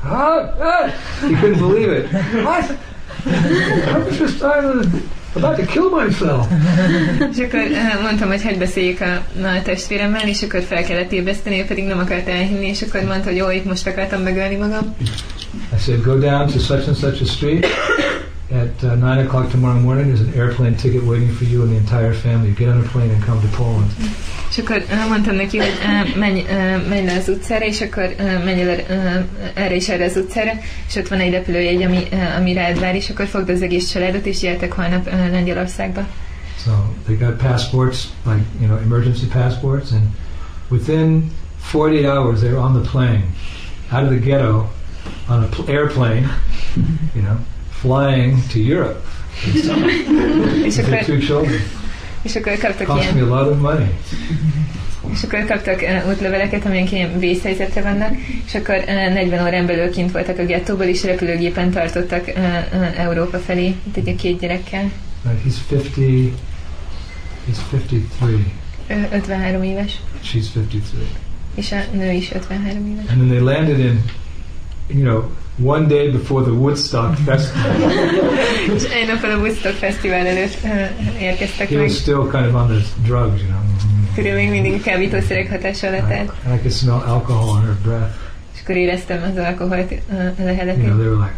ah, 0.04 0.60
ah, 0.60 0.90
he 1.22 1.36
couldn't 1.42 1.60
believe 1.60 1.98
it. 1.98 2.12
What? 2.44 2.78
I 3.26 3.98
was 3.98 4.20
just 4.20 4.42
was 4.42 5.44
about 5.44 5.58
to 5.58 5.66
kill 5.66 5.90
myself. 5.90 6.48
És 7.32 7.38
akkor 7.38 7.60
mondtam, 8.02 8.28
hogy 8.28 8.44
hogy 8.44 8.58
beszéljük 8.58 9.02
a, 9.02 9.14
a 9.48 9.62
testvéremmel, 9.64 10.28
és 10.28 10.42
akkor 10.42 10.62
fel 10.62 10.84
kellett 10.84 11.12
ébreszteni, 11.12 11.60
ő 11.60 11.66
pedig 11.66 11.86
nem 11.86 12.00
akart 12.00 12.28
elhinni, 12.28 12.68
és 12.68 12.82
akkor 12.82 13.02
mondta, 13.02 13.30
hogy 13.30 13.38
jó, 13.38 13.50
itt 13.52 13.66
most 13.66 13.88
akartam 13.88 14.22
megölni 14.22 14.56
magam. 14.56 14.96
I 15.72 15.78
said, 15.78 16.04
go 16.04 16.20
down 16.20 16.48
to 16.50 16.60
such 16.60 16.88
and 16.88 16.98
such 16.98 17.22
a 17.22 17.26
street 17.26 17.66
at 18.52 18.84
uh, 18.84 18.96
nine 18.96 19.26
o'clock 19.26 19.52
tomorrow 19.52 19.80
morning. 19.80 20.08
There's 20.08 20.22
an 20.22 20.34
airplane 20.34 20.76
ticket 20.76 21.04
waiting 21.04 21.32
for 21.34 21.44
you 21.44 21.62
and 21.64 21.72
the 21.72 21.78
entire 21.78 22.14
family. 22.14 22.52
Get 22.52 22.70
on 22.70 22.80
a 22.80 22.88
plane 22.88 23.12
and 23.12 23.24
come 23.24 23.42
to 23.42 23.48
Poland. 23.48 23.92
És 24.50 24.58
akkor 24.58 24.84
mondtam 25.10 25.36
neki, 25.36 25.58
hogy 25.58 25.74
menj, 26.16 26.44
menj 26.90 27.06
le 27.06 27.16
az 27.18 27.30
utcára, 27.30 27.66
és 27.66 27.82
akkor 27.82 28.16
menj 28.46 28.62
el 28.62 28.70
eh, 28.70 29.24
erre 29.54 29.76
és 29.76 29.90
erre 29.90 30.06
az 30.06 30.16
utcára, 30.16 30.52
és 30.88 30.96
ott 30.96 31.08
van 31.08 31.20
egy 31.20 31.32
repülőjegy, 31.32 31.84
ami, 31.84 32.08
ami 32.38 32.54
rád 32.54 32.80
vár, 32.80 32.96
és 32.96 33.10
akkor 33.10 33.26
fogd 33.26 33.50
az 33.50 33.62
egész 33.62 33.92
családot, 33.92 34.26
és 34.26 34.40
gyertek 34.40 34.74
holnap 34.74 35.10
Lengyelországba. 35.32 36.08
So 36.64 36.72
they 37.06 37.16
got 37.16 37.38
passports, 37.38 38.08
like 38.26 38.44
you 38.60 38.68
know, 38.68 38.78
emergency 38.78 39.28
passports, 39.28 39.92
and 39.92 40.08
within 40.70 41.32
48 41.72 42.06
hours 42.06 42.40
they 42.40 42.52
were 42.52 42.62
on 42.62 42.82
the 42.82 42.90
plane, 42.92 43.24
out 43.92 44.04
of 44.04 44.10
the 44.10 44.20
ghetto, 44.20 44.70
on 45.28 45.38
an 45.38 45.50
pl- 45.50 45.70
airplane, 45.72 46.30
you 47.16 47.24
know, 47.24 47.38
flying 47.72 48.42
to 48.52 48.60
Europe. 48.60 49.00
És 49.46 50.76
With 50.76 50.76
their 50.76 50.94
akkor, 50.94 51.06
two 51.06 51.18
children. 51.20 51.62
és 52.22 52.36
akkor 52.36 52.58
kaptak 52.58 52.88
Cost 52.88 53.14
me 53.14 53.22
a 53.22 53.26
lot 53.26 53.52
of 53.52 53.60
money. 53.62 53.88
és 55.14 55.24
akkor 55.24 55.46
kaptak 55.46 55.82
uh, 55.82 56.10
útleveleket, 56.10 56.66
amilyen 56.66 56.88
ilyen 56.92 57.20
vészhelyzetre 57.20 57.82
vannak, 57.82 58.12
és 58.46 58.56
akkor 58.56 58.76
uh, 58.76 58.86
40 58.86 59.46
órán 59.46 59.66
belül 59.66 59.90
kint 59.92 60.12
voltak 60.12 60.38
a 60.40 60.46
gettóból, 60.46 60.86
és 60.86 61.04
repülőgépen 61.04 61.72
tartottak 61.72 62.24
uh, 62.28 62.34
uh, 62.74 63.00
Európa 63.00 63.38
felé, 63.38 63.76
a 63.96 64.16
két 64.18 64.40
gyerekkel. 64.40 64.92
He's 65.46 65.56
50. 65.72 66.34
He's 67.48 67.58
53. 67.74 68.52
Ő 68.88 69.08
53 69.12 69.64
éves, 69.64 70.02
She's 70.24 70.46
53. 70.56 71.08
és 71.56 71.72
a 71.72 71.78
nő 71.94 72.12
is 72.12 72.32
53 72.34 72.88
éves. 72.88 73.06
And 73.10 73.18
then 73.18 73.28
they 73.28 73.40
landed 73.40 73.80
in, 73.80 74.02
you 74.90 75.04
know, 75.04 75.24
one 75.60 75.88
day 75.88 76.12
before 76.12 76.44
the 76.44 76.52
Woodstock 76.54 77.16
Festival. 77.26 77.72
És 78.76 78.84
egy 78.84 79.08
nappal 79.08 79.32
a 79.32 79.38
Woodstock 79.38 79.76
Fesztivál 79.76 80.26
előtt 80.26 80.58
uh, 80.64 81.22
érkeztek 81.22 81.68
he 81.70 81.76
meg. 81.76 81.84
was 81.84 81.96
still 81.96 82.28
kind 82.32 82.46
of 82.46 82.54
on 82.54 82.68
the 82.68 82.84
drugs, 83.04 83.42
you 83.42 83.48
know. 83.50 83.62
Körül 84.16 84.34
még 84.34 84.50
mindig 84.50 84.82
kábítószerek 84.82 85.50
hatása 85.50 85.88
alatt 85.88 86.12
állt, 86.12 86.32
And 86.46 86.56
I 86.56 86.58
could 86.58 86.72
smell 86.72 87.02
alcohol 87.06 87.50
on 87.50 87.62
her 87.62 87.76
breath. 87.84 88.16
és 88.54 88.60
akkor 88.64 88.76
éreztem 88.76 89.24
az 89.32 89.38
alkoholt 89.44 89.92
uh, 89.92 90.18
a 90.18 90.52
You 90.52 90.76
know, 90.76 90.98
they 90.98 91.08
were 91.08 91.26
like, 91.26 91.34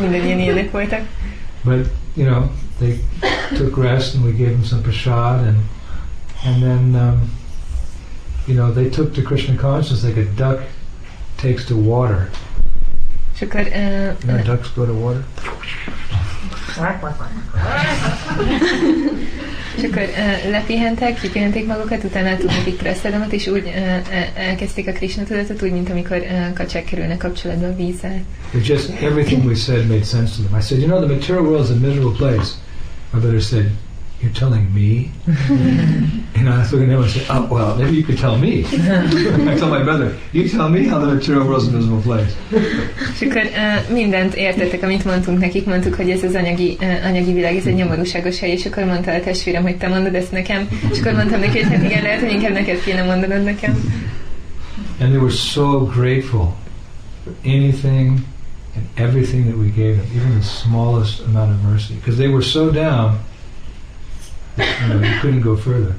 Mindannyian 0.00 0.38
ilyenek 0.38 0.70
voltak. 0.70 1.00
but 1.64 1.86
you 2.14 2.26
know, 2.26 2.50
they 2.78 3.00
took 3.56 3.76
rest 3.76 4.14
and 4.14 4.24
we 4.24 4.30
gave 4.32 4.50
them 4.50 4.64
some 4.64 4.80
prasad 4.82 5.46
and 5.46 5.56
and 6.44 6.62
then 6.62 6.94
um, 6.94 7.30
you 8.46 8.56
know 8.56 8.72
they 8.72 8.88
took 8.88 9.12
to 9.14 9.22
Krishna 9.22 9.54
consciousness 9.56 10.02
like 10.02 10.20
a 10.20 10.24
duck 10.36 10.60
takes 11.40 11.64
to 11.64 11.74
water. 11.74 12.30
Akkor 13.42 13.60
uh, 13.60 13.66
You 13.66 14.14
know, 14.26 14.42
ducks 14.44 14.74
go 14.74 14.84
to 14.84 14.92
water. 14.92 15.24
És 19.76 19.82
akkor 19.82 20.02
uh, 20.02 20.50
lepihentek, 20.50 21.20
kipihenték 21.20 21.66
magukat, 21.66 22.04
utána 22.04 22.30
adtuk 22.30 22.50
nekik 22.50 22.76
presszedemet, 22.76 23.32
és 23.32 23.46
úgy 23.46 23.64
uh, 23.66 24.48
elkezdték 24.48 24.88
a 24.88 24.92
Krishna 24.92 25.22
tudatot, 25.22 25.62
úgy, 25.62 25.72
mint 25.72 25.90
amikor 25.90 26.16
uh, 26.16 26.52
kacsák 26.52 26.84
kerülnek 26.84 27.18
kapcsolatba 27.18 27.66
a 27.66 27.74
vízzel. 27.74 28.20
It 28.54 28.66
just 28.66 28.90
everything 29.02 29.44
we 29.44 29.54
said 29.54 29.86
made 29.86 30.04
sense 30.04 30.36
to 30.36 30.42
them. 30.42 30.58
I 30.58 30.62
said, 30.62 30.80
you 30.80 30.88
know, 30.88 31.06
the 31.06 31.14
material 31.14 31.44
world 31.44 31.64
is 31.64 31.70
a 31.70 31.78
miserable 31.86 32.16
place. 32.16 32.50
My 33.12 33.20
brother 33.20 33.40
said, 33.40 33.70
You're 34.22 34.32
telling 34.32 34.72
me? 34.74 35.10
and 36.36 36.48
I 36.48 36.58
was 36.58 36.72
looking 36.72 36.90
at 36.90 36.96
him 36.96 37.02
and 37.02 37.10
said, 37.10 37.26
Oh, 37.30 37.46
well, 37.50 37.74
maybe 37.76 37.96
you 37.96 38.04
could 38.04 38.18
tell 38.18 38.36
me. 38.36 38.66
I 38.66 39.56
told 39.56 39.70
my 39.70 39.82
brother, 39.82 40.14
You 40.32 40.46
tell 40.46 40.68
me 40.68 40.84
how 40.84 40.98
the 40.98 41.14
material 41.14 41.46
world 41.46 41.62
is 41.62 41.68
a 41.68 41.76
visible 41.76 42.02
place. 42.02 42.32
És 43.14 43.20
akkor 43.20 43.42
uh, 43.42 43.94
mindent 43.94 44.34
értettek, 44.34 44.82
amit 44.82 45.04
mondtunk 45.04 45.38
nekik, 45.38 45.66
mondtuk, 45.66 45.94
hogy 45.94 46.10
ez 46.10 46.22
az 46.22 46.34
anyagi, 46.34 46.76
uh, 46.80 47.06
anyagi 47.06 47.32
világ, 47.32 47.56
ez 47.56 47.66
egy 47.66 47.74
nyomorúságos 47.74 48.38
hely, 48.38 48.50
és 48.50 48.66
akkor 48.66 48.84
mondta 48.84 49.12
a 49.12 49.20
testvérem, 49.20 49.62
hogy 49.62 49.76
te 49.76 49.88
mondod 49.88 50.14
ezt 50.14 50.32
nekem, 50.32 50.68
és 50.92 50.98
akkor 50.98 51.12
mondtam 51.12 51.40
neki, 51.40 51.62
hogy 51.62 51.72
hát 51.72 51.84
igen, 51.84 52.02
lehet, 52.02 52.20
hogy 52.20 52.32
inkább 52.32 52.52
neked 52.52 52.84
kéne 52.84 53.02
mondanod 53.02 53.44
nekem. 53.44 53.72
And 55.00 55.10
they 55.10 55.18
were 55.18 55.32
so 55.32 55.84
grateful 55.86 56.52
for 57.24 57.32
anything 57.44 58.18
and 58.76 58.86
everything 58.96 59.46
that 59.46 59.56
we 59.56 59.68
gave 59.68 59.96
them, 59.96 60.06
even 60.14 60.38
the 60.38 60.46
smallest 60.46 61.20
amount 61.26 61.50
of 61.50 61.62
mercy, 61.70 61.94
because 61.94 62.16
they 62.16 62.28
were 62.28 62.42
so 62.42 62.70
down, 62.70 63.18
you 64.56 65.18
couldn't 65.20 65.42
go 65.42 65.56
further. 65.56 65.94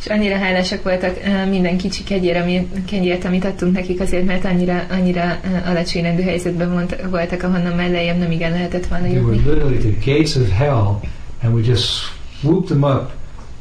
És 0.00 0.06
annyira 0.06 0.36
hálásak 0.36 0.82
voltak 0.82 1.16
uh, 1.26 1.48
minden 1.50 1.76
kicsi 1.76 2.04
kegyért, 2.04 2.42
ami, 2.42 2.68
kegyért, 2.86 3.24
amit 3.24 3.44
adtunk 3.44 3.72
nekik 3.74 4.00
azért, 4.00 4.24
mert 4.24 4.44
annyira, 4.44 4.82
annyira 4.90 5.38
uh, 5.44 5.68
alacsony 5.68 6.02
rendű 6.02 6.22
helyzetben 6.22 6.72
volt, 6.72 6.96
voltak, 7.10 7.42
ahonnan 7.42 7.72
mellejjebb 7.76 8.18
nem 8.18 8.30
igen 8.30 8.50
lehetett 8.50 8.86
volna 8.86 9.04
They 9.06 9.18
were 9.18 9.34
jutni. 9.34 9.50
literally 9.50 9.78
the 9.78 10.12
gates 10.12 10.36
of 10.36 10.50
hell, 10.50 11.00
and 11.42 11.54
we 11.54 11.60
just 11.60 11.92
swooped 12.38 12.66
them 12.68 12.82
up 12.82 13.10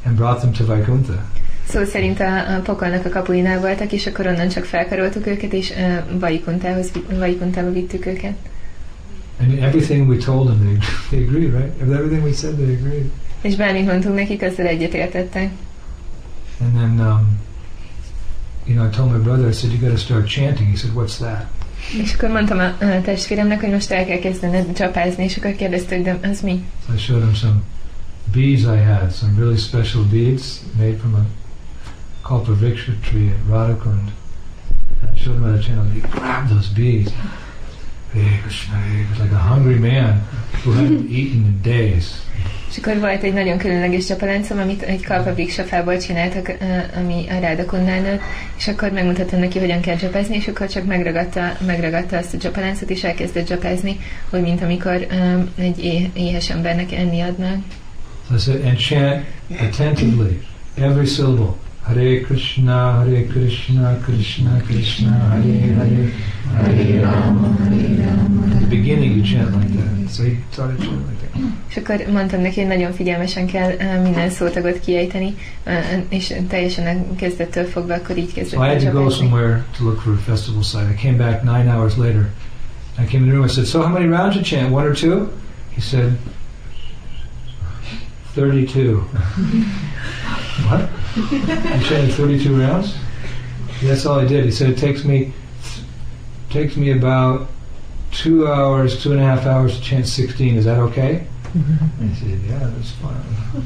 and 0.06 0.16
brought 0.16 0.40
them 0.40 0.52
to 0.52 0.66
Vaikuntha. 0.66 1.24
Szó 1.68 1.84
szerint 1.84 2.20
a, 2.20 2.56
a 2.56 2.60
pokolnak 2.64 3.06
a 3.06 3.10
kapuinál 3.10 3.60
voltak, 3.60 3.92
és 3.92 4.06
akkor 4.08 4.28
onnan 4.28 4.48
csak 4.48 4.64
felkaroltuk 4.64 5.28
őket, 5.28 5.54
és 5.54 5.70
uh, 5.70 6.20
Vaikuntához, 6.20 6.92
Vaikuntába 7.20 7.72
vittük 7.72 8.06
őket. 8.06 8.34
And 9.40 9.58
everything 9.60 10.08
we 10.10 10.18
told 10.18 10.48
them, 10.48 10.60
they, 10.66 10.78
they 11.10 11.28
agreed, 11.28 11.52
right? 11.54 11.82
Everything 11.82 12.24
we 12.24 12.32
said, 12.34 12.56
they 12.56 12.74
agreed. 12.74 13.10
És 13.46 13.56
bármit 13.56 13.86
mondtunk 13.86 14.16
nekik, 14.16 14.42
azzal 14.42 14.66
egyetértettek. 14.66 15.52
And 16.62 16.74
then, 16.74 17.08
um, 17.08 17.40
you 18.66 18.76
know, 18.76 18.88
I 18.88 18.90
told 18.90 19.12
my 19.12 19.20
brother, 19.20 19.48
I 19.48 19.54
said, 19.54 19.72
you 19.72 19.80
got 19.80 19.92
to 19.92 19.98
start 19.98 20.28
chanting. 20.28 20.70
He 20.70 20.76
said, 20.76 20.94
what's 20.96 21.18
that? 21.18 21.46
És 22.02 22.14
akkor 22.14 22.30
mondtam 22.30 22.60
a, 22.60 23.02
testvéremnek, 23.02 23.60
hogy 23.60 23.72
most 23.72 23.92
el 23.92 24.06
kell 24.06 24.20
kezdened 24.20 24.74
csapázni, 24.74 25.24
és 25.24 25.38
akkor 25.38 25.56
kérdezte, 25.56 25.96
hogy 25.96 26.04
de 26.04 26.20
az 26.24 26.42
mi? 26.42 26.64
So 26.88 26.94
I 26.94 26.98
showed 26.98 27.24
him 27.24 27.34
some 27.34 27.62
beads 28.34 28.62
I 28.62 28.84
had, 28.84 29.12
some 29.12 29.34
really 29.38 29.58
special 29.58 30.04
beads 30.04 30.60
made 30.78 30.98
from 30.98 31.14
a 31.14 31.26
kalpavriksha 32.22 32.92
tree 33.02 33.30
at 33.30 33.48
Radhakund. 33.50 34.12
And 35.02 35.14
I 35.14 35.18
showed 35.18 35.36
him 35.36 35.44
how 35.44 35.56
to 35.56 35.62
chant. 35.62 35.80
and 35.80 35.94
He 35.94 36.00
grabbed 36.00 36.50
those 36.50 36.70
beads. 36.74 37.12
Hare 38.14 38.40
Krishna, 38.42 38.78
like 39.20 39.32
a 39.32 39.44
hungry 39.50 39.80
man 39.80 40.22
who 40.64 40.72
hadn't 40.72 41.10
eaten 41.10 41.46
in 41.46 41.62
days. 41.62 42.25
És 42.76 42.82
akkor 42.82 43.00
volt 43.00 43.24
egy 43.24 43.34
nagyon 43.34 43.58
különleges 43.58 44.06
csapaláncom, 44.06 44.60
amit 44.60 44.82
egy 44.82 45.06
kalpabriksa 45.06 45.64
fából 45.64 45.98
csináltak, 45.98 46.58
ami 46.96 47.26
a 47.30 47.40
Rádakonnál 47.40 48.02
nőtt, 48.02 48.22
és 48.58 48.68
akkor 48.68 48.92
megmutattam 48.92 49.40
neki, 49.40 49.60
hogyan 49.60 49.82
kell 49.82 49.96
csapázni, 49.96 50.36
és 50.36 50.48
akkor 50.48 50.68
csak 50.68 50.86
megragadta, 50.86 51.58
megragadta 51.66 52.18
azt 52.18 52.34
a 52.34 52.38
csapaláncot, 52.38 52.90
és 52.90 53.04
elkezdett 53.04 53.48
csapázni, 53.48 54.00
úgy, 54.30 54.42
mint 54.42 54.62
amikor 54.62 55.08
ö, 55.10 55.40
egy 55.62 56.10
éhes 56.14 56.50
embernek 56.50 56.92
enni 56.92 57.22
adnák. 57.22 57.58
I 58.36 58.38
said, 58.38 58.66
and 58.66 58.78
chant 58.78 59.26
attentively, 59.60 60.42
every 60.78 61.06
syllable. 61.06 61.65
Hare 61.88 62.20
Krishna, 62.22 62.92
Hare 62.92 63.24
Krishna, 63.28 63.98
Krishna 64.04 64.62
Krishna, 64.66 65.12
Hare 65.12 65.74
Hare, 65.78 66.12
Hare 66.56 67.02
Rama, 67.02 67.48
Hare 67.48 68.06
Rama. 68.06 68.56
At 68.56 68.60
the 68.62 68.68
beginning 68.70 69.12
you 69.18 69.24
chant 69.24 69.52
like 69.56 69.72
that. 69.78 70.10
So 70.10 70.24
he 70.24 70.38
started 70.52 70.80
chanting 70.80 71.08
like 71.08 71.20
that. 71.22 71.42
És 71.70 71.78
akkor 71.78 72.06
mondtam 72.12 72.42
neki, 72.42 72.60
hogy 72.60 72.70
nagyon 72.70 72.94
figyelmesen 72.94 73.46
kell 73.48 73.72
ö, 73.80 74.02
minden 74.02 74.30
szótagot 74.30 74.80
kiejteni, 74.80 75.36
ö, 75.64 75.72
és 76.10 76.34
teljesen 76.50 77.16
kezdettől 77.16 77.66
fogva 77.66 77.94
akkor 77.94 78.18
így 78.18 78.34
kezdett 78.34 78.60
So 78.60 78.66
I 78.66 78.68
had 78.68 78.84
to 78.84 78.92
go 78.92 79.10
somewhere 79.10 79.66
to 79.78 79.84
look 79.84 80.02
for 80.02 80.14
a 80.14 80.18
festival 80.18 80.64
site. 80.64 80.90
I 80.92 80.96
came 81.02 81.18
back 81.18 81.44
nine 81.44 81.76
hours 81.76 81.98
later. 81.98 82.30
I 83.00 83.06
came 83.06 83.24
in 83.24 83.30
the 83.30 83.32
room. 83.36 83.46
I 83.46 83.50
said, 83.50 83.66
"So 83.66 83.82
how 83.82 83.92
many 83.92 84.06
rounds 84.08 84.36
you 84.36 84.44
chant? 84.44 84.72
One 84.72 84.88
or 84.88 84.96
two? 84.96 85.28
He 85.76 85.82
said, 85.82 86.18
32. 88.36 88.98
what? 90.68 90.90
You 91.32 91.88
chanted 91.88 92.14
32 92.14 92.60
rounds? 92.60 92.98
That's 93.82 94.06
all 94.06 94.20
I 94.20 94.26
did. 94.26 94.44
He 94.44 94.52
said 94.52 94.70
it 94.70 94.78
takes 94.78 95.06
me 95.06 95.34
takes 96.50 96.76
me 96.76 96.92
about 96.92 97.48
two 98.12 98.48
hours, 98.48 99.02
two 99.02 99.12
and 99.12 99.22
a 99.22 99.24
half 99.24 99.46
hours 99.46 99.78
to 99.78 99.84
chant 99.84 100.08
16. 100.08 100.56
Is 100.56 100.66
that 100.66 100.80
okay? 100.80 101.26
Mm-hmm. 101.54 102.12
I 102.12 102.14
said, 102.14 102.42
Yeah, 102.42 102.72
that's 102.76 102.92
fine. 102.92 103.24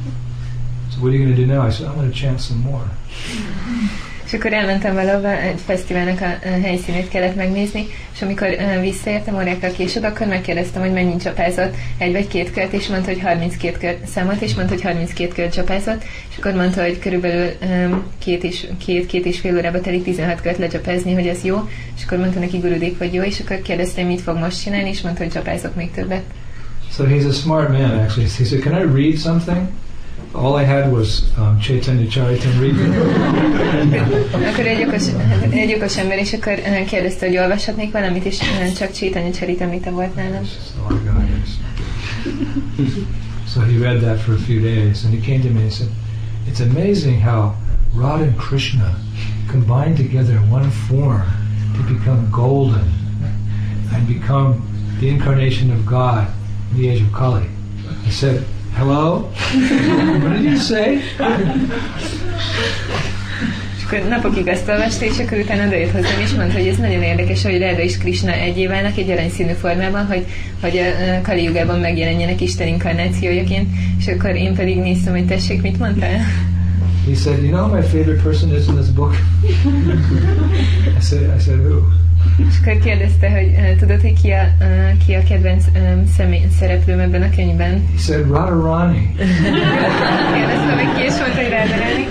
So 0.92 1.04
what 1.04 1.10
are 1.10 1.12
you 1.12 1.20
going 1.20 1.36
to 1.36 1.36
do 1.36 1.46
now? 1.46 1.62
I 1.62 1.70
said, 1.70 1.86
I'm 1.86 1.96
going 1.96 2.12
to 2.12 2.18
chant 2.18 2.42
some 2.42 2.58
more. 2.62 2.82
És 4.30 4.36
akkor 4.36 4.54
elmentem 4.54 4.94
valahova, 4.94 5.38
egy 5.38 5.60
fesztiválnak 5.66 6.22
a, 6.22 6.26
a 6.26 6.62
helyszínét 6.62 7.10
kellett 7.10 7.36
megnézni, 7.36 7.88
és 8.14 8.22
amikor 8.22 8.48
uh, 8.48 8.82
visszaértem 8.82 9.36
órákkal 9.36 9.72
később, 9.72 10.04
akkor 10.04 10.28
megkérdeztem, 10.28 10.82
hogy 10.82 10.92
mennyit 10.92 11.22
csapázott, 11.22 11.76
egy 11.98 12.12
vagy 12.12 12.28
két 12.28 12.52
kört, 12.52 12.74
és 12.74 12.88
mondta, 12.88 13.12
hogy 13.12 13.22
32 13.22 13.78
kört 13.78 14.08
számolt, 14.08 14.42
és 14.42 14.56
mondta, 14.56 14.74
hogy 14.74 14.84
32 14.84 15.34
kört 15.34 15.54
csapázott, 15.54 16.04
és 16.30 16.38
akkor 16.38 16.54
mondta, 16.54 16.82
hogy 16.82 17.00
körülbelül 17.00 17.52
két, 18.20 18.44
és, 18.44 18.68
két, 18.86 19.06
két 19.06 19.26
és 19.26 19.40
fél 19.40 19.58
órába 19.58 19.82
telik 19.82 20.04
16 20.04 20.42
kört 20.42 20.58
lecsapázni, 20.58 21.14
hogy 21.14 21.28
ez 21.28 21.44
jó, 21.44 21.70
és 21.98 22.04
akkor 22.06 22.18
mondta 22.18 22.40
neki 22.40 22.58
Gurudik, 22.58 22.98
hogy 22.98 23.14
jó, 23.14 23.24
és 23.24 23.40
akkor 23.40 23.62
kérdeztem, 23.62 24.08
mit 24.08 24.22
fog 24.22 24.38
most 24.38 24.64
csinálni, 24.64 24.90
és 24.90 25.02
mondta, 25.02 25.24
hogy 25.24 25.32
csapázok 25.32 25.76
még 25.76 25.92
többet. 25.92 26.24
So 26.92 27.04
he's 27.04 27.28
a 27.28 27.32
smart 27.32 27.70
man, 27.70 28.00
actually. 28.00 28.30
He 28.38 28.58
"Can 28.58 28.74
I 28.74 29.02
read 29.02 29.18
something?" 29.18 29.68
All 30.36 30.56
I 30.56 30.64
had 30.64 30.92
was 30.92 31.36
um, 31.38 31.60
Chaitanya 31.60 32.08
Charitamrita. 32.08 32.84
Akkor 34.50 34.66
egy 34.66 34.88
okos, 34.88 35.04
egy 35.50 35.74
okos 35.74 35.98
ember, 35.98 36.18
és 36.18 36.34
akkor 36.34 36.54
uh, 36.54 36.86
kérdezte, 36.86 37.28
hogy 37.28 37.38
olvashatnék 37.38 37.92
valamit, 37.92 38.26
és 38.26 38.40
uh, 38.40 38.74
csak 38.78 38.92
Csétanya 38.92 39.32
Csaritamrita 39.32 39.92
volt 39.92 40.16
nálam. 40.16 40.44
That's 40.44 40.56
just 40.56 40.74
all 40.88 40.96
I 40.96 41.00
got. 41.04 41.24
Yes. 41.30 42.92
So 43.48 43.62
he 43.62 43.78
read 43.80 44.02
that 44.02 44.20
for 44.20 44.34
a 44.34 44.38
few 44.38 44.62
days, 44.62 45.04
and 45.04 45.14
he 45.14 45.20
came 45.20 45.42
to 45.42 45.50
me 45.50 45.62
and 45.62 45.72
he 45.72 45.76
said, 45.76 45.90
"It's 46.48 46.62
amazing 46.62 47.22
how 47.22 47.56
Radha 47.96 48.24
and 48.24 48.38
Krishna 48.38 48.96
combine 49.48 49.96
together 49.96 50.34
in 50.34 50.52
one 50.52 50.70
form 50.70 51.26
to 51.76 51.94
become 51.94 52.30
golden 52.32 52.88
and 53.92 54.08
become 54.08 54.62
the 55.00 55.08
incarnation 55.08 55.72
of 55.72 55.86
God 55.86 56.28
in 56.72 56.82
the 56.82 56.90
age 56.90 57.02
of 57.02 57.12
Kali." 57.12 57.50
I 58.06 58.12
said, 58.12 58.46
"Hello, 58.80 59.28
what 60.24 60.32
did 60.36 60.44
you 60.44 60.56
say?" 60.56 61.00
És 63.78 63.84
akkor 63.86 64.08
napokig 64.10 64.48
azt 64.48 64.68
olvasta, 64.70 65.06
és 65.06 65.20
akkor 65.20 65.38
utána 65.38 65.66
odajött 65.68 65.92
hozzám, 65.92 66.20
és 66.20 66.32
mondta, 66.32 66.58
hogy 66.58 66.68
ez 66.68 66.78
nagyon 66.78 67.02
érdekes, 67.02 67.44
hogy 67.44 67.58
Ráda 67.58 67.82
és 67.82 67.98
Krishna 67.98 68.32
egyé 68.32 68.68
válnak 68.68 68.98
egy 68.98 69.10
aranyszínű 69.10 69.52
formában, 69.52 70.06
hogy, 70.06 70.26
hogy 70.62 70.78
a 70.78 71.22
Kali 71.22 71.44
Jugában 71.44 71.80
megjelenjenek 71.80 72.42
Isten 72.42 72.68
inkarnációjaként, 72.68 73.70
és 74.00 74.08
akkor 74.08 74.36
én 74.36 74.56
pedig 74.56 74.78
néztem, 74.78 75.14
hogy 75.14 75.26
tessék, 75.26 75.62
mit 75.62 75.80
mondtál? 75.80 76.18
He 77.06 77.16
said, 77.16 77.44
"You 77.44 77.52
know 77.52 77.76
my 77.76 77.82
favorite 77.82 78.22
person 78.24 78.56
is 78.56 78.68
in 78.68 78.76
this 78.76 78.90
book?" 78.90 79.14
I 81.00 81.02
said, 81.02 81.34
"I 81.38 81.40
said 81.40 81.60
who?" 81.60 82.09
És 82.50 82.56
akkor 82.62 82.78
kérdezte, 82.78 83.30
hogy 83.30 83.52
uh, 83.56 83.76
tudod, 83.76 84.02
hogy 84.02 84.22
ki 84.22 84.30
a, 84.32 84.44
uh, 84.60 85.06
ki 85.06 85.14
a 85.14 85.24
kedvenc 85.24 85.66
um, 85.76 86.06
személy, 86.18 86.48
szereplőm 86.60 87.00
ebben 87.00 87.22
a 87.22 87.30
könyvben? 87.36 87.86
He 87.96 87.98
said, 87.98 88.28
"Radharani." 88.28 89.16
Kérdeztem, 90.34 90.78
hogy 90.78 90.96
ki, 90.96 91.02
és 91.02 91.18
mondta, 91.20 91.42
hogy 91.42 91.50
Ráda 91.50 91.76
Ráni. 91.76 92.08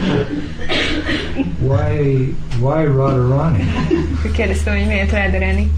Why? 1.61 2.35
Why 2.61 2.85
Radharani? 2.85 3.65
Kérdeztem, 4.33 4.77
hogy 4.77 4.87
miért 4.87 5.13
Ráda 5.13 5.39
Ráni. 5.39 5.71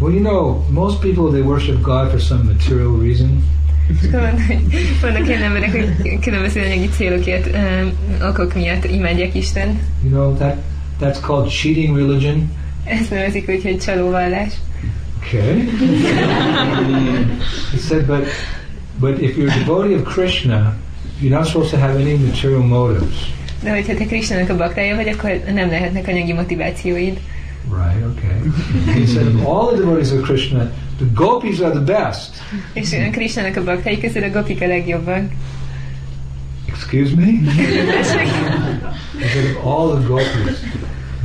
Well, 0.00 0.12
you 0.12 0.22
know, 0.22 0.64
most 0.70 1.00
people 1.00 1.30
they 1.30 1.40
worship 1.40 1.80
God 1.82 2.10
for 2.10 2.20
some 2.20 2.42
material 2.42 2.98
reason. 3.00 3.42
Vannak 5.00 5.26
ilyen 5.26 5.42
emberek, 5.42 5.70
hogy 5.70 6.18
különböző 6.18 6.60
anyagi 6.60 6.88
célokért, 6.88 7.46
um, 7.46 7.92
okok 8.28 8.54
miatt 8.54 8.84
imádják 8.84 9.34
Isten. 9.34 9.78
You 10.02 10.12
know 10.12 10.34
that 10.34 10.56
that's 11.00 11.20
called 11.20 11.48
cheating 11.48 11.96
religion. 11.96 12.50
Ezt 12.86 13.10
nevezik 13.10 13.48
úgy, 13.48 13.62
hogy 13.62 13.78
csalóvallás. 13.78 14.52
Okay. 15.26 15.64
he 17.72 17.78
said, 17.78 18.06
but 18.06 18.26
but 19.00 19.20
if 19.20 19.36
you're 19.36 19.50
a 19.50 19.58
devotee 19.58 19.94
of 19.94 20.04
Krishna, 20.04 20.74
you're 21.20 21.36
not 21.36 21.46
supposed 21.46 21.70
to 21.70 21.78
have 21.78 22.00
any 22.00 22.16
material 22.16 22.62
motives. 22.62 23.34
De 23.62 23.70
hogyha 23.70 23.94
te 23.94 24.04
Krisnának 24.04 24.48
a 24.50 24.56
baktája 24.56 24.94
vagy, 24.94 25.08
akkor 25.08 25.30
nem 25.54 25.68
lehetnek 25.68 26.08
anyagi 26.08 26.32
motivációid. 26.32 27.18
Right. 27.68 28.04
Okay. 28.04 28.94
he 28.94 29.06
said, 29.06 29.26
all 29.44 29.66
the 29.66 29.76
devotees 29.76 30.12
of 30.12 30.22
Krishna, 30.22 30.70
the 30.98 31.06
gopis 31.14 31.60
are 31.60 31.70
the 31.70 31.80
best. 31.80 32.30
És 32.72 32.92
a 32.92 33.10
Krisnának 33.10 33.56
a 33.56 33.64
baktái 33.64 34.00
közül 34.00 34.22
a 34.22 34.30
gopik 34.30 34.62
a 34.62 34.66
legjobbak. 34.66 35.30
Excuse 36.68 37.14
me. 37.14 37.24
He 39.18 39.28
said, 39.28 39.56
all 39.64 39.88
the 39.88 40.06
gopis, 40.06 40.58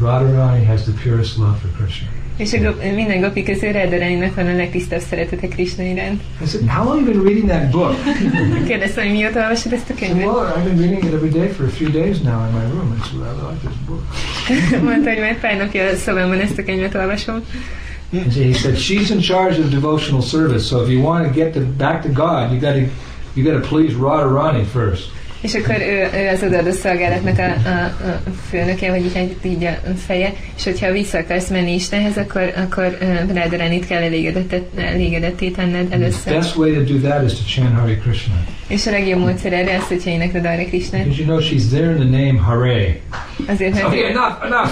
Radharani 0.02 0.66
has 0.66 0.84
the 0.84 0.94
purest 1.04 1.38
love 1.38 1.58
for 1.58 1.70
Krishna. 1.78 2.08
És 2.38 2.54
a 2.54 2.76
minden 2.96 3.22
gopi 3.22 3.44
közül 3.44 3.72
Radharaninak 3.72 4.36
van 4.36 4.48
a 4.48 4.56
legtisztább 4.56 5.00
szeretete 5.00 5.48
Krishna 5.48 5.84
iránt. 5.84 6.22
I 6.44 6.46
said, 6.48 6.70
how 6.70 6.84
long 6.86 7.00
have 7.00 7.14
you 7.14 7.24
been 7.24 7.34
reading 7.34 7.50
that 7.50 7.70
book? 7.70 7.96
Kérdeztem, 8.70 9.04
hogy 9.04 9.14
mióta 9.14 9.42
olvasod 9.42 9.74
ezt 9.74 9.90
a 9.90 9.94
könyvet? 10.00 10.26
well, 10.26 10.54
I've 10.56 10.64
been 10.64 10.78
reading 10.78 11.04
it 11.04 11.14
every 11.14 11.30
day 11.30 11.48
for 11.48 11.66
a 11.66 11.70
few 11.70 11.90
days 11.90 12.20
now 12.20 12.46
in 12.48 12.52
my 12.54 12.66
room. 12.74 12.98
I 12.98 13.08
said, 13.08 13.20
I 13.20 13.34
like 13.50 13.60
this 13.66 13.78
book. 13.88 14.04
Mondta, 14.90 15.10
hogy 15.10 15.20
már 15.20 15.40
pár 15.40 15.58
napja 15.58 15.84
a 15.84 15.96
szobámban 15.96 16.40
ezt 16.40 16.58
a 16.58 16.64
könyvet 16.64 16.96
olvasom. 16.96 17.44
And 18.14 18.34
he 18.34 18.54
said, 18.54 18.76
she's 18.76 19.10
in 19.10 19.22
charge 19.22 19.60
of 19.60 19.70
devotional 19.70 20.22
service. 20.22 20.66
So 20.66 20.84
if 20.84 20.90
you 20.90 21.02
want 21.02 21.28
to 21.28 21.34
get 21.34 21.54
to, 21.54 21.60
back 21.60 22.02
to 22.02 22.10
God, 22.10 22.52
you 22.52 22.60
got 22.60 22.74
to 22.74 22.86
you 23.36 23.44
got 23.44 23.62
to 23.62 23.68
please 23.68 23.94
Radharani 23.94 24.66
first. 24.66 25.12
És 25.42 25.54
akkor 25.54 25.76
ő, 25.80 26.10
ő 26.16 26.28
az 26.28 26.44
odaadó 26.44 26.72
szolgálatnak 26.72 27.38
a, 27.38 27.70
a, 27.70 27.84
a 28.10 28.22
főnöke, 28.50 28.90
vagy 28.90 29.06
így, 29.06 29.36
így 29.44 29.64
a 29.64 29.78
feje, 30.06 30.34
és 30.58 30.64
hogyha 30.64 30.92
vissza 30.92 31.18
akarsz 31.18 31.50
menni 31.50 31.74
Istenhez, 31.74 32.18
akkor, 32.18 32.54
akkor 32.56 32.98
uh, 33.02 33.34
Radharanit 33.36 33.88
kell 33.88 34.02
elégedetté 34.76 35.50
tenned 35.50 35.86
The 35.88 35.96
először. 35.96 36.34
best 36.34 36.56
way 36.56 36.72
to 36.74 36.94
do 36.94 37.00
that 37.10 37.32
is 37.32 37.34
to 37.34 37.44
chant 37.46 37.74
Hare 37.80 37.96
Krishna. 37.96 38.34
És 38.72 38.88
a 38.88 38.92
legjobb 38.92 39.20
módszer 39.20 39.54
erre 39.54 39.78
az, 39.78 39.88
hogyha 39.88 40.10
énekled 40.10 40.46
Hare 40.46 40.66
Krishnát. 40.66 41.04
Because 41.04 41.22
you 41.22 41.30
know 41.30 41.42
she's 41.42 41.64
there 41.70 41.92
in 41.92 41.96
the 41.96 42.24
name 42.24 42.40
Hare. 42.40 43.00
Azért, 43.48 43.74
mert, 43.74 43.86
Okay, 43.86 44.04
enough, 44.04 44.46
enough. 44.46 44.70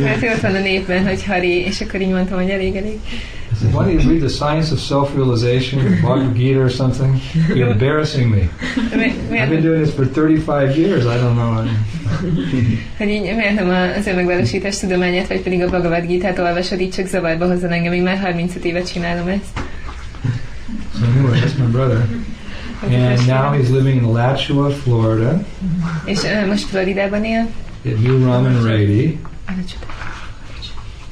Mert 0.00 0.22
ott 0.22 0.40
van 0.40 0.54
a 0.54 0.60
népben, 0.60 1.06
hogy 1.06 1.24
Hari, 1.24 1.64
és 1.64 1.80
akkor 1.80 2.00
így 2.00 2.10
mondtam, 2.10 2.38
hogy 2.38 2.50
elég, 2.50 2.76
elég. 2.76 2.98
Why 3.72 3.84
don't 3.84 4.02
you 4.02 4.10
read 4.10 4.20
the 4.20 4.28
Science 4.28 4.72
of 4.72 4.80
Self-Realization, 4.80 5.98
Bhagavad 6.00 6.34
Gita 6.34 6.60
or 6.60 6.70
something? 6.70 7.14
You're 7.48 7.70
embarrassing 7.70 8.30
me. 8.30 8.48
I've 9.30 9.48
been 9.48 9.62
doing 9.62 9.82
this 9.82 9.94
for 9.94 10.04
35 10.04 10.76
years. 10.76 11.04
I 11.04 11.18
don't 11.18 11.34
know. 11.34 11.64
hogy 12.98 13.08
így, 13.08 13.22
miért 13.22 13.54
nem 13.54 13.94
az 13.98 14.06
önmegvalósítás 14.06 14.78
tudományát, 14.78 15.28
vagy 15.28 15.40
pedig 15.40 15.62
a 15.62 15.66
Bhagavad 15.66 16.06
Gita-t 16.06 16.38
olvasod, 16.38 16.80
így 16.80 16.90
csak 16.90 17.06
zavarba 17.06 17.46
hozzon 17.46 17.70
engem, 17.70 17.92
én 17.92 18.02
már 18.02 18.18
35 18.18 18.64
évet 18.64 18.92
csinálom 18.92 19.26
ezt. 19.26 19.67
So 20.98 21.04
anyway, 21.04 21.40
that's 21.40 21.56
my 21.58 21.66
brother. 21.66 22.06
And 22.82 23.26
now 23.26 23.52
he's 23.52 23.70
living 23.70 23.96
in 23.98 24.04
Alachua, 24.04 24.70
Florida, 24.70 25.42
És 26.04 26.22
uh, 26.22 26.46
most 26.46 26.64
Floridában 26.64 27.24
él. 27.24 27.46
at 27.86 27.98
New 28.00 28.24
Raman 28.24 28.62
Reti. 28.64 29.18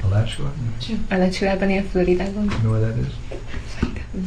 Alachua? 0.02 0.52
Alacsonyában 1.08 1.70
él 1.70 1.84
Floridában. 1.90 2.44
You 2.44 2.58
know 2.62 2.72
where 2.72 2.92
that 2.92 2.96
is? 3.06 3.12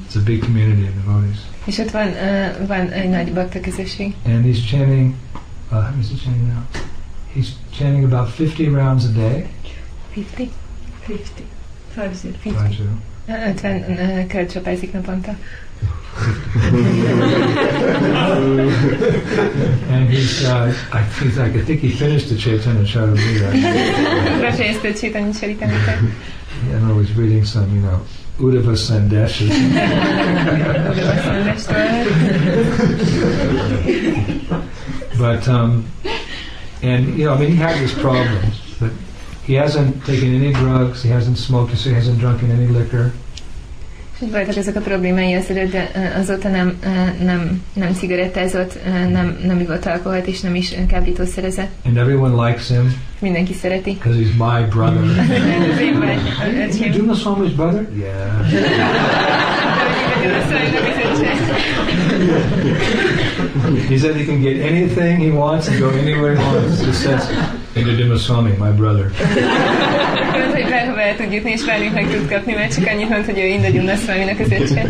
It's 0.08 0.16
a 0.16 0.24
big 0.24 0.40
community 0.44 0.84
of 0.88 0.94
devotees. 1.06 1.38
És 1.66 1.78
ott 1.78 1.92
van, 1.92 2.08
uh, 2.08 2.68
van 2.68 2.90
egy 2.90 3.10
nagy 3.10 3.34
bakta 3.34 3.60
közösség. 3.60 4.14
And 4.26 4.46
he's 4.46 4.68
chanting, 4.70 5.14
uh, 5.72 5.78
how 5.78 6.00
is 6.00 6.08
he 6.10 6.16
chanting 6.24 6.48
now? 6.48 6.64
He's 7.36 7.48
chanting 7.78 8.14
about 8.14 8.30
50 8.40 8.74
rounds 8.76 9.06
a 9.06 9.12
day. 9.12 9.46
50? 10.14 10.50
50. 11.06 11.46
Five 11.94 12.14
zero. 12.14 12.34
50. 12.44 12.54
Raju. 12.64 12.84
50 12.84 13.09
naponta. 14.94 15.36
And 19.90 20.10
he's, 20.10 20.44
uh, 20.46 20.74
I, 20.92 21.04
think, 21.04 21.38
I 21.38 21.62
think 21.64 21.80
he 21.80 21.92
finished 21.92 22.30
the 22.30 22.36
Chaitanya 22.36 22.84
Charitamrita. 22.84 23.52
Befejezte 24.42 24.88
a 24.88 24.94
Csétanyi 24.94 25.34
Csaritamita. 25.40 25.94
I 26.74 27.00
he's 27.00 27.16
reading 27.16 27.46
some, 27.46 27.74
you 27.74 27.82
know, 27.82 28.02
Uddhava 28.40 28.76
Sandesh. 28.76 29.40
But, 35.18 35.48
um, 35.48 35.86
and, 36.82 37.18
you 37.18 37.26
know, 37.26 37.34
I 37.34 37.38
mean, 37.40 37.52
he 37.52 37.56
had 37.56 37.76
his 37.78 37.94
problems, 37.94 38.59
he 39.50 39.56
hasn't 39.56 40.06
taken 40.06 40.36
any 40.36 40.52
drugs, 40.52 41.02
he 41.02 41.10
hasn't 41.10 41.38
smoked, 41.38 41.74
he 41.74 41.94
hasn't 41.94 42.18
drunken 42.20 42.50
any 42.52 42.68
liquor. 42.78 43.12
És 44.16 44.22
így 44.26 44.32
voltak 44.32 44.56
ezek 44.56 44.76
a 44.76 44.80
problémái 44.80 45.34
azelőtt, 45.34 45.72
de 45.72 45.92
uh, 45.96 46.20
azóta 46.20 46.50
nem, 46.50 46.80
nem, 47.24 47.62
nem 47.74 47.94
cigarettázott, 47.94 48.78
nem, 49.12 49.38
nem 49.46 49.60
ivott 49.60 49.86
alkoholt, 49.86 50.28
és 50.28 50.40
nem 50.42 50.56
is 50.56 50.74
kábítószerezett. 50.88 51.70
And 51.86 51.98
everyone 51.98 52.48
likes 52.48 52.68
him 52.68 52.94
Mindenki 53.20 53.54
szereti. 53.54 53.92
because 53.94 54.20
he's 54.20 54.34
my 54.38 54.66
brother. 54.70 55.04
Az 55.74 55.80
én 55.82 55.98
vagy, 56.00 56.20
öcsém. 56.70 56.92
Juna 56.94 57.14
Swami's 57.14 57.56
brother? 57.56 57.88
Yeah. 57.98 58.52
He 63.88 63.98
said 63.98 64.16
he 64.16 64.26
can 64.26 64.42
get 64.42 64.58
anything 64.62 65.20
he 65.20 65.32
wants 65.32 65.68
and 65.68 65.80
go 65.80 65.90
anywhere 65.90 66.36
he 66.36 66.44
wants. 66.44 66.82
It 66.82 66.94
says, 66.94 67.28
My 68.58 68.72
brother. 68.72 69.12
Hogy 70.54 70.66
tud 71.18 71.34
jutni, 71.34 71.52
és 71.52 71.66
meg 71.94 72.08
tud 72.08 72.30
kapni, 72.30 72.54
mert 72.54 72.74
csak 72.74 72.88
annyit 72.88 73.10
mond, 73.10 73.26
hogy 73.26 73.38
ő 73.38 73.46
Inda 73.46 73.70
Gyunaszváminak 73.70 74.40
az 74.40 74.52
öccse. 74.52 74.90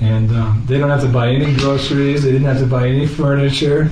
And 0.00 0.30
um, 0.30 0.64
they 0.68 0.78
don't 0.78 0.90
have 0.90 1.02
to 1.02 1.08
buy 1.08 1.34
any 1.34 1.54
groceries. 1.54 2.20
They 2.20 2.32
didn't 2.32 2.46
have 2.46 2.60
to 2.60 2.66
buy 2.66 2.88
any 2.88 3.06
furniture. 3.06 3.90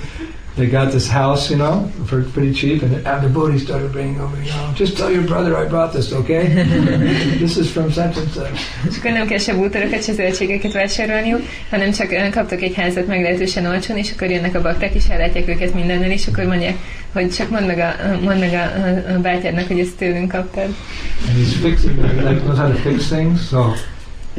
They 0.57 0.69
got 0.69 0.93
this 0.93 1.09
house, 1.09 1.51
you 1.51 1.57
know, 1.57 1.91
for 2.07 2.23
pretty 2.23 2.53
cheap. 2.53 2.83
And 2.83 2.93
the 2.95 3.01
devotees 3.21 3.65
started 3.65 3.91
bringing 3.91 4.21
over, 4.21 4.37
you 4.37 4.51
know, 4.51 4.73
just 4.75 4.97
tell 4.97 5.11
your 5.11 5.27
brother 5.27 5.57
I 5.57 5.65
brought 5.67 5.93
this, 5.93 6.13
okay? 6.13 6.47
this 7.43 7.57
is 7.57 7.73
from 7.73 7.91
such 7.91 8.17
and 8.17 8.31
such. 8.31 8.59
És 8.89 8.97
akkor 8.99 9.11
nem 9.11 9.27
kell 9.27 9.39
se 9.39 9.55
bútorokat, 9.55 10.03
se 10.05 10.13
zöldségeket 10.13 10.73
vásárolniuk, 10.73 11.41
hanem 11.71 11.91
csak 11.91 12.11
ö, 12.13 12.31
kaptak 12.31 12.63
egy 12.63 12.75
házat 12.75 13.07
meglehetősen 13.07 13.67
olcsón, 13.67 13.97
és 13.97 14.13
akkor 14.13 14.31
jönnek 14.31 14.55
a 14.55 14.61
bakták, 14.61 14.95
és 14.95 15.09
ellátják 15.09 15.49
őket 15.49 15.75
mindennel, 15.75 16.11
és 16.11 16.27
akkor 16.27 16.45
mondják, 16.45 16.77
hogy 17.13 17.31
csak 17.31 17.51
mondd 17.51 17.67
meg 17.67 17.79
a, 17.79 17.95
mondd 18.23 18.39
meg 18.39 18.53
a, 18.53 19.15
a, 19.15 19.21
bátyádnak, 19.21 19.67
hogy 19.67 19.79
ezt 19.79 19.97
tőlünk 19.97 20.31
kaptad. 20.31 20.75
And 21.29 21.37
he's 21.37 21.55
fixing, 21.63 21.97
like, 21.97 22.41
knows 22.41 22.59
how 22.59 22.69
to 22.69 22.79
fix 22.79 23.07
things. 23.07 23.49
So 23.49 23.59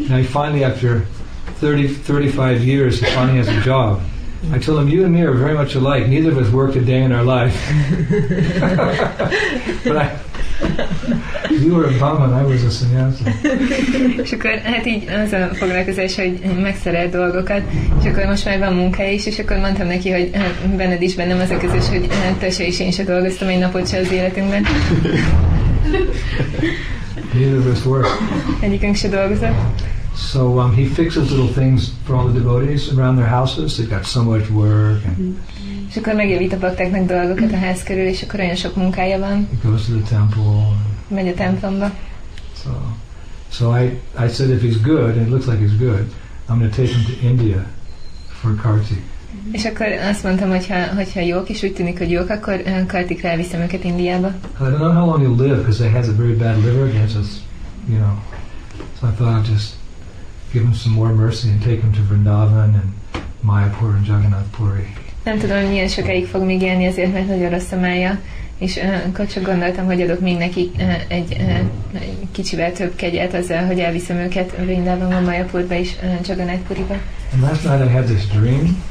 now 0.07 0.17
he 0.17 0.23
finally, 0.23 0.63
after 0.63 1.05
30, 1.59 2.07
35 2.07 2.63
years, 2.63 2.99
he 2.99 3.05
finally 3.05 3.37
has 3.37 3.47
a 3.47 3.61
job. 3.65 3.99
I 4.53 4.59
told 4.59 4.79
him, 4.79 4.89
you 4.89 5.03
and 5.03 5.13
me 5.13 5.21
are 5.21 5.33
very 5.33 5.53
much 5.53 5.75
alike. 5.75 6.07
Neither 6.07 6.31
of 6.31 6.37
us 6.37 6.49
worked 6.51 6.75
a 6.75 6.81
day 6.81 7.01
in 7.01 7.11
our 7.11 7.23
life. 7.23 7.55
but 9.83 9.97
I, 9.97 10.19
you 11.49 11.75
were 11.75 11.85
a 11.85 11.97
Brahman, 11.97 12.33
I 12.33 12.43
was 12.43 12.63
a 12.63 12.69
sannyasi. 12.69 13.23
És 14.23 14.31
akkor 14.31 14.51
hát 14.63 14.85
így 14.85 15.03
az 15.25 15.31
a 15.31 15.49
foglalkozás, 15.53 16.15
hogy 16.15 16.39
megszerel 16.61 17.09
dolgokat, 17.09 17.61
és 17.99 18.05
akkor 18.05 18.25
most 18.25 18.45
már 18.45 18.59
van 18.59 18.73
munkája 18.73 19.11
is, 19.11 19.25
és 19.25 19.39
akkor 19.39 19.57
mondtam 19.57 19.87
neki, 19.87 20.11
hogy 20.11 20.29
eh, 20.31 20.45
benned 20.75 21.01
is 21.01 21.15
bennem 21.15 21.39
az 21.39 21.49
a 21.49 21.57
közös, 21.57 21.87
hogy 21.87 22.07
eh, 22.09 22.35
te 22.39 22.49
se 22.49 22.65
és 22.65 22.79
én 22.79 22.91
se 22.91 23.03
dolgoztam 23.03 23.47
egy 23.47 23.59
napot 23.59 23.89
se 23.89 23.97
az 23.97 24.11
életünkben. 24.11 24.65
Neither 27.33 27.57
of 27.57 27.65
us 27.71 27.85
worked. 27.85 28.11
Egyikünk 28.59 28.95
se 28.95 29.07
dolgozott. 29.07 29.53
So 30.15 30.59
um, 30.59 30.73
he 30.73 30.85
fixes 30.85 31.29
little 31.29 31.53
things 31.53 31.91
for 32.05 32.15
all 32.15 32.27
the 32.27 32.39
devotees 32.39 32.91
around 32.93 33.17
their 33.17 33.27
houses. 33.27 33.77
They've 33.77 33.89
got 33.89 34.05
so 34.05 34.23
much 34.23 34.49
work, 34.49 35.05
and 35.05 35.37
És 35.89 35.97
akkor 35.97 36.13
megjavít 36.13 36.53
a 36.53 36.57
baktáknak 36.59 37.05
dolgokat 37.05 37.51
a 37.51 37.57
ház 37.57 37.83
körül, 37.83 38.05
és 38.05 38.23
akkor 38.23 38.39
olyan 38.39 38.55
sok 38.55 38.75
munkája 38.75 39.19
van, 39.19 39.47
he 39.61 39.69
goes 39.69 39.85
to 39.85 39.93
the 39.93 40.15
temple. 40.17 40.77
Megy 41.07 41.27
a 41.27 41.33
templomba. 41.33 41.91
so, 42.63 42.69
so 43.49 43.77
I, 43.77 43.99
I 44.25 44.27
said, 44.27 44.49
if 44.49 44.61
he's 44.61 44.81
good, 44.81 45.17
and 45.17 45.27
it 45.27 45.29
looks 45.29 45.47
like 45.47 45.59
he's 45.59 45.77
good, 45.77 46.05
I'm 46.49 46.59
going 46.59 46.71
to 46.71 46.81
take 46.81 46.93
him 46.93 47.03
to 47.05 47.27
India 47.27 47.65
for 48.27 48.55
Kartik. 48.55 49.01
És 49.51 49.65
akkor 49.65 49.87
azt 49.87 50.23
mondtam, 50.23 50.49
hogy 50.49 50.67
ha, 50.67 50.93
hogyha 50.95 51.19
jók, 51.19 51.49
és 51.49 51.63
úgy 51.63 51.73
tűnik, 51.73 51.97
hogy 51.97 52.11
jók, 52.11 52.29
akkor 52.29 52.61
eh, 52.65 52.85
Kartikra 52.87 53.29
elviszem 53.29 53.61
őket 53.61 53.83
Indiába. 53.83 54.27
I 54.27 54.63
don't 54.63 54.77
know 54.77 54.91
how 54.91 55.05
long 55.05 55.21
he'll 55.21 55.47
live 55.47 55.57
because 55.57 55.83
he 55.83 55.89
has 55.97 56.07
a 56.07 56.15
very 56.15 56.35
bad 56.35 56.55
liver. 56.63 56.91
He 56.91 56.99
has 56.99 57.13
this, 57.13 57.27
you 57.89 57.97
know. 57.97 58.13
So 58.99 59.07
I 59.07 59.11
thought 59.11 59.39
I'd 59.39 59.53
just 59.53 59.73
give 60.55 60.67
him 60.67 60.73
some 60.73 60.95
more 60.95 61.13
mercy 61.13 61.49
and 61.49 61.61
take 61.61 61.79
him 61.81 61.91
to 61.91 62.01
Vrindavan 62.09 62.73
and 62.79 62.89
Mayapur 63.43 63.95
and 63.97 64.07
Jagannath 64.07 64.49
Puri. 64.57 64.93
Nem 65.23 65.37
tudom, 65.39 65.57
hogy 65.57 65.69
milyen 65.69 65.87
sokáig 65.87 66.25
fog 66.25 66.43
még 66.43 66.61
élni, 66.61 66.87
azért, 66.87 67.13
mert 67.13 67.27
nagyon 67.27 67.49
rossz 67.49 67.71
a 67.71 67.79
mája, 67.79 68.19
és 68.57 68.79
akkor 69.07 69.27
csak 69.27 69.43
gondoltam, 69.43 69.85
hogy 69.85 70.01
adok 70.01 70.19
még 70.19 70.37
neki 70.37 70.71
egy, 71.07 71.31
egy 71.93 72.27
kicsivel 72.31 72.71
több 72.71 72.95
kegyet 72.95 73.33
azzal, 73.33 73.65
hogy 73.65 73.79
elviszem 73.79 74.17
őket 74.17 74.55
Vrindában, 74.57 75.23
Mayapurba 75.23 75.75
és 75.75 75.91
Jagannath 76.27 76.61
Puriba. 76.67 76.95
And 77.33 77.41
last 77.41 77.63
night 77.63 77.85
I 77.85 77.93
had 77.93 78.03
this 78.03 78.27
dream, 78.27 78.83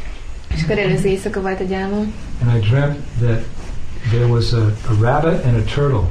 És 0.54 0.62
akkor 0.62 0.78
előző 0.78 1.08
éjszaka 1.08 1.40
volt 1.40 1.60
egy 1.60 1.74
álmom, 1.74 2.12
and 2.46 2.56
I 2.56 2.68
dreamt 2.68 2.96
that 3.20 3.42
there 4.10 4.26
was 4.26 4.52
a, 4.52 4.64
a 4.88 4.94
rabbit 5.00 5.44
and 5.44 5.56
a 5.56 5.64
turtle. 5.74 6.08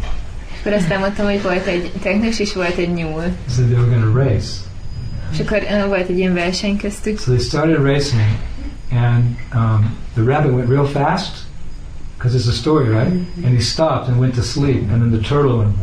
akkor 0.60 0.74
azt 0.74 0.92
álmodtam, 0.92 1.26
hogy 1.26 1.42
volt 1.42 1.66
egy 1.66 1.92
teknős 2.02 2.40
és 2.40 2.54
volt 2.54 2.78
egy 2.78 2.94
nyúl. 2.94 3.24
So 3.50 3.62
they 3.62 3.74
were 3.74 3.96
going 3.96 4.14
to 4.14 4.20
race. 4.24 4.72
És 5.34 5.40
akkor 5.40 5.62
uh, 5.62 5.88
volt 5.88 6.08
egy 6.10 6.18
ilyen 6.18 6.34
verseny 6.34 6.78
köztük, 6.78 7.20
So 7.20 7.32
they 7.32 7.40
started 7.44 7.82
racing, 7.84 8.22
and 8.92 9.38
um, 9.54 9.96
the 10.14 10.24
rabbit 10.24 10.52
went 10.54 10.70
real 10.70 10.86
fast 10.86 11.38
because 12.18 12.38
it's 12.38 12.48
a 12.48 12.52
story, 12.56 12.88
right? 12.90 13.12
And 13.44 13.54
he 13.56 13.60
stopped 13.60 14.08
and 14.10 14.20
went 14.20 14.36
to 14.36 14.42
sleep, 14.42 14.90
and 14.92 15.02
then 15.02 15.12
the 15.12 15.28
turtle 15.28 15.58
went. 15.58 15.74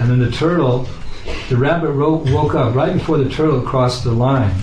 and 0.00 0.08
then 0.10 0.18
the 0.18 0.30
turtle, 0.30 0.86
the 1.48 1.56
rabbit 1.56 1.90
ro- 1.90 2.22
woke 2.32 2.54
up 2.54 2.74
right 2.74 2.92
before 2.92 3.18
the 3.18 3.28
turtle 3.30 3.60
crossed 3.60 4.02
the 4.04 4.10
line, 4.12 4.54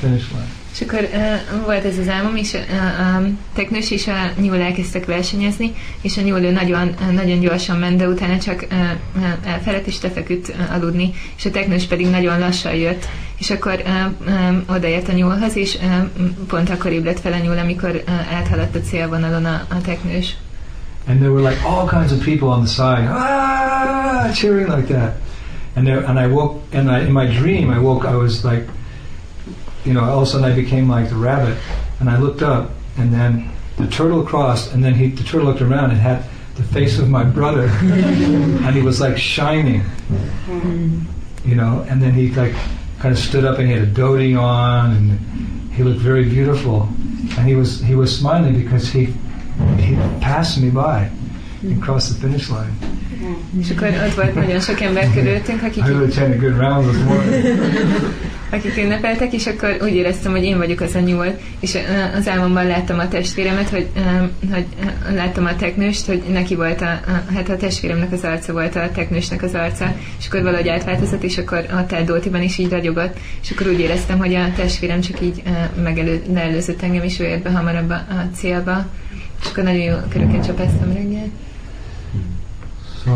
finish 0.00 0.30
line. 0.32 0.59
És 0.72 0.80
akkor 0.80 1.08
uh, 1.12 1.64
volt 1.64 1.84
ez 1.84 1.98
az 1.98 2.08
álmom, 2.08 2.36
és 2.36 2.52
uh, 2.52 3.16
a 3.16 3.22
teknős 3.54 3.90
és 3.90 4.06
a 4.06 4.40
nyúl 4.40 4.60
elkezdtek 4.60 5.06
versenyezni, 5.06 5.72
és 6.00 6.16
a 6.16 6.20
nyúl 6.20 6.38
nagyon, 6.38 6.88
uh, 6.88 7.12
nagyon 7.12 7.40
gyorsan 7.40 7.78
ment, 7.78 7.96
de 7.96 8.08
utána 8.08 8.38
csak 8.38 8.66
uh, 8.70 8.78
uh, 9.16 9.52
elfelett 9.52 9.86
és 9.86 10.02
lefeküdt 10.02 10.48
uh, 10.48 10.74
aludni, 10.74 11.12
és 11.36 11.44
a 11.44 11.50
teknős 11.50 11.84
pedig 11.84 12.10
nagyon 12.10 12.38
lassan 12.38 12.74
jött, 12.74 13.08
és 13.38 13.50
akkor 13.50 13.82
uh, 13.84 14.28
um, 14.48 14.64
odaért 14.68 15.08
a 15.08 15.12
nyúlhoz, 15.12 15.56
és 15.56 15.78
uh, 15.82 16.24
pont 16.46 16.70
akkor 16.70 16.92
ébredt 16.92 17.20
fel 17.20 17.32
a 17.32 17.38
nyúl, 17.38 17.58
amikor 17.58 18.02
uh, 18.06 18.34
áthaladt 18.34 18.76
a 18.76 18.80
célvonalon 18.80 19.44
a, 19.44 19.66
a 19.68 19.80
teknős. 19.80 20.36
And 21.08 21.20
there 21.20 21.32
were 21.32 21.40
like 21.50 21.58
all 21.64 21.88
kinds 21.88 22.12
of 22.12 22.22
people 22.22 22.48
on 22.48 22.60
the 22.60 22.68
side, 22.68 23.08
ah, 23.08 24.32
cheering 24.34 24.68
like 24.68 24.86
that. 24.88 25.14
And 25.74 25.86
there, 25.86 26.04
and 26.04 26.18
I 26.18 26.26
woke, 26.26 26.62
and 26.72 26.90
I, 26.90 27.00
in 27.00 27.12
my 27.12 27.26
dream, 27.26 27.70
I 27.70 27.78
woke. 27.78 28.04
I 28.04 28.14
was 28.14 28.44
like, 28.44 28.68
you 29.84 29.92
know, 29.92 30.04
all 30.04 30.18
of 30.18 30.22
a 30.22 30.26
sudden 30.26 30.50
I 30.50 30.54
became 30.54 30.88
like 30.88 31.08
the 31.08 31.16
rabbit, 31.16 31.56
and 32.00 32.10
I 32.10 32.18
looked 32.18 32.42
up, 32.42 32.70
and 32.96 33.12
then 33.12 33.50
the 33.76 33.86
turtle 33.86 34.24
crossed, 34.24 34.72
and 34.72 34.84
then 34.84 34.94
he, 34.94 35.08
the 35.08 35.24
turtle 35.24 35.46
looked 35.46 35.62
around 35.62 35.90
and 35.90 36.00
had 36.00 36.24
the 36.56 36.62
face 36.62 36.98
of 36.98 37.08
my 37.08 37.24
brother, 37.24 37.66
and 37.80 38.74
he 38.74 38.82
was 38.82 39.00
like 39.00 39.16
shining, 39.16 39.82
you 41.44 41.54
know. 41.54 41.86
And 41.88 42.02
then 42.02 42.12
he 42.12 42.30
like 42.32 42.54
kind 42.98 43.12
of 43.12 43.18
stood 43.18 43.44
up, 43.44 43.58
and 43.58 43.68
he 43.68 43.74
had 43.74 43.82
a 43.82 43.90
dhoti 43.90 44.38
on, 44.38 44.92
and 44.92 45.72
he 45.72 45.82
looked 45.82 46.00
very 46.00 46.28
beautiful, 46.28 46.88
and 47.36 47.46
he 47.46 47.54
was 47.54 47.80
he 47.80 47.94
was 47.94 48.16
smiling 48.16 48.54
because 48.54 48.88
he 48.88 49.14
he 49.78 49.94
passed 50.20 50.60
me 50.60 50.70
by 50.70 51.10
and 51.62 51.82
crossed 51.82 52.12
the 52.12 52.20
finish 52.20 52.50
line. 52.50 52.72
És 53.60 53.70
akkor 53.70 53.88
ott 53.88 54.14
volt 54.14 54.34
nagyon 54.34 54.60
sok 54.60 54.80
ember 54.80 55.12
körülöttünk, 55.12 55.62
akik, 55.62 55.84
I 55.84 55.88
really 55.88 56.12
had 56.12 56.30
a 56.30 56.36
good 56.36 56.56
round 56.56 56.88
this 56.88 57.02
morning. 57.04 57.44
akik 58.50 58.76
ünnepeltek, 58.76 59.32
és 59.32 59.46
akkor 59.46 59.76
úgy 59.82 59.94
éreztem, 59.94 60.32
hogy 60.32 60.44
én 60.44 60.56
vagyok 60.56 60.80
az 60.80 60.94
a 60.94 61.00
nyúl, 61.00 61.38
és 61.60 61.78
az 62.14 62.28
álmomban 62.28 62.66
láttam 62.66 62.98
a 62.98 63.08
testvéremet, 63.08 63.68
hogy, 63.68 63.88
hogy 64.52 64.66
láttam 65.14 65.44
a 65.44 65.56
teknőst, 65.56 66.06
hogy 66.06 66.22
neki 66.32 66.54
volt 66.54 66.80
a, 66.80 66.90
a, 66.90 67.32
hát 67.34 67.48
a 67.48 67.56
testvéremnek 67.56 68.12
az 68.12 68.24
arca 68.24 68.52
volt 68.52 68.76
a 68.76 68.90
teknősnek 68.94 69.42
az 69.42 69.54
arca, 69.54 69.94
és 70.18 70.26
akkor 70.26 70.42
valahogy 70.42 70.68
átváltozott, 70.68 71.22
és 71.22 71.38
akkor 71.38 71.66
ott 71.72 71.92
állt 71.92 72.06
Dótiban 72.06 72.42
is 72.42 72.58
így 72.58 72.70
ragyogott, 72.70 73.18
és 73.42 73.50
akkor 73.50 73.66
úgy 73.66 73.80
éreztem, 73.80 74.18
hogy 74.18 74.34
a 74.34 74.52
testvérem 74.56 75.00
csak 75.00 75.20
így 75.20 75.42
megelő, 75.82 76.22
leelőzött 76.32 76.82
engem, 76.82 77.02
és 77.02 77.20
ő 77.20 77.24
ért 77.24 77.42
be 77.42 77.50
hamarabb 77.50 77.90
a, 77.90 77.94
a 78.08 78.28
célba, 78.34 78.86
és 79.40 79.46
akkor 79.50 79.64
nagyon 79.64 79.80
jó 79.82 79.96
köröket 80.08 80.46
csapáztam 80.46 80.92
reggel. 80.92 81.28
So, 83.04 83.12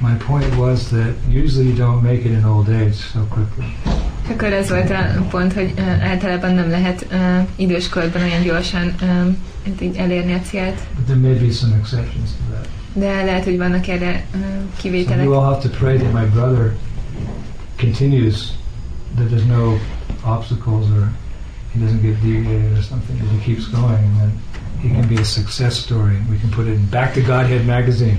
my 0.00 0.14
point 0.26 0.56
was 0.56 0.88
that 0.88 1.14
usually 1.28 1.66
you 1.66 1.74
don't 1.74 2.02
make 2.02 2.20
it 2.24 2.32
in 2.32 2.44
old 2.44 2.68
age 2.68 2.94
so 2.94 3.20
quickly. 3.28 3.64
Akkor 4.30 4.52
ez 4.52 4.68
volt 4.68 4.90
a 4.90 5.26
pont, 5.30 5.52
hogy 5.52 5.72
általában 6.00 6.54
nem 6.54 6.70
lehet 6.70 7.06
uh, 7.12 7.48
időskorban 7.56 8.22
olyan 8.22 8.42
gyorsan 8.42 8.94
hát 9.64 9.80
így 9.80 9.96
elérni 9.96 10.32
a 10.32 10.40
célt, 10.40 10.80
But 10.96 11.04
there 11.04 11.18
may 11.18 11.34
be 11.46 11.52
some 11.52 11.76
exceptions 11.76 12.30
to 12.30 12.52
that. 12.54 12.68
de 12.92 13.24
lehet, 13.24 13.44
hogy 13.44 13.56
vannak 13.56 13.86
erre 13.88 14.24
uh, 14.34 14.40
So 14.40 14.80
kivételek. 14.82 15.24
you 15.24 15.34
all 15.34 15.52
have 15.52 15.68
to 15.68 15.78
pray 15.78 15.96
that 15.98 16.12
my 16.12 16.24
brother 16.40 16.72
continues, 17.76 18.52
that 19.16 19.28
there's 19.28 19.46
no 19.46 19.78
obstacles 20.24 20.86
or 20.90 21.08
he 21.72 21.78
doesn't 21.80 22.02
get 22.02 22.20
deviated 22.22 22.72
or 22.78 22.82
something, 22.82 23.18
that 23.18 23.28
he 23.30 23.38
keeps 23.52 23.66
going 23.68 24.02
and 24.04 24.16
then 24.20 24.32
he 24.82 24.88
can 24.88 25.08
be 25.08 25.16
a 25.16 25.24
success 25.24 25.78
story. 25.78 26.16
We 26.30 26.38
can 26.38 26.50
put 26.50 26.66
it 26.66 26.74
in 26.74 26.86
Back 26.86 27.14
to 27.14 27.20
Godhead 27.20 27.64
magazine. 27.66 28.18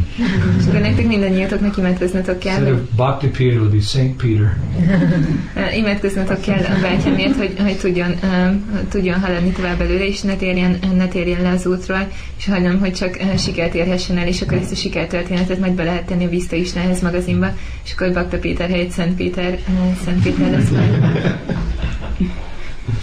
Akkor 0.68 0.80
nektek 0.88 1.08
mindannyiatoknak 1.08 1.78
imádkoznatok 1.78 2.40
kell, 2.40 2.58
Instead 2.58 2.80
of 2.80 2.96
Bhakti 2.96 3.28
Peter, 3.28 3.54
it'll 3.54 3.72
be 3.72 3.82
Saint 3.82 4.18
Peter. 4.18 4.58
uh, 5.56 5.78
imádkoznatok 5.78 6.42
kell 6.42 6.64
a 6.64 6.82
bátyámért, 6.82 7.36
hogy, 7.36 7.54
hogy 7.60 7.78
tudjon, 7.78 8.12
uh, 8.24 8.56
tudjon 8.90 9.20
haladni 9.20 9.52
tovább 9.52 9.82
előre, 9.82 10.08
és 10.08 10.22
ne 10.22 10.36
térjen, 10.36 10.80
ne 10.96 11.08
térjen 11.08 11.42
le 11.42 11.50
az 11.50 11.66
útról, 11.66 12.08
és 12.38 12.46
hagyom, 12.46 12.80
hogy 12.80 12.94
csak 12.94 13.18
uh, 13.22 13.38
sikert 13.38 13.76
érhessen 13.76 14.18
el, 14.18 14.28
és 14.28 14.42
akkor 14.42 14.58
ezt 14.58 14.72
a 14.72 14.76
sikertörténetet 14.76 15.60
majd 15.60 15.74
be 15.74 15.84
lehet 15.84 16.06
tenni 16.06 16.26
a 16.26 16.30
Vista 16.30 16.56
Istenhez 16.56 17.02
magazinba, 17.02 17.54
és 17.84 17.92
akkor 17.92 18.14
Bakta 18.14 18.38
Péter 18.40 18.70
helyett 18.70 18.92
Szent 18.92 19.16
Péter, 19.16 19.60
uh, 19.68 19.96
Szent 20.06 20.24
Péter 20.24 20.52
lesz 20.52 20.70
majd. 20.70 20.92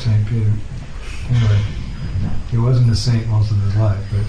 Saint 0.04 0.28
Peter. 0.28 0.52
Anyway, 1.30 1.73
he 2.54 2.60
wasn't 2.60 2.90
a 2.90 2.94
saint 2.94 3.26
most 3.28 3.50
of 3.50 3.56
his 3.64 3.74
life, 3.74 4.04
but 4.12 4.24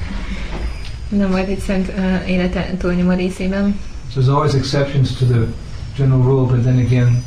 Nem 1.19 1.29
volt 1.31 1.47
egy 1.47 1.59
szent 1.59 1.87
uh, 1.97 2.29
élete 2.29 2.75
túlnyomó 2.77 3.11
részében. 3.15 3.79
so 4.09 4.19
there's 4.21 4.29
always 4.35 4.53
exceptions 4.53 5.17
to 5.17 5.25
the 5.25 5.47
general 5.95 6.21
rule, 6.21 6.45
but 6.45 6.63
then 6.63 6.77
again, 6.79 7.23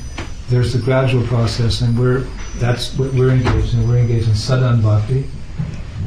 there's 0.50 0.70
the 0.72 0.78
gradual 0.78 1.22
process, 1.22 1.80
and 1.82 1.98
we're 1.98 2.22
that's 2.58 2.96
what 2.98 3.12
we're 3.12 3.30
engaged 3.32 3.74
in. 3.74 3.86
We're 3.88 3.98
engaged 4.00 4.28
in 4.28 4.34
sadhan 4.34 4.80
bhakti, 4.82 5.24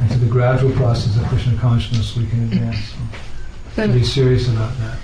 and 0.00 0.10
to 0.10 0.18
the 0.18 0.30
gradual 0.30 0.72
process 0.72 1.16
of 1.16 1.22
Krishna 1.28 1.56
consciousness, 1.60 2.16
we 2.16 2.26
can 2.26 2.42
advance. 2.42 2.92
So, 3.76 3.86
be 3.88 4.04
serious 4.04 4.48
about 4.48 4.72
that. 4.78 4.96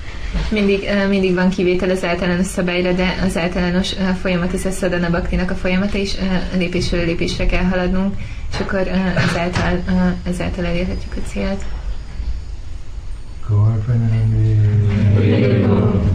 Mindig, 0.50 0.88
mindig 1.08 1.34
van 1.34 1.48
kivétel 1.48 1.90
az 1.90 2.04
általános 2.04 2.46
szabályra, 2.46 2.92
de 2.92 3.14
az 3.24 3.36
általános 3.36 3.94
folyamat, 4.20 4.54
ez 4.54 4.64
a 4.64 4.70
Sadhana 4.70 5.10
Bhaktinak 5.10 5.50
a 5.50 5.54
folyamata, 5.54 5.98
és 5.98 6.14
uh, 6.14 6.58
lépésről 6.58 7.04
lépésre 7.04 7.46
kell 7.46 7.64
haladnunk, 7.64 8.14
és 8.52 8.58
akkor 8.60 8.88
ezáltal, 9.30 9.82
ezáltal 10.24 10.64
elérhetjük 10.64 11.12
a 11.16 11.28
célt. 11.28 11.64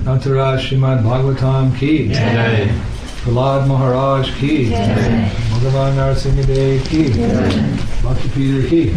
Antaraj 0.06 0.60
Srimad 0.60 1.02
Bhagavatam 1.02 1.74
ki. 1.74 2.10
Prahlad 3.24 3.68
Maharaj 3.68 4.28
ki. 4.40 4.70
Bhagavan 5.50 5.94
Narasimha 5.96 6.42
Dev 6.46 6.82
ki. 6.82 7.04
Bhakti 8.02 8.28
Peter 8.30 8.68
ki. 8.68 8.94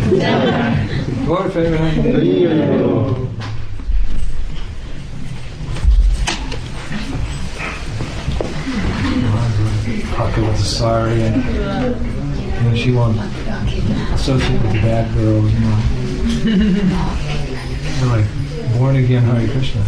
Gaur 1.26 1.50
Pranami. 1.50 3.25
Pocket 10.16 10.40
with 10.40 10.56
the 10.56 10.64
sari 10.64 11.20
and, 11.20 11.44
she 12.78 12.90
won't 12.90 13.18
associate 14.14 14.62
with 14.62 14.72
the 14.72 14.80
bad 14.80 15.14
girls. 15.14 15.52
You 15.52 15.60
know. 15.60 15.76
They're 17.96 18.08
like 18.08 18.24
born 18.78 18.96
again 18.96 19.22
Hare 19.24 19.46
Krishna. 19.48 19.82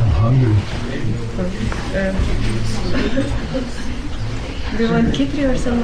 I'm 0.00 0.10
hungry. 0.10 0.56
Do 4.76 4.82
you 4.84 4.90
want 4.90 5.14
kitri 5.14 5.44
or 5.48 5.56
some 5.56 5.82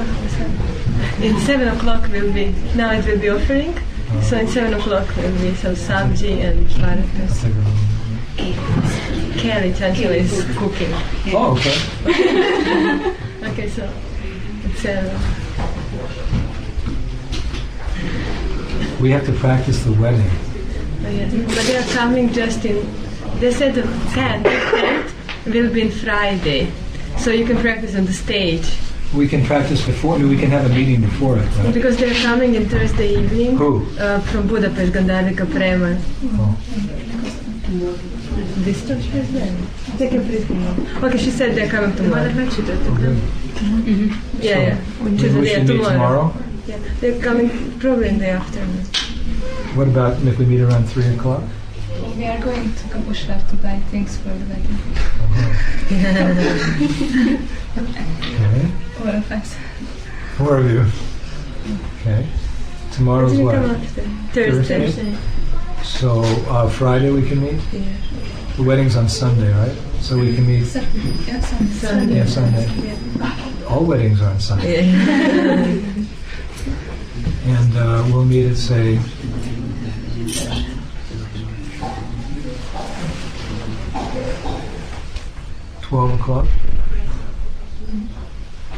In 1.23 1.39
seven 1.39 1.67
o'clock 1.69 2.09
will 2.11 2.33
be 2.33 2.53
now 2.75 2.91
it 2.91 3.05
will 3.05 3.19
be 3.19 3.29
offering. 3.29 3.73
So 4.23 4.37
in 4.37 4.47
seven 4.47 4.73
o'clock 4.73 5.07
will 5.17 5.31
be 5.39 5.53
some 5.53 5.75
sabji 5.75 6.43
and 6.43 6.67
I'll 6.83 6.97
baratas. 6.97 7.79
Kelly 9.39 9.71
Chancellor 9.73 10.13
is 10.13 10.43
cooking. 10.57 10.91
Oh, 11.33 11.55
okay. 11.55 13.15
Okay, 13.41 13.69
so 13.69 13.89
it's 14.65 14.85
uh, 14.85 15.09
We 18.99 19.11
have 19.11 19.25
to 19.27 19.33
practice 19.33 19.83
the 19.83 19.93
wedding. 19.93 20.29
Oh, 21.05 21.09
yes. 21.09 21.33
But 21.33 21.65
they 21.65 21.77
are 21.77 21.95
coming 21.95 22.33
just 22.33 22.65
in. 22.65 22.85
They 23.39 23.51
said 23.51 23.75
the 23.75 23.83
10th, 23.83 24.43
10th 24.71 25.11
will 25.45 25.71
be 25.71 25.83
in 25.83 25.91
Friday, 25.91 26.71
so 27.17 27.31
you 27.31 27.45
can 27.45 27.57
practice 27.57 27.95
on 27.95 28.05
the 28.05 28.13
stage 28.13 28.67
We 29.15 29.27
can 29.27 29.43
practice 29.43 29.83
before. 29.85 30.19
We 30.19 30.37
can 30.37 30.51
have 30.51 30.69
a 30.69 30.69
meeting 30.69 31.01
before 31.01 31.37
it. 31.39 31.49
Right? 31.57 31.73
because 31.73 31.97
they 31.97 32.11
are 32.11 32.21
coming 32.21 32.53
in 32.53 32.69
Thursday 32.69 33.15
evening 33.15 33.57
Who? 33.57 33.85
uh, 33.97 34.19
from 34.21 34.47
Budapest, 34.47 34.93
Gandharvika 34.93 35.49
Prema. 35.49 35.99
Oh. 36.37 36.57
This 38.63 38.87
church 38.87 39.05
is 39.13 39.31
there. 39.33 39.55
They 39.97 40.09
can 40.09 40.25
please. 40.25 40.45
Okay, 41.03 41.17
she 41.17 41.31
said 41.31 41.55
they're 41.55 41.69
coming 41.69 41.95
tomorrow. 41.95 42.29
Okay. 42.29 43.21
Yeah, 44.39 44.59
yeah. 44.59 44.81
Maybe 45.01 45.17
Tuesday, 45.17 45.39
we 45.39 45.47
yeah, 45.49 45.55
should 45.57 45.67
meet 45.69 45.83
tomorrow. 45.83 46.33
Yeah, 46.67 46.79
they're 46.99 47.21
coming 47.21 47.79
probably 47.79 48.09
in 48.09 48.19
the 48.19 48.29
afternoon. 48.29 48.85
What 49.75 49.87
about 49.87 50.21
if 50.21 50.37
we 50.37 50.45
meet 50.45 50.61
around 50.61 50.85
three 50.85 51.07
o'clock? 51.07 51.43
We 52.15 52.25
are 52.25 52.39
going 52.39 52.73
to 52.73 52.83
Kaposvár 52.93 53.47
to 53.49 53.55
buy 53.55 53.79
things 53.89 54.17
for 54.17 54.29
the 54.29 54.45
wedding. 54.45 54.77
Okay. 57.77 58.71
All 58.99 59.07
of 59.07 59.31
us. 59.31 59.55
Four 60.37 60.57
of 60.57 60.71
you. 60.71 60.85
Okay. 62.01 62.27
Tomorrow's 62.91 63.37
what? 63.37 63.55
Thursday. 64.33 64.89
Thursday? 64.89 65.17
So 65.83 66.21
uh, 66.49 66.69
Friday 66.69 67.11
we 67.11 67.27
can 67.27 67.41
meet. 67.41 67.61
Yeah. 67.71 67.81
The 68.57 68.63
wedding's 68.63 68.95
on 68.95 69.07
Sunday, 69.07 69.51
right? 69.53 69.77
So 70.01 70.17
we 70.17 70.35
can 70.35 70.45
meet. 70.45 70.73
Yeah, 70.73 71.39
Sunday. 71.39 71.73
Sunday. 71.73 72.15
Yeah, 72.15 72.25
Sunday. 72.25 73.65
All 73.67 73.85
weddings 73.85 74.21
are 74.21 74.31
on 74.31 74.39
Sunday. 74.39 74.87
Yeah. 74.87 76.05
And 77.45 77.77
uh, 77.77 78.03
we'll 78.07 78.25
meet 78.25 78.51
at 78.51 78.57
say 78.57 78.99
12 85.89 86.19
o'clock. 86.19 86.45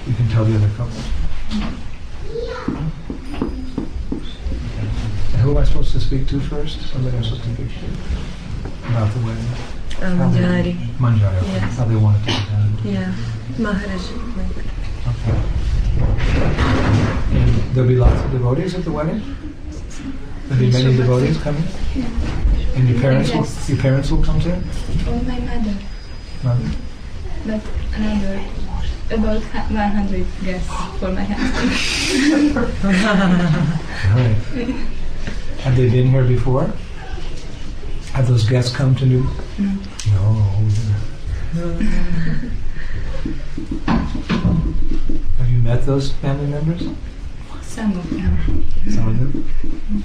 You 0.08 0.14
can 0.14 0.30
tell 0.30 0.46
the 0.46 0.56
other 0.56 0.70
couple. 0.78 0.96
And 5.34 5.42
who 5.42 5.52
am 5.52 5.58
I 5.58 5.66
supposed 5.66 5.92
to 5.92 6.00
speak 6.00 6.28
to 6.30 6.40
first? 6.40 6.80
Somebody 6.90 7.18
I'm 7.18 7.24
supposed 7.26 7.44
to 7.44 7.54
speak 7.54 7.68
to 7.68 7.86
about 8.88 9.14
the 9.14 9.20
wedding. 9.26 9.46
Um, 10.02 10.20
Manjari. 10.20 10.74
Manjari, 11.00 11.38
okay. 11.40 11.52
Yes. 11.52 11.78
how 11.78 11.84
they 11.84 11.98
want 11.98 12.16
it 12.16 12.20
to 12.22 12.26
be 12.28 12.46
done. 12.50 12.78
Yeah. 12.86 13.16
Maharaj. 13.60 14.12
Okay. 15.12 15.38
And 17.36 17.76
there'll 17.76 17.90
be 17.90 17.98
lots 17.98 18.22
of 18.22 18.32
devotees 18.32 18.74
at 18.74 18.86
the 18.86 18.92
wedding? 18.92 19.22
There'll 20.48 20.64
be 20.64 20.72
many 20.72 20.96
devotees 20.96 21.38
coming? 21.40 21.64
Yeah. 21.94 22.06
And 22.76 22.88
your 22.88 23.02
parents 23.02 23.32
will, 23.34 23.46
your 23.68 23.82
parents 23.82 24.10
will 24.12 24.24
come 24.24 24.40
too? 24.40 24.56
Oh, 25.08 25.22
my 25.28 25.40
mother. 25.40 25.76
Mother? 26.42 26.70
But 27.46 27.62
another, 27.96 28.40
about 29.10 29.42
100 29.42 30.26
guests 30.44 30.70
for 31.00 31.12
my 31.12 31.24
husband. 31.24 32.56
Right. 34.14 34.36
Have 35.62 35.76
they 35.76 35.90
been 35.90 36.08
here 36.08 36.24
before? 36.24 36.72
Have 38.14 38.28
those 38.28 38.48
guests 38.48 38.76
come 38.76 38.96
to 38.96 39.06
New? 39.06 39.24
No. 39.58 40.34
Have 45.38 45.50
you 45.50 45.60
met 45.60 45.86
those 45.86 46.12
family 46.14 46.48
members? 46.48 46.84
Some 47.62 47.98
of 47.98 48.10
them. 48.10 48.66
Some 48.90 49.08
of 49.08 49.18
them? 49.20 49.46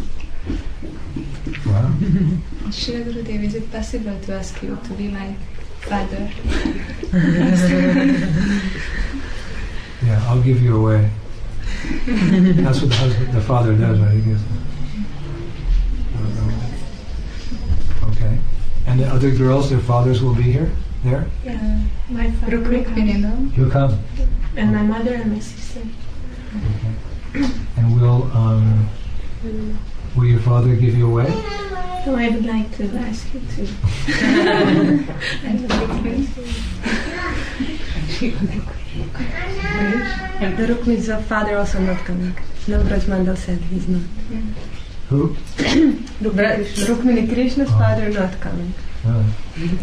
Wow. 1.66 1.90
Shri 2.70 3.02
Gurudev, 3.02 3.42
is 3.44 3.54
it 3.54 3.70
possible 3.72 4.18
to 4.20 4.34
ask 4.34 4.62
you 4.62 4.78
to 4.84 4.92
be 4.94 5.08
my 5.08 5.34
father? 5.88 6.30
Yeah, 10.04 10.22
I'll 10.28 10.42
give 10.42 10.62
you 10.62 10.76
away. 10.76 11.10
That's 12.06 12.80
what 12.80 12.90
the 12.90 12.96
husband, 12.96 13.32
the 13.32 13.40
father 13.40 13.74
does, 13.74 13.98
right? 13.98 14.12
He 14.12 14.20
gives. 14.20 14.42
Okay. 18.04 18.38
And 18.86 19.00
the 19.00 19.06
other 19.06 19.30
girls, 19.34 19.70
their 19.70 19.80
fathers 19.80 20.22
will 20.22 20.34
be 20.34 20.42
here? 20.42 20.70
There? 21.02 21.26
Yeah, 21.44 21.80
my 22.08 22.30
father 22.32 22.60
will 22.60 22.84
come. 22.84 23.52
You'll 23.56 23.70
come. 23.70 23.98
and 24.56 24.72
my 24.74 24.82
mother 24.82 25.14
and 25.14 25.32
my 25.32 25.40
sister. 25.40 25.80
And 27.76 28.00
we'll. 28.00 28.30
um, 28.32 28.88
will 30.16 30.24
your 30.24 30.40
father 30.40 30.74
give 30.74 30.94
you 30.96 31.06
away? 31.10 31.30
So 32.04 32.12
oh, 32.12 32.16
I 32.16 32.28
would 32.28 32.44
like 32.46 32.76
to 32.76 32.84
ask 32.98 33.26
you 33.34 33.40
to. 33.40 33.66
And 40.40 40.56
the 40.56 40.66
Rukmini's 40.66 41.26
father 41.26 41.56
also 41.56 41.80
not 41.80 41.98
coming. 42.04 42.32
Navraj 42.66 43.04
Mandal 43.12 43.36
said 43.36 43.58
he's 43.58 43.88
not. 43.88 44.02
Who? 45.08 45.28
Rukmini, 46.20 46.64
Rukmini 46.86 47.32
Krishna's 47.32 47.68
Oh. 47.70 47.78
father 47.78 48.10
not 48.10 48.40
coming. 48.40 48.72
Ah. 49.04 49.24
Really? 49.58 49.78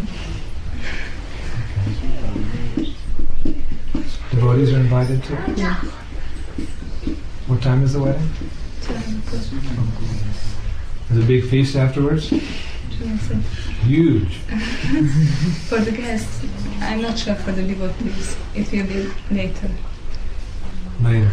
Devotees 4.30 4.72
are 4.72 4.80
invited 4.80 5.22
too? 5.24 5.38
Yeah. 5.56 5.74
What 7.46 7.62
time 7.62 7.82
is 7.84 7.92
the 7.92 8.00
wedding? 8.02 8.30
There's 11.08 11.24
a 11.24 11.26
big 11.26 11.48
feast 11.48 11.76
afterwards? 11.76 12.28
Huge. 13.82 14.36
For 15.68 15.78
the 15.78 15.92
guests, 15.92 16.44
I'm 16.80 17.02
not 17.02 17.18
sure 17.18 17.34
for 17.34 17.52
the 17.52 17.62
devotees. 17.62 18.36
It 18.54 18.70
will 18.70 18.86
be 18.86 19.10
later. 19.34 19.70
Later. 21.02 21.32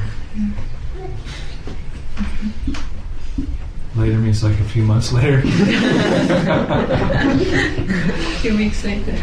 Later 3.95 4.18
means 4.18 4.44
like 4.44 4.60
a 4.60 4.64
few 4.64 4.84
months 4.84 5.11
later. 5.11 5.41
A 5.45 5.48
few 8.41 8.57
weeks 8.57 8.84
later. 8.84 9.15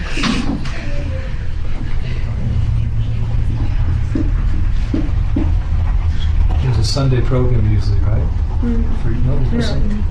A 6.79 6.85
Sunday 6.85 7.21
program 7.23 7.73
usually, 7.73 7.99
right? 8.01 8.23
Mm. 8.61 9.03
For, 9.03 9.11
no, 9.11 9.39
no 9.39 9.59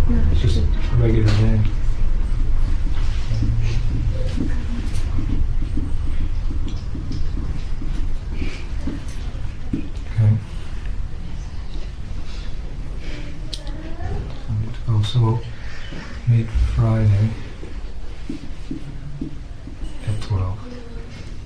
No, 0.10 0.32
It's 0.32 0.42
just 0.42 0.58
a 0.58 0.96
regular 0.98 1.26
day. 1.26 1.62
Okay. 10.14 10.38
Oh, 14.90 15.02
so 15.04 15.20
we'll 15.22 15.42
meet 16.28 16.48
Friday 16.76 17.30
at 20.08 20.22
12. 20.22 20.60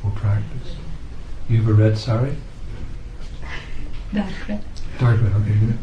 We'll 0.03 0.14
practice. 0.14 0.76
You 1.48 1.57
have 1.57 1.68
a 1.68 1.73
red 1.73 1.98
sari? 1.98 2.35
Dark 4.14 4.48
red. 4.48 4.70
Dark 5.01 5.19
red, 5.19 5.33
okay, 5.33 5.55
good. 5.57 5.77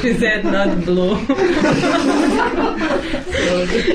he 0.00 0.12
said 0.18 0.44
not 0.44 0.84
blue. 0.84 1.14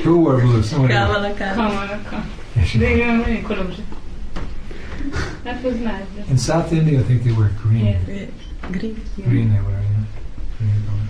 Who 0.02 0.18
wore 0.18 0.40
blue? 0.40 0.62
Someone 0.64 0.90
else. 0.90 1.12
Kamala 1.12 1.34
Kamala. 1.34 1.88
Kamaraka. 1.88 2.24
Yeah, 2.56 2.64
she- 2.64 2.78
They 2.78 3.02
are 3.02 3.22
very 3.22 3.42
colorful. 3.42 3.84
That 5.44 5.62
was 5.62 5.76
nice. 5.76 6.06
In 6.28 6.38
South 6.38 6.72
India, 6.72 6.98
I 6.98 7.02
think 7.04 7.22
they 7.22 7.30
wear 7.32 7.50
green. 7.62 7.86
Yeah. 7.86 8.26
Green. 8.72 9.00
Green 9.22 9.52
they 9.54 9.60
wear, 9.60 9.80
yeah. 9.82 10.04
Green 10.58 10.82
color. 10.86 11.06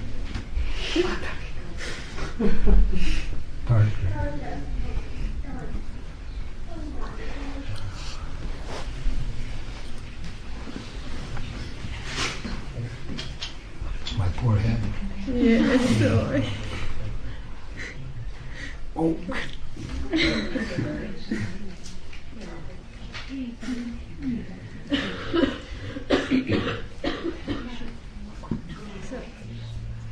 Dark 3.69 3.89
green. 4.01 4.13
My 14.19 14.29
poor 14.37 14.57
head. 14.57 14.81
Yes, 15.27 15.99
so. 15.99 16.43
Oh. 18.95 19.17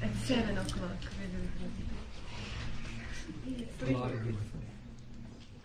At 0.03 0.17
seven 0.25 0.59
o'clock. 0.59 0.91
A 3.83 3.91
lot 3.93 4.13
of 4.13 4.23
good. 4.25 4.37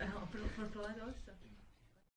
Uh, 0.01 0.05
for, 0.31 0.37
for 0.55 0.65
Prahlad 0.77 1.01
also. 1.01 1.24